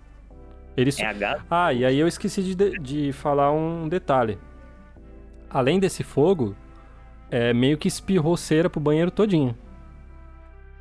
Ele 0.76 0.90
É 0.98 1.14
gás? 1.14 1.42
Ah, 1.50 1.72
e 1.72 1.84
aí 1.84 1.98
eu 1.98 2.06
esqueci 2.08 2.42
de, 2.42 2.54
de- 2.54 2.78
de 2.78 3.12
falar 3.12 3.50
um 3.52 3.88
detalhe. 3.88 4.38
Além 5.48 5.78
desse 5.80 6.02
fogo, 6.02 6.54
é, 7.30 7.52
meio 7.54 7.78
que 7.78 7.88
espirrou 7.88 8.36
cera 8.36 8.68
pro 8.68 8.80
banheiro 8.80 9.10
todinho. 9.10 9.56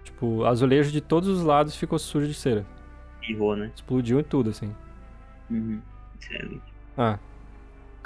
Tipo, 0.04 0.44
azulejo 0.46 0.92
de 0.92 1.02
todos 1.02 1.30
os 1.30 1.44
lados 1.44 1.76
ficou 1.76 1.98
sujo 1.98 2.28
de 2.28 2.34
cera. 2.34 2.66
Errou, 3.28 3.56
né? 3.56 3.72
Explodiu 3.74 4.20
e 4.20 4.24
tudo, 4.24 4.50
assim. 4.50 4.72
Uhum. 5.50 5.80
Excelente. 6.20 6.62
Ah, 6.98 7.18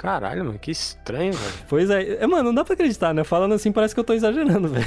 Caralho, 0.00 0.46
mano, 0.46 0.58
que 0.58 0.70
estranho, 0.70 1.34
velho. 1.34 1.64
pois 1.68 1.90
é. 1.90 2.14
É, 2.22 2.26
mano, 2.26 2.44
não 2.44 2.54
dá 2.54 2.64
pra 2.64 2.72
acreditar, 2.72 3.12
né? 3.12 3.22
Falando 3.22 3.52
assim 3.52 3.70
parece 3.70 3.92
que 3.92 4.00
eu 4.00 4.04
tô 4.04 4.14
exagerando, 4.14 4.66
velho. 4.72 4.86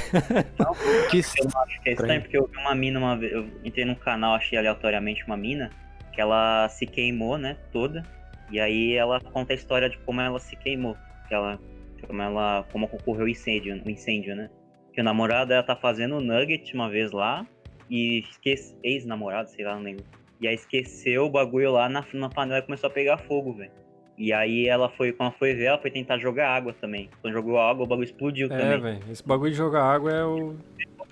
Que 1.08 1.18
Eu 1.18 1.20
estranho. 1.20 1.50
acho 1.56 1.80
que 1.82 1.88
é 1.88 1.92
estranho 1.92 2.20
porque 2.20 2.36
eu 2.36 2.48
vi 2.52 2.58
uma 2.58 2.74
mina 2.74 2.98
uma 2.98 3.16
vez. 3.16 3.32
Eu 3.32 3.46
entrei 3.64 3.84
num 3.84 3.94
canal, 3.94 4.34
achei 4.34 4.58
aleatoriamente 4.58 5.24
uma 5.24 5.36
mina, 5.36 5.70
que 6.12 6.20
ela 6.20 6.68
se 6.68 6.84
queimou, 6.84 7.38
né? 7.38 7.56
Toda. 7.72 8.02
E 8.50 8.58
aí 8.58 8.94
ela 8.94 9.20
conta 9.20 9.52
a 9.52 9.56
história 9.56 9.88
de 9.88 9.96
como 9.98 10.20
ela 10.20 10.40
se 10.40 10.56
queimou. 10.56 10.96
Que 11.28 11.34
ela. 11.34 11.60
Como 12.04 12.20
ela. 12.20 12.66
Como 12.72 12.86
ocorreu 12.86 13.26
o 13.26 13.28
incêndio, 13.28 13.80
o 13.86 13.88
incêndio, 13.90 14.34
né? 14.34 14.50
Que 14.92 15.00
o 15.00 15.04
namorado 15.04 15.50
dela 15.50 15.62
tá 15.62 15.76
fazendo 15.76 16.20
nugget 16.20 16.74
uma 16.74 16.90
vez 16.90 17.12
lá. 17.12 17.46
E 17.88 18.18
esquece. 18.28 18.76
Ex-namorado, 18.82 19.48
sei 19.48 19.64
lá, 19.64 19.76
não 19.76 19.82
lembro. 19.82 20.04
E 20.40 20.48
aí 20.48 20.56
esqueceu 20.56 21.26
o 21.26 21.30
bagulho 21.30 21.70
lá 21.70 21.88
na, 21.88 22.04
na 22.14 22.28
panela 22.28 22.58
e 22.58 22.62
começou 22.62 22.88
a 22.88 22.92
pegar 22.92 23.16
fogo, 23.18 23.54
velho. 23.54 23.70
E 24.16 24.32
aí 24.32 24.68
ela 24.68 24.88
foi, 24.90 25.12
quando 25.12 25.30
ela 25.30 25.38
foi 25.38 25.54
ver, 25.54 25.64
ela 25.64 25.78
foi 25.78 25.90
tentar 25.90 26.18
jogar 26.18 26.48
água 26.54 26.72
também. 26.80 27.10
Quando 27.20 27.32
jogou 27.34 27.58
água, 27.58 27.84
o 27.84 27.86
bagulho 27.86 28.04
explodiu 28.04 28.46
É, 28.46 28.56
também. 28.58 28.80
velho. 28.80 29.00
Esse 29.10 29.26
bagulho 29.26 29.50
de 29.50 29.56
jogar 29.56 29.82
água 29.84 30.10
é 30.12 30.24
o. 30.24 30.54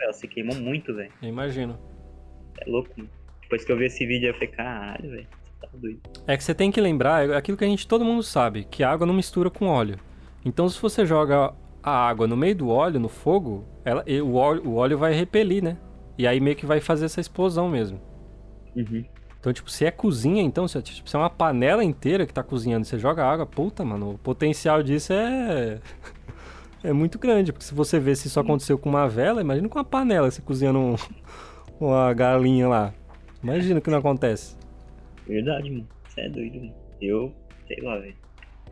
Ela 0.01 0.13
se 0.13 0.27
queimou 0.29 0.55
muito, 0.57 0.95
velho. 0.95 1.13
Eu 1.23 1.29
imagino. 1.29 1.79
É 2.61 2.71
louco, 2.71 2.91
mano. 2.97 3.11
Depois 3.43 3.65
que 3.65 3.73
eu 3.73 3.77
vi 3.77 3.87
esse 3.87 4.07
vídeo, 4.07 4.29
eu 4.29 4.35
falei, 4.35 4.49
caralho, 4.49 5.11
velho. 5.11 5.27
Tá 5.61 5.69
doido. 5.75 6.01
É 6.27 6.37
que 6.37 6.43
você 6.45 6.55
tem 6.55 6.71
que 6.73 6.81
lembrar, 6.81 7.29
é 7.29 7.37
aquilo 7.37 7.57
que 7.57 7.65
a 7.65 7.69
gente 7.69 7.87
todo 7.87 8.05
mundo 8.05 8.23
sabe, 8.23 8.65
que 8.65 8.83
a 8.83 8.91
água 8.91 9.07
não 9.07 9.15
mistura 9.15 9.51
com 9.51 9.67
óleo. 9.67 9.97
Então 10.45 10.69
se 10.69 10.81
você 10.81 11.05
joga 11.07 11.55
a 11.83 12.09
água 12.09 12.27
no 12.27 12.37
meio 12.37 12.55
do 12.57 12.69
óleo, 12.69 12.99
no 12.99 13.09
fogo, 13.09 13.65
ela, 13.85 14.05
o, 14.25 14.35
óleo, 14.35 14.63
o 14.67 14.75
óleo 14.75 14.99
vai 14.99 15.13
repelir, 15.13 15.63
né? 15.63 15.77
E 16.19 16.27
aí 16.27 16.41
meio 16.41 16.57
que 16.57 16.67
vai 16.67 16.81
fazer 16.81 17.05
essa 17.07 17.21
explosão 17.21 17.69
mesmo. 17.69 18.01
Uhum. 18.75 19.05
Então, 19.43 19.53
tipo, 19.53 19.69
se 19.69 19.85
é 19.85 19.91
cozinha, 19.91 20.41
então, 20.41 20.69
se 20.69 20.79
é, 20.79 20.81
tipo, 20.81 21.11
se 21.11 21.17
é 21.17 21.19
uma 21.19 21.29
panela 21.29 21.83
inteira 21.83 22.25
que 22.25 22.33
tá 22.33 22.45
cozinhando 22.45 22.87
e 22.87 22.89
você 22.89 22.97
joga 22.97 23.27
água, 23.27 23.45
puta, 23.45 23.85
mano, 23.85 24.13
o 24.13 24.19
potencial 24.19 24.85
disso 24.85 25.13
é. 25.13 25.81
é 26.85 26.93
muito 26.93 27.19
grande. 27.19 27.53
Porque 27.53 27.65
se 27.65 27.75
você 27.75 27.99
vê 27.99 28.15
se 28.15 28.29
isso 28.29 28.39
aconteceu 28.39 28.79
com 28.79 28.89
uma 28.89 29.09
vela, 29.09 29.41
imagina 29.41 29.69
com 29.69 29.79
uma 29.81 29.85
panela, 29.85 30.31
você 30.31 30.41
cozinhando 30.41 30.79
um- 30.79 30.97
uma 31.81 32.15
galinha 32.15 32.69
lá. 32.69 32.95
Imagina 33.43 33.81
o 33.81 33.83
que 33.83 33.91
não 33.91 33.99
acontece. 33.99 34.57
Verdade, 35.27 35.69
mano. 35.73 35.89
Você 36.09 36.21
é 36.21 36.29
doido, 36.29 36.61
mano. 36.61 36.75
Eu, 37.01 37.33
sei 37.67 37.81
lá, 37.83 37.99
velho. 37.99 38.15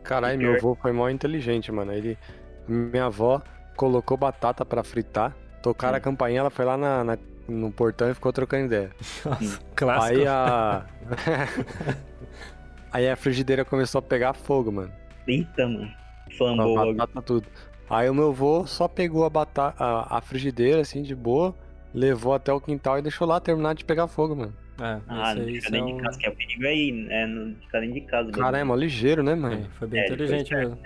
Caralho, 0.03 0.39
meu 0.39 0.55
avô 0.55 0.73
foi 0.75 0.93
mó 0.93 1.09
inteligente, 1.09 1.69
mano. 1.69 1.91
Ele. 1.91 2.17
Minha 2.65 3.07
avó 3.07 3.41
colocou 3.75 4.15
batata 4.15 4.63
pra 4.63 4.83
fritar, 4.85 5.35
tocaram 5.61 5.95
a 5.95 5.97
Hum. 5.97 6.01
campainha, 6.01 6.39
ela 6.39 6.49
foi 6.49 6.63
lá 6.63 6.77
na, 6.77 7.03
na- 7.03 7.17
no 7.47 7.71
portão 7.71 8.09
e 8.09 8.13
ficou 8.13 8.31
trocando 8.33 8.65
ideia. 8.65 8.91
Nossa, 9.25 9.59
clássico. 9.75 10.19
Aí 10.19 10.27
a. 10.27 10.85
Aí 12.91 13.09
a 13.09 13.15
frigideira 13.15 13.63
começou 13.63 13.99
a 13.99 14.01
pegar 14.01 14.33
fogo, 14.33 14.71
mano. 14.71 14.91
Eita, 15.27 15.67
mano. 15.67 15.89
Flambou 16.37 16.77
a 16.77 16.83
logo. 16.83 16.97
batata 16.97 17.21
tudo. 17.21 17.47
Aí 17.89 18.09
o 18.09 18.13
meu 18.13 18.29
avô 18.29 18.65
só 18.65 18.87
pegou 18.87 19.23
a, 19.25 19.29
batata, 19.29 19.81
a, 19.81 20.17
a 20.17 20.21
frigideira, 20.21 20.81
assim, 20.81 21.01
de 21.01 21.15
boa, 21.15 21.55
levou 21.93 22.33
até 22.33 22.51
o 22.51 22.59
quintal 22.59 22.97
e 22.99 23.01
deixou 23.01 23.27
lá 23.27 23.39
terminar 23.39 23.75
de 23.75 23.83
pegar 23.85 24.07
fogo, 24.07 24.35
mano. 24.35 24.53
É, 24.79 24.99
Ah, 25.07 25.35
não 25.35 25.43
aí, 25.43 25.45
fica 25.55 25.57
isso 25.57 25.67
é 25.67 25.71
dentro 25.71 25.87
de 25.87 25.93
um- 25.93 25.97
casa, 25.97 26.17
que 26.17 26.25
é 26.25 26.29
o 26.29 26.35
perigo 26.35 26.65
aí, 26.65 26.91
né? 26.91 27.27
Não 27.27 27.55
ficar 27.55 27.79
dentro 27.81 27.95
de 27.95 28.01
casa. 28.01 28.31
Cara, 28.31 28.57
é 28.59 28.63
mó 28.63 28.75
ligeiro, 28.75 29.21
né, 29.23 29.35
mano? 29.35 29.55
é, 29.55 29.69
foi 29.77 29.87
bem 29.87 29.99
É, 30.01 30.07
foi 30.07 30.15
inteligente 30.15 30.43
esperto, 30.53 30.69
mesmo. 30.69 30.81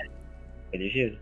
É 0.73 0.77
ligeiro. 0.77 1.17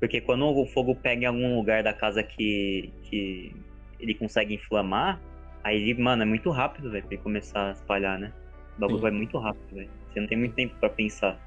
Porque 0.00 0.20
quando 0.20 0.44
o 0.46 0.66
fogo 0.66 0.94
pega 0.94 1.22
em 1.22 1.26
algum 1.26 1.56
lugar 1.56 1.82
da 1.82 1.92
casa 1.92 2.22
que, 2.22 2.92
que 3.04 3.52
ele 3.98 4.14
consegue 4.14 4.54
inflamar, 4.54 5.20
aí, 5.62 5.76
ele, 5.76 6.00
mano, 6.00 6.22
é 6.22 6.26
muito 6.26 6.50
rápido, 6.50 6.90
velho, 6.90 7.04
pra 7.04 7.14
ele 7.14 7.22
começar 7.22 7.68
a 7.68 7.72
espalhar, 7.72 8.18
né? 8.18 8.32
O 8.76 8.80
bagulho 8.80 9.00
vai 9.00 9.10
muito 9.10 9.38
rápido, 9.38 9.74
velho. 9.74 9.90
Você 10.08 10.20
não 10.20 10.28
tem 10.28 10.38
muito 10.38 10.54
tempo 10.54 10.74
pra 10.78 10.88
pensar. 10.88 11.38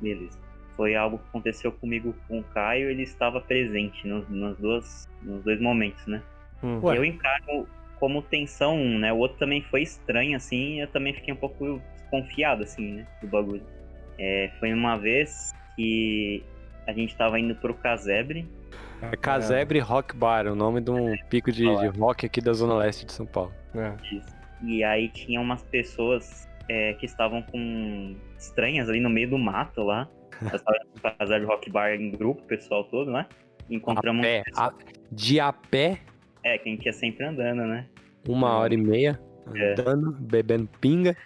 Beleza. 0.00 0.38
Foi 0.76 0.94
algo 0.94 1.18
que 1.18 1.24
aconteceu 1.28 1.72
comigo 1.72 2.14
com 2.28 2.40
o 2.40 2.44
Caio, 2.44 2.90
ele 2.90 3.02
estava 3.02 3.40
presente 3.40 4.06
nos, 4.06 4.28
nas 4.28 4.56
duas, 4.58 5.08
nos 5.22 5.42
dois 5.42 5.60
momentos, 5.60 6.06
né? 6.06 6.22
Hum. 6.62 6.80
Eu 6.92 7.04
encaro 7.04 7.66
como 7.98 8.22
tensão 8.22 8.76
um, 8.76 8.98
né? 8.98 9.12
O 9.12 9.18
outro 9.18 9.38
também 9.38 9.62
foi 9.62 9.82
estranho, 9.82 10.36
assim, 10.36 10.76
e 10.76 10.80
eu 10.80 10.88
também 10.88 11.12
fiquei 11.12 11.34
um 11.34 11.36
pouco 11.36 11.80
desconfiado, 11.96 12.62
assim, 12.62 12.94
né? 12.94 13.06
Do 13.20 13.28
bagulho. 13.28 13.62
É, 14.18 14.50
foi 14.58 14.72
uma 14.72 14.96
vez 14.96 15.52
que 15.76 16.42
a 16.86 16.92
gente 16.92 17.16
tava 17.16 17.38
indo 17.38 17.54
pro 17.54 17.74
casebre. 17.74 18.46
É 19.02 19.16
Casebre 19.16 19.78
Rock 19.78 20.14
Bar, 20.16 20.46
o 20.46 20.54
nome 20.54 20.80
de 20.80 20.90
um 20.90 21.14
pico 21.28 21.50
de, 21.50 21.64
de 21.64 21.86
rock 21.98 22.26
aqui 22.26 22.40
da 22.40 22.52
Zona 22.52 22.74
Leste 22.76 23.06
de 23.06 23.12
São 23.12 23.26
Paulo. 23.26 23.52
É. 23.74 23.94
E 24.62 24.84
aí 24.84 25.08
tinha 25.08 25.40
umas 25.40 25.62
pessoas 25.62 26.48
é, 26.68 26.92
que 26.94 27.06
estavam 27.06 27.42
com 27.42 28.14
estranhas 28.38 28.88
ali 28.88 29.00
no 29.00 29.08
meio 29.10 29.30
do 29.30 29.38
mato 29.38 29.82
lá. 29.82 30.08
Casebre 31.18 31.46
rock 31.46 31.70
bar 31.70 31.94
em 31.94 32.10
grupo, 32.10 32.42
o 32.42 32.46
pessoal 32.46 32.84
todo, 32.84 33.10
né? 33.10 33.26
Encontramos. 33.70 34.20
A 34.20 34.28
pé, 34.28 34.42
a- 34.56 34.72
de 35.12 35.40
a 35.40 35.52
pé, 35.52 35.98
É, 36.44 36.58
que 36.58 36.68
a 36.68 36.72
gente 36.72 36.86
ia 36.86 36.92
sempre 36.92 37.24
andando, 37.26 37.62
né? 37.66 37.86
uma 38.28 38.58
hora 38.58 38.74
e 38.74 38.76
meia, 38.76 39.18
É. 39.54 39.72
andando, 39.72 40.12
bebendo 40.12 40.68
pinga. 40.80 41.16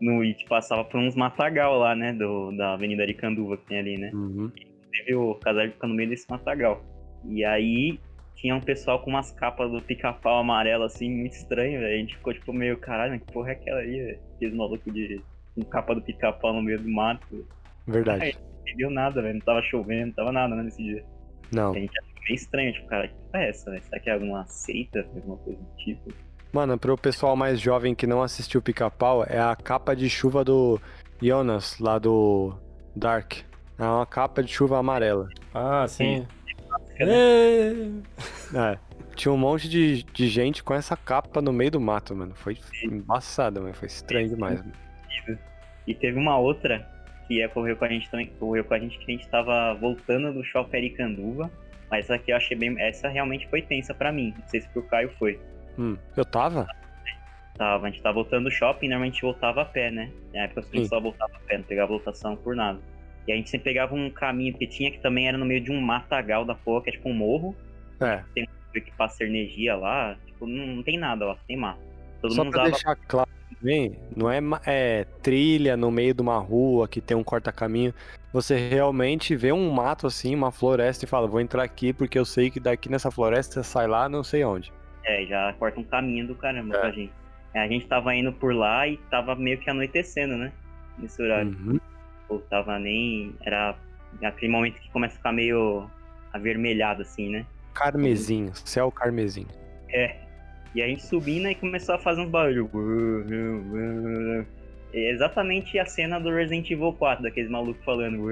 No, 0.00 0.22
e 0.22 0.34
tipo, 0.34 0.50
passava 0.50 0.84
por 0.84 1.00
uns 1.00 1.14
matagal 1.14 1.78
lá, 1.78 1.94
né? 1.94 2.12
Do, 2.12 2.50
da 2.56 2.74
Avenida 2.74 3.02
Aricanduva 3.02 3.56
que 3.56 3.64
tem 3.66 3.78
ali, 3.78 3.96
né? 3.96 4.10
Uhum. 4.12 4.50
Teve 4.94 5.14
o 5.14 5.34
casebre 5.36 5.72
fica 5.72 5.86
no 5.86 5.94
meio 5.94 6.08
desse 6.08 6.30
matagal. 6.30 6.82
E 7.26 7.44
aí 7.44 7.98
tinha 8.36 8.54
um 8.54 8.60
pessoal 8.60 9.00
com 9.02 9.10
umas 9.10 9.30
capas 9.30 9.70
do 9.70 9.80
pica-pau 9.80 10.38
amarelo, 10.38 10.84
assim, 10.84 11.10
muito 11.10 11.32
estranho, 11.32 11.80
velho. 11.80 11.94
A 11.94 11.98
gente 11.98 12.16
ficou 12.16 12.32
tipo 12.32 12.52
meio, 12.52 12.76
caralho, 12.78 13.12
mas 13.12 13.22
que 13.22 13.32
porra 13.32 13.50
é 13.50 13.52
aquela 13.52 13.80
aí, 13.80 14.00
velho? 14.00 14.20
Aqueles 14.36 14.54
malucos 14.54 14.92
de 14.92 15.20
com 15.54 15.62
capa 15.62 15.94
do 15.94 16.02
pica-pau 16.02 16.52
no 16.52 16.62
meio 16.62 16.80
do 16.80 16.88
mato. 16.88 17.46
Verdade. 17.86 18.36
Não 18.36 18.60
entendeu 18.60 18.90
nada, 18.90 19.22
velho. 19.22 19.34
Não 19.34 19.40
tava 19.40 19.62
chovendo, 19.62 20.06
não 20.06 20.12
tava 20.12 20.32
nada, 20.32 20.54
né, 20.54 20.62
nesse 20.64 20.82
dia. 20.82 21.04
Não. 21.52 21.72
A 21.72 21.78
gente 21.78 21.98
achou 21.98 22.22
meio 22.22 22.34
estranho, 22.34 22.72
tipo, 22.72 22.86
cara, 22.86 23.08
que 23.08 23.14
porra 23.14 23.44
é 23.44 23.48
essa, 23.48 23.70
velho? 23.70 23.82
Será 23.84 24.00
que 24.00 24.10
é 24.10 24.12
alguma 24.12 24.46
seita, 24.46 25.00
alguma 25.14 25.36
coisa 25.38 25.58
do 25.60 25.76
tipo? 25.76 26.12
Mano, 26.52 26.78
pro 26.78 26.96
pessoal 26.96 27.34
mais 27.34 27.60
jovem 27.60 27.94
que 27.94 28.06
não 28.06 28.22
assistiu 28.22 28.62
Pica-Pau, 28.62 29.24
é 29.24 29.40
a 29.40 29.56
capa 29.56 29.94
de 29.94 30.08
chuva 30.08 30.44
do 30.44 30.80
Jonas, 31.20 31.78
lá 31.80 31.98
do 31.98 32.54
Dark. 32.94 33.38
É 33.78 33.84
uma 33.84 34.06
capa 34.06 34.42
de 34.42 34.52
chuva 34.52 34.78
amarela. 34.78 35.28
Ah, 35.52 35.86
sim. 35.88 36.20
Né? 36.20 36.26
Ê! 37.00 37.90
É. 38.54 38.78
Tinha 39.14 39.32
um 39.32 39.36
monte 39.36 39.68
de, 39.68 40.02
de 40.02 40.28
gente 40.28 40.62
com 40.62 40.74
essa 40.74 40.96
capa 40.96 41.40
no 41.40 41.52
meio 41.52 41.72
do 41.72 41.80
mato, 41.80 42.14
mano. 42.14 42.34
Foi 42.34 42.56
embaçado, 42.84 43.60
mano. 43.60 43.74
Foi 43.74 43.86
estranho 43.86 44.28
demais, 44.28 44.60
mano. 44.60 44.72
E 45.86 45.94
teve 45.94 46.18
uma 46.18 46.38
outra 46.38 46.88
que 47.26 47.44
ocorreu 47.46 47.76
com 47.76 47.84
a 47.84 47.88
gente 47.88 48.10
também, 48.10 48.26
que 48.26 48.34
ocorreu 48.34 48.64
com 48.64 48.74
a 48.74 48.78
gente 48.78 48.98
que 48.98 49.12
a 49.12 49.16
gente 49.16 49.28
tava 49.28 49.74
voltando 49.74 50.32
do 50.32 50.42
shopping 50.44 50.76
Aricanduva. 50.76 51.50
Mas 51.90 52.06
essa 52.06 52.14
aqui 52.14 52.32
eu 52.32 52.36
achei 52.36 52.56
bem. 52.56 52.80
Essa 52.80 53.08
realmente 53.08 53.48
foi 53.48 53.62
tensa 53.62 53.94
pra 53.94 54.12
mim. 54.12 54.34
Não 54.38 54.48
sei 54.48 54.60
se 54.60 54.68
pro 54.68 54.82
Caio 54.82 55.10
foi. 55.18 55.40
Hum, 55.78 55.96
eu 56.16 56.24
tava? 56.24 56.66
Tava, 57.56 57.86
a 57.86 57.90
gente 57.90 58.02
tava 58.02 58.14
voltando 58.14 58.44
do 58.44 58.50
shopping, 58.50 58.88
normalmente 58.88 59.22
voltava 59.22 59.62
a 59.62 59.64
pé, 59.64 59.90
né? 59.90 60.10
Na 60.32 60.42
época 60.42 60.60
a 60.60 60.76
gente 60.76 60.88
só 60.88 60.98
voltava 60.98 61.32
a 61.36 61.40
pé, 61.40 61.58
não 61.58 61.64
pegava 61.64 61.92
lotação 61.92 62.36
por 62.36 62.56
nada. 62.56 62.80
E 63.26 63.32
a 63.32 63.36
gente 63.36 63.48
sempre 63.50 63.64
pegava 63.64 63.94
um 63.94 64.10
caminho 64.10 64.52
que 64.54 64.66
tinha 64.66 64.90
que 64.90 64.98
também 65.00 65.28
era 65.28 65.38
no 65.38 65.44
meio 65.46 65.60
de 65.60 65.70
um 65.72 65.80
matagal 65.80 66.44
da 66.44 66.54
porra, 66.54 66.82
que 66.84 66.90
é 66.90 66.92
tipo 66.92 67.08
um 67.08 67.14
morro, 67.14 67.54
É. 68.00 68.22
meio 68.34 68.48
que 68.74 68.90
passa 68.92 69.24
energia 69.24 69.74
lá, 69.76 70.16
tipo, 70.26 70.46
não, 70.46 70.66
não 70.66 70.82
tem 70.82 70.98
nada 70.98 71.24
lá, 71.26 71.36
tem 71.46 71.56
mato. 71.56 71.80
Todo 72.20 72.34
Só 72.34 72.44
mundo 72.44 72.52
pra 72.52 72.62
usava. 72.64 72.74
deixar 72.74 72.96
claro 73.08 73.30
também, 73.58 73.96
não 74.16 74.30
é, 74.30 74.40
é 74.66 75.04
trilha 75.22 75.76
no 75.76 75.90
meio 75.90 76.12
de 76.12 76.20
uma 76.20 76.38
rua 76.38 76.86
que 76.88 77.00
tem 77.00 77.16
um 77.16 77.24
corta-caminho. 77.24 77.94
Você 78.32 78.68
realmente 78.68 79.36
vê 79.36 79.52
um 79.52 79.70
mato 79.70 80.06
assim, 80.06 80.34
uma 80.34 80.50
floresta 80.50 81.04
e 81.04 81.08
fala, 81.08 81.26
vou 81.28 81.40
entrar 81.40 81.62
aqui 81.62 81.92
porque 81.92 82.18
eu 82.18 82.24
sei 82.24 82.50
que 82.50 82.58
daqui 82.60 82.90
nessa 82.90 83.10
floresta 83.10 83.62
sai 83.62 83.86
lá 83.86 84.08
não 84.08 84.24
sei 84.24 84.44
onde. 84.44 84.72
É, 85.04 85.24
já 85.26 85.52
corta 85.54 85.78
um 85.80 85.84
caminho 85.84 86.26
do 86.26 86.34
caramba 86.34 86.76
É. 86.76 86.80
pra 86.80 86.90
gente. 86.90 87.12
É, 87.54 87.60
a 87.60 87.68
gente 87.68 87.86
tava 87.86 88.14
indo 88.14 88.32
por 88.32 88.52
lá 88.54 88.88
e 88.88 88.96
tava 89.10 89.34
meio 89.36 89.58
que 89.58 89.70
anoitecendo, 89.70 90.36
né? 90.36 90.50
Nesse 90.98 91.22
horário. 91.22 91.50
Uhum. 91.50 91.78
Ou 92.28 92.40
tava 92.40 92.78
nem. 92.78 93.34
Era 93.42 93.76
aquele 94.22 94.52
momento 94.52 94.80
que 94.80 94.90
começa 94.90 95.14
a 95.14 95.16
ficar 95.18 95.32
meio 95.32 95.88
avermelhado, 96.32 97.02
assim, 97.02 97.30
né? 97.30 97.46
Carmesim, 97.74 98.50
céu 98.54 98.90
carmesim. 98.90 99.46
É. 99.88 100.16
E 100.74 100.82
a 100.82 100.86
gente 100.86 101.04
subindo 101.06 101.48
e 101.48 101.54
começou 101.54 101.94
a 101.94 101.98
fazer 101.98 102.20
uns 102.20 102.30
barulhos. 102.30 102.68
É 104.92 105.10
exatamente 105.10 105.78
a 105.78 105.86
cena 105.86 106.20
do 106.20 106.30
Resident 106.30 106.70
Evil 106.70 106.92
4, 106.92 107.22
daqueles 107.22 107.50
malucos 107.50 107.84
falando. 107.84 108.28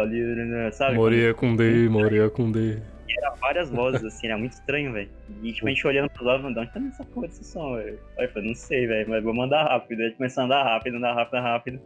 Ali, 0.00 0.72
sabe? 0.72 0.96
Moreia 0.96 1.34
com 1.34 1.54
D, 1.56 1.88
Moreia 1.88 2.28
com 2.30 2.50
D. 2.50 2.78
Era 3.18 3.34
várias 3.36 3.70
vozes, 3.70 4.04
assim, 4.04 4.26
era 4.26 4.36
muito 4.36 4.52
estranho, 4.52 4.92
velho. 4.92 5.08
E 5.42 5.52
tipo, 5.52 5.66
a 5.66 5.70
gente 5.70 5.86
olhando 5.86 6.10
pro 6.10 6.24
lado, 6.24 6.42
de 6.52 6.58
onde 6.58 6.70
tá 6.70 6.80
essa 6.88 7.04
porra 7.04 7.28
desse 7.28 7.44
som, 7.44 7.76
velho? 7.76 7.98
Aí 8.18 8.26
eu 8.26 8.30
falei, 8.30 8.48
não 8.48 8.54
sei, 8.54 8.86
velho, 8.86 9.08
mas 9.08 9.24
vamos 9.24 9.44
andar 9.44 9.64
rápido. 9.64 10.02
Aí 10.02 10.10
começou 10.12 10.42
a 10.42 10.44
andar 10.46 10.64
rápido, 10.64 10.96
andar 10.96 11.14
rápido, 11.14 11.38
andar 11.38 11.50
rápido. 11.50 11.80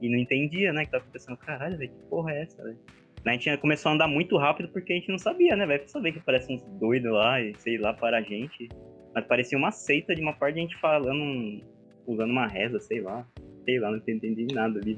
E 0.00 0.08
não 0.08 0.18
entendia, 0.18 0.72
né, 0.72 0.84
que 0.84 0.90
tava 0.90 1.04
pensando, 1.12 1.36
caralho, 1.38 1.78
velho, 1.78 1.90
que 1.90 2.08
porra 2.08 2.32
é 2.32 2.42
essa, 2.42 2.62
velho? 2.62 2.78
A 3.24 3.32
gente 3.32 3.56
começou 3.56 3.90
a 3.90 3.94
andar 3.94 4.06
muito 4.06 4.36
rápido 4.36 4.68
porque 4.68 4.92
a 4.92 4.96
gente 4.96 5.08
não 5.08 5.18
sabia, 5.18 5.56
né? 5.56 5.66
Pra 5.66 5.88
saber 5.88 6.12
que 6.12 6.20
parece 6.20 6.52
uns 6.52 6.62
doidos 6.78 7.10
lá 7.10 7.40
e 7.40 7.54
sei 7.56 7.76
lá 7.76 7.92
para 7.92 8.18
a 8.18 8.22
gente. 8.22 8.68
Mas 9.12 9.26
parecia 9.26 9.58
uma 9.58 9.72
seita 9.72 10.14
de 10.14 10.22
uma 10.22 10.32
parte 10.32 10.54
de 10.54 10.60
gente 10.60 10.76
falando, 10.76 11.60
usando 12.06 12.30
uma 12.30 12.46
reza, 12.46 12.78
sei 12.78 13.00
lá. 13.00 13.26
Sei 13.64 13.80
lá, 13.80 13.90
não 13.90 13.96
entendi 13.96 14.46
nada 14.54 14.78
ali. 14.78 14.96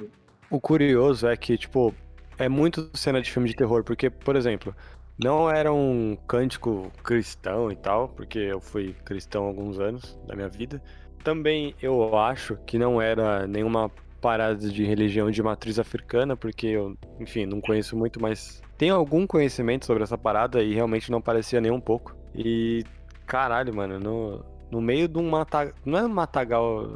O 0.50 0.60
curioso 0.60 1.26
é 1.26 1.36
que, 1.38 1.56
tipo, 1.56 1.94
é 2.38 2.50
muito 2.50 2.90
cena 2.94 3.22
de 3.22 3.30
filme 3.30 3.48
de 3.48 3.56
terror, 3.56 3.82
porque, 3.82 4.10
por 4.10 4.36
exemplo, 4.36 4.76
não 5.18 5.50
era 5.50 5.72
um 5.72 6.14
cântico 6.26 6.92
cristão 7.02 7.72
e 7.72 7.76
tal, 7.76 8.10
porque 8.10 8.38
eu 8.38 8.60
fui 8.60 8.94
cristão 9.06 9.44
alguns 9.44 9.80
anos 9.80 10.20
da 10.26 10.36
minha 10.36 10.48
vida. 10.48 10.82
Também 11.24 11.74
eu 11.80 12.14
acho 12.16 12.56
que 12.66 12.78
não 12.78 13.00
era 13.00 13.46
nenhuma 13.46 13.90
parada 14.20 14.68
de 14.68 14.84
religião 14.84 15.30
de 15.30 15.42
matriz 15.42 15.78
africana, 15.78 16.36
porque 16.36 16.66
eu, 16.66 16.96
enfim, 17.20 17.46
não 17.46 17.60
conheço 17.60 17.96
muito, 17.96 18.20
mas 18.20 18.62
tenho 18.76 18.94
algum 18.94 19.26
conhecimento 19.26 19.86
sobre 19.86 20.02
essa 20.02 20.18
parada 20.18 20.62
e 20.62 20.74
realmente 20.74 21.10
não 21.10 21.20
parecia 21.20 21.60
nem 21.60 21.70
um 21.70 21.80
pouco. 21.80 22.16
E, 22.34 22.84
caralho, 23.26 23.74
mano, 23.74 23.98
no, 23.98 24.44
no 24.70 24.80
meio 24.80 25.08
de 25.08 25.18
um 25.18 25.28
matagal. 25.28 25.74
Não 25.84 25.98
é 25.98 26.04
um 26.04 26.08
matagal. 26.08 26.86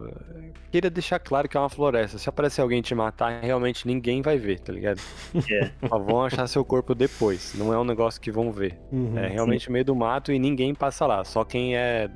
Queria 0.71 0.91
deixar 0.91 1.19
claro 1.19 1.49
que 1.49 1.57
é 1.57 1.61
uma 1.61 1.69
floresta. 1.69 2.19
Se 2.19 2.29
aparecer 2.29 2.61
alguém 2.61 2.83
te 2.83 2.95
matar, 2.95 3.41
realmente 3.43 3.87
ninguém 3.87 4.23
vai 4.23 4.39
ver, 4.39 4.61
tá 4.61 4.73
ligado? 4.73 5.01
É. 5.51 5.71
Só 5.89 5.99
vão 5.99 6.25
achar 6.25 6.47
seu 6.47 6.65
corpo 6.65 6.95
depois. 6.95 7.55
Não 7.57 7.73
é 7.73 7.79
um 7.79 7.85
negócio 7.85 8.21
que 8.21 8.31
vão 8.31 8.53
ver. 8.53 8.79
Uhum. 8.91 9.19
É 9.19 9.29
realmente 9.29 9.69
no 9.69 9.73
meio 9.73 9.85
do 9.85 9.95
mato 9.95 10.33
e 10.33 10.39
ninguém 10.39 10.75
passa 10.75 11.07
lá. 11.07 11.25
Só 11.25 11.45
quem 11.45 11.77
é 11.77 12.11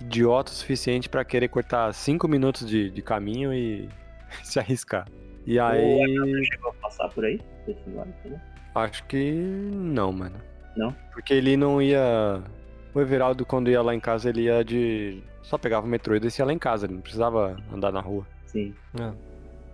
idiota 0.00 0.52
o 0.52 0.54
suficiente 0.54 1.08
pra 1.08 1.24
querer 1.24 1.48
cortar 1.48 1.92
5 1.92 2.26
minutos 2.28 2.66
de, 2.66 2.90
de 2.90 3.02
caminho 3.02 3.52
e 3.52 3.88
se 4.44 4.58
arriscar. 4.58 5.06
E 5.46 5.58
aí. 5.58 6.16
Você 6.18 6.44
chegou 6.44 6.70
a 6.70 6.74
passar 6.74 7.08
por 7.10 7.24
aí? 7.24 7.40
Acho 8.74 9.04
que 9.04 9.32
não, 9.32 10.12
mano. 10.12 10.36
Não? 10.76 10.94
Porque 11.12 11.32
ele 11.32 11.56
não 11.56 11.80
ia. 11.80 12.42
O 12.94 13.00
Everaldo, 13.00 13.44
quando 13.44 13.70
ia 13.70 13.82
lá 13.82 13.94
em 13.94 14.00
casa, 14.00 14.28
ele 14.28 14.42
ia 14.42 14.64
de. 14.64 15.22
Só 15.42 15.56
pegava 15.56 15.86
o 15.86 15.88
metrô 15.88 16.14
e 16.16 16.20
descia 16.20 16.44
lá 16.44 16.52
em 16.52 16.58
casa, 16.58 16.86
ele 16.86 16.94
não 16.94 17.00
precisava 17.00 17.56
andar 17.72 17.92
na 17.92 18.00
rua. 18.00 18.26
Sim. 18.46 18.74
É. 19.00 19.12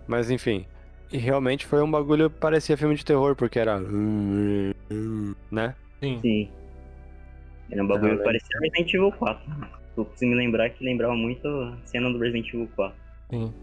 Mas 0.07 0.29
enfim. 0.29 0.65
E 1.11 1.17
realmente 1.17 1.65
foi 1.65 1.81
um 1.81 1.89
bagulho 1.89 2.29
que 2.29 2.39
parecia 2.39 2.77
filme 2.77 2.95
de 2.95 3.03
terror, 3.05 3.35
porque 3.35 3.59
era. 3.59 3.79
Né? 3.79 5.75
Sim. 5.99 6.19
Sim. 6.21 6.49
Era 7.71 7.83
um 7.83 7.87
bagulho 7.87 8.13
Ah, 8.13 8.17
que 8.17 8.23
parecia 8.23 8.59
Resident 8.61 8.93
Evil 8.93 9.11
4. 9.11 9.51
Eu 9.95 10.05
consigo 10.05 10.31
me 10.31 10.37
lembrar 10.37 10.69
que 10.69 10.83
lembrava 10.83 11.15
muito 11.15 11.47
a 11.47 11.77
cena 11.85 12.11
do 12.11 12.19
Resident 12.19 12.47
Evil 12.49 12.69
4. 12.75 12.95
Sim. 13.29 13.53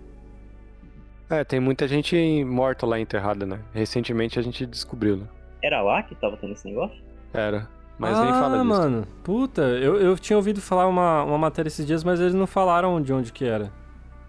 É, 1.31 1.45
tem 1.45 1.61
muita 1.61 1.87
gente 1.87 2.45
morta 2.45 2.85
lá 2.85 2.99
enterrada, 2.99 3.47
né? 3.47 3.61
Recentemente 3.73 4.39
a 4.39 4.43
gente 4.43 4.67
descobriu, 4.67 5.17
né? 5.17 5.27
Era 5.63 5.81
lá 5.83 6.03
que 6.03 6.15
tava 6.17 6.37
tendo 6.37 6.53
esse 6.55 6.67
negócio? 6.67 6.97
Era. 7.33 7.69
Mas 7.99 8.19
ah, 8.19 8.25
nem 8.25 8.33
fala 8.33 8.57
disso. 8.57 8.65
mano. 8.69 9.07
Puta, 9.23 9.63
eu, 9.63 9.97
eu 10.01 10.19
tinha 10.19 10.37
ouvido 10.37 10.61
falar 10.61 10.87
uma, 10.89 11.23
uma 11.23 11.39
matéria 11.39 11.69
esses 11.69 11.87
dias, 11.87 12.03
mas 12.03 12.19
eles 12.19 12.35
não 12.35 12.47
falaram 12.47 13.01
de 13.01 13.13
onde 13.13 13.33
que 13.33 13.45
era. 13.45 13.71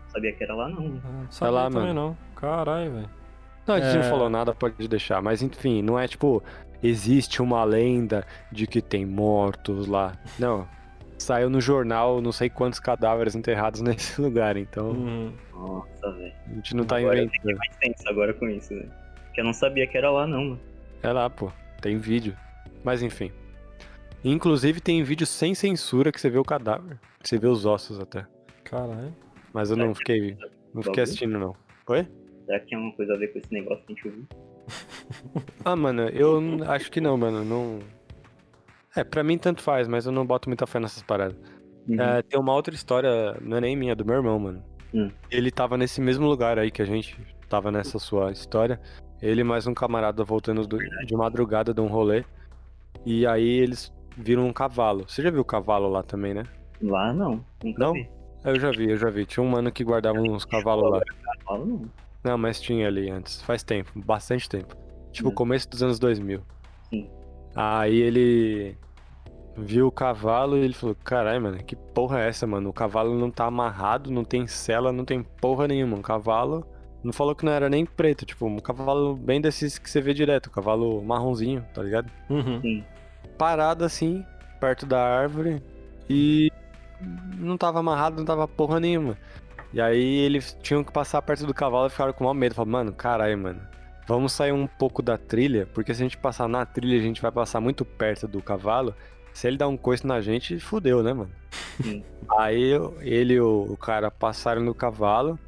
Sabia 0.09 0.33
que 0.33 0.43
era 0.43 0.53
lá, 0.53 0.67
não. 0.69 0.99
Ah, 1.03 1.21
Não 1.23 1.31
sabia 1.31 1.51
lá, 1.53 1.63
também 1.69 1.87
mano. 1.87 1.93
não. 2.09 2.17
Caralho, 2.35 2.91
velho. 2.91 3.09
Não, 3.65 3.75
a 3.75 3.79
gente 3.79 3.93
não 3.95 4.03
É. 4.05 4.09
falou 4.09 4.29
nada, 4.29 4.53
pode 4.53 4.87
deixar. 4.87 5.21
Mas 5.21 5.41
enfim, 5.41 5.81
não 5.81 5.97
é 5.97 6.05
tipo, 6.07 6.43
existe 6.83 7.41
uma 7.41 7.63
lenda 7.63 8.25
de 8.51 8.67
que 8.67 8.81
tem 8.81 9.05
mortos 9.05 9.87
lá. 9.87 10.13
Não. 10.37 10.67
Saiu 11.21 11.49
no 11.49 11.61
jornal 11.61 12.19
não 12.21 12.31
sei 12.31 12.49
quantos 12.49 12.79
cadáveres 12.79 13.35
enterrados 13.35 13.79
nesse 13.81 14.19
lugar, 14.19 14.57
então 14.57 14.89
Uhum. 14.91 15.33
Nossa, 15.53 16.11
velho. 16.13 16.33
a 16.47 16.53
gente 16.55 16.75
não 16.75 16.83
tá 16.83 16.97
Agora 16.97 17.19
eu 17.19 17.25
inventando. 17.25 17.57
Mais 17.57 17.77
tenso 17.77 18.09
agora 18.09 18.33
com 18.33 18.49
isso, 18.49 18.69
velho. 18.69 18.91
Porque 19.25 19.41
eu 19.41 19.45
não 19.45 19.53
sabia 19.53 19.85
que 19.87 19.97
era 19.97 20.09
lá, 20.11 20.25
não, 20.27 20.43
mano. 20.43 20.59
É 21.03 21.11
lá, 21.11 21.29
pô. 21.29 21.51
Tem 21.81 21.97
vídeo. 21.97 22.35
Mas 22.83 23.01
enfim. 23.03 23.31
Inclusive 24.23 24.81
tem 24.81 25.03
vídeo 25.03 25.25
sem 25.25 25.53
censura 25.55 26.11
que 26.11 26.19
você 26.19 26.29
vê 26.29 26.37
o 26.37 26.43
cadáver. 26.43 26.99
Você 27.23 27.37
vê 27.37 27.47
os 27.47 27.65
ossos 27.65 27.99
até. 27.99 28.25
Caralho. 28.63 29.15
Mas 29.53 29.69
eu 29.71 29.77
não 29.77 29.93
fiquei. 29.93 30.35
Não 30.73 30.81
fiquei 30.81 31.03
assistindo, 31.03 31.37
não. 31.37 31.55
Oi? 31.87 32.07
Será 32.45 32.59
que 32.59 32.65
tinha 32.67 32.77
alguma 32.79 32.95
coisa 32.95 33.13
a 33.13 33.17
ver 33.17 33.27
com 33.31 33.39
esse 33.39 33.53
negócio 33.53 33.83
que 33.85 33.93
a 33.93 33.95
gente 33.95 34.07
ouviu? 34.07 34.27
Ah, 35.65 35.75
mano, 35.75 36.03
eu 36.09 36.39
acho 36.67 36.91
que 36.91 36.99
não, 37.01 37.17
mano. 37.17 37.43
Não. 37.43 37.79
É, 38.95 39.03
pra 39.03 39.23
mim 39.23 39.37
tanto 39.37 39.61
faz, 39.61 39.87
mas 39.87 40.05
eu 40.05 40.11
não 40.11 40.25
boto 40.25 40.49
muita 40.49 40.67
fé 40.67 40.79
nessas 40.79 41.01
paradas. 41.03 41.37
Uhum. 41.87 41.99
É, 41.99 42.21
tem 42.21 42.39
uma 42.39 42.53
outra 42.53 42.73
história, 42.75 43.37
não 43.41 43.57
é 43.57 43.61
nem 43.61 43.75
minha, 43.75 43.93
é 43.93 43.95
do 43.95 44.05
meu 44.05 44.15
irmão, 44.15 44.37
mano. 44.39 44.63
Hum. 44.93 45.09
Ele 45.29 45.49
tava 45.49 45.77
nesse 45.77 46.01
mesmo 46.01 46.27
lugar 46.27 46.59
aí 46.59 46.69
que 46.69 46.81
a 46.81 46.85
gente 46.85 47.17
tava 47.49 47.71
nessa 47.71 47.97
sua 47.99 48.31
história. 48.31 48.79
Ele 49.21 49.41
e 49.41 49.43
mais 49.43 49.65
um 49.67 49.73
camarada 49.73 50.23
voltando 50.23 50.67
do- 50.67 50.77
de 50.77 51.15
madrugada 51.15 51.73
de 51.73 51.79
um 51.79 51.87
rolê. 51.87 52.23
E 53.05 53.25
aí 53.25 53.47
eles 53.59 53.91
viram 54.17 54.45
um 54.47 54.53
cavalo. 54.53 55.05
Você 55.07 55.21
já 55.21 55.29
viu 55.31 55.41
o 55.41 55.45
cavalo 55.45 55.87
lá 55.89 56.03
também, 56.03 56.33
né? 56.33 56.43
Lá 56.81 57.13
não. 57.13 57.43
Não? 57.77 57.93
vi. 57.93 58.09
Eu 58.43 58.59
já 58.59 58.71
vi, 58.71 58.89
eu 58.89 58.97
já 58.97 59.09
vi. 59.09 59.25
Tinha 59.25 59.43
um 59.43 59.47
mano 59.49 59.71
que 59.71 59.83
guardava 59.83 60.19
uns 60.19 60.43
cavalos 60.43 60.89
lá. 60.91 60.99
Fala 61.45 61.65
não. 61.65 61.81
Não, 62.23 62.37
mas 62.37 62.59
tinha 62.59 62.87
ali 62.87 63.09
antes. 63.09 63.41
Faz 63.43 63.63
tempo, 63.63 63.91
bastante 63.95 64.49
tempo. 64.49 64.75
Tipo, 65.11 65.29
Hum. 65.29 65.33
começo 65.35 65.69
dos 65.69 65.81
anos 65.83 65.99
2000. 65.99 66.41
Aí 67.55 67.97
ele 67.97 68.77
viu 69.57 69.87
o 69.87 69.91
cavalo 69.91 70.57
e 70.57 70.61
ele 70.61 70.73
falou: 70.73 70.95
Caralho, 71.03 71.41
mano, 71.41 71.63
que 71.63 71.75
porra 71.75 72.21
é 72.21 72.29
essa, 72.29 72.47
mano? 72.47 72.69
O 72.69 72.73
cavalo 72.73 73.17
não 73.17 73.29
tá 73.29 73.45
amarrado, 73.45 74.11
não 74.11 74.23
tem 74.23 74.47
sela, 74.47 74.91
não 74.91 75.05
tem 75.05 75.23
porra 75.23 75.67
nenhuma. 75.67 75.97
Um 75.97 76.01
cavalo. 76.01 76.65
Não 77.03 77.11
falou 77.11 77.33
que 77.33 77.43
não 77.43 77.51
era 77.51 77.67
nem 77.67 77.83
preto, 77.83 78.27
tipo, 78.27 78.45
um 78.45 78.59
cavalo 78.59 79.15
bem 79.15 79.41
desses 79.41 79.79
que 79.79 79.89
você 79.89 79.99
vê 79.99 80.13
direto, 80.13 80.49
um 80.49 80.51
cavalo 80.51 81.01
marronzinho, 81.01 81.65
tá 81.73 81.81
ligado? 81.81 82.11
Uhum. 82.29 82.61
Sim. 82.61 82.83
Parado 83.39 83.83
assim, 83.83 84.23
perto 84.59 84.85
da 84.85 85.01
árvore 85.01 85.63
e 86.07 86.51
não 87.39 87.57
tava 87.57 87.79
amarrado, 87.79 88.17
não 88.17 88.25
tava 88.25 88.47
porra 88.47 88.79
nenhuma. 88.79 89.17
E 89.73 89.81
aí 89.81 90.19
eles 90.19 90.55
tinham 90.61 90.83
que 90.83 90.91
passar 90.91 91.21
perto 91.23 91.47
do 91.47 91.53
cavalo 91.53 91.87
e 91.87 91.89
ficaram 91.89 92.13
com 92.13 92.23
maior 92.23 92.33
medo. 92.33 92.53
Falaram, 92.53 92.71
mano, 92.71 92.93
caralho, 92.93 93.37
mano. 93.37 93.61
Vamos 94.07 94.33
sair 94.33 94.51
um 94.51 94.67
pouco 94.67 95.01
da 95.01 95.17
trilha, 95.17 95.67
porque 95.73 95.93
se 95.93 96.01
a 96.01 96.05
gente 96.05 96.17
passar 96.17 96.47
na 96.47 96.65
trilha, 96.65 96.99
a 96.99 97.01
gente 97.03 97.21
vai 97.21 97.31
passar 97.31 97.61
muito 97.61 97.85
perto 97.85 98.27
do 98.27 98.41
cavalo. 98.41 98.93
Se 99.33 99.47
ele 99.47 99.57
dar 99.57 99.67
um 99.67 99.77
coice 99.77 100.05
na 100.05 100.19
gente, 100.19 100.59
fudeu, 100.59 101.01
né, 101.01 101.13
mano? 101.13 101.31
Sim. 101.81 102.03
Aí 102.37 102.73
ele 102.99 103.35
e 103.35 103.39
o, 103.39 103.77
cara 103.77 104.11
passaram 104.11 104.61
no 104.61 104.73
cavalo, 104.73 105.39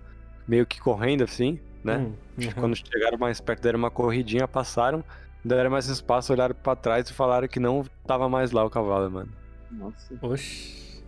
meio 0.47 0.65
que 0.65 0.79
correndo 0.79 1.23
assim, 1.23 1.59
né? 1.83 1.97
Uhum. 1.97 2.13
Quando 2.55 2.75
chegaram 2.75 3.17
mais 3.17 3.41
perto, 3.41 3.61
deram 3.61 3.79
uma 3.79 3.91
corridinha, 3.91 4.47
passaram, 4.47 5.03
deram 5.43 5.69
mais 5.69 5.87
espaço, 5.87 6.31
olharam 6.31 6.55
pra 6.55 6.75
trás 6.75 7.09
e 7.09 7.13
falaram 7.13 7.47
que 7.47 7.59
não 7.59 7.83
tava 8.07 8.29
mais 8.29 8.51
lá 8.51 8.63
o 8.63 8.69
cavalo, 8.69 9.11
mano. 9.11 9.29
Nossa, 9.69 10.13
Oxi. 10.21 11.03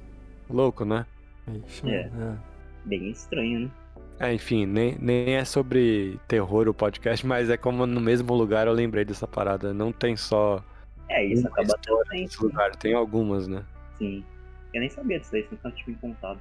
Louco, 0.49 0.83
né? 0.83 1.05
Ixi, 1.47 1.89
É. 1.89 2.09
mano. 2.09 2.41
bem 2.83 3.09
estranho, 3.09 3.59
né? 3.61 3.71
É, 4.20 4.34
enfim, 4.34 4.66
nem, 4.66 4.97
nem 4.99 5.36
é 5.36 5.43
sobre 5.43 6.20
terror 6.28 6.68
o 6.68 6.74
podcast, 6.74 7.26
mas 7.28 7.49
é 7.49 7.57
como 7.57 7.86
no 7.86 7.99
mesmo 7.99 8.34
lugar 8.34 8.68
eu 8.68 8.74
lembrei 8.74 9.03
dessa 9.03 9.28
parada. 9.28 9.74
Não 9.74 9.91
tem 9.91 10.16
só 10.16 10.63
É, 11.09 11.26
isso 11.26 11.47
acaba 11.47 11.78
nesse 12.11 12.41
lugar, 12.41 12.76
tem 12.76 12.93
algumas, 12.93 13.47
né? 13.47 13.63
Sim. 13.97 14.24
Eu 14.74 14.82
nem 14.82 14.89
sabia 14.89 15.20
disso 15.20 15.36
aí, 15.36 15.43
você 15.43 15.72
tinha 15.72 15.88
me 15.88 15.95
contado. 15.95 16.39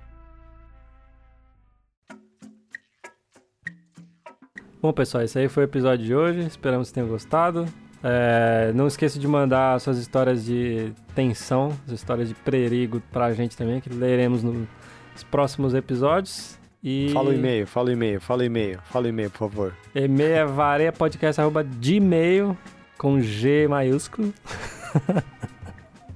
Bom, 4.80 4.92
pessoal, 4.92 5.24
esse 5.24 5.38
aí 5.38 5.48
foi 5.48 5.62
o 5.62 5.66
episódio 5.66 6.04
de 6.04 6.14
hoje. 6.14 6.40
Esperamos 6.40 6.88
que 6.88 6.94
tenham 6.94 7.08
gostado. 7.08 7.64
É, 8.02 8.70
não 8.74 8.86
esqueça 8.86 9.18
de 9.18 9.26
mandar 9.26 9.80
suas 9.80 9.96
histórias 9.96 10.44
de 10.44 10.92
tensão, 11.14 11.72
as 11.86 11.92
histórias 11.92 12.28
de 12.28 12.34
perigo 12.34 13.00
pra 13.10 13.32
gente 13.32 13.56
também, 13.56 13.80
que 13.80 13.88
leremos 13.88 14.42
nos 14.42 14.68
próximos 15.30 15.72
episódios. 15.72 16.58
E 16.86 17.08
Fala 17.14 17.30
o 17.30 17.32
e-mail, 17.32 17.66
fala 17.66 17.88
o 17.88 17.92
e-mail, 17.92 18.20
fala 18.20 18.42
o 18.42 18.44
e-mail, 18.44 18.78
fala 18.92 19.06
o 19.06 19.08
e-mail, 19.08 19.30
por 19.30 19.38
favor. 19.38 19.72
E-mail 19.94 20.34
é 20.34 20.44
vareiapodcast.gmail 20.44 22.54
com 22.98 23.22
G 23.22 23.66
maiúsculo. 23.68 24.34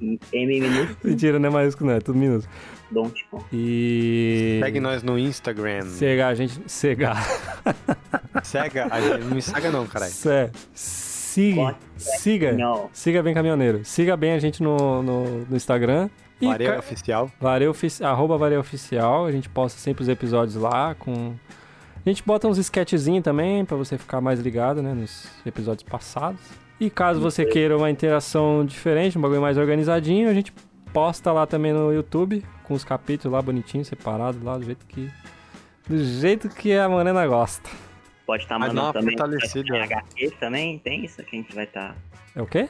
M 0.00 0.18
minúsculo, 0.60 0.96
Mentira, 1.02 1.38
não 1.38 1.48
é 1.48 1.52
maiúsculo, 1.52 1.90
não, 1.90 1.96
é 1.96 2.00
tudo 2.00 2.18
minúsculo. 2.18 2.54
don't 2.92 3.24
com. 3.30 3.42
E. 3.52 4.60
Segue 4.62 4.80
nós 4.80 5.02
no 5.02 5.18
Instagram. 5.18 5.86
Cegar 5.86 6.32
a 6.32 6.34
gente. 6.34 6.60
Cegar. 6.66 7.16
Cega, 8.44 8.86
a 8.90 9.00
gente, 9.00 9.24
não 9.24 9.34
me 9.34 9.42
cega 9.42 9.70
não, 9.70 9.86
caralho. 9.86 10.12
Cé- 10.12 10.50
Siga. 10.74 11.76
Siga. 11.96 12.56
Siga 12.92 13.22
bem 13.22 13.34
caminhoneiro. 13.34 13.80
Siga 13.84 14.16
bem 14.16 14.32
a 14.32 14.38
gente 14.38 14.62
no, 14.62 15.02
no, 15.02 15.24
no 15.46 15.56
Instagram. 15.56 16.08
E 16.40 16.46
Vareia 16.46 16.72
ca- 16.74 16.78
oficial. 16.78 17.30
Vareia 17.40 17.70
Ofici- 17.70 18.04
arroba 18.04 18.36
Vareia 18.38 18.60
Oficial. 18.60 19.26
A 19.26 19.32
gente 19.32 19.48
posta 19.48 19.78
sempre 19.78 20.02
os 20.02 20.08
episódios 20.08 20.54
lá 20.56 20.94
com. 20.94 21.34
A 22.06 22.08
gente 22.08 22.22
bota 22.24 22.46
uns 22.48 22.58
sketchzinhos 22.58 23.24
também 23.24 23.64
pra 23.64 23.76
você 23.76 23.98
ficar 23.98 24.20
mais 24.20 24.38
ligado, 24.40 24.82
né? 24.82 24.94
Nos 24.94 25.28
episódios 25.44 25.82
passados. 25.82 26.40
E 26.80 26.88
caso 26.88 27.20
você 27.20 27.44
queira 27.44 27.76
uma 27.76 27.90
interação 27.90 28.64
diferente, 28.64 29.18
um 29.18 29.20
bagulho 29.20 29.40
mais 29.42 29.58
organizadinho, 29.58 30.30
a 30.30 30.32
gente 30.34 30.52
posta 30.92 31.32
lá 31.32 31.44
também 31.44 31.72
no 31.72 31.92
YouTube, 31.92 32.44
com 32.62 32.72
os 32.72 32.84
capítulos 32.84 33.32
lá 33.32 33.42
bonitinhos, 33.42 33.88
separados 33.88 34.40
lá, 34.42 34.56
do 34.56 34.64
jeito 34.64 34.86
que. 34.86 35.10
Do 35.88 35.98
jeito 36.04 36.48
que 36.48 36.72
a 36.76 36.88
Morena 36.88 37.26
gosta. 37.26 37.68
pode 38.24 38.44
estar 38.44 38.58
Mas 38.58 38.68
dá 38.72 38.74
mandando 38.74 38.86
uma 38.86 38.92
também. 38.92 39.18
fortalecida. 39.18 39.64
Tem 39.72 39.82
HQ 39.82 40.30
também, 40.38 40.78
tem 40.78 41.04
isso 41.04 41.16
que 41.24 41.36
a 41.36 41.38
gente 41.40 41.54
vai 41.54 41.64
estar. 41.64 41.96
É 42.36 42.40
o 42.42 42.46
quê? 42.46 42.68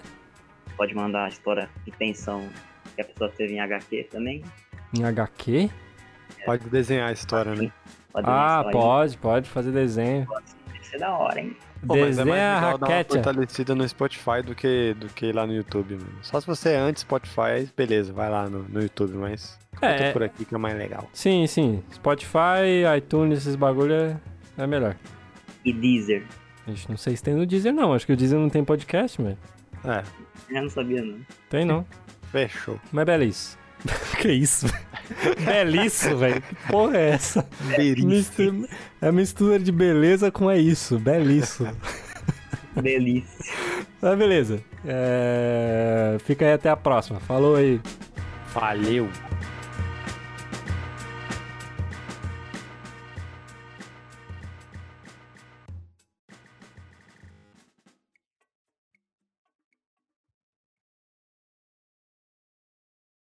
Pode 0.77 0.95
mandar 0.95 1.25
a 1.25 1.29
história 1.29 1.69
de 1.85 1.91
tensão 1.93 2.49
que 2.99 3.03
a 3.03 3.05
pessoa 3.05 3.31
teve 3.31 3.55
em 3.55 3.61
HQ 3.61 4.09
também. 4.11 4.43
Em 4.93 5.05
HQ? 5.05 5.71
Pode 6.45 6.69
desenhar 6.69 7.09
a 7.09 7.13
história, 7.13 7.55
né? 7.55 7.71
Pode 8.13 8.27
Ah, 8.29 8.65
pode, 8.73 9.17
pode 9.19 9.49
fazer 9.49 9.71
desenho. 9.71 10.27
Deve 10.73 10.85
ser 10.85 10.99
da 10.99 11.17
hora, 11.17 11.41
hein? 11.41 11.57
Pô, 11.87 11.95
mas 11.97 12.19
é 12.19 12.25
mais 12.25 12.41
legal 12.65 12.79
dar 12.79 12.89
uma 12.89 13.05
fortalecida 13.05 13.75
no 13.77 13.89
Spotify 13.89 14.43
do 14.45 14.53
que, 14.53 14.95
do 14.95 15.07
que 15.11 15.31
lá 15.31 15.47
no 15.47 15.55
YouTube, 15.55 15.95
mano. 15.95 16.19
Só 16.23 16.41
se 16.41 16.47
você 16.47 16.71
é 16.71 16.77
anti-Spotify, 16.77 17.71
beleza, 17.77 18.13
vai 18.13 18.29
lá 18.29 18.49
no, 18.49 18.65
no 18.65 18.83
YouTube, 18.83 19.13
mas 19.17 19.57
eu 19.81 19.89
É, 19.89 20.09
tô 20.09 20.13
por 20.15 20.23
aqui 20.25 20.45
que 20.45 20.53
é 20.55 20.59
mais 20.59 20.77
legal. 20.77 21.09
Sim, 21.13 21.47
sim. 21.47 21.85
Spotify, 21.93 22.83
iTunes, 22.97 23.39
esses 23.39 23.55
bagulho 23.55 23.93
é, 23.95 24.17
é 24.57 24.67
melhor. 24.67 24.97
E 25.65 25.73
Deezer. 25.73 26.25
A 26.67 26.71
gente 26.71 26.89
não 26.91 26.97
sei 26.97 27.15
se 27.17 27.23
tem 27.23 27.35
no 27.35 27.47
Deezer, 27.47 27.73
não. 27.73 27.93
Acho 27.93 28.05
que 28.07 28.13
o 28.13 28.17
Deezer 28.17 28.39
não 28.41 28.49
tem 28.51 28.65
podcast, 28.65 29.23
mas. 29.23 29.37
É, 29.85 30.03
Eu 30.57 30.63
não 30.63 30.71
sabia, 30.71 31.01
não. 31.03 31.19
Tem 31.49 31.65
não. 31.65 31.87
Fechou. 32.31 32.81
Mas 32.93 33.05
belice. 33.05 33.59
que 34.21 34.33
isso? 34.33 34.67
Belice, 35.45 36.15
velho. 36.15 36.43
Que 36.43 36.55
porra 36.71 36.97
é 36.99 37.11
essa? 37.11 37.49
Mistura, 38.05 38.69
é 39.01 39.13
mistura 39.13 39.59
de 39.59 39.71
beleza 39.71 40.31
com 40.31 40.51
é 40.51 40.59
isso. 40.59 40.99
Belice. 40.99 41.67
Delícia. 42.83 43.55
Mas 44.01 44.19
beleza. 44.19 44.61
É, 44.85 46.17
Fica 46.25 46.45
aí 46.45 46.53
até 46.53 46.71
a 46.71 46.77
próxima. 46.77 47.21
Falou 47.21 47.57
aí. 47.57 47.81
Valeu. 48.55 49.09